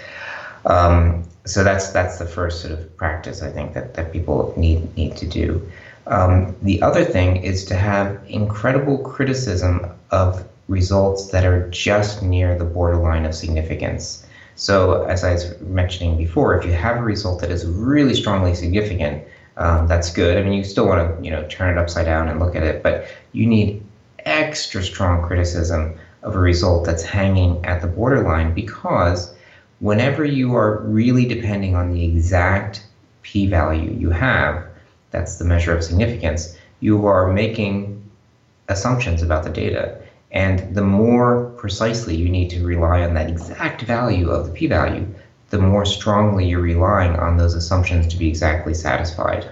Um, 0.66 1.24
so 1.47 1.65
that's 1.65 1.91
that's 1.91 2.19
the 2.19 2.27
first 2.27 2.61
sort 2.61 2.73
of 2.73 2.97
practice 2.97 3.43
I 3.43 3.51
think 3.51 3.73
that, 3.74 3.95
that 3.95 4.12
people 4.12 4.53
need 4.57 4.95
need 4.97 5.16
to 5.16 5.27
do. 5.27 5.66
Um, 6.07 6.57
the 6.62 6.82
other 6.82 7.05
thing 7.05 7.37
is 7.37 7.65
to 7.66 7.74
have 7.74 8.23
incredible 8.28 8.99
criticism 8.99 9.87
of 10.11 10.47
results 10.69 11.31
that 11.31 11.45
are 11.45 11.69
just 11.70 12.23
near 12.23 12.57
the 12.57 12.65
borderline 12.65 13.24
of 13.24 13.35
significance. 13.35 14.27
So 14.57 15.05
as 15.05 15.24
I 15.24 15.32
was 15.32 15.59
mentioning 15.61 16.16
before, 16.16 16.57
if 16.59 16.65
you 16.65 16.73
have 16.73 16.99
a 16.99 17.03
result 17.03 17.41
that 17.41 17.51
is 17.51 17.65
really 17.66 18.15
strongly 18.15 18.55
significant, 18.55 19.24
um, 19.57 19.87
that's 19.87 20.12
good. 20.12 20.37
I 20.37 20.43
mean, 20.43 20.53
you 20.53 20.65
still 20.65 20.87
want 20.87 21.16
to 21.16 21.24
you 21.24 21.31
know 21.31 21.47
turn 21.49 21.77
it 21.77 21.81
upside 21.81 22.07
down 22.07 22.28
and 22.28 22.39
look 22.39 22.55
at 22.55 22.62
it, 22.62 22.82
but 22.82 23.07
you 23.32 23.47
need 23.47 23.82
extra 24.27 24.82
strong 24.82 25.27
criticism 25.27 25.99
of 26.23 26.37
a 26.37 26.39
result 26.39 26.85
that's 26.85 27.03
hanging 27.03 27.65
at 27.65 27.81
the 27.81 27.87
borderline 27.87 28.53
because 28.55 29.35
whenever 29.81 30.25
you 30.25 30.55
are 30.55 30.81
really 30.83 31.27
depending 31.27 31.75
on 31.75 31.91
the 31.91 32.05
exact 32.05 32.85
p 33.23 33.47
value 33.47 33.97
you 33.99 34.11
have, 34.11 34.65
that's 35.11 35.37
the 35.37 35.45
measure 35.45 35.75
of 35.75 35.83
significance, 35.83 36.57
you 36.81 37.07
are 37.07 37.33
making 37.33 38.03
assumptions 38.69 39.23
about 39.23 39.43
the 39.43 39.51
data. 39.51 40.01
And 40.33 40.75
the 40.75 40.83
more 40.83 41.47
precisely 41.57 42.15
you 42.15 42.29
need 42.29 42.51
to 42.51 42.65
rely 42.65 43.03
on 43.03 43.15
that 43.15 43.29
exact 43.29 43.83
value 43.83 44.31
of 44.31 44.47
the 44.47 44.53
p 44.53 44.67
value, 44.67 45.07
the 45.51 45.59
more 45.59 45.85
strongly 45.85 46.47
you're 46.47 46.61
relying 46.61 47.17
on 47.17 47.37
those 47.37 47.55
assumptions 47.55 48.07
to 48.09 48.17
be 48.17 48.29
exactly 48.29 48.73
satisfied. 48.73 49.51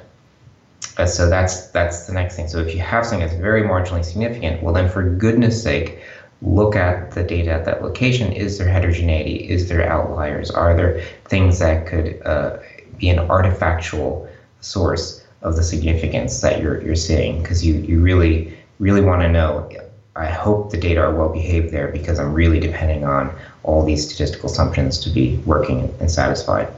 Uh, 0.96 1.06
so 1.06 1.28
that's 1.28 1.66
that's 1.70 2.06
the 2.06 2.12
next 2.12 2.36
thing. 2.36 2.48
So 2.48 2.58
if 2.58 2.74
you 2.74 2.80
have 2.80 3.04
something 3.04 3.26
that's 3.26 3.40
very 3.40 3.62
marginally 3.62 4.04
significant, 4.04 4.62
well 4.62 4.74
then 4.74 4.88
for 4.88 5.02
goodness 5.02 5.60
sake, 5.60 6.00
look 6.42 6.76
at 6.76 7.12
the 7.12 7.22
data 7.22 7.50
at 7.50 7.64
that 7.64 7.82
location. 7.82 8.32
Is 8.32 8.58
there 8.58 8.68
heterogeneity? 8.68 9.48
Is 9.48 9.68
there 9.68 9.88
outliers? 9.88 10.50
Are 10.50 10.76
there 10.76 11.02
things 11.24 11.58
that 11.58 11.86
could 11.86 12.20
uh, 12.24 12.58
be 12.96 13.08
an 13.08 13.18
artifactual 13.28 14.28
source 14.60 15.24
of 15.42 15.56
the 15.56 15.62
significance 15.62 16.40
that 16.40 16.60
you're, 16.60 16.80
you're 16.82 16.94
seeing? 16.94 17.42
Because 17.42 17.64
you, 17.64 17.74
you 17.74 18.00
really, 18.00 18.56
really 18.78 19.00
want 19.00 19.22
to 19.22 19.28
know. 19.28 19.68
I 20.14 20.26
hope 20.26 20.70
the 20.70 20.76
data 20.76 21.00
are 21.00 21.14
well 21.14 21.28
behaved 21.28 21.72
there 21.72 21.88
because 21.88 22.18
I'm 22.18 22.32
really 22.32 22.58
depending 22.60 23.04
on 23.04 23.32
all 23.62 23.84
these 23.84 24.04
statistical 24.06 24.50
assumptions 24.50 24.98
to 25.00 25.10
be 25.10 25.36
working 25.38 25.94
and 26.00 26.10
satisfied. 26.10 26.68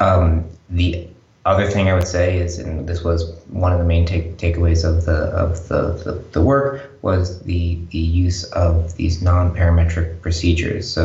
Um, 0.00 0.44
the 0.70 1.08
other 1.44 1.70
thing 1.70 1.88
I 1.88 1.94
would 1.94 2.08
say 2.08 2.38
is, 2.38 2.58
and 2.58 2.88
this 2.88 3.04
was 3.04 3.36
one 3.48 3.72
of 3.72 3.78
the 3.78 3.84
main 3.84 4.06
take, 4.06 4.38
takeaways 4.38 4.84
of 4.84 5.04
the 5.04 5.12
of 5.12 5.68
the, 5.68 6.02
the, 6.04 6.24
the 6.32 6.42
work, 6.42 6.93
was 7.04 7.40
the 7.42 7.78
the 7.90 8.04
use 8.24 8.44
of 8.66 8.96
these 8.96 9.20
non-parametric 9.22 10.08
procedures. 10.22 10.84
So 10.96 11.04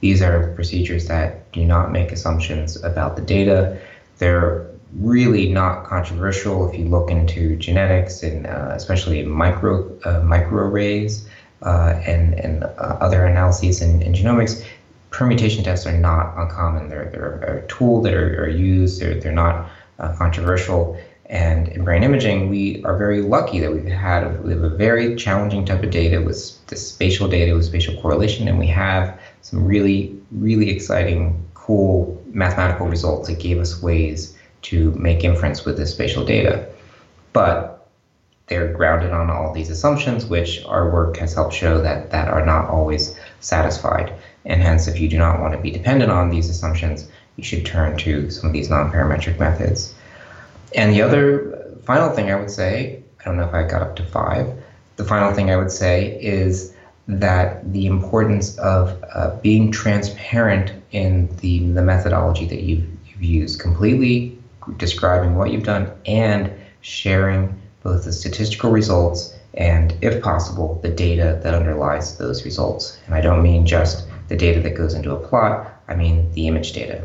these 0.00 0.22
are 0.22 0.52
procedures 0.54 1.08
that 1.08 1.50
do 1.52 1.62
not 1.64 1.90
make 1.90 2.12
assumptions 2.12 2.76
about 2.90 3.16
the 3.16 3.22
data. 3.36 3.58
They're 4.18 4.66
really 4.94 5.46
not 5.60 5.84
controversial 5.84 6.68
if 6.68 6.78
you 6.78 6.86
look 6.96 7.10
into 7.10 7.56
genetics 7.56 8.22
and 8.22 8.46
uh, 8.46 8.72
especially 8.80 9.22
micro 9.24 9.72
uh, 10.08 10.20
microarrays 10.34 11.12
uh, 11.62 11.92
and 12.12 12.34
and 12.44 12.64
uh, 12.64 12.96
other 13.06 13.20
analyses 13.26 13.82
in, 13.82 14.02
in 14.02 14.12
genomics 14.12 14.64
permutation 15.10 15.64
tests 15.64 15.86
are 15.86 15.98
not 16.10 16.36
uncommon. 16.36 16.88
They're, 16.88 17.10
they're 17.12 17.58
a 17.58 17.66
tool 17.66 18.00
that 18.02 18.14
are, 18.14 18.44
are 18.44 18.48
used. 18.48 19.00
They're, 19.00 19.18
they're 19.20 19.32
not 19.32 19.68
uh, 19.98 20.14
controversial. 20.16 20.98
And 21.30 21.68
in 21.68 21.84
brain 21.84 22.02
imaging, 22.02 22.50
we 22.50 22.82
are 22.82 22.96
very 22.96 23.22
lucky 23.22 23.60
that 23.60 23.72
we've 23.72 23.84
had 23.84 24.42
we 24.42 24.50
have 24.50 24.64
a 24.64 24.68
very 24.68 25.14
challenging 25.14 25.64
type 25.64 25.84
of 25.84 25.92
data 25.92 26.20
with 26.20 26.66
the 26.66 26.74
spatial 26.74 27.28
data 27.28 27.54
with 27.54 27.66
spatial 27.66 27.94
correlation, 28.02 28.48
and 28.48 28.58
we 28.58 28.66
have 28.66 29.16
some 29.40 29.64
really 29.64 30.20
really 30.32 30.70
exciting, 30.70 31.40
cool 31.54 32.20
mathematical 32.26 32.88
results 32.88 33.28
that 33.28 33.38
gave 33.38 33.60
us 33.60 33.80
ways 33.80 34.36
to 34.62 34.90
make 34.94 35.22
inference 35.22 35.64
with 35.64 35.76
this 35.76 35.92
spatial 35.92 36.24
data. 36.24 36.66
But 37.32 37.88
they're 38.48 38.72
grounded 38.72 39.12
on 39.12 39.30
all 39.30 39.52
these 39.54 39.70
assumptions, 39.70 40.26
which 40.26 40.64
our 40.64 40.90
work 40.90 41.16
has 41.18 41.34
helped 41.34 41.54
show 41.54 41.80
that 41.80 42.10
that 42.10 42.26
are 42.26 42.44
not 42.44 42.68
always 42.68 43.14
satisfied. 43.38 44.12
And 44.44 44.60
hence, 44.60 44.88
if 44.88 44.98
you 44.98 45.08
do 45.08 45.16
not 45.16 45.38
want 45.38 45.54
to 45.54 45.60
be 45.60 45.70
dependent 45.70 46.10
on 46.10 46.30
these 46.30 46.50
assumptions, 46.50 47.08
you 47.36 47.44
should 47.44 47.64
turn 47.64 47.96
to 47.98 48.32
some 48.32 48.48
of 48.48 48.52
these 48.52 48.68
non-parametric 48.68 49.38
methods. 49.38 49.94
And 50.74 50.92
the 50.92 51.02
other 51.02 51.76
final 51.84 52.14
thing 52.14 52.30
I 52.30 52.36
would 52.36 52.50
say, 52.50 53.02
I 53.20 53.24
don't 53.24 53.36
know 53.36 53.44
if 53.44 53.54
I 53.54 53.64
got 53.64 53.82
up 53.82 53.96
to 53.96 54.04
five, 54.04 54.52
the 54.96 55.04
final 55.04 55.32
thing 55.34 55.50
I 55.50 55.56
would 55.56 55.72
say 55.72 56.18
is 56.20 56.74
that 57.08 57.72
the 57.72 57.86
importance 57.86 58.56
of 58.58 59.02
uh, 59.14 59.30
being 59.42 59.72
transparent 59.72 60.72
in 60.92 61.34
the, 61.36 61.60
the 61.72 61.82
methodology 61.82 62.46
that 62.46 62.60
you've, 62.62 62.86
you've 63.06 63.22
used, 63.22 63.58
completely 63.58 64.38
describing 64.76 65.34
what 65.34 65.50
you've 65.50 65.64
done 65.64 65.90
and 66.06 66.52
sharing 66.82 67.58
both 67.82 68.04
the 68.04 68.12
statistical 68.12 68.70
results 68.70 69.34
and, 69.54 69.96
if 70.00 70.20
possible, 70.20 70.78
the 70.82 70.90
data 70.90 71.38
that 71.42 71.54
underlies 71.54 72.16
those 72.18 72.44
results. 72.44 72.96
And 73.06 73.14
I 73.14 73.20
don't 73.20 73.42
mean 73.42 73.66
just 73.66 74.04
the 74.28 74.36
data 74.36 74.60
that 74.60 74.74
goes 74.74 74.94
into 74.94 75.12
a 75.12 75.18
plot, 75.18 75.66
I 75.88 75.94
mean 75.94 76.30
the 76.32 76.46
image 76.46 76.72
data 76.72 77.00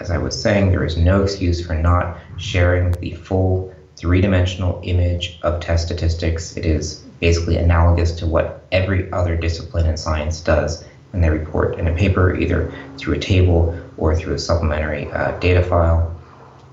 as 0.00 0.10
I 0.10 0.18
was 0.18 0.40
saying, 0.40 0.70
there 0.70 0.84
is 0.84 0.96
no 0.96 1.22
excuse 1.22 1.64
for 1.64 1.74
not 1.74 2.18
sharing 2.36 2.92
the 2.92 3.12
full 3.14 3.74
three 3.96 4.20
dimensional 4.20 4.80
image 4.84 5.38
of 5.42 5.60
test 5.60 5.86
statistics. 5.86 6.56
It 6.56 6.66
is 6.66 6.96
basically 7.20 7.56
analogous 7.56 8.12
to 8.16 8.26
what 8.26 8.62
every 8.72 9.10
other 9.12 9.36
discipline 9.36 9.86
in 9.86 9.96
science 9.96 10.40
does 10.40 10.84
when 11.12 11.22
they 11.22 11.30
report 11.30 11.78
in 11.78 11.86
a 11.86 11.94
paper, 11.94 12.36
either 12.36 12.70
through 12.98 13.14
a 13.14 13.18
table 13.18 13.78
or 13.96 14.14
through 14.14 14.34
a 14.34 14.38
supplementary 14.38 15.10
uh, 15.12 15.38
data 15.38 15.62
file. 15.62 16.14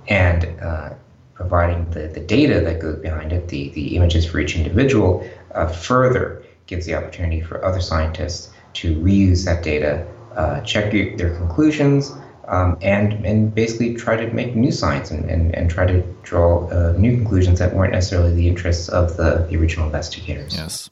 And 0.10 0.60
uh, 0.62 0.90
providing 1.34 1.90
the, 1.92 2.08
the 2.08 2.20
data 2.20 2.60
that 2.60 2.82
goes 2.82 2.98
behind 2.98 3.32
it, 3.32 3.48
the, 3.48 3.70
the 3.70 3.96
images 3.96 4.26
for 4.26 4.40
each 4.40 4.58
individual, 4.58 5.28
uh, 5.56 5.68
further 5.68 6.44
gives 6.66 6.86
the 6.86 6.96
opportunity 6.96 7.40
for 7.40 7.64
other 7.64 7.80
scientists 7.80 8.52
to 8.74 8.96
reuse 8.98 9.46
that 9.46 9.64
data, 9.64 10.06
uh, 10.36 10.60
check 10.62 10.92
their 10.92 11.36
conclusions, 11.38 12.12
um, 12.48 12.78
and 12.82 13.26
and 13.26 13.54
basically 13.54 13.94
try 13.94 14.16
to 14.16 14.32
make 14.34 14.56
new 14.56 14.72
science 14.72 15.12
and, 15.12 15.30
and, 15.30 15.56
and 15.56 15.70
try 15.70 15.86
to 15.86 16.02
draw 16.24 16.68
uh, 16.70 16.94
new 16.98 17.16
conclusions 17.16 17.60
that 17.60 17.74
weren't 17.74 17.94
necessarily 17.94 18.34
the 18.34 18.48
interests 18.48 18.90
of 18.90 19.18
the, 19.18 19.46
the 19.50 19.58
original 19.58 19.86
investigators. 19.86 20.56
Yes. 20.56 20.90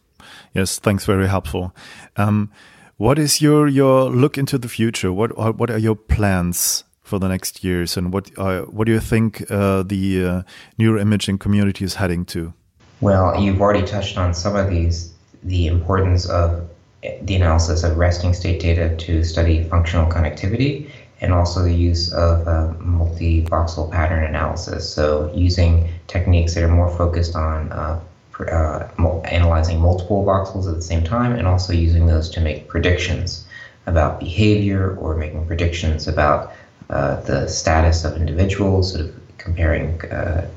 Yes, 0.53 0.79
thanks. 0.79 1.05
Very 1.05 1.27
helpful. 1.27 1.73
Um, 2.17 2.51
what 2.97 3.17
is 3.17 3.41
your 3.41 3.67
your 3.67 4.09
look 4.09 4.37
into 4.37 4.57
the 4.57 4.69
future? 4.69 5.11
What 5.11 5.31
are, 5.37 5.51
what 5.51 5.69
are 5.69 5.77
your 5.77 5.95
plans 5.95 6.83
for 7.01 7.19
the 7.19 7.27
next 7.27 7.63
years, 7.63 7.97
and 7.97 8.13
what 8.13 8.31
uh, 8.37 8.61
what 8.63 8.85
do 8.85 8.91
you 8.91 8.99
think 8.99 9.49
uh, 9.49 9.83
the 9.83 10.25
uh, 10.25 10.41
neuroimaging 10.79 11.39
community 11.39 11.85
is 11.85 11.95
heading 11.95 12.25
to? 12.25 12.53
Well, 12.99 13.41
you've 13.41 13.59
already 13.59 13.85
touched 13.85 14.17
on 14.17 14.33
some 14.33 14.55
of 14.55 14.69
these. 14.69 15.13
The 15.43 15.65
importance 15.67 16.29
of 16.29 16.69
the 17.01 17.35
analysis 17.35 17.83
of 17.83 17.97
resting 17.97 18.33
state 18.33 18.61
data 18.61 18.95
to 18.95 19.23
study 19.23 19.63
functional 19.63 20.05
connectivity, 20.05 20.87
and 21.21 21.33
also 21.33 21.61
the 21.61 21.73
use 21.73 22.11
of 22.11 22.47
uh, 22.47 22.73
multi-voxel 22.79 23.91
pattern 23.91 24.23
analysis. 24.23 24.91
So 24.91 25.31
using 25.33 25.87
techniques 26.07 26.55
that 26.55 26.63
are 26.63 26.67
more 26.67 26.89
focused 26.97 27.35
on 27.35 27.71
uh, 27.71 28.01
uh, 28.39 28.87
analyzing 29.25 29.79
multiple 29.79 30.25
voxels 30.25 30.67
at 30.67 30.75
the 30.75 30.81
same 30.81 31.03
time 31.03 31.33
and 31.33 31.47
also 31.47 31.73
using 31.73 32.07
those 32.07 32.29
to 32.31 32.41
make 32.41 32.67
predictions 32.67 33.45
about 33.85 34.19
behavior 34.19 34.95
or 34.95 35.15
making 35.15 35.45
predictions 35.45 36.07
about 36.07 36.53
uh, 36.89 37.21
the 37.21 37.47
status 37.47 38.03
of 38.03 38.17
individuals, 38.17 38.93
sort 38.93 39.05
of 39.05 39.15
comparing, 39.37 40.01
uh, 40.11 40.49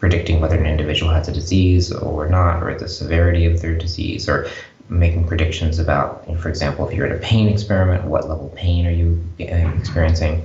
predicting 0.00 0.40
whether 0.40 0.56
an 0.56 0.66
individual 0.66 1.10
has 1.12 1.28
a 1.28 1.32
disease 1.32 1.92
or 1.92 2.28
not, 2.28 2.62
or 2.62 2.78
the 2.78 2.88
severity 2.88 3.46
of 3.46 3.60
their 3.60 3.76
disease, 3.76 4.28
or 4.28 4.46
making 4.88 5.26
predictions 5.26 5.78
about, 5.78 6.24
for 6.38 6.48
example, 6.48 6.86
if 6.88 6.94
you're 6.94 7.06
in 7.06 7.12
a 7.12 7.18
pain 7.18 7.48
experiment, 7.48 8.04
what 8.04 8.28
level 8.28 8.46
of 8.46 8.54
pain 8.54 8.86
are 8.86 8.90
you 8.90 9.22
uh, 9.40 9.78
experiencing? 9.78 10.44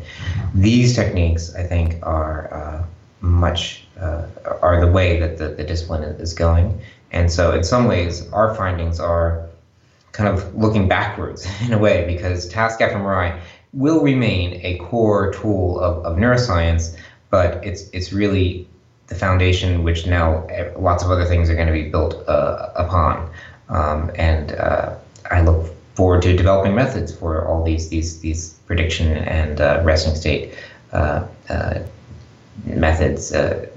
These 0.56 0.96
techniques, 0.96 1.54
I 1.56 1.64
think, 1.64 1.96
are 2.04 2.54
uh, 2.54 2.84
much 3.22 3.86
uh, 4.00 4.26
are 4.62 4.80
the 4.80 4.92
way 4.92 5.20
that 5.20 5.38
the, 5.38 5.50
the 5.50 5.64
discipline 5.64 6.04
is 6.04 6.34
going. 6.34 6.80
And 7.12 7.32
so, 7.32 7.52
in 7.54 7.64
some 7.64 7.86
ways, 7.86 8.32
our 8.32 8.56
findings 8.56 9.00
are 9.00 9.50
kind 10.12 10.30
of 10.30 10.56
looking 10.56 10.88
backwards 10.88 11.48
in 11.62 11.74
a 11.74 11.78
way 11.78 12.06
because 12.08 12.48
task 12.48 12.80
fMRI 12.80 13.40
will 13.74 14.02
remain 14.02 14.60
a 14.64 14.78
core 14.78 15.32
tool 15.34 15.80
of, 15.80 16.04
of 16.06 16.18
neuroscience, 16.18 16.98
but 17.30 17.64
it's 17.66 17.90
it's 17.90 18.12
really 18.14 18.68
the 19.08 19.16
foundation 19.16 19.84
which 19.84 20.06
now 20.06 20.46
eh, 20.48 20.72
lots 20.78 21.04
of 21.04 21.12
other 21.12 21.26
things 21.26 21.50
are 21.50 21.56
going 21.56 21.68
to 21.68 21.74
be 21.74 21.90
built 21.90 22.28
uh, 22.28 22.70
upon. 22.76 23.30
Um, 23.70 24.12
and 24.16 24.52
uh, 24.54 24.96
I 25.30 25.42
look 25.42 25.74
forward 25.96 26.22
to 26.22 26.36
developing 26.36 26.76
methods 26.76 27.14
for 27.14 27.46
all 27.46 27.64
these 27.64 27.90
these 27.90 28.20
these 28.22 28.54
prediction 28.66 29.18
and 29.18 29.62
uh, 29.62 29.82
resting 29.84 30.16
state 30.16 30.54
uh, 30.94 31.28
uh, 31.50 31.80
methods. 32.66 33.34
Uh, 33.34 33.68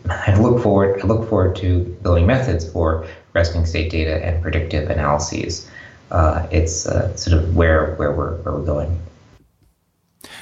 I 0.10 0.34
look 0.34 0.62
forward 0.62 1.00
I 1.02 1.06
look 1.06 1.28
forward 1.28 1.56
to 1.56 1.84
building 2.02 2.26
methods 2.26 2.70
for 2.70 3.06
resting 3.32 3.64
state 3.66 3.90
data 3.90 4.24
and 4.24 4.42
predictive 4.42 4.90
analyses. 4.90 5.68
Uh, 6.10 6.46
it's 6.50 6.82
sort 6.82 7.32
of 7.38 7.54
where 7.54 7.94
where 7.94 8.12
we're 8.12 8.36
where 8.42 8.54
we're 8.54 8.64
going. 8.64 9.00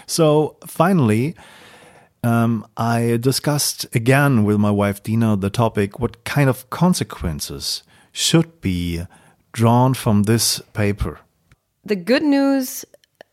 So 0.07 0.57
finally. 0.67 1.35
Um, 2.25 2.67
I 2.77 3.17
discussed 3.21 3.87
again 3.95 4.43
with 4.43 4.59
my 4.59 4.73
wife 4.73 5.05
Dina 5.05 5.37
the 5.37 5.51
topic 5.51 6.01
what 6.01 6.25
kind 6.25 6.51
of 6.51 6.69
consequences 6.69 7.85
should 8.19 8.61
be 8.61 9.01
drawn 9.53 9.95
from 9.95 10.25
this 10.25 10.61
paper. 10.73 11.21
The 11.85 11.95
good 11.95 12.25
news 12.25 12.85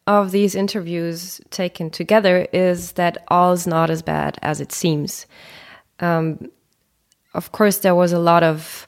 of 0.06 0.30
these 0.30 0.54
interviews 0.54 1.42
taken 1.50 1.90
together 1.90 2.48
is 2.54 2.92
that 2.92 3.18
all 3.30 3.52
is 3.52 3.66
not 3.66 3.90
as 3.90 4.04
bad 4.04 4.38
as 4.44 4.62
it 4.62 4.72
seems. 4.72 5.26
Um, 6.00 6.52
of 7.34 7.52
course, 7.52 7.80
there 7.80 7.96
was 7.96 8.14
a 8.14 8.20
lot 8.20 8.44
of 8.44 8.88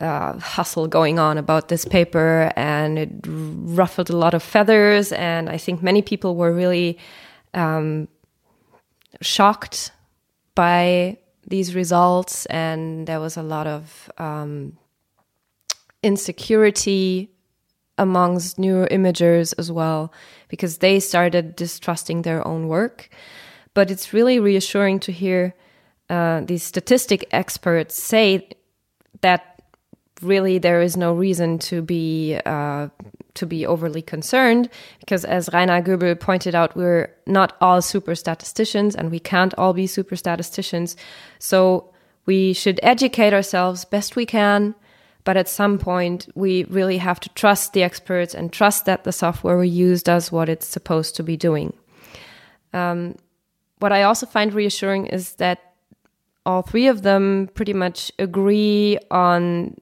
uh, 0.00 0.38
hustle 0.38 0.88
going 0.88 1.18
on 1.18 1.36
about 1.36 1.68
this 1.68 1.84
paper, 1.84 2.50
and 2.56 2.98
it 2.98 3.10
ruffled 3.26 4.08
a 4.08 4.16
lot 4.16 4.32
of 4.32 4.42
feathers. 4.42 5.12
And 5.12 5.50
I 5.50 5.58
think 5.58 5.82
many 5.82 6.00
people 6.00 6.36
were 6.36 6.54
really 6.54 6.96
um, 7.52 8.08
shocked 9.20 9.92
by 10.54 11.18
these 11.46 11.74
results, 11.74 12.46
and 12.46 13.06
there 13.06 13.20
was 13.20 13.36
a 13.36 13.42
lot 13.42 13.66
of 13.66 14.10
um, 14.16 14.78
insecurity 16.02 17.30
amongst 17.96 18.58
neuroimagers 18.58 19.52
as 19.58 19.72
well, 19.72 20.12
because 20.48 20.78
they 20.78 21.00
started 21.00 21.56
distrusting 21.56 22.22
their 22.22 22.46
own 22.46 22.68
work. 22.68 23.08
But 23.74 23.90
it's 23.90 24.12
really 24.12 24.38
reassuring 24.38 25.00
to 25.00 25.12
hear 25.12 25.54
uh, 26.08 26.40
these 26.40 26.62
statistic 26.62 27.26
experts 27.32 28.00
say 28.00 28.48
that 29.20 29.62
really 30.22 30.58
there 30.58 30.82
is 30.82 30.96
no 30.96 31.12
reason 31.12 31.58
to 31.58 31.82
be 31.82 32.38
uh, 32.46 32.88
to 33.34 33.46
be 33.46 33.64
overly 33.66 34.02
concerned 34.02 34.68
because 34.98 35.24
as 35.24 35.48
Rainer 35.52 35.80
Goebel 35.80 36.16
pointed 36.16 36.54
out 36.54 36.76
we're 36.76 37.14
not 37.26 37.56
all 37.60 37.80
super 37.80 38.14
statisticians 38.14 38.96
and 38.96 39.10
we 39.10 39.20
can't 39.20 39.54
all 39.54 39.72
be 39.72 39.86
super 39.86 40.16
statisticians 40.16 40.96
so 41.38 41.92
we 42.26 42.52
should 42.52 42.80
educate 42.82 43.32
ourselves 43.32 43.84
best 43.84 44.16
we 44.16 44.26
can 44.26 44.74
but 45.28 45.36
at 45.36 45.46
some 45.46 45.76
point, 45.76 46.26
we 46.34 46.64
really 46.70 46.96
have 46.96 47.20
to 47.20 47.28
trust 47.34 47.74
the 47.74 47.82
experts 47.82 48.32
and 48.34 48.50
trust 48.50 48.86
that 48.86 49.04
the 49.04 49.12
software 49.12 49.58
we 49.58 49.68
use 49.68 50.02
does 50.02 50.32
what 50.32 50.48
it's 50.48 50.66
supposed 50.66 51.14
to 51.16 51.22
be 51.22 51.36
doing. 51.36 51.74
Um, 52.72 53.14
what 53.78 53.92
I 53.92 54.04
also 54.04 54.24
find 54.24 54.54
reassuring 54.54 55.04
is 55.08 55.34
that 55.34 55.74
all 56.46 56.62
three 56.62 56.86
of 56.86 57.02
them 57.02 57.50
pretty 57.52 57.74
much 57.74 58.10
agree 58.18 58.96
on 59.10 59.76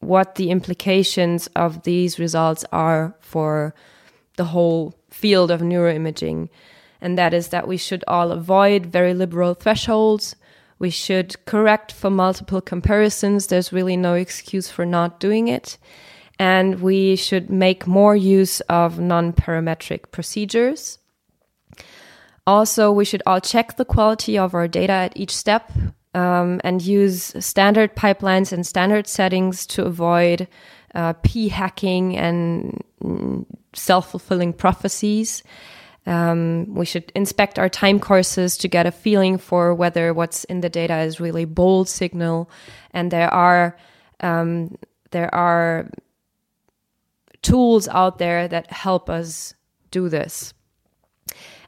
what 0.00 0.34
the 0.34 0.50
implications 0.50 1.46
of 1.56 1.84
these 1.84 2.18
results 2.18 2.66
are 2.70 3.14
for 3.20 3.74
the 4.36 4.44
whole 4.44 4.94
field 5.08 5.50
of 5.50 5.62
neuroimaging. 5.62 6.50
And 7.00 7.16
that 7.16 7.32
is 7.32 7.48
that 7.48 7.66
we 7.66 7.78
should 7.78 8.04
all 8.06 8.32
avoid 8.32 8.84
very 8.84 9.14
liberal 9.14 9.54
thresholds 9.54 10.36
we 10.80 10.90
should 10.90 11.36
correct 11.44 11.92
for 11.92 12.10
multiple 12.10 12.60
comparisons. 12.60 13.46
There's 13.46 13.72
really 13.72 13.96
no 13.96 14.14
excuse 14.14 14.68
for 14.68 14.84
not 14.84 15.20
doing 15.20 15.46
it. 15.46 15.78
And 16.38 16.80
we 16.80 17.16
should 17.16 17.50
make 17.50 17.86
more 17.86 18.16
use 18.16 18.60
of 18.62 18.98
non 18.98 19.34
parametric 19.34 20.10
procedures. 20.10 20.98
Also, 22.46 22.90
we 22.90 23.04
should 23.04 23.22
all 23.26 23.40
check 23.40 23.76
the 23.76 23.84
quality 23.84 24.38
of 24.38 24.54
our 24.54 24.66
data 24.66 24.92
at 24.94 25.16
each 25.16 25.36
step 25.36 25.70
um, 26.14 26.60
and 26.64 26.80
use 26.80 27.34
standard 27.38 27.94
pipelines 27.94 28.50
and 28.50 28.66
standard 28.66 29.06
settings 29.06 29.66
to 29.66 29.84
avoid 29.84 30.48
uh, 30.94 31.12
p 31.22 31.48
hacking 31.50 32.16
and 32.16 32.82
mm, 33.04 33.44
self 33.74 34.10
fulfilling 34.10 34.54
prophecies. 34.54 35.42
Um, 36.06 36.74
we 36.74 36.86
should 36.86 37.12
inspect 37.14 37.58
our 37.58 37.68
time 37.68 38.00
courses 38.00 38.56
to 38.58 38.68
get 38.68 38.86
a 38.86 38.90
feeling 38.90 39.38
for 39.38 39.74
whether 39.74 40.14
what's 40.14 40.44
in 40.44 40.60
the 40.60 40.70
data 40.70 40.98
is 40.98 41.20
really 41.20 41.44
bold 41.44 41.88
signal. 41.88 42.50
And 42.92 43.10
there 43.10 43.32
are 43.32 43.76
um, 44.20 44.76
there 45.10 45.32
are 45.34 45.90
tools 47.42 47.88
out 47.88 48.18
there 48.18 48.48
that 48.48 48.70
help 48.70 49.08
us 49.10 49.54
do 49.90 50.08
this. 50.08 50.54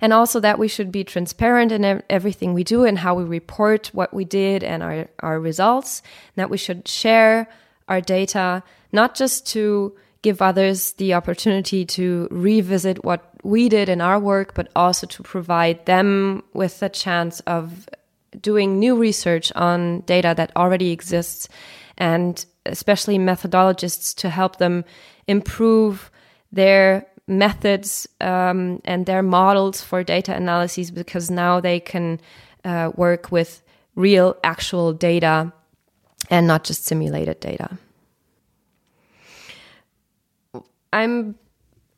And 0.01 0.13
also 0.13 0.41
that 0.41 0.59
we 0.59 0.69
should 0.69 0.91
be 0.91 1.05
transparent 1.05 1.71
in 1.71 2.03
everything 2.11 2.53
we 2.53 2.65
do 2.65 2.85
and 2.85 2.99
how 2.99 3.15
we 3.15 3.25
report 3.25 3.91
what 3.93 4.13
we 4.13 4.25
did 4.25 4.65
and 4.65 4.83
our, 4.83 5.09
our 5.21 5.39
results. 5.39 6.03
And 6.35 6.43
that 6.43 6.51
we 6.51 6.59
should 6.59 6.89
share 6.89 7.49
our 7.89 8.01
data, 8.01 8.65
not 8.91 9.15
just 9.15 9.47
to 9.49 9.97
give 10.23 10.41
others 10.41 10.93
the 10.95 11.15
opportunity 11.15 11.85
to 11.85 12.29
revisit 12.31 13.05
what 13.05 13.29
we 13.43 13.69
did 13.69 13.89
in 13.89 14.01
our 14.01 14.19
work, 14.19 14.55
but 14.55 14.69
also 14.75 15.07
to 15.07 15.23
provide 15.23 15.85
them 15.87 16.43
with 16.55 16.79
the 16.81 16.89
chance 16.89 17.41
of 17.41 17.89
doing 18.41 18.79
new 18.79 18.97
research 18.97 19.53
on 19.55 20.01
data 20.01 20.33
that 20.37 20.57
already 20.57 20.91
exists 20.91 21.49
and 21.99 22.47
especially 22.65 23.19
methodologists 23.19 24.15
to 24.15 24.31
help 24.31 24.57
them 24.57 24.85
improve 25.27 26.11
their 26.51 27.07
methods 27.27 28.09
um, 28.21 28.81
and 28.85 29.07
their 29.07 29.23
models 29.23 29.81
for 29.81 30.03
data 30.03 30.35
analyses 30.35 30.91
because 30.91 31.31
now 31.31 31.61
they 31.61 31.81
can 31.81 32.21
uh, 32.65 32.91
work 32.95 33.31
with 33.31 33.63
real 33.95 34.37
actual 34.43 34.93
data 34.93 35.53
and 36.31 36.47
not 36.47 36.65
just 36.65 36.85
simulated 36.85 37.39
data. 37.41 37.79
I'm 40.93 41.37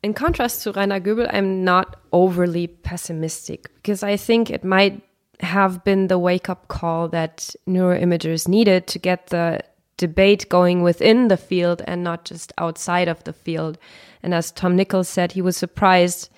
in 0.03 0.13
contrast 0.13 0.63
to 0.63 0.71
Rainer 0.71 0.99
Goebel, 0.99 1.27
I'm 1.31 1.63
not 1.63 1.99
overly 2.11 2.67
pessimistic 2.67 3.73
because 3.75 4.03
I 4.03 4.17
think 4.17 4.49
it 4.49 4.63
might 4.63 5.01
have 5.39 5.83
been 5.83 6.07
the 6.07 6.19
wake 6.19 6.49
up 6.49 6.67
call 6.67 7.07
that 7.09 7.55
neuroimagers 7.67 8.47
needed 8.47 8.87
to 8.87 8.99
get 8.99 9.27
the 9.27 9.61
debate 9.97 10.47
going 10.49 10.81
within 10.81 11.27
the 11.27 11.37
field 11.37 11.81
and 11.87 12.03
not 12.03 12.25
just 12.25 12.53
outside 12.57 13.07
of 13.07 13.23
the 13.23 13.33
field. 13.33 13.77
And 14.21 14.33
as 14.33 14.51
Tom 14.51 14.75
Nichols 14.75 15.09
said, 15.09 15.31
he 15.31 15.41
was 15.41 15.57
surprised 15.57 16.29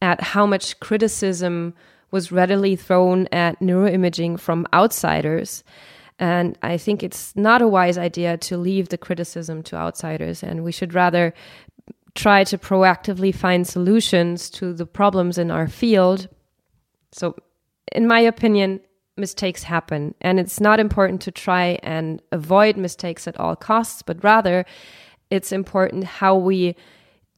at 0.00 0.20
how 0.20 0.46
much 0.46 0.80
criticism 0.80 1.74
was 2.10 2.32
readily 2.32 2.76
thrown 2.76 3.26
at 3.32 3.60
neuroimaging 3.60 4.38
from 4.38 4.66
outsiders. 4.72 5.64
And 6.18 6.56
I 6.62 6.76
think 6.76 7.02
it's 7.02 7.34
not 7.34 7.62
a 7.62 7.68
wise 7.68 7.98
idea 7.98 8.36
to 8.38 8.56
leave 8.56 8.90
the 8.90 8.98
criticism 8.98 9.62
to 9.64 9.76
outsiders, 9.76 10.42
and 10.42 10.62
we 10.62 10.70
should 10.70 10.94
rather 10.94 11.34
try 12.14 12.44
to 12.44 12.58
proactively 12.58 13.34
find 13.34 13.66
solutions 13.66 14.50
to 14.50 14.72
the 14.72 14.86
problems 14.86 15.38
in 15.38 15.50
our 15.50 15.68
field. 15.68 16.28
So, 17.10 17.36
in 17.90 18.06
my 18.06 18.20
opinion, 18.20 18.80
mistakes 19.16 19.62
happen, 19.62 20.14
and 20.20 20.40
it's 20.40 20.60
not 20.60 20.80
important 20.80 21.20
to 21.22 21.30
try 21.30 21.78
and 21.82 22.22
avoid 22.32 22.76
mistakes 22.76 23.26
at 23.26 23.38
all 23.38 23.56
costs, 23.56 24.02
but 24.02 24.22
rather 24.24 24.64
it's 25.30 25.52
important 25.52 26.04
how 26.04 26.36
we 26.36 26.76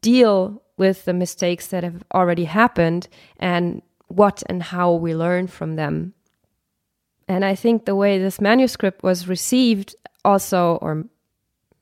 deal 0.00 0.62
with 0.76 1.04
the 1.04 1.12
mistakes 1.12 1.68
that 1.68 1.84
have 1.84 2.02
already 2.12 2.44
happened 2.44 3.08
and 3.38 3.82
what 4.08 4.42
and 4.46 4.62
how 4.62 4.92
we 4.92 5.14
learn 5.14 5.46
from 5.46 5.76
them. 5.76 6.14
And 7.26 7.44
I 7.44 7.54
think 7.54 7.84
the 7.84 7.94
way 7.94 8.18
this 8.18 8.40
manuscript 8.40 9.02
was 9.02 9.28
received, 9.28 9.94
also, 10.24 10.76
or 10.82 11.04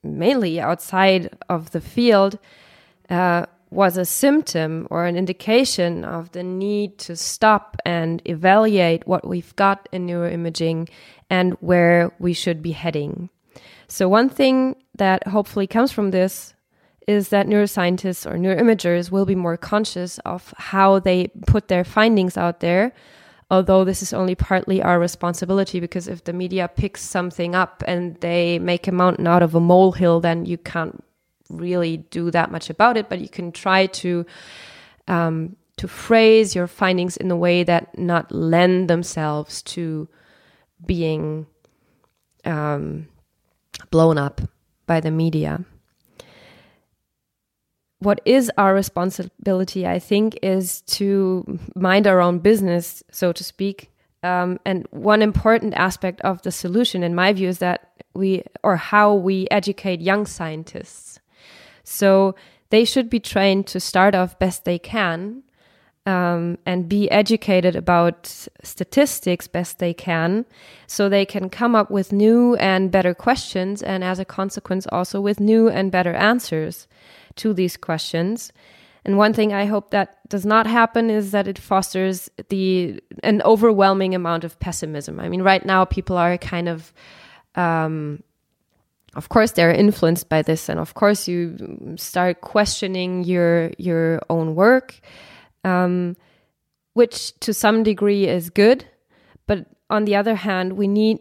mainly 0.02 0.60
outside 0.60 1.36
of 1.48 1.70
the 1.72 1.80
field, 1.80 2.38
uh, 3.10 3.46
was 3.72 3.96
a 3.96 4.04
symptom 4.04 4.86
or 4.90 5.06
an 5.06 5.16
indication 5.16 6.04
of 6.04 6.30
the 6.32 6.42
need 6.42 6.98
to 6.98 7.16
stop 7.16 7.76
and 7.84 8.20
evaluate 8.26 9.06
what 9.06 9.26
we've 9.26 9.56
got 9.56 9.88
in 9.92 10.06
neuroimaging 10.06 10.88
and 11.30 11.54
where 11.60 12.12
we 12.18 12.34
should 12.34 12.62
be 12.62 12.72
heading. 12.72 13.30
So, 13.88 14.08
one 14.08 14.28
thing 14.28 14.76
that 14.96 15.26
hopefully 15.28 15.66
comes 15.66 15.90
from 15.90 16.10
this 16.10 16.54
is 17.08 17.30
that 17.30 17.46
neuroscientists 17.46 18.30
or 18.30 18.36
neuroimagers 18.36 19.10
will 19.10 19.26
be 19.26 19.34
more 19.34 19.56
conscious 19.56 20.18
of 20.20 20.54
how 20.56 20.98
they 20.98 21.28
put 21.46 21.68
their 21.68 21.84
findings 21.84 22.36
out 22.36 22.60
there. 22.60 22.92
Although 23.50 23.84
this 23.84 24.02
is 24.02 24.14
only 24.14 24.34
partly 24.34 24.80
our 24.80 24.98
responsibility, 24.98 25.78
because 25.78 26.08
if 26.08 26.24
the 26.24 26.32
media 26.32 26.70
picks 26.74 27.02
something 27.02 27.54
up 27.54 27.82
and 27.86 28.18
they 28.20 28.58
make 28.58 28.86
a 28.86 28.92
mountain 28.92 29.26
out 29.26 29.42
of 29.42 29.54
a 29.54 29.60
molehill, 29.60 30.20
then 30.20 30.46
you 30.46 30.56
can't 30.56 31.04
really 31.52 31.98
do 31.98 32.30
that 32.30 32.50
much 32.50 32.70
about 32.70 32.96
it. 32.96 33.08
But 33.08 33.20
you 33.20 33.28
can 33.28 33.52
try 33.52 33.86
to 33.86 34.26
um, 35.08 35.56
to 35.76 35.88
phrase 35.88 36.54
your 36.54 36.66
findings 36.66 37.16
in 37.16 37.30
a 37.30 37.36
way 37.36 37.64
that 37.64 37.98
not 37.98 38.30
lend 38.30 38.88
themselves 38.88 39.62
to 39.62 40.08
being 40.84 41.46
um, 42.44 43.08
blown 43.90 44.18
up 44.18 44.40
by 44.86 45.00
the 45.00 45.10
media 45.10 45.64
what 48.02 48.20
is 48.24 48.50
our 48.58 48.74
responsibility, 48.74 49.86
I 49.86 49.98
think, 49.98 50.38
is 50.42 50.82
to 50.82 51.58
mind 51.74 52.06
our 52.06 52.20
own 52.20 52.40
business, 52.40 53.02
so 53.10 53.32
to 53.32 53.44
speak. 53.44 53.90
Um, 54.24 54.58
and 54.64 54.86
one 54.90 55.22
important 55.22 55.74
aspect 55.74 56.20
of 56.22 56.42
the 56.42 56.52
solution, 56.52 57.02
in 57.02 57.14
my 57.14 57.32
view, 57.32 57.48
is 57.48 57.58
that 57.58 57.92
we, 58.14 58.42
or 58.62 58.76
how 58.76 59.14
we 59.14 59.46
educate 59.50 60.00
young 60.00 60.26
scientists. 60.26 61.11
So 61.84 62.34
they 62.70 62.84
should 62.84 63.10
be 63.10 63.20
trained 63.20 63.66
to 63.68 63.80
start 63.80 64.14
off 64.14 64.38
best 64.38 64.64
they 64.64 64.78
can 64.78 65.42
um, 66.06 66.58
and 66.66 66.88
be 66.88 67.10
educated 67.10 67.76
about 67.76 68.26
statistics 68.62 69.46
best 69.46 69.78
they 69.78 69.94
can 69.94 70.44
so 70.86 71.08
they 71.08 71.24
can 71.24 71.48
come 71.48 71.76
up 71.76 71.90
with 71.90 72.12
new 72.12 72.56
and 72.56 72.90
better 72.90 73.14
questions 73.14 73.82
and 73.82 74.02
as 74.02 74.18
a 74.18 74.24
consequence 74.24 74.86
also 74.90 75.20
with 75.20 75.38
new 75.38 75.68
and 75.68 75.92
better 75.92 76.14
answers 76.14 76.88
to 77.36 77.52
these 77.52 77.76
questions. 77.76 78.52
And 79.04 79.18
one 79.18 79.32
thing 79.32 79.52
I 79.52 79.66
hope 79.66 79.90
that 79.90 80.18
does 80.28 80.46
not 80.46 80.66
happen 80.66 81.10
is 81.10 81.32
that 81.32 81.48
it 81.48 81.58
fosters 81.58 82.30
the 82.48 83.00
an 83.22 83.42
overwhelming 83.42 84.14
amount 84.14 84.44
of 84.44 84.58
pessimism. 84.60 85.18
I 85.18 85.28
mean, 85.28 85.42
right 85.42 85.64
now 85.64 85.84
people 85.84 86.16
are 86.16 86.38
kind 86.38 86.68
of, 86.68 86.92
um, 87.54 88.22
of 89.14 89.28
course, 89.28 89.52
they're 89.52 89.72
influenced 89.72 90.28
by 90.28 90.42
this, 90.42 90.68
and 90.68 90.80
of 90.80 90.94
course 90.94 91.28
you 91.28 91.94
start 91.96 92.40
questioning 92.40 93.24
your 93.24 93.70
your 93.78 94.22
own 94.30 94.54
work, 94.54 95.00
um, 95.64 96.16
which 96.94 97.38
to 97.40 97.52
some 97.52 97.82
degree 97.82 98.26
is 98.26 98.48
good. 98.48 98.86
But 99.46 99.66
on 99.90 100.06
the 100.06 100.16
other 100.16 100.34
hand, 100.34 100.74
we 100.74 100.88
need 100.88 101.18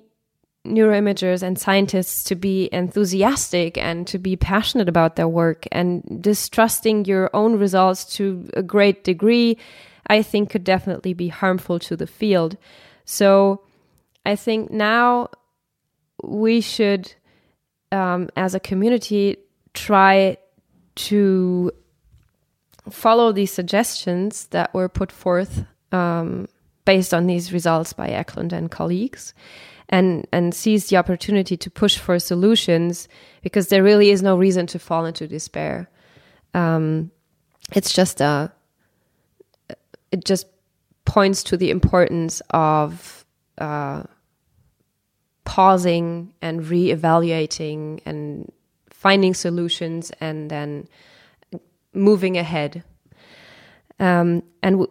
neuroimagers 0.65 1.41
and 1.41 1.57
scientists 1.57 2.23
to 2.25 2.35
be 2.35 2.69
enthusiastic 2.71 3.77
and 3.77 4.05
to 4.07 4.19
be 4.19 4.35
passionate 4.35 4.87
about 4.87 5.15
their 5.15 5.27
work 5.27 5.65
and 5.71 6.03
distrusting 6.21 7.05
your 7.05 7.29
own 7.33 7.57
results 7.57 8.05
to 8.05 8.47
a 8.53 8.61
great 8.61 9.03
degree 9.03 9.57
i 10.05 10.21
think 10.21 10.51
could 10.51 10.63
definitely 10.63 11.15
be 11.15 11.29
harmful 11.29 11.79
to 11.79 11.95
the 11.95 12.05
field 12.05 12.57
so 13.05 13.59
i 14.23 14.35
think 14.35 14.69
now 14.69 15.27
we 16.23 16.61
should 16.61 17.11
um, 17.91 18.29
as 18.35 18.55
a 18.55 18.59
community 18.59 19.37
try 19.73 20.37
to 20.95 21.71
follow 22.89 23.31
these 23.31 23.51
suggestions 23.51 24.47
that 24.47 24.73
were 24.73 24.89
put 24.89 25.11
forth 25.11 25.65
um, 25.91 26.47
based 26.85 27.13
on 27.13 27.27
these 27.27 27.53
results 27.53 27.93
by 27.93 28.07
Eklund 28.07 28.53
and 28.53 28.71
colleagues 28.71 29.33
and 29.89 30.25
and 30.31 30.55
seize 30.55 30.87
the 30.87 30.97
opportunity 30.97 31.57
to 31.57 31.69
push 31.69 31.97
for 31.97 32.17
solutions 32.17 33.07
because 33.41 33.67
there 33.67 33.83
really 33.83 34.09
is 34.09 34.23
no 34.23 34.37
reason 34.37 34.65
to 34.67 34.79
fall 34.79 35.05
into 35.05 35.27
despair. 35.27 35.89
Um, 36.53 37.11
it's 37.73 37.93
just 37.93 38.21
a 38.21 38.51
it 40.11 40.25
just 40.25 40.47
points 41.05 41.43
to 41.43 41.57
the 41.57 41.71
importance 41.71 42.41
of 42.51 43.25
uh, 43.57 44.03
pausing 45.51 46.33
and 46.41 46.65
re-evaluating 46.65 47.99
and 48.05 48.49
finding 48.89 49.33
solutions 49.33 50.09
and 50.21 50.49
then 50.49 50.87
moving 51.93 52.37
ahead. 52.37 52.85
Um, 53.99 54.43
and 54.63 54.87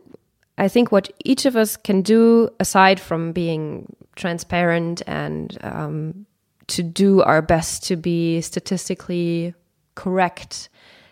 I 0.59 0.69
think 0.69 0.93
what 0.93 1.11
each 1.25 1.47
of 1.47 1.57
us 1.57 1.79
can 1.79 2.03
do, 2.03 2.51
aside 2.61 3.01
from 3.01 3.33
being 3.33 3.97
transparent 4.17 5.01
and 5.07 5.57
um, 5.63 6.27
to 6.67 6.83
do 6.83 7.23
our 7.23 7.41
best 7.41 7.83
to 7.85 7.97
be 7.97 8.43
statistically 8.43 9.55
correct 9.95 10.69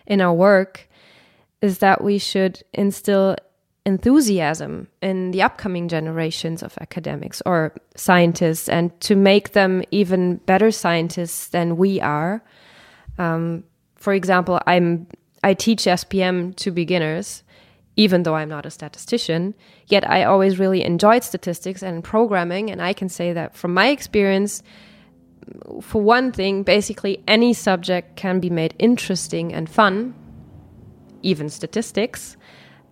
in 0.07 0.21
our 0.21 0.35
work, 0.35 0.91
is 1.63 1.79
that 1.79 2.05
we 2.05 2.19
should 2.19 2.63
instill 2.75 3.35
enthusiasm 3.89 4.87
in 5.01 5.31
the 5.31 5.43
upcoming 5.43 5.89
generations 5.89 6.63
of 6.63 6.77
academics 6.81 7.43
or 7.47 7.75
scientists 7.97 8.69
and 8.69 8.87
to 9.01 9.17
make 9.17 9.53
them 9.53 9.83
even 9.91 10.37
better 10.47 10.71
scientists 10.71 11.49
than 11.49 11.77
we 11.77 12.01
are. 12.01 12.43
Um, 13.17 13.65
for 13.97 14.13
example, 14.13 14.61
I'm 14.67 15.07
I 15.43 15.55
teach 15.55 15.85
SPM 15.85 16.55
to 16.57 16.71
beginners 16.71 17.43
even 17.99 18.23
though 18.23 18.37
I'm 18.37 18.49
not 18.49 18.65
a 18.65 18.71
statistician. 18.71 19.55
Yet 19.89 20.09
I 20.09 20.23
always 20.23 20.61
really 20.61 20.85
enjoyed 20.85 21.25
statistics 21.25 21.83
and 21.83 22.05
programming. 22.05 22.71
And 22.71 22.81
I 22.81 22.93
can 22.93 23.09
say 23.09 23.33
that 23.33 23.57
from 23.57 23.75
my 23.75 23.89
experience, 23.89 24.63
for 25.83 26.01
one 26.01 26.31
thing, 26.31 26.63
basically 26.63 27.25
any 27.27 27.53
subject 27.53 28.15
can 28.15 28.39
be 28.39 28.51
made 28.51 28.73
interesting 28.79 29.53
and 29.53 29.69
fun, 29.69 30.15
even 31.23 31.49
statistics. 31.49 32.37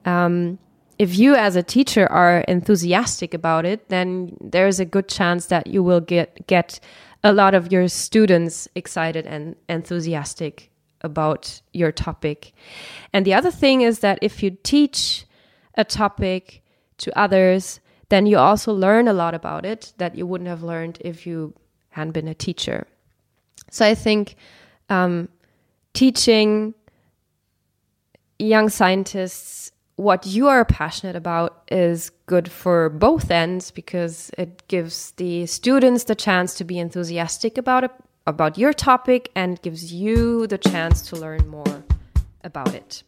Um, 0.05 0.59
if 0.99 1.19
you, 1.19 1.35
as 1.35 1.57
a 1.57 1.63
teacher, 1.63 2.07
are 2.11 2.41
enthusiastic 2.49 3.35
about 3.35 3.67
it, 3.67 3.89
then 3.89 4.37
there's 4.41 4.81
a 4.81 4.85
good 4.85 5.09
chance 5.09 5.47
that 5.47 5.67
you 5.67 5.83
will 5.83 6.01
get 6.01 6.47
get 6.47 6.81
a 7.23 7.33
lot 7.33 7.55
of 7.55 7.73
your 7.73 7.89
students 7.89 8.69
excited 8.75 9.27
and 9.27 9.57
enthusiastic 9.69 10.71
about 11.03 11.61
your 11.73 11.93
topic. 11.93 12.53
And 13.13 13.27
the 13.27 13.35
other 13.35 13.51
thing 13.51 13.83
is 13.83 14.01
that 14.01 14.19
if 14.23 14.43
you 14.43 14.57
teach 14.63 15.27
a 15.75 15.85
topic 15.85 16.63
to 16.99 17.19
others, 17.19 17.81
then 18.09 18.27
you 18.27 18.39
also 18.39 18.73
learn 18.73 19.09
a 19.09 19.13
lot 19.13 19.35
about 19.35 19.67
it 19.67 19.93
that 19.99 20.15
you 20.15 20.27
wouldn't 20.27 20.49
have 20.49 20.63
learned 20.63 20.99
if 21.01 21.27
you 21.27 21.55
hadn't 21.91 22.13
been 22.13 22.29
a 22.29 22.35
teacher. 22.35 22.87
So 23.71 23.85
I 23.85 23.95
think 23.95 24.37
um, 24.89 25.29
teaching 25.93 26.75
young 28.39 28.69
scientists 28.69 29.73
what 29.97 30.27
you 30.27 30.47
are 30.47 30.65
passionate 30.65 31.17
about 31.17 31.63
is 31.71 32.11
good 32.27 32.51
for 32.51 32.91
both 32.91 33.31
ends 33.31 33.71
because 33.71 34.31
it 34.37 34.69
gives 34.69 35.13
the 35.13 35.47
students 35.47 36.05
the 36.05 36.15
chance 36.15 36.55
to 36.55 36.65
be 36.65 36.79
enthusiastic 36.79 37.57
about 37.57 37.85
it, 37.85 37.91
about 38.27 38.59
your 38.59 38.73
topic 38.73 39.31
and 39.35 39.61
gives 39.63 39.93
you 39.93 40.47
the 40.47 40.59
chance 40.59 41.01
to 41.01 41.17
learn 41.17 41.49
more 41.49 41.83
about 42.45 42.75
it. 42.75 43.03